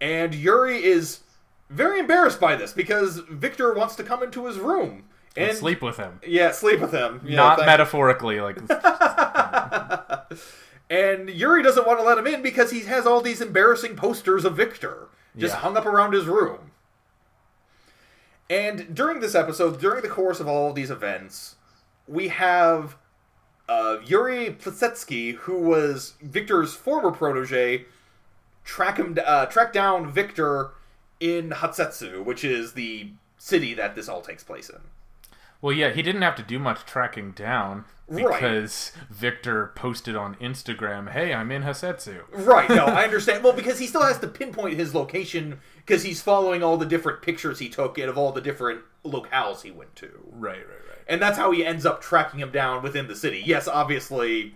And 0.00 0.34
Yuri 0.34 0.82
is 0.82 1.20
very 1.70 1.98
embarrassed 2.00 2.40
by 2.40 2.56
this 2.56 2.72
because 2.72 3.18
Victor 3.30 3.72
wants 3.74 3.94
to 3.96 4.02
come 4.02 4.22
into 4.22 4.46
his 4.46 4.58
room 4.58 5.04
And, 5.36 5.50
and 5.50 5.58
sleep 5.58 5.80
with 5.82 5.96
him. 5.96 6.20
Yeah, 6.26 6.52
sleep 6.52 6.80
with 6.80 6.92
him. 6.92 7.20
Yeah, 7.24 7.36
Not 7.36 7.58
metaphorically, 7.60 8.40
like 8.40 8.58
And 10.90 11.30
Yuri 11.30 11.62
doesn't 11.62 11.86
want 11.86 12.00
to 12.00 12.04
let 12.04 12.18
him 12.18 12.26
in 12.26 12.42
because 12.42 12.70
he 12.70 12.80
has 12.80 13.06
all 13.06 13.20
these 13.22 13.40
embarrassing 13.40 13.96
posters 13.96 14.44
of 14.44 14.56
Victor 14.56 15.08
just 15.36 15.54
Yeah. 15.54 15.60
hung 15.60 15.76
up 15.76 15.86
around 15.86 16.12
his 16.12 16.26
room. 16.26 16.70
And 18.50 18.94
during 18.94 19.20
this 19.20 19.34
episode, 19.34 19.80
during 19.80 20.02
the 20.02 20.08
course 20.08 20.38
of 20.40 20.46
all 20.48 20.68
of 20.68 20.74
these 20.74 20.90
events, 20.90 21.56
we 22.06 22.28
have 22.28 22.96
uh, 23.68 23.98
Yuri 24.04 24.50
Plisetsky, 24.50 25.34
who 25.34 25.58
was 25.58 26.14
Victor's 26.20 26.74
former 26.74 27.10
protege, 27.10 27.86
track 28.64 28.98
him 28.98 29.16
uh, 29.24 29.46
track 29.46 29.72
down 29.72 30.10
Victor 30.10 30.70
in 31.20 31.50
Hasetsu, 31.50 32.24
which 32.24 32.44
is 32.44 32.72
the 32.72 33.10
city 33.38 33.74
that 33.74 33.94
this 33.94 34.08
all 34.08 34.20
takes 34.20 34.44
place 34.44 34.68
in. 34.68 34.80
Well, 35.60 35.72
yeah, 35.72 35.90
he 35.90 36.02
didn't 36.02 36.22
have 36.22 36.36
to 36.36 36.42
do 36.42 36.58
much 36.58 36.84
tracking 36.84 37.30
down 37.32 37.84
Right. 38.20 38.34
because 38.34 38.92
Victor 39.10 39.72
posted 39.74 40.14
on 40.16 40.34
Instagram, 40.36 41.10
"Hey, 41.10 41.32
I'm 41.32 41.50
in 41.50 41.62
Hasetsu." 41.62 42.22
Right. 42.30 42.68
No, 42.68 42.84
I 42.86 43.04
understand. 43.04 43.42
Well, 43.42 43.52
because 43.52 43.78
he 43.78 43.86
still 43.86 44.02
has 44.02 44.18
to 44.18 44.28
pinpoint 44.28 44.76
his 44.76 44.94
location 44.94 45.60
because 45.76 46.02
he's 46.02 46.20
following 46.20 46.62
all 46.62 46.76
the 46.76 46.86
different 46.86 47.22
pictures 47.22 47.58
he 47.58 47.68
took 47.68 47.98
and 47.98 48.08
of 48.08 48.18
all 48.18 48.32
the 48.32 48.40
different 48.40 48.82
locales 49.04 49.62
he 49.62 49.70
went 49.70 49.96
to. 49.96 50.10
Right, 50.30 50.58
right, 50.58 50.66
right. 50.66 50.98
And 51.08 51.20
that's 51.20 51.38
how 51.38 51.50
he 51.52 51.64
ends 51.64 51.86
up 51.86 52.00
tracking 52.00 52.40
him 52.40 52.52
down 52.52 52.82
within 52.82 53.08
the 53.08 53.16
city. 53.16 53.42
Yes, 53.44 53.66
obviously, 53.66 54.54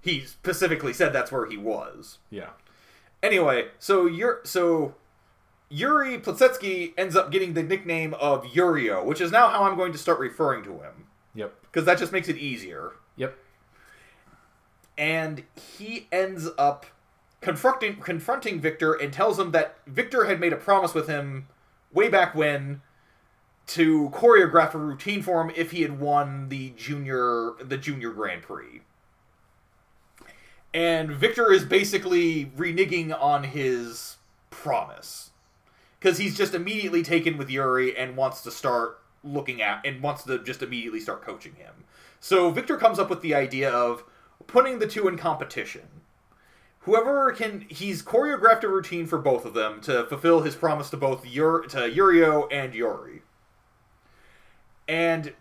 he 0.00 0.20
specifically 0.20 0.92
said 0.92 1.12
that's 1.12 1.32
where 1.32 1.46
he 1.46 1.56
was. 1.56 2.18
Yeah. 2.30 2.50
Anyway, 3.22 3.68
so 3.78 4.06
you're 4.06 4.40
so 4.44 4.96
Yuri 5.68 6.18
Plisetsky 6.18 6.92
ends 6.98 7.16
up 7.16 7.30
getting 7.30 7.54
the 7.54 7.62
nickname 7.62 8.12
of 8.14 8.44
Yurio, 8.44 9.04
which 9.04 9.20
is 9.20 9.32
now 9.32 9.48
how 9.48 9.64
I'm 9.64 9.76
going 9.76 9.92
to 9.92 9.98
start 9.98 10.18
referring 10.18 10.62
to 10.64 10.72
him 10.72 11.01
Yep. 11.34 11.54
because 11.62 11.84
that 11.84 11.98
just 11.98 12.12
makes 12.12 12.28
it 12.28 12.36
easier. 12.36 12.92
Yep. 13.16 13.36
and 14.98 15.42
he 15.78 16.08
ends 16.12 16.48
up 16.58 16.86
confronting 17.40 17.96
confronting 17.96 18.60
Victor 18.60 18.92
and 18.92 19.12
tells 19.12 19.38
him 19.38 19.50
that 19.52 19.78
Victor 19.86 20.24
had 20.26 20.38
made 20.40 20.52
a 20.52 20.56
promise 20.56 20.94
with 20.94 21.08
him 21.08 21.48
way 21.92 22.08
back 22.08 22.34
when 22.34 22.82
to 23.66 24.10
choreograph 24.10 24.74
a 24.74 24.78
routine 24.78 25.22
for 25.22 25.40
him 25.40 25.50
if 25.56 25.70
he 25.70 25.82
had 25.82 25.98
won 26.00 26.48
the 26.48 26.70
junior 26.70 27.52
the 27.60 27.76
junior 27.76 28.10
Grand 28.10 28.42
Prix. 28.42 28.82
And 30.74 31.10
Victor 31.10 31.52
is 31.52 31.64
basically 31.64 32.46
reneging 32.56 33.14
on 33.18 33.44
his 33.44 34.16
promise 34.50 35.30
because 36.00 36.18
he's 36.18 36.36
just 36.36 36.54
immediately 36.54 37.02
taken 37.02 37.36
with 37.36 37.50
Yuri 37.50 37.96
and 37.96 38.16
wants 38.16 38.42
to 38.42 38.50
start 38.50 38.98
looking 39.24 39.62
at 39.62 39.84
and 39.84 40.02
wants 40.02 40.24
to 40.24 40.42
just 40.42 40.62
immediately 40.62 41.00
start 41.00 41.22
coaching 41.22 41.54
him. 41.54 41.84
So 42.20 42.50
Victor 42.50 42.76
comes 42.76 42.98
up 42.98 43.10
with 43.10 43.20
the 43.20 43.34
idea 43.34 43.70
of 43.70 44.04
putting 44.46 44.78
the 44.78 44.86
two 44.86 45.08
in 45.08 45.16
competition. 45.16 45.88
Whoever 46.80 47.32
can, 47.32 47.66
he's 47.68 48.02
choreographed 48.02 48.64
a 48.64 48.68
routine 48.68 49.06
for 49.06 49.18
both 49.18 49.44
of 49.44 49.54
them 49.54 49.80
to 49.82 50.04
fulfill 50.06 50.40
his 50.40 50.56
promise 50.56 50.90
to 50.90 50.96
both 50.96 51.24
Yur, 51.24 51.62
to 51.68 51.78
Yurio 51.78 52.48
and 52.50 52.74
Yuri. 52.74 53.22
And 54.88 55.32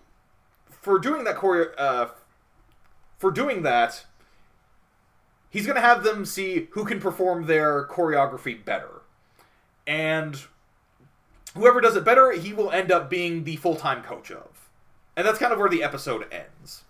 for 0.70 1.00
doing 1.00 1.24
that 1.24 1.38
choreo, 1.38 1.72
uh, 1.78 2.08
for 3.18 3.32
doing 3.32 3.64
that, 3.64 4.06
he's 5.50 5.66
going 5.66 5.76
to 5.76 5.82
have 5.82 6.04
them 6.04 6.26
see 6.26 6.68
who 6.72 6.86
can 6.86 7.00
perform 7.00 7.46
their 7.46 7.88
choreography 7.88 8.64
better. 8.64 9.02
And 9.88 10.44
whoever 11.56 11.82
does 11.82 11.96
it 11.96 12.04
better, 12.06 12.32
he 12.32 12.54
will 12.54 12.72
end 12.72 12.92
up 12.92 13.10
being 13.10 13.44
the 13.44 13.56
full 13.58 13.76
time 13.76 14.04
coach 14.04 14.32
of. 14.32 14.70
And 15.16 15.28
that's 15.28 15.40
kind 15.40 15.52
of 15.54 15.60
where 15.60 15.70
the 15.70 15.84
episode 15.84 16.26
ends. 16.32 16.84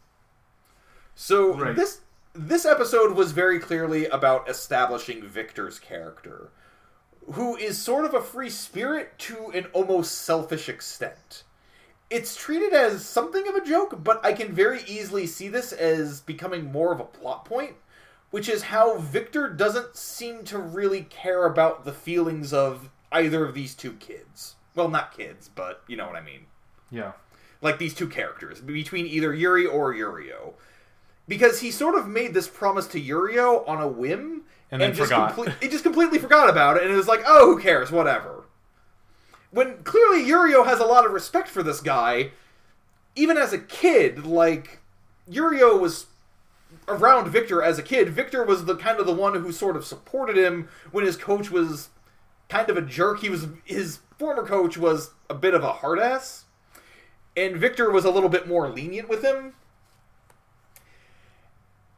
So 1.15 1.53
Right. 1.55 1.75
this 1.75 2.01
this 2.33 2.65
episode 2.65 3.11
was 3.13 3.33
very 3.33 3.59
clearly 3.59 4.05
about 4.05 4.49
establishing 4.49 5.21
Victor's 5.21 5.79
character, 5.79 6.49
who 7.33 7.57
is 7.57 7.77
sort 7.77 8.05
of 8.05 8.13
a 8.13 8.21
free 8.21 8.49
spirit 8.49 9.19
to 9.19 9.51
an 9.53 9.65
almost 9.73 10.19
selfish 10.19 10.69
extent. 10.69 11.43
It's 12.09 12.35
treated 12.37 12.71
as 12.73 13.05
something 13.05 13.47
of 13.49 13.55
a 13.55 13.65
joke, 13.65 14.01
but 14.03 14.25
I 14.25 14.31
can 14.31 14.53
very 14.53 14.81
easily 14.87 15.27
see 15.27 15.49
this 15.49 15.73
as 15.73 16.21
becoming 16.21 16.71
more 16.71 16.93
of 16.93 17.01
a 17.01 17.05
plot 17.05 17.43
point, 17.43 17.75
which 18.29 18.47
is 18.47 18.63
how 18.63 18.97
Victor 18.97 19.49
doesn't 19.49 19.97
seem 19.97 20.45
to 20.45 20.57
really 20.57 21.03
care 21.03 21.45
about 21.45 21.83
the 21.83 21.93
feelings 21.93 22.53
of 22.53 22.89
either 23.11 23.45
of 23.45 23.53
these 23.53 23.75
two 23.75 23.93
kids. 23.93 24.55
Well, 24.75 24.87
not 24.89 25.15
kids, 25.15 25.49
but 25.53 25.83
you 25.87 25.97
know 25.97 26.07
what 26.07 26.15
I 26.15 26.21
mean 26.21 26.45
Yeah. 26.89 27.11
like 27.61 27.77
these 27.77 27.93
two 27.93 28.07
characters 28.07 28.61
between 28.61 29.05
either 29.05 29.33
Yuri 29.33 29.65
or 29.65 29.93
Yurio. 29.93 30.53
Because 31.27 31.59
he 31.61 31.71
sort 31.71 31.95
of 31.95 32.07
made 32.07 32.33
this 32.33 32.47
promise 32.47 32.87
to 32.87 33.01
Yurio 33.01 33.67
on 33.67 33.81
a 33.81 33.87
whim 33.87 34.43
And 34.71 34.81
then 34.81 34.93
just 34.93 35.11
he 35.61 35.67
just 35.67 35.83
completely 35.83 36.19
forgot 36.19 36.49
about 36.49 36.77
it 36.77 36.83
and 36.83 36.91
it 36.91 36.95
was 36.97 37.07
like, 37.07 37.21
"Oh, 37.25 37.53
who 37.53 37.61
cares, 37.61 37.91
whatever." 37.91 38.45
When 39.51 39.83
clearly 39.83 40.23
Yurio 40.23 40.65
has 40.65 40.79
a 40.79 40.85
lot 40.85 41.05
of 41.05 41.11
respect 41.11 41.47
for 41.49 41.61
this 41.63 41.81
guy 41.81 42.31
even 43.15 43.37
as 43.37 43.51
a 43.51 43.57
kid, 43.59 44.25
like 44.25 44.79
Yurio 45.29 45.77
was 45.79 46.05
around 46.87 47.27
Victor 47.29 47.61
as 47.61 47.77
a 47.77 47.83
kid. 47.83 48.09
Victor 48.09 48.45
was 48.45 48.63
the 48.65 48.75
kind 48.77 48.99
of 48.99 49.05
the 49.05 49.13
one 49.13 49.35
who 49.35 49.51
sort 49.51 49.75
of 49.75 49.85
supported 49.85 50.37
him 50.37 50.69
when 50.91 51.05
his 51.05 51.17
coach 51.17 51.51
was 51.51 51.89
kind 52.51 52.69
of 52.69 52.77
a 52.77 52.81
jerk. 52.81 53.21
He 53.21 53.29
was 53.29 53.47
his 53.63 53.99
former 54.19 54.45
coach 54.45 54.77
was 54.77 55.11
a 55.29 55.33
bit 55.33 55.53
of 55.53 55.63
a 55.63 55.71
hard 55.71 55.97
ass 55.97 56.45
and 57.35 57.57
Victor 57.57 57.89
was 57.89 58.05
a 58.05 58.11
little 58.11 58.29
bit 58.29 58.47
more 58.47 58.69
lenient 58.69 59.09
with 59.09 59.23
him. 59.23 59.53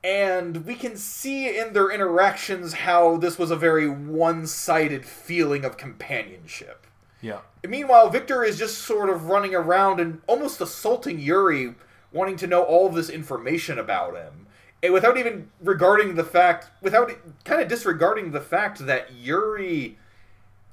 And 0.04 0.66
we 0.66 0.76
can 0.76 0.98
see 0.98 1.58
in 1.58 1.74
their 1.74 1.90
interactions 1.90 2.74
how 2.74 3.18
this 3.18 3.40
was 3.40 3.52
a 3.52 3.56
very 3.56 3.90
one 3.90 4.46
sided 4.46 5.06
feeling 5.06 5.64
of 5.64 5.78
companionship. 5.78 6.86
Yeah. 7.22 7.40
Meanwhile, 7.66 8.10
Victor 8.10 8.44
is 8.44 8.60
just 8.60 8.80
sort 8.80 9.10
of 9.10 9.26
running 9.26 9.56
around 9.56 10.02
and 10.02 10.22
almost 10.28 10.60
assaulting 10.60 11.20
Yuri, 11.20 11.76
wanting 12.12 12.36
to 12.38 12.48
know 12.48 12.64
all 12.64 12.88
of 12.88 12.96
this 12.96 13.10
information 13.10 13.80
about 13.80 14.16
him. 14.16 14.48
And 14.84 14.92
without 14.92 15.18
even 15.18 15.50
regarding 15.62 16.16
the 16.16 16.26
fact, 16.26 16.70
without 16.82 17.10
kind 17.46 17.62
of 17.62 17.70
disregarding 17.70 18.32
the 18.32 18.42
fact 18.42 18.86
that 18.86 19.14
Yuri 19.14 19.98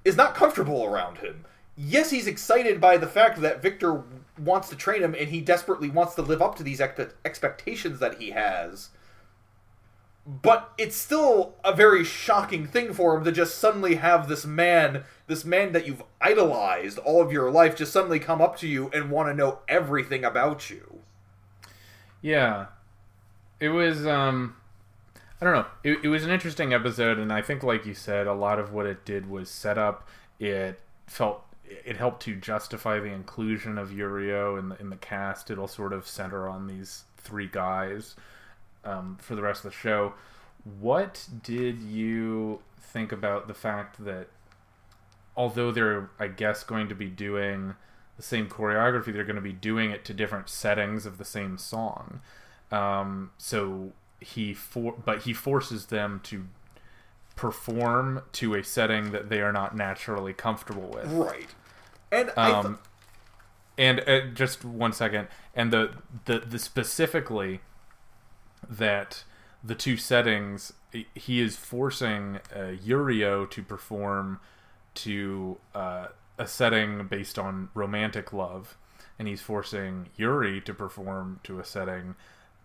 is 0.04 0.16
not 0.16 0.34
comfortable 0.34 0.84
around 0.84 1.18
him. 1.18 1.44
Yes, 1.76 2.10
he's 2.10 2.26
excited 2.26 2.80
by 2.80 2.96
the 2.96 3.06
fact 3.06 3.40
that 3.40 3.62
Victor 3.62 4.02
wants 4.38 4.68
to 4.68 4.76
train 4.76 5.02
him 5.02 5.14
and 5.18 5.28
he 5.28 5.40
desperately 5.40 5.90
wants 5.90 6.14
to 6.14 6.22
live 6.22 6.42
up 6.42 6.56
to 6.56 6.62
these 6.62 6.80
expe- 6.80 7.12
expectations 7.24 8.00
that 8.00 8.18
he 8.18 8.30
has. 8.30 8.90
But 10.26 10.72
it's 10.78 10.96
still 10.96 11.54
a 11.64 11.74
very 11.74 12.04
shocking 12.04 12.66
thing 12.66 12.92
for 12.92 13.16
him 13.16 13.24
to 13.24 13.32
just 13.32 13.58
suddenly 13.58 13.96
have 13.96 14.28
this 14.28 14.44
man, 14.44 15.04
this 15.26 15.44
man 15.44 15.72
that 15.72 15.86
you've 15.86 16.02
idolized 16.20 16.98
all 16.98 17.22
of 17.22 17.32
your 17.32 17.50
life, 17.50 17.76
just 17.76 17.92
suddenly 17.92 18.18
come 18.18 18.40
up 18.40 18.56
to 18.58 18.68
you 18.68 18.90
and 18.92 19.10
want 19.10 19.28
to 19.28 19.34
know 19.34 19.60
everything 19.66 20.24
about 20.24 20.70
you. 20.70 21.00
Yeah. 22.20 22.66
It 23.58 23.70
was 23.70 24.06
um 24.06 24.56
I 25.40 25.44
don't 25.44 25.54
know. 25.54 25.66
It, 25.82 26.04
it 26.04 26.08
was 26.08 26.24
an 26.24 26.30
interesting 26.30 26.74
episode 26.74 27.18
and 27.18 27.32
I 27.32 27.40
think 27.40 27.62
like 27.62 27.86
you 27.86 27.94
said 27.94 28.26
a 28.26 28.34
lot 28.34 28.58
of 28.58 28.72
what 28.72 28.86
it 28.86 29.04
did 29.04 29.28
was 29.28 29.48
set 29.48 29.78
up 29.78 30.06
it 30.38 30.80
felt 31.06 31.44
it 31.64 31.96
helped 31.96 32.22
to 32.24 32.34
justify 32.34 32.98
the 32.98 33.12
inclusion 33.12 33.78
of 33.78 33.90
Yurio 33.90 34.58
in 34.58 34.70
the 34.70 34.80
in 34.80 34.90
the 34.90 34.96
cast. 34.96 35.50
It'll 35.50 35.68
sort 35.68 35.92
of 35.92 36.06
center 36.06 36.48
on 36.48 36.66
these 36.66 37.04
three 37.16 37.46
guys 37.46 38.16
um, 38.84 39.18
for 39.20 39.34
the 39.34 39.42
rest 39.42 39.64
of 39.64 39.70
the 39.70 39.76
show. 39.76 40.14
What 40.80 41.26
did 41.42 41.80
you 41.82 42.60
think 42.80 43.12
about 43.12 43.48
the 43.48 43.54
fact 43.54 44.04
that 44.04 44.28
although 45.36 45.70
they're 45.70 46.10
I 46.18 46.26
guess 46.26 46.64
going 46.64 46.88
to 46.88 46.94
be 46.94 47.08
doing 47.08 47.74
the 48.16 48.22
same 48.22 48.48
choreography, 48.48 49.12
they're 49.12 49.24
going 49.24 49.36
to 49.36 49.42
be 49.42 49.52
doing 49.52 49.90
it 49.90 50.04
to 50.06 50.14
different 50.14 50.48
settings 50.48 51.06
of 51.06 51.18
the 51.18 51.24
same 51.24 51.56
song. 51.56 52.20
Um, 52.70 53.30
so 53.38 53.92
he 54.20 54.54
for 54.54 54.92
but 55.04 55.22
he 55.22 55.32
forces 55.32 55.86
them 55.86 56.20
to 56.24 56.46
perform 57.36 58.22
to 58.32 58.54
a 58.54 58.62
setting 58.62 59.12
that 59.12 59.28
they 59.30 59.40
are 59.40 59.52
not 59.52 59.74
naturally 59.74 60.32
comfortable 60.32 60.88
with. 60.94 61.10
Right. 61.10 61.48
And 62.12 62.30
I 62.36 62.52
th- 62.52 62.64
Um, 62.66 62.78
and 63.78 64.00
uh, 64.06 64.20
just 64.34 64.64
one 64.64 64.92
second, 64.92 65.28
and 65.54 65.72
the, 65.72 65.94
the 66.26 66.40
the 66.40 66.58
specifically 66.58 67.60
that 68.68 69.24
the 69.64 69.74
two 69.74 69.96
settings 69.96 70.72
he 71.14 71.40
is 71.40 71.56
forcing 71.56 72.40
uh, 72.54 72.74
Yurio 72.84 73.48
to 73.50 73.62
perform 73.62 74.40
to 74.94 75.58
uh, 75.74 76.08
a 76.36 76.46
setting 76.46 77.06
based 77.06 77.38
on 77.38 77.70
romantic 77.74 78.32
love, 78.32 78.76
and 79.18 79.28
he's 79.28 79.40
forcing 79.40 80.08
Yuri 80.16 80.60
to 80.62 80.74
perform 80.74 81.40
to 81.44 81.58
a 81.60 81.64
setting 81.64 82.16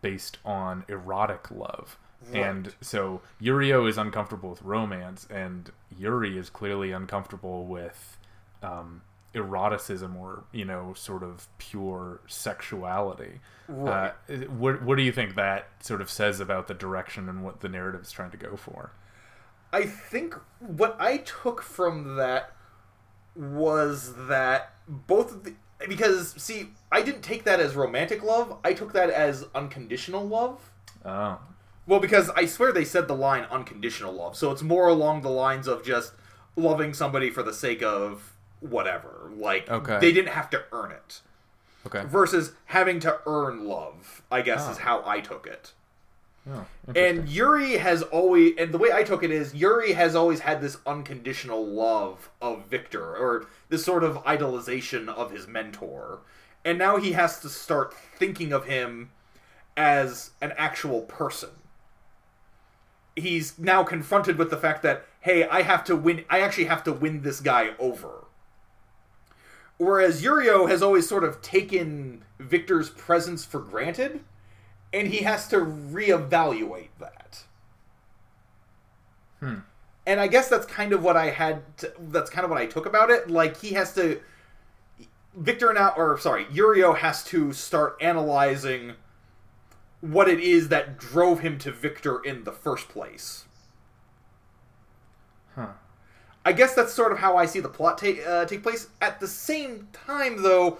based 0.05 0.37
on 0.45 0.85
erotic 0.87 1.49
love. 1.49 1.97
And 2.31 2.75
so 2.79 3.21
Yurio 3.41 3.89
is 3.89 3.97
uncomfortable 3.97 4.51
with 4.51 4.61
romance, 4.61 5.27
and 5.31 5.71
Yuri 5.97 6.37
is 6.37 6.51
clearly 6.51 6.91
uncomfortable 6.91 7.65
with 7.65 8.17
um, 8.61 9.01
eroticism 9.33 10.15
or 10.15 10.43
you 10.51 10.63
know 10.63 10.93
sort 10.95 11.23
of 11.23 11.47
pure 11.57 12.21
sexuality. 12.27 13.39
Right. 13.67 14.13
Uh, 14.29 14.33
what 14.59 14.83
what 14.83 14.97
do 14.97 15.03
you 15.03 15.11
think 15.11 15.35
that 15.35 15.69
sort 15.79 16.01
of 16.01 16.09
says 16.09 16.39
about 16.39 16.67
the 16.67 16.75
direction 16.75 17.27
and 17.27 17.43
what 17.43 17.61
the 17.61 17.69
narrative 17.69 18.01
is 18.01 18.11
trying 18.11 18.31
to 18.31 18.37
go 18.37 18.55
for? 18.55 18.91
I 19.73 19.85
think 19.85 20.35
what 20.59 20.95
I 20.99 21.17
took 21.17 21.63
from 21.63 22.15
that 22.17 22.51
was 23.35 24.13
that 24.27 24.75
both 24.87 25.31
of 25.31 25.43
the 25.43 25.55
because 25.87 26.31
see, 26.41 26.69
I 26.91 27.01
didn't 27.01 27.21
take 27.21 27.43
that 27.45 27.59
as 27.59 27.75
romantic 27.75 28.23
love. 28.23 28.57
I 28.63 28.73
took 28.73 28.93
that 28.93 29.09
as 29.09 29.45
unconditional 29.53 30.25
love. 30.27 30.59
Oh, 31.03 31.39
Well, 31.87 31.99
because 31.99 32.29
I 32.31 32.45
swear 32.47 32.71
they 32.71 32.85
said 32.85 33.07
the 33.07 33.15
line 33.15 33.43
unconditional 33.51 34.11
love, 34.13 34.35
so 34.35 34.51
it's 34.51 34.63
more 34.63 34.87
along 34.87 35.21
the 35.21 35.29
lines 35.29 35.67
of 35.67 35.83
just 35.85 36.13
loving 36.55 36.93
somebody 36.93 37.29
for 37.29 37.43
the 37.43 37.53
sake 37.53 37.83
of 37.83 38.33
whatever. 38.59 39.29
Like 39.37 39.69
Okay. 39.69 39.99
they 39.99 40.11
didn't 40.11 40.31
have 40.33 40.49
to 40.51 40.63
earn 40.71 40.91
it. 40.91 41.21
okay. 41.85 42.03
Versus 42.07 42.53
having 42.65 42.99
to 43.01 43.19
earn 43.27 43.65
love, 43.67 44.23
I 44.31 44.41
guess 44.41 44.65
Oh. 44.67 44.71
is 44.71 44.77
how 44.79 45.03
I 45.05 45.19
took 45.19 45.45
it. 45.45 45.73
Oh. 46.47 46.65
And 46.95 47.27
Yuri 47.27 47.77
has 47.77 48.03
always, 48.03 48.53
and 48.57 48.71
the 48.71 48.77
way 48.77 48.91
I 48.91 49.03
took 49.03 49.23
it 49.23 49.31
is, 49.31 49.55
Yuri 49.55 49.93
has 49.93 50.15
always 50.15 50.41
had 50.41 50.61
this 50.61 50.77
unconditional 50.85 51.65
love 51.65 52.29
of 52.41 52.67
Victor, 52.67 53.15
or 53.15 53.47
this 53.69 53.83
sort 53.83 54.03
of 54.03 54.23
idolization 54.23 55.09
of 55.09 55.31
his 55.31 55.47
mentor. 55.47 56.19
And 56.63 56.77
now 56.77 56.97
he 56.97 57.13
has 57.13 57.39
to 57.39 57.49
start 57.49 57.93
thinking 57.93 58.53
of 58.53 58.65
him 58.65 59.11
as 59.75 60.31
an 60.41 60.53
actual 60.57 61.01
person. 61.01 61.49
He's 63.15 63.57
now 63.57 63.83
confronted 63.83 64.37
with 64.37 64.49
the 64.49 64.57
fact 64.57 64.83
that, 64.83 65.05
hey, 65.21 65.47
I 65.47 65.63
have 65.63 65.83
to 65.85 65.95
win, 65.95 66.25
I 66.29 66.41
actually 66.41 66.65
have 66.65 66.83
to 66.83 66.93
win 66.93 67.21
this 67.21 67.39
guy 67.39 67.71
over. 67.79 68.25
Whereas 69.77 70.23
Yurio 70.23 70.69
has 70.69 70.81
always 70.81 71.07
sort 71.07 71.23
of 71.23 71.41
taken 71.41 72.23
Victor's 72.39 72.89
presence 72.89 73.43
for 73.43 73.59
granted 73.59 74.21
and 74.95 75.09
he 75.09 75.17
has 75.17 75.47
to 75.49 75.57
reevaluate 75.57 76.87
that. 76.99 77.43
Hmm. 79.41 79.59
And 80.07 80.21
I 80.21 80.27
guess 80.27 80.47
that's 80.47 80.65
kind 80.65 80.93
of 80.93 81.03
what 81.03 81.17
I 81.17 81.31
had. 81.31 81.77
To, 81.79 81.91
that's 81.99 82.29
kind 82.29 82.45
of 82.45 82.49
what 82.49 82.59
I 82.59 82.65
took 82.65 82.85
about 82.85 83.09
it. 83.09 83.29
Like 83.29 83.59
he 83.59 83.73
has 83.73 83.93
to. 83.95 84.21
Victor 85.35 85.73
now, 85.73 85.93
or 85.97 86.17
sorry, 86.17 86.45
Yurio 86.45 86.97
has 86.97 87.23
to 87.25 87.51
start 87.51 87.97
analyzing 87.99 88.93
what 89.99 90.29
it 90.29 90.39
is 90.39 90.69
that 90.69 90.97
drove 90.97 91.41
him 91.41 91.57
to 91.57 91.71
Victor 91.71 92.19
in 92.23 92.45
the 92.45 92.53
first 92.53 92.87
place. 92.87 93.43
Huh. 95.55 95.73
I 96.45 96.53
guess 96.53 96.73
that's 96.73 96.93
sort 96.93 97.11
of 97.11 97.17
how 97.17 97.35
I 97.35 97.47
see 97.47 97.59
the 97.59 97.67
plot 97.67 97.97
take 97.97 98.25
uh, 98.25 98.45
take 98.45 98.63
place. 98.63 98.87
At 99.01 99.19
the 99.19 99.27
same 99.27 99.89
time, 99.91 100.41
though, 100.41 100.77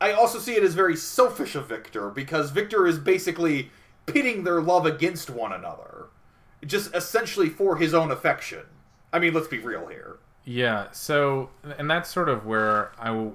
I 0.00 0.12
also 0.12 0.38
see 0.38 0.54
it 0.54 0.62
as 0.62 0.74
very 0.74 0.96
selfish 0.96 1.54
of 1.54 1.68
Victor 1.68 2.10
because 2.10 2.50
Victor 2.50 2.86
is 2.86 2.98
basically 2.98 3.70
pitting 4.06 4.44
their 4.44 4.60
love 4.60 4.86
against 4.86 5.28
one 5.28 5.52
another, 5.52 6.06
just 6.64 6.94
essentially 6.94 7.48
for 7.48 7.76
his 7.76 7.94
own 7.94 8.10
affection. 8.10 8.64
I 9.12 9.18
mean, 9.18 9.34
let's 9.34 9.48
be 9.48 9.58
real 9.58 9.86
here. 9.86 10.18
Yeah. 10.44 10.90
So, 10.92 11.50
and 11.76 11.90
that's 11.90 12.10
sort 12.10 12.28
of 12.28 12.46
where 12.46 12.92
I, 12.98 13.08
w- 13.08 13.34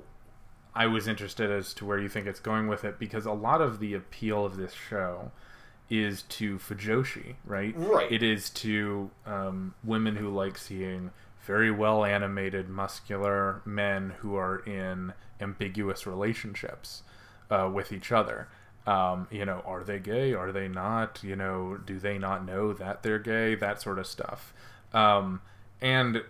I 0.74 0.88
was 0.88 1.08
interested 1.08 1.52
as 1.52 1.74
to 1.76 1.86
where 1.86 2.00
you 2.00 2.10
think 2.10 2.28
it's 2.28 2.40
going 2.40 2.68
with 2.68 2.84
it 2.84 2.98
because 2.98 3.26
a 3.26 3.32
lot 3.32 3.62
of 3.62 3.80
the 3.80 3.94
appeal 3.94 4.46
of 4.46 4.58
this 4.58 4.74
show 4.74 5.32
is 5.90 6.24
to 6.24 6.58
Fujoshi, 6.58 7.36
right? 7.46 7.74
Right. 7.78 8.12
It 8.12 8.24
is 8.24 8.50
to 8.52 9.12
um, 9.26 9.76
women 9.84 10.16
who 10.16 10.30
like 10.30 10.58
seeing 10.58 11.12
very 11.46 11.70
well 11.70 12.06
animated, 12.06 12.70
muscular 12.70 13.62
men 13.66 14.14
who 14.20 14.36
are 14.36 14.60
in 14.60 15.14
ambiguous 15.44 16.08
relationships 16.08 17.04
uh, 17.52 17.70
with 17.72 17.92
each 17.92 18.12
other. 18.12 18.48
Um, 18.88 19.28
you 19.32 19.46
know, 19.46 19.62
are 19.66 19.84
they 19.84 20.00
gay? 20.00 20.34
Are 20.34 20.52
they 20.52 20.68
not? 20.68 21.20
You 21.24 21.36
know, 21.36 21.78
do 21.86 22.00
they 22.00 22.18
not 22.18 22.46
know 22.46 22.74
that 22.74 23.04
they're 23.04 23.20
gay? 23.20 23.56
That 23.56 23.82
sort 23.82 24.00
of 24.00 24.08
stuff. 24.08 24.54
Um, 24.94 25.42
and 25.82 26.24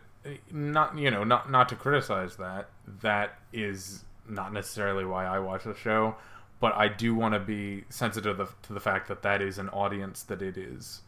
not, 0.51 0.97
you 0.97 1.09
know, 1.11 1.23
not 1.23 1.49
not 1.49 1.69
to 1.69 1.75
criticize 1.75 2.35
that. 2.37 2.69
That 3.01 3.29
is 3.51 4.03
not 4.27 4.53
necessarily 4.53 5.05
why 5.05 5.25
I 5.25 5.39
watch 5.39 5.63
the 5.63 5.75
show, 5.75 6.15
but 6.59 6.73
I 6.75 6.87
do 6.87 7.13
want 7.15 7.33
to 7.33 7.39
be 7.39 7.83
sensitive 7.89 8.37
to 8.37 8.43
the, 8.45 8.51
to 8.67 8.73
the 8.73 8.79
fact 8.79 9.07
that 9.09 9.21
that 9.23 9.41
is 9.41 9.57
an 9.57 9.69
audience 9.69 10.23
that 10.23 10.41
it 10.41 10.57
is 10.57 11.01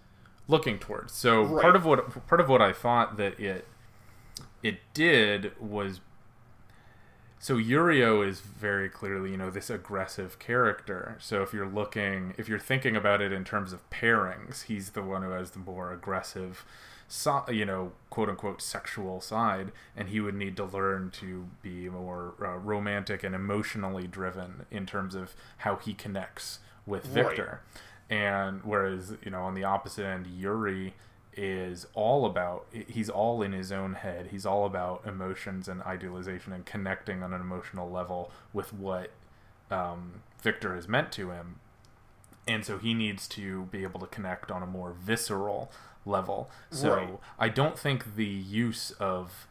looking 0.48 0.80
towards. 0.80 1.14
So 1.14 1.44
Right. 1.44 1.61
part 1.61 1.76
of 1.76 1.86
what 1.86 2.27
part 2.27 2.41
of 2.41 2.49
what 2.49 2.61
I 2.61 2.73
thought 2.73 3.18
that 3.18 3.40
it 3.40 3.68
it 4.64 4.80
did 4.94 5.52
was 5.61 6.02
so 7.39 7.57
Yurio 7.57 8.27
is 8.27 8.39
very 8.39 8.89
clearly, 8.89 9.31
you 9.31 9.37
know, 9.37 9.49
this 9.49 9.69
aggressive 9.69 10.39
character. 10.39 11.17
So 11.19 11.43
if 11.43 11.53
you're 11.53 11.67
looking, 11.67 12.33
if 12.37 12.49
you're 12.49 12.59
thinking 12.59 12.95
about 12.95 13.21
it 13.21 13.31
in 13.31 13.43
terms 13.43 13.73
of 13.73 13.87
pairings, 13.89 14.63
he's 14.63 14.91
the 14.91 15.03
one 15.03 15.21
who 15.21 15.31
has 15.31 15.51
the 15.51 15.59
more 15.59 15.91
aggressive, 15.91 16.65
so, 17.07 17.43
you 17.51 17.65
know, 17.65 17.91
quote 18.09 18.29
unquote 18.29 18.61
sexual 18.61 19.21
side, 19.21 19.71
and 19.95 20.09
he 20.09 20.19
would 20.19 20.33
need 20.35 20.57
to 20.57 20.65
learn 20.65 21.11
to 21.11 21.47
be 21.61 21.87
more 21.87 22.33
uh, 22.41 22.57
romantic 22.57 23.23
and 23.23 23.35
emotionally 23.35 24.07
driven 24.07 24.65
in 24.71 24.85
terms 24.87 25.13
of 25.13 25.35
how 25.57 25.75
he 25.75 25.93
connects 25.93 26.59
with 26.87 27.05
Right. 27.05 27.27
Victor. 27.27 27.61
And 28.09 28.61
whereas, 28.63 29.15
you 29.23 29.31
know, 29.31 29.41
on 29.43 29.55
the 29.55 29.63
opposite 29.63 30.05
end, 30.05 30.27
Yuri 30.27 30.93
is 31.37 31.87
all 31.93 32.25
about 32.25 32.65
he's 32.71 33.09
all 33.09 33.41
in 33.41 33.51
his 33.51 33.71
own 33.71 33.93
head. 33.93 34.27
He's 34.31 34.45
all 34.45 34.65
about 34.65 35.05
emotions 35.05 35.67
and 35.67 35.81
idealization 35.83 36.53
and 36.53 36.65
connecting 36.65 37.23
on 37.23 37.33
an 37.33 37.41
emotional 37.41 37.89
level 37.89 38.31
with 38.53 38.73
what 38.73 39.11
um, 39.69 40.21
victor 40.41 40.75
has 40.75 40.87
meant 40.87 41.11
to 41.13 41.31
him. 41.31 41.59
And 42.47 42.63
so 42.63 42.77
he 42.77 42.93
needs 42.93 43.27
to 43.29 43.63
be 43.65 43.83
able 43.83 43.99
to 44.01 44.07
connect 44.07 44.51
on 44.51 44.61
a 44.61 44.67
more 44.67 44.93
visceral 44.93 45.71
level. 46.05 46.49
So 46.69 46.93
Right. 46.93 47.19
i 47.39 47.49
don't 47.49 47.77
think 47.77 48.15
the 48.15 48.25
use 48.25 48.91
of 48.91 49.47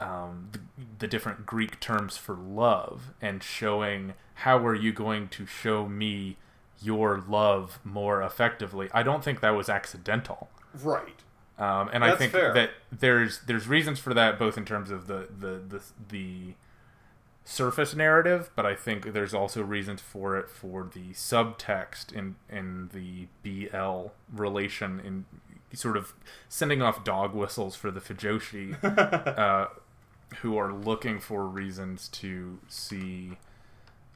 um, 0.00 0.48
the, 0.52 0.60
the 0.98 1.06
different 1.06 1.46
greek 1.46 1.80
terms 1.80 2.16
for 2.16 2.34
love 2.34 3.12
and 3.22 3.42
showing 3.42 4.14
how 4.34 4.58
are 4.66 4.74
you 4.74 4.92
going 4.92 5.28
to 5.28 5.46
show 5.46 5.86
me 5.88 6.36
your 6.82 7.22
love 7.26 7.78
more 7.84 8.22
effectively? 8.22 8.88
I 8.92 9.02
don't 9.02 9.24
think 9.24 9.40
that 9.40 9.50
was 9.50 9.68
accidental 9.70 10.50
Right. 10.82 11.22
um, 11.58 11.90
and 11.92 12.04
I 12.04 12.16
think 12.16 12.32
fair. 12.32 12.52
that 12.52 12.70
there's 12.92 13.40
there's 13.46 13.66
reasons 13.66 13.98
for 13.98 14.14
that 14.14 14.38
both 14.38 14.56
in 14.58 14.64
terms 14.64 14.90
of 14.90 15.06
the, 15.06 15.28
the 15.38 15.60
the 15.68 15.82
the 16.08 16.54
surface 17.44 17.94
narrative, 17.94 18.50
but 18.56 18.66
I 18.66 18.74
think 18.74 19.12
there's 19.12 19.32
also 19.32 19.62
reasons 19.62 20.00
for 20.00 20.36
it 20.36 20.50
for 20.50 20.88
the 20.92 21.10
subtext 21.12 22.12
in 22.12 22.34
in 22.50 22.90
the 22.92 23.28
BL 23.42 24.08
relation 24.34 25.00
in 25.00 25.24
sort 25.72 25.96
of 25.96 26.14
sending 26.48 26.82
off 26.82 27.04
dog 27.04 27.34
whistles 27.34 27.76
for 27.76 27.90
the 27.90 28.00
Fujoshi 28.00 28.76
uh, 29.38 29.68
who 30.40 30.56
are 30.56 30.72
looking 30.72 31.20
for 31.20 31.46
reasons 31.46 32.08
to 32.08 32.58
see 32.68 33.38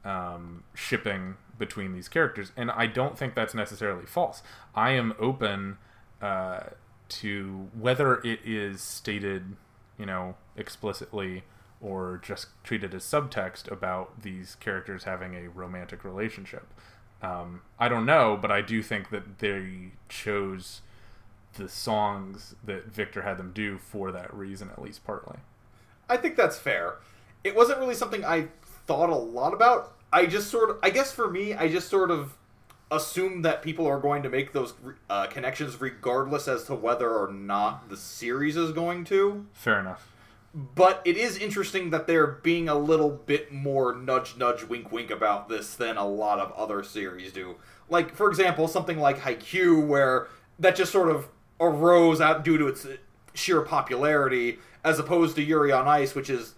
um, 0.05 0.65
shipping 0.75 1.37
between 1.59 1.93
these 1.93 2.09
characters, 2.09 2.53
and 2.57 2.71
I 2.71 2.87
don't 2.87 3.17
think 3.17 3.35
that's 3.35 3.55
necessarily 3.55 4.07
false. 4.07 4.43
I 4.75 4.91
am 4.93 5.15
open 5.19 5.79
to 6.21 7.69
whether 7.79 8.17
it 8.23 8.41
is 8.45 8.81
stated, 8.81 9.57
you 9.99 10.07
know, 10.07 10.37
explicitly 10.57 11.43
or 11.81 12.21
just 12.23 12.49
treated 12.63 12.95
as 12.95 13.03
subtext 13.03 13.71
about 13.71 14.23
these 14.23 14.55
characters 14.57 15.05
having 15.05 15.35
a 15.35 15.49
romantic 15.49 16.05
relationship. 16.05 16.67
Um, 17.23 17.63
I 17.79 17.89
don't 17.89 18.07
know, 18.07 18.39
but 18.41 18.51
I 18.51 18.61
do 18.61 18.83
think 18.83 19.11
that 19.11 19.39
they 19.39 19.93
chose 20.09 20.83
the 21.55 21.69
songs 21.69 22.55
that 22.65 22.87
Victor 22.87 23.23
had 23.23 23.39
them 23.39 23.53
do 23.53 23.79
for 23.79 24.13
that 24.13 24.33
reason, 24.33 24.71
at 24.71 24.81
least 24.81 25.05
partly. 25.05 25.39
I 26.09 26.17
think 26.17 26.37
that's 26.37 26.59
fair. 26.59 26.97
It 27.45 27.57
wasn't 27.57 27.79
really 27.79 27.95
something 27.95 28.25
I 28.25 28.49
thought 28.87 29.11
a 29.11 29.17
lot 29.17 29.53
about. 29.53 29.95
I 30.13 30.27
just 30.27 30.51
sort 30.51 30.71
of, 30.71 30.79
I 30.83 30.91
guess 30.91 31.13
for 31.13 31.31
me, 31.31 31.55
I 31.55 31.69
just 31.69 31.89
sort 31.89 32.11
of 32.11 32.37
assume 32.91 33.43
that 33.43 33.63
people 33.63 33.87
are 33.87 34.01
going 34.01 34.23
to 34.23 34.29
make 34.29 34.53
those 34.53 34.75
uh, 35.09 35.27
connections 35.27 35.81
regardless 35.81 36.49
as 36.49 36.65
to 36.65 36.75
whether 36.75 37.11
or 37.11 37.33
not 37.33 37.89
the 37.89 37.97
series 37.97 38.57
is 38.57 38.73
going 38.73 39.05
to. 39.05 39.47
Fair 39.53 39.81
enough. 39.81 40.11
But 40.53 41.01
it 41.05 41.17
is 41.17 41.37
interesting 41.37 41.91
that 41.91 42.09
they're 42.09 42.27
being 42.27 42.69
a 42.69 42.75
little 42.75 43.11
bit 43.11 43.53
more 43.53 43.95
nudge 43.95 44.37
nudge 44.37 44.65
wink 44.65 44.91
wink 44.91 45.11
about 45.11 45.49
this 45.49 45.77
than 45.77 45.97
a 45.97 46.07
lot 46.07 46.41
of 46.41 46.51
other 46.53 46.83
series 46.83 47.33
do. 47.33 47.57
Like 47.89 48.17
for 48.17 48.29
example, 48.29 48.67
something 48.67 48.99
like 48.99 49.21
Haikyuu 49.21 49.87
where 49.87 50.27
that 50.59 50.75
just 50.75 50.91
sort 50.91 51.09
of 51.09 51.29
arose 51.61 52.21
out 52.21 52.43
due 52.43 52.59
to 52.59 52.67
its 52.67 52.87
sheer 53.33 53.61
popularity 53.61 54.59
as 54.83 54.99
opposed 54.99 55.37
to 55.37 55.43
Yuri 55.43 55.71
on 55.71 55.87
Ice 55.87 56.17
which 56.17 56.29
is 56.29 56.55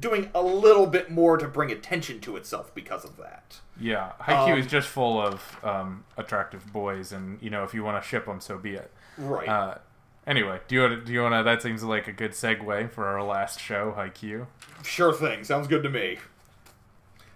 doing 0.00 0.30
a 0.34 0.42
little 0.42 0.86
bit 0.86 1.10
more 1.10 1.36
to 1.36 1.46
bring 1.46 1.70
attention 1.70 2.20
to 2.20 2.36
itself 2.36 2.74
because 2.74 3.04
of 3.04 3.16
that. 3.18 3.60
Yeah, 3.78 4.12
Haikyuu 4.20 4.52
Um, 4.54 4.58
is 4.58 4.66
just 4.66 4.88
full 4.88 5.20
of 5.20 5.58
um, 5.64 6.04
attractive 6.16 6.72
boys, 6.72 7.12
and 7.12 7.40
you 7.42 7.50
know 7.50 7.64
if 7.64 7.74
you 7.74 7.82
want 7.84 8.02
to 8.02 8.08
ship 8.08 8.26
them, 8.26 8.40
so 8.40 8.58
be 8.58 8.74
it. 8.74 8.90
Right. 9.18 9.48
Uh, 9.48 9.78
anyway, 10.26 10.60
do 10.68 10.74
you 10.74 10.82
wanna, 10.82 10.96
do 11.00 11.12
you 11.12 11.22
want 11.22 11.34
to? 11.34 11.42
That 11.42 11.62
seems 11.62 11.82
like 11.82 12.08
a 12.08 12.12
good 12.12 12.32
segue 12.32 12.90
for 12.90 13.06
our 13.06 13.22
last 13.22 13.60
show, 13.60 13.94
Haikyuu. 13.96 14.46
Sure 14.84 15.12
thing. 15.12 15.44
Sounds 15.44 15.66
good 15.68 15.82
to 15.82 15.88
me. 15.88 16.18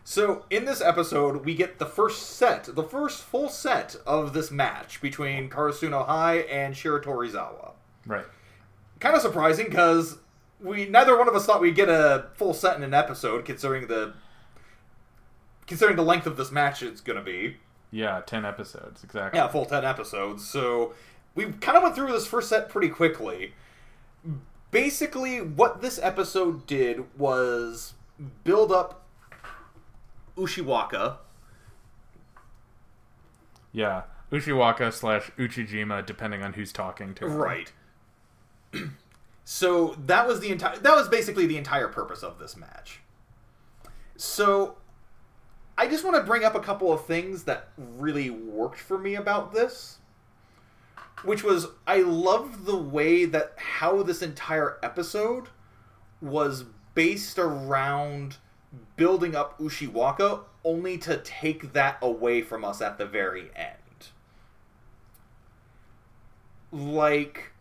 So, 0.05 0.47
in 0.49 0.65
this 0.65 0.81
episode, 0.81 1.45
we 1.45 1.55
get 1.55 1.79
the 1.79 1.85
first 1.85 2.23
set, 2.37 2.65
the 2.75 2.83
first 2.83 3.23
full 3.23 3.51
set 3.51 3.95
of 4.07 4.33
this 4.33 4.51
match 4.51 5.03
between 5.03 5.51
Karasuno 5.51 6.07
High 6.07 6.39
and 6.39 6.75
Shiratorizawa. 6.75 7.73
Right. 8.07 8.25
Kind 9.01 9.15
of 9.15 9.21
surprising 9.21 9.67
because 9.67 10.17
we 10.61 10.87
neither 10.87 11.17
one 11.17 11.29
of 11.29 11.35
us 11.35 11.47
thought 11.47 11.61
we'd 11.61 11.75
get 11.75 11.89
a 11.89 12.27
full 12.35 12.55
set 12.55 12.77
in 12.77 12.83
an 12.83 12.95
episode, 12.95 13.45
considering 13.45 13.87
the 13.87 14.15
considering 15.67 15.97
the 15.97 16.03
length 16.03 16.27
of 16.27 16.37
this 16.37 16.51
match 16.51 16.83
it's 16.83 17.01
going 17.01 17.19
to 17.19 17.23
be. 17.25 17.59
Yeah, 17.91 18.21
ten 18.27 18.45
episodes 18.45 19.03
exactly. 19.05 19.39
Yeah, 19.39 19.49
full 19.49 19.65
10 19.65 19.85
episodes. 19.85 20.47
So 20.47 20.93
we 21.35 21.47
kind 21.53 21.77
of 21.77 21.83
went 21.83 21.95
through 21.95 22.13
this 22.13 22.27
first 22.27 22.49
set 22.49 22.69
pretty 22.69 22.89
quickly. 22.89 23.55
Basically, 24.71 25.41
what 25.41 25.81
this 25.81 25.99
episode 26.03 26.67
did 26.67 27.05
was 27.19 27.95
build 28.45 28.71
up 28.71 29.07
Ushiwaka. 30.37 31.17
Yeah, 33.73 34.03
Ushiwaka 34.31 34.93
slash 34.93 35.31
Ushijima, 35.39 36.05
depending 36.05 36.43
on 36.43 36.53
who's 36.55 36.73
talking 36.73 37.15
to. 37.15 37.27
him. 37.27 37.37
Right. 37.37 37.73
So 39.51 39.97
that 40.05 40.29
was 40.29 40.41
the 40.41 40.51
entire 40.51 40.77
that 40.77 40.95
was 40.95 41.09
basically 41.09 41.47
the 41.47 41.57
entire 41.57 41.89
purpose 41.89 42.23
of 42.23 42.39
this 42.39 42.55
match. 42.55 43.01
So 44.15 44.77
I 45.79 45.89
just 45.89 46.05
want 46.05 46.17
to 46.17 46.23
bring 46.23 46.45
up 46.45 46.55
a 46.55 46.61
couple 46.61 46.93
of 46.93 47.07
things 47.07 47.45
that 47.45 47.71
really 47.79 48.29
worked 48.29 48.79
for 48.79 48.99
me 48.99 49.15
about 49.15 49.55
this. 49.55 50.01
Which 51.25 51.43
was 51.43 51.69
I 51.87 52.03
love 52.03 52.67
the 52.67 52.77
way 52.77 53.25
that 53.25 53.55
how 53.57 54.03
this 54.03 54.21
entire 54.21 54.77
episode 54.83 55.49
was 56.21 56.67
based 56.93 57.39
around 57.39 58.37
building 58.97 59.35
up 59.35 59.59
Ushiwaka 59.59 60.43
only 60.63 60.99
to 60.99 61.17
take 61.17 61.73
that 61.73 61.97
away 62.03 62.43
from 62.43 62.67
us 62.67 62.83
at 62.83 62.99
the 62.99 63.07
very 63.07 63.51
end. 63.57 64.09
Like 66.71 67.53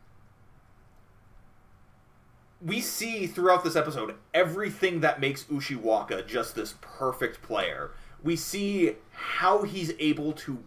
we 2.62 2.82
see 2.82 3.28
throughout 3.28 3.64
this 3.64 3.76
episode 3.76 4.16
everything 4.34 5.02
that 5.02 5.20
makes 5.20 5.44
Ushiwaka 5.46 6.26
just 6.28 6.56
this 6.56 6.76
perfect 6.82 7.42
player. 7.42 7.92
We 8.24 8.36
see 8.36 8.96
how 9.12 9.64
he's 9.64 9.94
able 10.00 10.34
to 10.34 10.64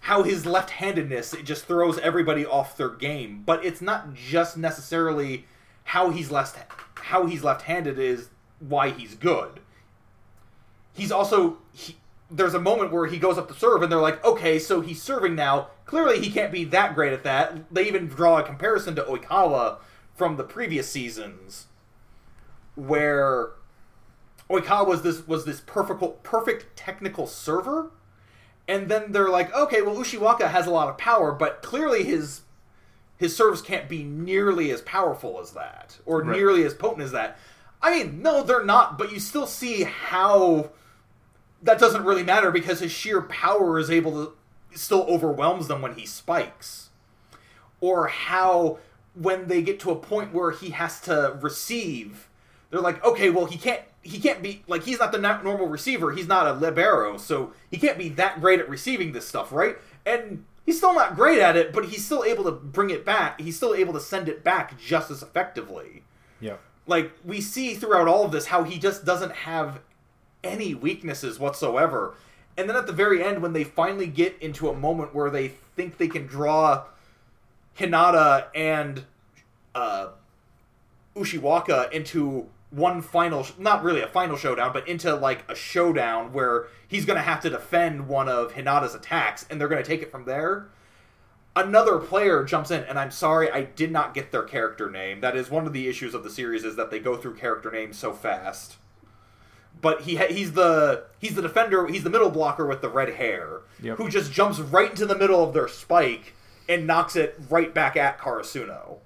how 0.00 0.22
his 0.22 0.46
left-handedness 0.46 1.34
just 1.42 1.64
throws 1.64 1.98
everybody 1.98 2.46
off 2.46 2.76
their 2.76 2.90
game, 2.90 3.42
but 3.44 3.64
it's 3.64 3.82
not 3.82 4.14
just 4.14 4.56
necessarily 4.56 5.46
how 5.84 6.10
he's 6.10 6.30
left 6.30 6.58
how 6.94 7.26
he's 7.26 7.44
left-handed 7.44 7.98
is 7.98 8.28
why 8.60 8.90
he's 8.90 9.14
good. 9.14 9.60
He's 10.94 11.12
also 11.12 11.58
he, 11.72 11.96
there's 12.30 12.54
a 12.54 12.60
moment 12.60 12.92
where 12.92 13.06
he 13.06 13.18
goes 13.18 13.36
up 13.36 13.48
to 13.48 13.54
serve 13.54 13.82
and 13.82 13.92
they're 13.92 14.00
like, 14.00 14.24
"Okay, 14.24 14.58
so 14.58 14.80
he's 14.80 15.02
serving 15.02 15.34
now. 15.34 15.68
Clearly 15.84 16.20
he 16.20 16.30
can't 16.30 16.50
be 16.50 16.64
that 16.64 16.94
great 16.94 17.12
at 17.12 17.22
that." 17.24 17.72
They 17.72 17.86
even 17.86 18.08
draw 18.08 18.38
a 18.38 18.42
comparison 18.42 18.96
to 18.96 19.02
Oikawa 19.02 19.78
from 20.16 20.36
the 20.36 20.44
previous 20.44 20.90
seasons 20.90 21.66
where 22.74 23.50
Oikawa 24.50 24.86
was 24.86 25.02
this 25.02 25.26
was 25.26 25.44
this 25.44 25.60
perfect 25.60 26.22
perfect 26.22 26.76
technical 26.76 27.26
server 27.26 27.90
and 28.68 28.88
then 28.88 29.12
they're 29.12 29.28
like, 29.30 29.54
okay, 29.54 29.82
well 29.82 29.94
Ushiwaka 29.94 30.48
has 30.50 30.66
a 30.66 30.70
lot 30.70 30.88
of 30.88 30.98
power, 30.98 31.32
but 31.32 31.62
clearly 31.62 32.02
his 32.04 32.42
his 33.16 33.34
serves 33.34 33.62
can't 33.62 33.88
be 33.88 34.02
nearly 34.02 34.70
as 34.70 34.82
powerful 34.82 35.40
as 35.40 35.52
that, 35.52 35.98
or 36.04 36.20
Right. 36.22 36.36
nearly 36.36 36.64
as 36.64 36.74
potent 36.74 37.02
as 37.02 37.12
that. 37.12 37.38
I 37.80 37.90
mean, 37.90 38.20
no, 38.20 38.42
they're 38.42 38.64
not, 38.64 38.98
but 38.98 39.10
you 39.12 39.20
still 39.20 39.46
see 39.46 39.84
how 39.84 40.70
that 41.62 41.78
doesn't 41.78 42.04
really 42.04 42.22
matter 42.22 42.50
because 42.50 42.80
his 42.80 42.92
sheer 42.92 43.22
power 43.22 43.78
is 43.78 43.90
able 43.90 44.12
to 44.26 44.32
still 44.78 45.04
overwhelms 45.04 45.68
them 45.68 45.80
when 45.80 45.94
he 45.94 46.04
spikes. 46.04 46.90
Or 47.80 48.08
how 48.08 48.78
when 49.20 49.48
they 49.48 49.62
get 49.62 49.80
to 49.80 49.90
a 49.90 49.96
point 49.96 50.32
where 50.32 50.50
he 50.50 50.70
has 50.70 51.00
to 51.02 51.38
receive, 51.40 52.28
they're 52.70 52.80
like, 52.80 53.04
okay, 53.04 53.30
well 53.30 53.46
he 53.46 53.58
can't 53.58 53.82
he 54.02 54.20
can't 54.20 54.42
be 54.42 54.62
like 54.68 54.84
he's 54.84 54.98
not 54.98 55.12
the 55.12 55.18
normal 55.18 55.66
receiver. 55.66 56.12
He's 56.12 56.28
not 56.28 56.46
a 56.46 56.52
libero, 56.52 57.16
so 57.16 57.52
he 57.70 57.78
can't 57.78 57.98
be 57.98 58.08
that 58.10 58.40
great 58.40 58.60
at 58.60 58.68
receiving 58.68 59.12
this 59.12 59.26
stuff, 59.26 59.52
right? 59.52 59.76
And 60.04 60.44
he's 60.64 60.78
still 60.78 60.94
not 60.94 61.16
great 61.16 61.40
at 61.40 61.56
it, 61.56 61.72
but 61.72 61.86
he's 61.86 62.04
still 62.04 62.24
able 62.24 62.44
to 62.44 62.52
bring 62.52 62.90
it 62.90 63.04
back. 63.04 63.40
He's 63.40 63.56
still 63.56 63.74
able 63.74 63.92
to 63.94 64.00
send 64.00 64.28
it 64.28 64.44
back 64.44 64.78
just 64.78 65.10
as 65.10 65.22
effectively. 65.22 66.04
Yeah. 66.40 66.56
Like 66.86 67.12
we 67.24 67.40
see 67.40 67.74
throughout 67.74 68.06
all 68.06 68.24
of 68.24 68.32
this 68.32 68.46
how 68.46 68.62
he 68.62 68.78
just 68.78 69.04
doesn't 69.04 69.32
have 69.32 69.80
any 70.44 70.74
weaknesses 70.74 71.38
whatsoever. 71.38 72.14
And 72.56 72.68
then 72.68 72.76
at 72.76 72.86
the 72.86 72.92
very 72.92 73.22
end 73.22 73.42
when 73.42 73.52
they 73.52 73.64
finally 73.64 74.06
get 74.06 74.36
into 74.40 74.68
a 74.68 74.74
moment 74.74 75.14
where 75.14 75.30
they 75.30 75.48
think 75.48 75.98
they 75.98 76.08
can 76.08 76.26
draw 76.26 76.84
Hinata 77.78 78.46
and 78.54 79.04
uh, 79.74 80.08
Ushiwaka 81.16 81.90
into 81.92 82.46
one 82.70 83.00
final, 83.00 83.46
not 83.58 83.82
really 83.82 84.00
a 84.02 84.06
final 84.08 84.36
showdown, 84.36 84.72
but 84.72 84.86
into 84.88 85.14
like 85.14 85.44
a 85.50 85.54
showdown 85.54 86.32
where 86.32 86.66
he's 86.86 87.04
going 87.04 87.16
to 87.16 87.22
have 87.22 87.40
to 87.40 87.50
defend 87.50 88.08
one 88.08 88.28
of 88.28 88.52
Hinata's 88.54 88.94
attacks, 88.94 89.46
and 89.48 89.60
they're 89.60 89.68
going 89.68 89.82
to 89.82 89.88
take 89.88 90.02
it 90.02 90.10
from 90.10 90.24
there. 90.24 90.68
Another 91.54 91.98
player 91.98 92.44
jumps 92.44 92.70
in, 92.70 92.82
and 92.84 92.98
I'm 92.98 93.10
sorry, 93.10 93.50
I 93.50 93.62
did 93.62 93.90
not 93.90 94.12
get 94.12 94.30
their 94.30 94.42
character 94.42 94.90
name. 94.90 95.20
That 95.22 95.36
is 95.36 95.50
one 95.50 95.66
of 95.66 95.72
the 95.72 95.88
issues 95.88 96.12
of 96.14 96.22
the 96.22 96.28
series 96.28 96.64
is 96.64 96.76
that 96.76 96.90
they 96.90 96.98
go 96.98 97.16
through 97.16 97.36
character 97.36 97.70
names 97.70 97.96
so 97.98 98.12
fast. 98.12 98.76
But 99.80 100.02
he 100.02 100.16
ha- 100.16 100.26
he's 100.28 100.52
the 100.52 101.04
he's 101.18 101.34
the 101.34 101.42
defender, 101.42 101.86
he's 101.86 102.02
the 102.04 102.10
middle 102.10 102.30
blocker 102.30 102.66
with 102.66 102.82
the 102.82 102.88
red 102.90 103.14
hair, 103.14 103.60
Yep. 103.82 103.96
who 103.98 104.08
just 104.10 104.32
jumps 104.32 104.58
right 104.58 104.90
into 104.90 105.06
the 105.06 105.16
middle 105.16 105.42
of 105.42 105.54
their 105.54 105.68
spike 105.68 106.34
and 106.68 106.86
knocks 106.86 107.16
it 107.16 107.38
right 107.48 107.72
back 107.72 107.96
at 107.96 108.18
Karasuno. 108.18 108.96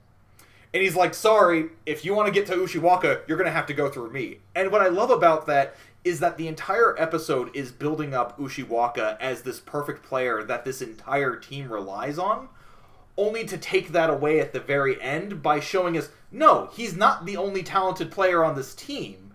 And 0.72 0.82
he's 0.82 0.94
like, 0.94 1.14
sorry, 1.14 1.70
if 1.84 2.04
you 2.04 2.14
want 2.14 2.26
to 2.28 2.32
get 2.32 2.46
to 2.46 2.54
Ushiwaka, 2.54 3.22
you're 3.26 3.36
going 3.36 3.46
to 3.46 3.52
have 3.52 3.66
to 3.66 3.74
go 3.74 3.88
through 3.88 4.12
me. 4.12 4.38
And 4.54 4.70
what 4.70 4.82
I 4.82 4.88
love 4.88 5.10
about 5.10 5.46
that 5.46 5.74
is 6.04 6.20
that 6.20 6.38
the 6.38 6.48
entire 6.48 6.98
episode 6.98 7.54
is 7.54 7.72
building 7.72 8.14
up 8.14 8.38
Ushiwaka 8.38 9.18
as 9.20 9.42
this 9.42 9.60
perfect 9.60 10.02
player 10.02 10.42
that 10.44 10.64
this 10.64 10.80
entire 10.80 11.36
team 11.36 11.70
relies 11.70 12.18
on, 12.18 12.48
only 13.16 13.44
to 13.44 13.58
take 13.58 13.88
that 13.88 14.08
away 14.08 14.40
at 14.40 14.52
the 14.52 14.60
very 14.60 15.00
end 15.02 15.42
by 15.42 15.60
showing 15.60 15.98
us, 15.98 16.08
no, 16.30 16.70
he's 16.72 16.96
not 16.96 17.26
the 17.26 17.36
only 17.36 17.62
talented 17.62 18.10
player 18.10 18.44
on 18.44 18.54
this 18.54 18.74
team. 18.74 19.32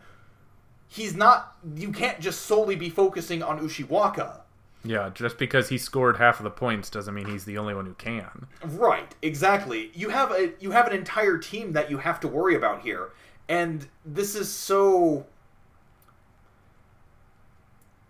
He's 0.87 1.15
not, 1.15 1.55
you 1.75 1.91
can't 1.91 2.21
just 2.21 2.43
solely 2.43 2.75
be 2.75 2.89
focusing 2.89 3.43
on 3.43 3.59
Ushiwaka. 3.59 4.39
Yeah, 4.85 5.09
just 5.13 5.39
because 5.39 5.69
he 5.69 5.77
scored 5.79 6.17
half 6.17 6.39
of 6.39 6.43
the 6.43 6.51
points 6.51 6.91
doesn't 6.91 7.13
mean 7.13 7.25
he's 7.25 7.43
the 7.43 7.57
only 7.57 7.73
one 7.73 7.87
who 7.87 7.95
can. 7.95 8.47
Right, 8.63 9.15
exactly. 9.21 9.91
You 9.95 10.09
have 10.09 10.31
a 10.31 10.53
you 10.59 10.71
have 10.71 10.87
an 10.87 10.93
entire 10.93 11.37
team 11.39 11.73
that 11.73 11.89
you 11.89 11.97
have 11.97 12.19
to 12.21 12.27
worry 12.27 12.55
about 12.55 12.81
here. 12.81 13.09
And 13.49 13.87
this 14.05 14.35
is 14.35 14.51
so 14.51 15.25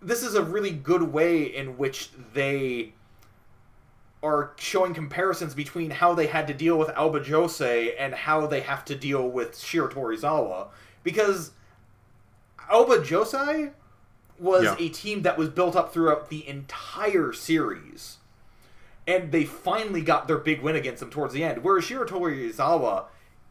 this 0.02 0.22
is 0.22 0.36
a 0.36 0.44
really 0.44 0.72
good 0.72 1.02
way 1.02 1.44
in 1.44 1.78
which 1.78 2.10
they 2.34 2.94
are 4.22 4.52
showing 4.58 4.94
comparisons 4.94 5.54
between 5.54 5.92
how 5.92 6.14
they 6.14 6.28
had 6.28 6.48
to 6.48 6.54
deal 6.54 6.78
with 6.78 6.90
Aoba 6.90 7.24
Johsai 7.24 7.94
and 7.98 8.14
how 8.14 8.48
they 8.48 8.62
have 8.62 8.84
to 8.86 8.96
deal 8.96 9.30
with 9.30 9.54
Shiratorizawa 9.54 10.68
because 11.04 11.52
Aoba 12.70 13.06
Johsai 13.06 13.72
was 14.40 14.64
Yeah. 14.64 14.76
a 14.80 14.90
team 14.90 15.22
that 15.24 15.38
was 15.38 15.50
built 15.50 15.76
up 15.76 15.94
throughout 15.94 16.30
the 16.30 16.48
entire 16.48 17.32
series 17.34 18.18
and 19.08 19.32
they 19.32 19.46
finally 19.46 20.02
got 20.02 20.28
their 20.28 20.38
big 20.38 20.62
win 20.62 20.76
against 20.76 21.00
them 21.00 21.10
towards 21.10 21.34
the 21.34 21.44
end. 21.44 21.64
Whereas 21.64 21.86
Shiratorizawa 21.86 23.06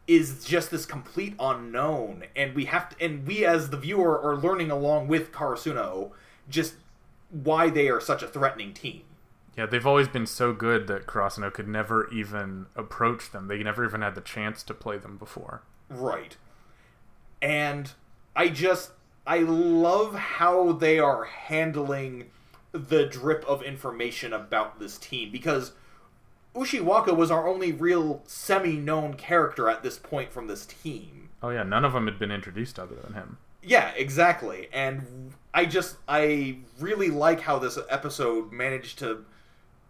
is 0.07 0.43
just 0.43 0.69
this 0.69 0.85
complete 0.85 1.33
unknown, 1.39 2.25
and 2.35 2.53
we 2.53 2.65
have 2.65 2.89
to, 2.89 3.03
and 3.03 3.25
we 3.25 3.45
as 3.45 3.69
the 3.69 3.77
viewer 3.77 4.21
are 4.21 4.35
learning 4.35 4.69
along 4.69 5.07
with 5.07 5.31
Karasuno 5.31 6.11
just 6.49 6.75
why 7.31 7.69
they 7.69 7.89
are 7.89 7.99
such 7.99 8.21
a 8.21 8.27
threatening 8.27 8.73
team. 8.73 9.01
Yeah, 9.57 9.65
they've 9.65 9.87
always 9.87 10.07
been 10.09 10.27
so 10.27 10.51
good 10.53 10.87
that 10.87 11.07
Karasuno 11.07 11.51
could 11.51 11.67
never 11.67 12.07
even 12.11 12.65
approach 12.75 13.31
them. 13.31 13.47
They 13.47 13.63
never 13.63 13.85
even 13.85 14.01
had 14.01 14.13
the 14.13 14.21
chance 14.21 14.61
to 14.63 14.73
play 14.73 14.97
them 14.97 15.17
before. 15.17 15.63
Right. 15.89 16.35
And 17.41 17.93
I 18.35 18.49
just 18.49 18.91
I 19.27 19.39
love 19.39 20.15
how 20.15 20.71
they 20.71 20.99
are 20.99 21.25
handling 21.25 22.29
the 22.71 23.05
drip 23.05 23.43
of 23.45 23.63
information 23.63 24.33
about 24.33 24.79
this 24.79 24.97
team 24.97 25.31
because 25.31 25.71
Ushiwaka 26.55 27.15
was 27.15 27.31
our 27.31 27.47
only 27.47 27.71
real 27.71 28.21
semi-known 28.25 29.15
character 29.15 29.69
at 29.69 29.83
this 29.83 29.97
point 29.97 30.31
from 30.31 30.47
this 30.47 30.65
team. 30.65 31.29
Oh 31.41 31.49
yeah, 31.49 31.63
none 31.63 31.85
of 31.85 31.93
them 31.93 32.05
had 32.05 32.19
been 32.19 32.31
introduced 32.31 32.79
other 32.79 32.95
than 32.95 33.13
him. 33.13 33.37
Yeah, 33.61 33.91
exactly. 33.95 34.69
And 34.71 35.33
I 35.53 35.65
just 35.65 35.97
I 36.07 36.57
really 36.79 37.09
like 37.09 37.41
how 37.41 37.59
this 37.59 37.79
episode 37.89 38.51
managed 38.51 38.99
to 38.99 39.25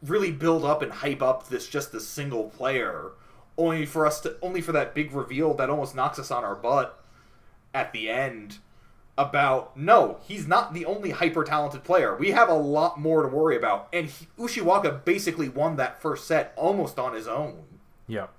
really 0.01 0.31
build 0.31 0.63
up 0.63 0.81
and 0.81 0.91
hype 0.91 1.21
up 1.21 1.49
this 1.49 1.67
just 1.67 1.91
this 1.91 2.07
single 2.07 2.45
player 2.45 3.11
only 3.57 3.85
for 3.85 4.05
us 4.05 4.19
to 4.21 4.37
only 4.41 4.61
for 4.61 4.71
that 4.71 4.93
big 4.93 5.11
reveal 5.13 5.53
that 5.55 5.69
almost 5.69 5.95
knocks 5.95 6.19
us 6.19 6.31
on 6.31 6.43
our 6.43 6.55
butt 6.55 7.03
at 7.73 7.91
the 7.91 8.09
end 8.09 8.59
about 9.17 9.77
no, 9.77 10.17
he's 10.27 10.47
not 10.47 10.73
the 10.73 10.85
only 10.85 11.11
hyper 11.11 11.43
talented 11.43 11.83
player. 11.83 12.15
We 12.15 12.31
have 12.31 12.49
a 12.49 12.53
lot 12.53 12.99
more 12.99 13.23
to 13.23 13.29
worry 13.29 13.55
about, 13.55 13.87
and 13.93 14.07
he, 14.07 14.27
Ushiwaka 14.37 15.05
basically 15.05 15.49
won 15.49 15.77
that 15.77 16.01
first 16.01 16.27
set 16.27 16.53
almost 16.55 16.99
on 16.99 17.13
his 17.13 17.27
own. 17.27 17.63
Yep. 18.07 18.31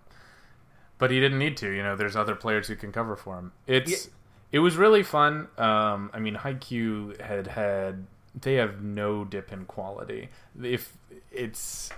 But 0.98 1.10
he 1.10 1.20
didn't 1.20 1.38
need 1.38 1.56
to. 1.58 1.70
You 1.70 1.82
know, 1.82 1.96
there's 1.96 2.16
other 2.16 2.34
players 2.34 2.68
who 2.68 2.76
can 2.76 2.92
cover 2.92 3.16
for 3.16 3.38
him. 3.38 3.52
It's 3.66 4.10
it 4.52 4.60
was 4.60 4.76
really 4.76 5.02
fun. 5.02 5.48
Um, 5.58 6.10
I 6.12 6.18
mean, 6.18 6.36
Haikyuu 6.36 7.20
had 7.20 7.48
had 7.48 8.06
they 8.38 8.54
have 8.54 8.82
no 8.82 9.24
dip 9.24 9.52
in 9.52 9.64
quality. 9.64 10.28
If 10.62 10.96
it's 11.30 11.90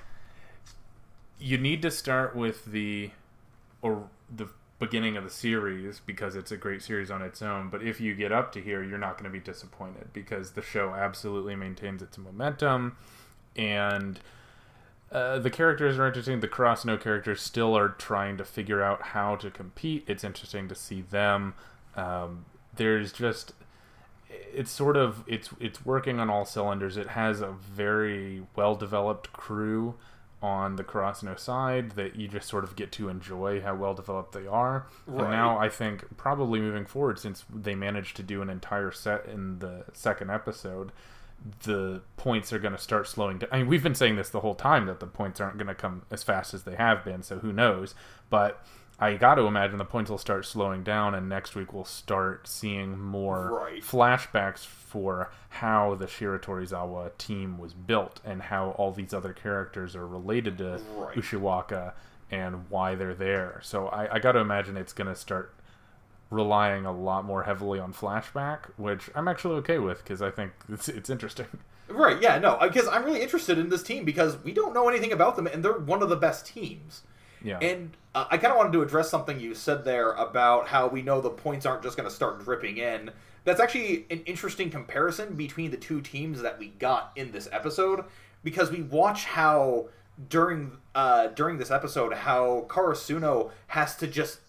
you 1.39 1.59
need 1.59 1.83
to 1.83 1.91
start 1.91 2.35
with 2.35 2.65
the 2.65 3.11
or 3.83 4.09
the 4.35 4.49
beginning 4.79 5.17
of 5.17 5.25
the 5.25 5.31
series 5.31 6.01
because 6.05 6.37
it's 6.37 6.53
a 6.53 6.57
great 6.57 6.83
series 6.83 7.11
on 7.11 7.23
its 7.23 7.43
own. 7.43 7.69
But 7.69 7.83
if 7.83 8.01
you 8.01 8.15
get 8.15 8.33
up 8.33 8.53
to 8.53 8.61
here, 8.61 8.83
you're 8.83 8.99
not 8.99 9.19
going 9.19 9.25
to 9.25 9.31
be 9.31 9.43
disappointed 9.45 10.13
because 10.13 10.53
the 10.53 10.63
show 10.63 10.95
absolutely 10.95 11.57
maintains 11.57 12.03
its 12.03 12.19
momentum 12.19 12.97
and. 13.57 14.21
Uh, 15.11 15.39
the 15.39 15.49
characters 15.49 15.99
are 15.99 16.07
interesting. 16.07 16.41
The 16.41 16.49
Karasuno 16.49 17.01
characters 17.01 17.41
still 17.41 17.75
are 17.79 17.89
trying 17.89 18.37
to 18.37 18.45
figure 18.45 18.83
out 18.83 19.01
how 19.01 19.37
to 19.37 19.51
compete. 19.51 20.05
It's 20.07 20.23
interesting 20.23 20.69
to 20.69 20.75
see 20.75 21.01
them. 21.01 21.55
Um, 21.97 22.45
there's 22.77 23.11
just 23.11 23.55
it's 24.31 24.71
sort 24.71 24.97
of 24.97 25.25
it's 25.27 25.51
it's 25.61 25.85
working 25.85 26.21
on 26.21 26.31
all 26.31 26.45
cylinders. 26.45 26.97
It 26.97 27.09
has 27.09 27.41
a 27.41 27.51
very 27.51 28.43
well 28.57 28.75
developed 28.75 29.33
crew 29.33 29.95
on 30.41 30.77
the 30.77 30.85
Karasuno 30.85 31.39
side 31.39 31.93
that 31.93 32.17
you 32.17 32.29
just 32.29 32.49
sort 32.49 32.65
of 32.65 32.77
get 32.77 32.93
to 32.93 33.09
enjoy 33.09 33.61
how 33.61 33.75
well 33.75 33.95
developed 33.95 34.33
they 34.33 34.47
are. 34.47 34.87
Right. 35.07 35.23
And 35.23 35.31
now 35.31 35.59
I 35.59 35.69
think 35.69 36.17
probably 36.17 36.61
moving 36.61 36.87
forward, 36.87 37.19
since 37.19 37.45
they 37.53 37.75
managed 37.75 38.17
to 38.17 38.23
do 38.23 38.41
an 38.43 38.49
entire 38.49 38.93
set 38.93 39.27
in 39.27 39.59
the 39.59 39.85
second 39.93 40.31
episode, 40.31 40.93
the 41.65 42.03
points 42.17 42.53
are 42.53 42.59
going 42.59 42.75
to 42.75 42.81
start 42.81 43.07
slowing 43.07 43.39
down. 43.39 43.49
I 43.53 43.59
mean, 43.59 43.69
we've 43.69 43.83
been 43.83 43.95
saying 43.95 44.17
this 44.17 44.31
the 44.31 44.41
whole 44.41 44.55
time 44.55 44.87
that 44.87 45.01
the 45.01 45.07
points 45.07 45.41
aren't 45.41 45.57
going 45.57 45.69
to 45.69 45.75
come 45.75 46.03
as 46.11 46.23
fast 46.23 46.55
as 46.55 46.65
they 46.65 46.75
have 46.75 47.05
been, 47.05 47.23
so 47.23 47.39
who 47.39 47.53
knows? 47.53 47.95
But 48.31 48.65
I 49.01 49.15
got 49.15 49.37
to 49.37 49.43
imagine 49.43 49.79
the 49.79 49.85
points 49.85 50.11
will 50.11 50.19
start 50.19 50.45
slowing 50.45 50.83
down, 50.83 51.15
and 51.15 51.29
next 51.29 51.55
week 51.55 51.73
we'll 51.73 51.85
start 51.85 52.49
seeing 52.49 52.99
more 52.99 53.51
Right. 53.63 53.81
flashbacks 53.83 54.67
for 54.67 55.31
how 55.51 55.95
the 55.95 56.07
Shiratorizawa 56.07 57.17
team 57.17 57.59
was 57.59 57.75
built 57.75 58.21
and 58.25 58.43
how 58.43 58.71
all 58.71 58.91
these 58.91 59.15
other 59.15 59.33
characters 59.33 59.95
are 59.95 60.07
related 60.07 60.59
to 60.59 60.81
Right. 60.97 61.17
Ushiwaka 61.17 61.93
and 62.31 62.69
why 62.71 62.95
they're 62.97 63.15
there. 63.15 63.61
So 63.63 63.87
I, 63.89 64.17
I 64.17 64.19
got 64.19 64.33
to 64.33 64.41
imagine 64.41 64.77
it's 64.77 64.93
going 64.93 65.09
to 65.09 65.15
start 65.17 65.55
relying 66.31 66.85
a 66.85 66.93
lot 66.93 67.25
more 67.25 67.45
heavily 67.45 67.79
on 67.79 67.93
flashback, 67.93 68.67
which 68.77 69.09
I'm 69.15 69.29
actually 69.29 69.55
okay 69.59 69.79
with 69.79 69.99
because 69.99 70.21
I 70.21 70.31
think 70.31 70.53
it's, 70.69 70.89
it's 70.89 71.09
interesting. 71.09 71.47
Right? 71.89 72.21
Yeah. 72.21 72.39
No, 72.39 72.59
because 72.61 72.89
I'm 72.89 73.05
really 73.05 73.23
interested 73.23 73.59
in 73.59 73.69
this 73.71 73.83
team 73.83 74.05
because 74.05 74.43
we 74.43 74.53
don't 74.53 74.75
know 74.75 74.89
anything 74.89 75.13
about 75.13 75.37
them, 75.37 75.47
and 75.47 75.65
they're 75.65 75.79
one 75.79 76.03
of 76.03 76.09
the 76.09 76.17
best 76.17 76.47
teams. 76.47 77.03
Yeah. 77.43 77.59
And 77.59 77.97
uh, 78.15 78.27
I 78.31 78.37
kind 78.39 78.53
of 78.53 78.57
wanted 78.57 78.73
to 78.73 78.83
address 78.83 79.11
something 79.11 79.39
you 79.39 79.55
said 79.55 79.85
there 79.85 80.13
about 80.13 80.69
how 80.69 80.89
we 80.89 81.03
know 81.03 81.21
the 81.21 81.31
points 81.31 81.67
aren't 81.67 81.83
just 81.83 81.97
going 81.97 82.09
to 82.09 82.15
start 82.15 82.45
dripping 82.45 82.79
in. 82.79 83.11
That's 83.45 83.61
actually 83.61 84.07
an 84.11 84.23
interesting 84.27 84.71
comparison 84.71 85.35
between 85.35 85.71
the 85.71 85.77
two 85.77 86.01
teams 86.01 86.43
that 86.43 86.59
we 86.59 86.69
got 86.69 87.13
in 87.17 87.33
this 87.33 87.49
episode 87.53 88.05
because 88.43 88.71
we 88.71 88.83
watch 88.83 89.25
how 89.25 89.89
during 90.29 90.73
uh, 90.95 91.29
during 91.29 91.59
this 91.59 91.71
episode 91.71 92.13
how 92.13 92.67
Karasuno 92.69 93.51
has 93.69 93.97
to 93.97 94.07
just 94.07 94.41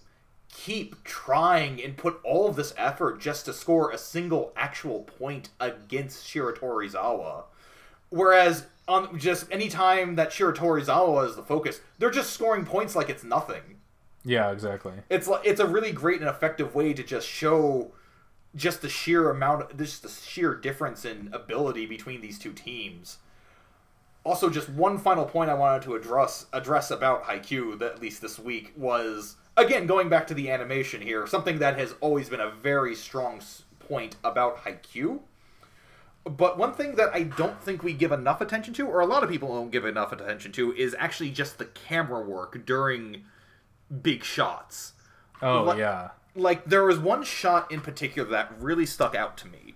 keep 0.52 1.04
trying 1.04 1.82
and 1.84 1.96
put 1.96 2.20
all 2.24 2.48
of 2.48 2.56
this 2.56 2.74
effort 2.76 3.20
just 3.20 3.46
to 3.46 3.54
score 3.54 3.92
a 3.92 3.98
single 3.98 4.52
actual 4.56 5.02
point 5.02 5.50
against 5.60 6.26
Shiratorizawa. 6.26 7.44
Whereas 8.10 8.66
on 8.90 9.18
just 9.20 9.46
any 9.52 9.70
time 9.70 10.16
that 10.16 10.32
Shiratorizawa 10.32 11.28
is 11.28 11.36
the 11.36 11.44
focus, 11.44 11.80
they're 12.00 12.10
just 12.10 12.34
scoring 12.34 12.66
points 12.66 12.96
like 12.96 13.10
it's 13.10 13.24
nothing. 13.24 13.78
yeah, 14.26 14.52
exactly. 14.52 14.94
It's 15.10 15.28
like 15.28 15.46
it's 15.46 15.62
a 15.62 15.68
really 15.68 15.92
great 15.92 16.20
and 16.20 16.30
effective 16.30 16.76
way 16.76 16.94
to 16.94 17.04
just 17.04 17.28
show 17.28 17.92
just 18.56 18.82
the 18.82 18.90
sheer 18.90 19.30
amount, 19.30 19.78
just 19.78 20.02
the 20.02 20.10
sheer 20.10 20.56
difference 20.56 21.06
in 21.06 21.30
ability 21.32 21.86
between 21.86 22.20
these 22.20 22.40
two 22.40 22.52
teams. 22.52 23.20
Also, 24.26 24.50
just 24.50 24.70
one 24.70 24.98
final 24.98 25.26
point 25.26 25.50
I 25.50 25.54
wanted 25.54 25.84
to 25.84 25.96
address 25.96 26.48
address 26.52 26.92
about 26.92 27.24
Haikyuu, 27.24 27.80
that 27.80 27.94
at 27.94 28.02
least 28.02 28.22
this 28.22 28.38
week, 28.40 28.74
was 28.76 29.36
again 29.56 29.86
going 29.88 30.10
back 30.10 30.28
to 30.28 30.34
the 30.34 30.50
animation 30.52 31.02
here, 31.02 31.28
something 31.28 31.60
that 31.60 31.78
has 31.78 31.94
always 32.02 32.28
been 32.28 32.42
a 32.42 32.52
very 32.52 32.96
strong 32.96 33.40
point 33.80 34.16
about 34.24 34.66
Haikyuu. 34.66 35.20
But 36.26 36.58
one 36.58 36.74
thing 36.74 36.96
that 36.96 37.10
I 37.14 37.24
don't 37.24 37.62
think 37.64 37.82
we 37.82 37.94
give 37.94 38.12
enough 38.12 38.42
attention 38.42 38.74
to, 38.76 38.88
or 38.88 39.00
a 39.00 39.06
lot 39.06 39.24
of 39.24 39.30
people 39.30 39.54
don't 39.56 39.72
give 39.72 39.86
enough 39.86 40.12
attention 40.12 40.52
to, 40.54 40.74
is 40.76 40.96
actually 41.00 41.32
just 41.32 41.58
the 41.58 41.66
camera 41.66 42.22
work 42.22 42.66
during 42.66 43.24
big 44.02 44.24
shots. 44.24 44.94
Oh 45.42 45.64
What- 45.66 45.78
yeah. 45.78 46.10
Like 46.36 46.66
there 46.66 46.84
was 46.84 47.00
one 47.00 47.24
shot 47.24 47.72
in 47.72 47.82
particular 47.82 48.30
that 48.30 48.54
really 48.60 48.86
stuck 48.86 49.16
out 49.16 49.36
to 49.38 49.48
me, 49.48 49.74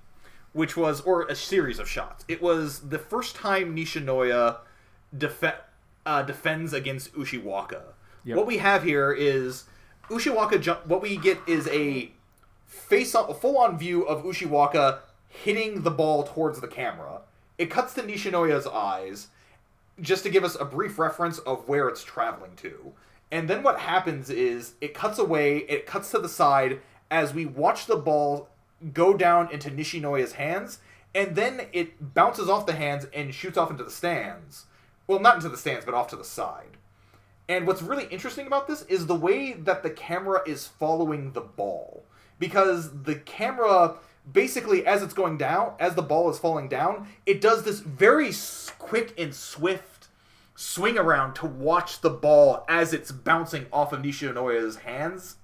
which 0.53 0.77
was, 0.77 1.01
or 1.01 1.23
a 1.23 1.35
series 1.35 1.79
of 1.79 1.89
shots. 1.89 2.23
It 2.27 2.41
was 2.41 2.89
the 2.89 2.99
first 2.99 3.35
time 3.35 3.75
Nishinoya 3.75 4.57
def- 5.17 5.43
uh, 6.05 6.21
defends 6.21 6.71
against 6.71 7.13
Ushiwaka. 7.15 7.81
Yep. 8.23 8.37
What 8.37 8.45
we 8.45 8.57
have 8.57 8.83
here 8.83 9.11
is 9.11 9.63
Ushiwaka. 10.09 10.61
Jump, 10.61 10.85
what 10.85 11.01
we 11.01 11.17
get 11.17 11.39
is 11.47 11.67
a 11.69 12.11
face 12.67 13.15
on, 13.15 13.29
a 13.29 13.33
full 13.33 13.57
on 13.57 13.77
view 13.77 14.03
of 14.03 14.23
Ushiwaka 14.23 14.99
hitting 15.33 15.81
the 15.81 15.91
ball 15.91 16.23
towards 16.23 16.61
the 16.61 16.67
camera. 16.67 17.21
It 17.57 17.71
cuts 17.71 17.93
to 17.95 18.01
Nishinoya's 18.01 18.67
eyes, 18.67 19.27
just 19.99 20.23
to 20.23 20.29
give 20.29 20.43
us 20.43 20.55
a 20.59 20.65
brief 20.65 20.99
reference 20.99 21.39
of 21.39 21.67
where 21.67 21.87
it's 21.87 22.03
traveling 22.03 22.55
to. 22.57 22.93
And 23.31 23.49
then 23.49 23.63
what 23.63 23.79
happens 23.79 24.29
is 24.29 24.73
it 24.79 24.93
cuts 24.93 25.17
away, 25.17 25.59
it 25.69 25.85
cuts 25.85 26.11
to 26.11 26.19
the 26.19 26.29
side 26.29 26.81
as 27.09 27.33
we 27.33 27.45
watch 27.45 27.85
the 27.87 27.95
ball 27.95 28.49
go 28.93 29.13
down 29.15 29.51
into 29.51 29.71
Nishinoya's 29.71 30.33
hands, 30.33 30.79
and 31.15 31.35
then 31.35 31.67
it 31.73 32.13
bounces 32.13 32.49
off 32.49 32.65
the 32.65 32.73
hands 32.73 33.07
and 33.13 33.33
shoots 33.33 33.57
off 33.57 33.71
into 33.71 33.83
the 33.83 33.91
stands. 33.91 34.65
Well, 35.07 35.19
not 35.19 35.35
into 35.35 35.49
the 35.49 35.57
stands, 35.57 35.85
but 35.85 35.93
off 35.93 36.09
to 36.09 36.15
the 36.15 36.23
side. 36.23 36.77
And 37.49 37.67
what's 37.67 37.81
really 37.81 38.05
interesting 38.05 38.47
about 38.47 38.67
this 38.67 38.83
is 38.83 39.05
the 39.05 39.15
way 39.15 39.53
that 39.53 39.83
the 39.83 39.89
camera 39.89 40.41
is 40.45 40.67
following 40.67 41.33
the 41.33 41.41
ball. 41.41 42.03
Because 42.39 43.03
the 43.03 43.15
camera, 43.15 43.95
basically, 44.31 44.85
as 44.85 45.03
it's 45.03 45.13
going 45.13 45.37
down, 45.37 45.73
as 45.79 45.95
the 45.95 46.01
ball 46.01 46.29
is 46.29 46.39
falling 46.39 46.67
down, 46.69 47.07
it 47.25 47.41
does 47.41 47.63
this 47.63 47.79
very 47.79 48.31
quick 48.79 49.13
and 49.17 49.33
swift 49.33 50.07
swing 50.55 50.97
around 50.97 51.33
to 51.33 51.45
watch 51.45 52.01
the 52.01 52.09
ball 52.09 52.63
as 52.69 52.93
it's 52.93 53.11
bouncing 53.11 53.65
off 53.73 53.91
of 53.91 54.01
Nishinoya's 54.01 54.77
hands 54.77 55.37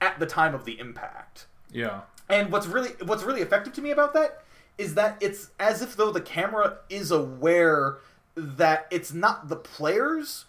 at 0.00 0.18
the 0.18 0.26
time 0.26 0.54
of 0.54 0.64
the 0.64 0.78
impact. 0.78 1.46
Yeah. 1.70 2.02
And 2.28 2.50
what's 2.50 2.66
really 2.66 2.90
what's 3.04 3.22
really 3.22 3.42
effective 3.42 3.72
to 3.74 3.82
me 3.82 3.90
about 3.90 4.14
that 4.14 4.42
is 4.78 4.94
that 4.94 5.16
it's 5.20 5.50
as 5.60 5.82
if 5.82 5.96
though 5.96 6.10
the 6.10 6.20
camera 6.20 6.78
is 6.88 7.10
aware 7.10 7.98
that 8.34 8.86
it's 8.90 9.12
not 9.12 9.48
the 9.48 9.56
players 9.56 10.46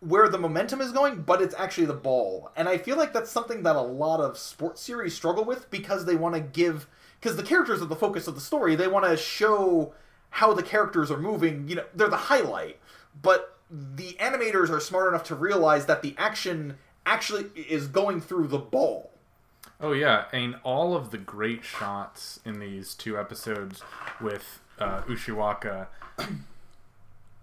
where 0.00 0.28
the 0.28 0.38
momentum 0.38 0.80
is 0.80 0.92
going, 0.92 1.22
but 1.22 1.42
it's 1.42 1.54
actually 1.58 1.86
the 1.86 1.92
ball. 1.92 2.50
And 2.56 2.68
I 2.68 2.78
feel 2.78 2.96
like 2.96 3.12
that's 3.12 3.30
something 3.30 3.64
that 3.64 3.76
a 3.76 3.80
lot 3.80 4.20
of 4.20 4.38
sports 4.38 4.80
series 4.80 5.14
struggle 5.14 5.44
with 5.44 5.68
because 5.70 6.04
they 6.04 6.14
want 6.14 6.36
to 6.36 6.40
give 6.40 6.86
because 7.20 7.36
the 7.36 7.42
characters 7.42 7.82
are 7.82 7.86
the 7.86 7.96
focus 7.96 8.26
of 8.26 8.34
the 8.34 8.40
story. 8.40 8.74
They 8.74 8.88
want 8.88 9.04
to 9.06 9.16
show 9.16 9.92
how 10.30 10.52
the 10.52 10.62
characters 10.62 11.10
are 11.10 11.18
moving, 11.18 11.68
you 11.68 11.76
know, 11.76 11.84
they're 11.94 12.08
the 12.08 12.16
highlight. 12.16 12.78
But 13.20 13.56
the 13.70 14.16
animators 14.20 14.70
are 14.70 14.80
smart 14.80 15.08
enough 15.08 15.24
to 15.24 15.34
realize 15.34 15.86
that 15.86 16.02
the 16.02 16.14
action 16.16 16.78
actually 17.04 17.46
is 17.68 17.86
going 17.86 18.20
through 18.20 18.48
the 18.48 18.58
ball. 18.58 19.10
Oh 19.80 19.92
yeah, 19.92 20.24
and 20.32 20.56
all 20.64 20.96
of 20.96 21.10
the 21.10 21.18
great 21.18 21.64
shots 21.64 22.40
in 22.44 22.58
these 22.58 22.94
two 22.94 23.18
episodes 23.18 23.82
with 24.20 24.60
uh, 24.78 25.02
Ushiwaka 25.02 25.86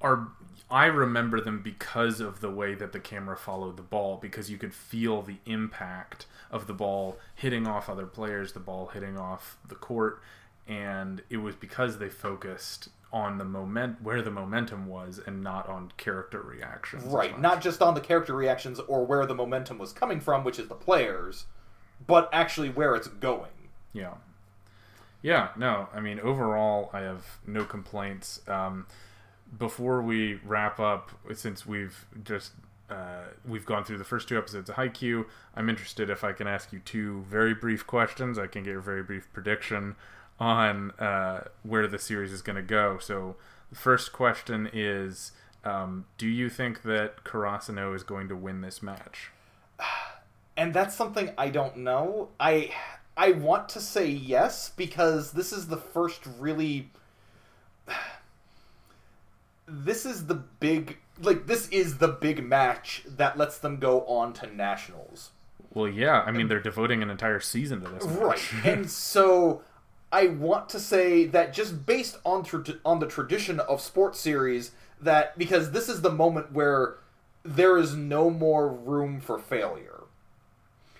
are 0.02 0.28
I 0.76 0.88
remember 0.88 1.40
them 1.40 1.62
because 1.62 2.20
of 2.20 2.42
the 2.42 2.52
way 2.52 2.76
that 2.76 2.92
the 2.92 3.00
camera 3.00 3.38
followed 3.38 3.78
the 3.78 3.82
ball 3.82 4.18
because 4.22 4.52
you 4.52 4.58
could 4.58 4.74
feel 4.74 5.22
the 5.22 5.38
impact 5.46 6.26
of 6.52 6.68
the 6.68 6.74
ball 6.74 7.18
hitting 7.34 7.66
off 7.66 7.90
other 7.90 8.06
players, 8.06 8.52
the 8.52 8.60
ball 8.60 8.88
hitting 8.88 9.18
off 9.18 9.58
the 9.66 9.76
court, 9.76 10.22
and 10.68 11.22
it 11.30 11.38
was 11.38 11.56
because 11.56 11.98
they 11.98 12.10
focused 12.10 12.90
on 13.14 13.38
the 13.38 13.46
moment 13.46 14.02
where 14.02 14.22
the 14.22 14.30
momentum 14.30 14.88
was 14.88 15.18
and 15.26 15.42
not 15.42 15.70
on 15.70 15.94
character 15.96 16.42
reactions. 16.42 17.06
Right, 17.06 17.40
not 17.40 17.62
just 17.62 17.82
on 17.82 17.94
the 17.94 18.02
character 18.02 18.36
reactions 18.36 18.82
or 18.82 19.06
where 19.06 19.26
the 19.26 19.34
momentum 19.34 19.78
was 19.78 19.94
coming 19.94 20.20
from, 20.20 20.44
which 20.44 20.60
is 20.60 20.68
the 20.68 20.76
players, 20.76 21.46
but 22.06 22.28
actually 22.34 22.68
where 22.68 22.96
it's 22.96 23.08
going. 23.08 23.70
Yeah. 23.94 24.16
Yeah, 25.22 25.52
no, 25.56 25.88
I 25.94 26.02
mean, 26.02 26.20
overall, 26.20 26.90
I 26.92 27.00
have 27.00 27.24
no 27.48 27.64
complaints. 27.64 28.42
Um, 28.50 28.88
before 29.58 30.02
we 30.02 30.40
wrap 30.46 30.80
up, 30.80 31.12
since 31.34 31.66
we've 31.66 32.06
just 32.24 32.52
uh, 32.90 33.24
we've 33.48 33.66
gone 33.66 33.84
through 33.84 33.98
the 33.98 34.04
first 34.04 34.28
two 34.28 34.38
episodes 34.38 34.70
of 34.70 34.76
Haikyuu, 34.76 35.26
I'm 35.56 35.70
interested 35.70 36.10
if 36.10 36.24
I 36.24 36.34
can 36.34 36.48
ask 36.48 36.72
you 36.72 36.80
two 36.80 37.24
very 37.28 37.54
brief 37.54 37.88
questions. 37.88 38.38
I 38.38 38.48
can 38.48 38.64
get 38.64 38.76
a 38.76 38.82
very 38.82 39.02
brief 39.02 39.28
prediction 39.34 39.96
on 40.40 40.92
uh, 40.92 41.46
where 41.64 41.88
the 41.88 41.98
series 41.98 42.32
is 42.32 42.42
going 42.42 42.58
to 42.58 42.62
go. 42.62 42.98
So, 43.00 43.36
the 43.70 43.78
first 43.78 44.14
question 44.14 44.70
is: 44.72 45.32
um, 45.64 46.06
Do 46.18 46.28
you 46.28 46.50
think 46.50 46.84
that 46.84 47.24
Karasuno 47.24 47.96
is 47.96 48.04
going 48.04 48.28
to 48.30 48.36
win 48.36 48.62
this 48.62 48.84
match? 48.84 49.32
and 50.58 50.74
that's 50.74 50.96
something 50.96 51.32
I 51.38 51.50
don't 51.50 51.78
know. 51.78 52.30
I 52.40 52.72
I 53.18 53.32
want 53.32 53.70
to 53.70 53.82
say 53.82 54.08
yes 54.08 54.72
because 54.76 55.32
this 55.32 55.52
is 55.52 55.68
the 55.68 55.78
first 55.78 56.22
really 56.40 56.90
this 59.68 60.06
is 60.06 60.28
the 60.28 60.36
big 60.36 60.98
like 61.22 61.48
this 61.48 61.68
is 61.70 61.98
the 61.98 62.08
big 62.08 62.44
match 62.44 63.04
that 63.08 63.38
lets 63.38 63.58
them 63.58 63.78
go 63.78 64.02
on 64.06 64.34
to 64.34 64.54
nationals. 64.54 65.32
Well, 65.74 65.90
yeah, 65.90 66.22
I 66.22 66.32
mean, 66.32 66.48
they're 66.48 66.62
devoting 66.62 67.04
an 67.04 67.10
entire 67.10 67.42
season 67.42 67.82
to 67.82 67.90
this. 67.90 68.04
Right. 68.06 68.42
and 68.64 68.90
so 68.90 69.62
I 70.12 70.28
want 70.28 70.70
to 70.70 70.80
say 70.80 71.26
that 71.26 71.54
just 71.54 71.86
based 71.86 72.18
on 72.24 72.44
tra- 72.44 72.64
on 72.86 73.00
the 73.00 73.08
tradition 73.08 73.60
of 73.60 73.82
sports 73.82 74.20
series 74.20 74.72
that 75.02 75.38
because 75.38 75.72
this 75.72 75.90
is 75.90 76.02
the 76.02 76.12
moment 76.12 76.54
where 76.54 76.96
there 77.44 77.78
is 77.78 77.96
no 77.96 78.30
more 78.30 78.70
room 78.70 79.20
for 79.20 79.38
failure. 79.38 80.04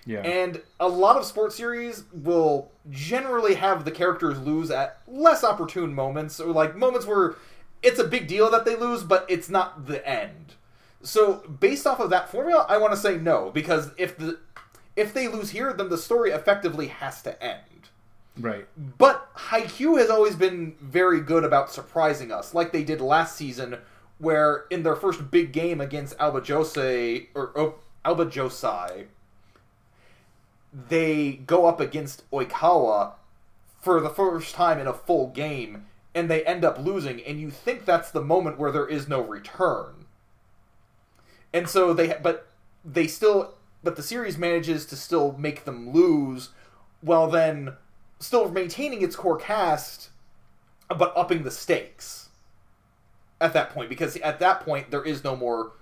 yeah. 0.04 0.20
And 0.20 0.60
a 0.78 0.88
lot 0.88 1.16
of 1.16 1.24
sports 1.24 1.56
series 1.56 2.04
will 2.12 2.70
generally 2.90 3.54
have 3.54 3.84
the 3.84 3.90
characters 3.90 4.38
lose 4.38 4.70
at 4.70 5.00
less 5.08 5.42
opportune 5.42 5.94
moments, 5.94 6.38
or 6.38 6.52
like 6.52 6.76
moments 6.76 7.06
where 7.06 7.36
it's 7.86 8.00
a 8.00 8.04
big 8.04 8.26
deal 8.26 8.50
that 8.50 8.64
they 8.64 8.74
lose, 8.74 9.04
but 9.04 9.24
it's 9.28 9.48
not 9.48 9.86
the 9.86 10.06
end. 10.06 10.56
So, 11.02 11.34
based 11.60 11.86
off 11.86 12.00
of 12.00 12.10
that 12.10 12.28
formula, 12.28 12.66
I 12.68 12.78
want 12.78 12.92
to 12.92 12.98
say 12.98 13.16
no 13.16 13.50
because 13.50 13.90
if 13.96 14.18
the 14.18 14.40
if 14.96 15.14
they 15.14 15.28
lose 15.28 15.50
here, 15.50 15.72
then 15.72 15.88
the 15.88 15.98
story 15.98 16.30
effectively 16.30 16.88
has 16.88 17.22
to 17.22 17.40
end. 17.42 17.90
right. 18.38 18.66
But 18.76 19.32
Haikyuu 19.36 19.98
has 19.98 20.10
always 20.10 20.34
been 20.34 20.74
very 20.80 21.20
good 21.20 21.44
about 21.44 21.70
surprising 21.70 22.32
us, 22.32 22.54
like 22.54 22.72
they 22.72 22.82
did 22.82 23.00
last 23.00 23.36
season, 23.36 23.78
where 24.18 24.64
in 24.70 24.82
their 24.82 24.96
first 24.96 25.30
big 25.30 25.52
game 25.52 25.80
against 25.80 26.18
Aoba 26.18 26.46
Jose 26.46 27.28
or 27.34 27.52
oh, 27.54 27.74
Aoba 28.04 28.28
Johsai, 28.30 29.06
they 30.72 31.32
go 31.46 31.66
up 31.66 31.78
against 31.78 32.28
Oikawa 32.30 33.12
for 33.80 34.00
the 34.00 34.10
first 34.10 34.56
time 34.56 34.80
in 34.80 34.88
a 34.88 34.92
full 34.92 35.28
game, 35.28 35.86
and 36.16 36.30
they 36.30 36.44
end 36.44 36.64
up 36.64 36.78
losing, 36.78 37.22
and 37.22 37.38
you 37.38 37.50
think 37.50 37.84
that's 37.84 38.10
the 38.10 38.22
moment 38.22 38.58
where 38.58 38.72
there 38.72 38.88
is 38.88 39.06
no 39.06 39.20
return. 39.20 40.06
And 41.52 41.68
so 41.68 41.92
they, 41.92 42.16
but 42.22 42.48
they 42.84 43.06
still, 43.06 43.54
but 43.84 43.96
the 43.96 44.02
series 44.02 44.38
manages 44.38 44.86
to 44.86 44.96
still 44.96 45.36
make 45.38 45.64
them 45.64 45.90
lose, 45.90 46.50
while 47.02 47.28
then 47.28 47.74
still 48.18 48.48
maintaining 48.48 49.02
its 49.02 49.14
core 49.14 49.36
cast, 49.36 50.08
but 50.88 51.12
upping 51.14 51.42
the 51.42 51.50
stakes 51.50 52.30
at 53.40 53.52
that 53.52 53.70
point 53.70 53.90
because 53.90 54.16
at 54.16 54.38
that 54.38 54.60
point 54.60 54.90
there 54.90 55.04
is 55.04 55.22
no 55.22 55.36
more 55.36 55.72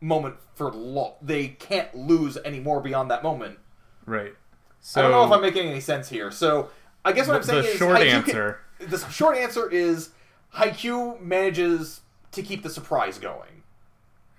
moment 0.00 0.34
for 0.54 0.72
lo- 0.72 1.14
they 1.22 1.48
can't 1.48 1.94
lose 1.94 2.36
anymore 2.38 2.80
beyond 2.80 3.10
that 3.10 3.22
moment. 3.22 3.58
Right. 4.04 4.34
So 4.80 5.00
I 5.00 5.02
don't 5.02 5.12
know 5.12 5.24
if 5.24 5.30
I'm 5.30 5.40
making 5.40 5.68
any 5.68 5.78
sense 5.78 6.08
here. 6.08 6.32
So 6.32 6.70
I 7.04 7.12
guess 7.12 7.28
what 7.28 7.36
I'm 7.36 7.42
saying 7.44 7.60
is. 7.60 7.66
the 7.66 7.72
is 7.72 7.78
short 7.78 8.00
answer. 8.00 8.52
Can, 8.52 8.58
the 8.86 8.98
short 9.10 9.36
answer 9.36 9.70
is 9.70 10.10
Haikyuu 10.54 11.20
manages 11.20 12.00
to 12.32 12.42
keep 12.42 12.62
the 12.62 12.70
surprise 12.70 13.18
going. 13.18 13.62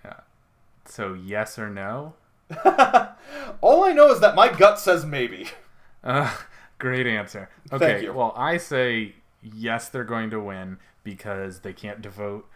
Yeah. 0.04 0.22
So 0.86 1.14
yes 1.14 1.58
or 1.58 1.70
no? 1.70 2.14
All 3.62 3.84
I 3.84 3.94
know 3.94 4.12
is 4.12 4.20
that 4.20 4.36
my 4.36 4.52
gut 4.52 4.80
says 4.80 5.06
maybe. 5.06 5.48
Uh, 6.04 6.36
great 6.80 7.08
answer. 7.08 7.50
Okay. 7.72 8.04
you. 8.04 8.14
Well, 8.14 8.34
I 8.36 8.58
say 8.58 9.16
yes, 9.42 9.90
they're 9.90 10.04
going 10.04 10.30
to 10.32 10.40
win 10.40 10.78
because 11.04 11.60
they 11.60 11.74
can't 11.74 12.02
devote 12.02 12.48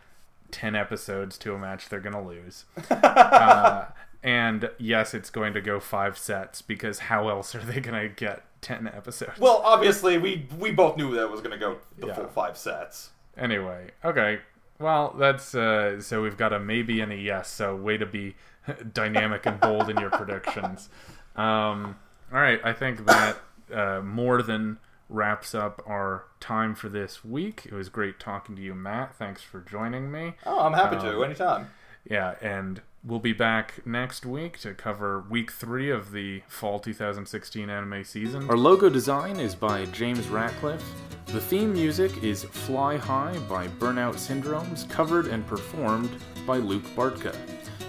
ten 0.52 0.76
episodes 0.76 1.38
to 1.40 1.54
a 1.54 1.58
match 1.58 1.90
they're 1.90 2.00
going 2.00 2.14
to 2.14 2.22
lose. 2.22 2.66
uh, 2.90 3.86
and 4.24 4.70
yes, 4.78 5.14
it's 5.14 5.30
going 5.30 5.54
to 5.54 5.62
go 5.62 5.80
five 5.80 6.18
sets 6.18 6.62
because 6.62 7.00
how 7.00 7.30
else 7.30 7.56
are 7.56 7.64
they 7.64 7.80
going 7.80 8.10
to 8.10 8.14
get 8.14 8.44
ten 8.62 8.88
episodes? 8.88 9.40
Well, 9.40 9.62
obviously 9.64 10.18
we 10.18 10.48
we 10.58 10.72
both 10.72 10.98
knew 10.98 11.14
that 11.16 11.24
it 11.24 11.32
was 11.32 11.42
going 11.42 11.52
to 11.52 11.58
go 11.58 11.78
the 11.98 12.08
Yeah. 12.08 12.14
full 12.16 12.28
five 12.28 12.58
sets. 12.58 13.12
Anyway, 13.38 13.92
okay. 14.04 14.40
Well, 14.80 15.16
that's 15.18 15.56
uh, 15.56 16.02
so 16.02 16.22
we've 16.22 16.38
got 16.38 16.54
a 16.54 16.60
maybe 16.60 17.00
and 17.02 17.12
a 17.12 17.16
yes. 17.16 17.50
So 17.50 17.76
way 17.76 17.98
to 17.98 18.06
be 18.06 18.36
dynamic 18.94 19.46
and 19.46 19.60
bold 19.60 19.90
in 19.90 19.98
your 19.98 20.10
predictions. 20.10 20.90
Um, 21.36 21.96
all 22.32 22.40
right, 22.40 22.60
I 22.64 22.74
think 22.74 23.06
that 23.06 23.38
uh, 23.74 24.02
more 24.04 24.42
than 24.42 24.80
wraps 25.10 25.56
up 25.56 25.82
our 25.88 26.26
time 26.40 26.76
for 26.76 26.90
this 26.90 27.24
week. 27.24 27.62
It 27.66 27.72
was 27.74 27.88
great 27.90 28.20
talking 28.20 28.56
to 28.58 28.62
you, 28.62 28.76
Matt. 28.76 29.16
Thanks 29.16 29.42
for 29.42 29.62
joining 29.62 30.12
me. 30.12 30.34
Oh, 30.46 30.60
I'm 30.60 30.74
happy 30.74 30.98
to 30.98 31.18
Um, 31.18 31.24
anytime. 31.24 31.70
Yeah, 32.10 32.36
and 32.42 32.82
we'll 33.08 33.20
be 33.20 33.34
back 33.34 33.86
next 33.86 34.26
week 34.26 34.60
to 34.60 34.74
cover 34.74 35.24
week 35.30 35.52
three 35.52 35.90
of 35.90 36.12
the 36.12 36.42
fall 36.48 36.78
2016 36.78 37.70
anime 37.70 38.04
season. 38.04 38.50
Our 38.50 38.58
logo 38.58 38.90
design 38.90 39.38
is 39.38 39.56
by 39.56 39.86
James 39.86 40.28
Ratcliffe. 40.28 40.84
The 41.28 41.40
theme 41.40 41.72
music 41.72 42.24
is 42.24 42.44
Fly 42.44 42.98
High 42.98 43.38
by 43.50 43.68
Burnout 43.68 44.16
Syndromes, 44.16 44.90
covered 44.90 45.28
and 45.28 45.46
performed 45.48 46.10
by 46.46 46.58
Luke 46.58 46.84
Bartka. 46.96 47.36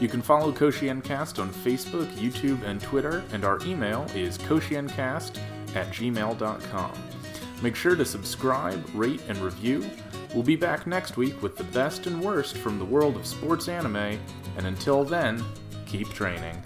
You 0.01 0.09
can 0.09 0.23
follow 0.23 0.53
Koshiencast 0.53 1.40
on 1.40 1.51
Facebook, 1.51 2.07
YouTube, 2.12 2.62
and 2.62 2.81
Twitter, 2.81 3.24
and 3.32 3.45
our 3.45 3.61
email 3.65 4.07
is 4.15 4.39
koshiencast 4.39 5.39
at 5.74 5.89
gmail.com. 5.89 6.93
Make 7.61 7.74
sure 7.74 7.97
to 7.97 8.05
subscribe, 8.05 8.85
rate, 8.95 9.20
and 9.28 9.36
review. 9.39 9.85
We'll 10.32 10.45
be 10.45 10.57
back 10.57 10.86
next 10.86 11.16
week 11.16 11.43
with 11.43 11.57
the 11.57 11.65
best 11.65 12.07
and 12.07 12.23
worst 12.23 12.57
from 12.59 12.78
the 12.78 12.85
world 12.85 13.16
of 13.16 13.27
sports 13.27 13.66
anime, 13.66 14.20
and 14.59 14.66
until 14.66 15.05
then, 15.05 15.43
keep 15.86 16.09
training. 16.12 16.60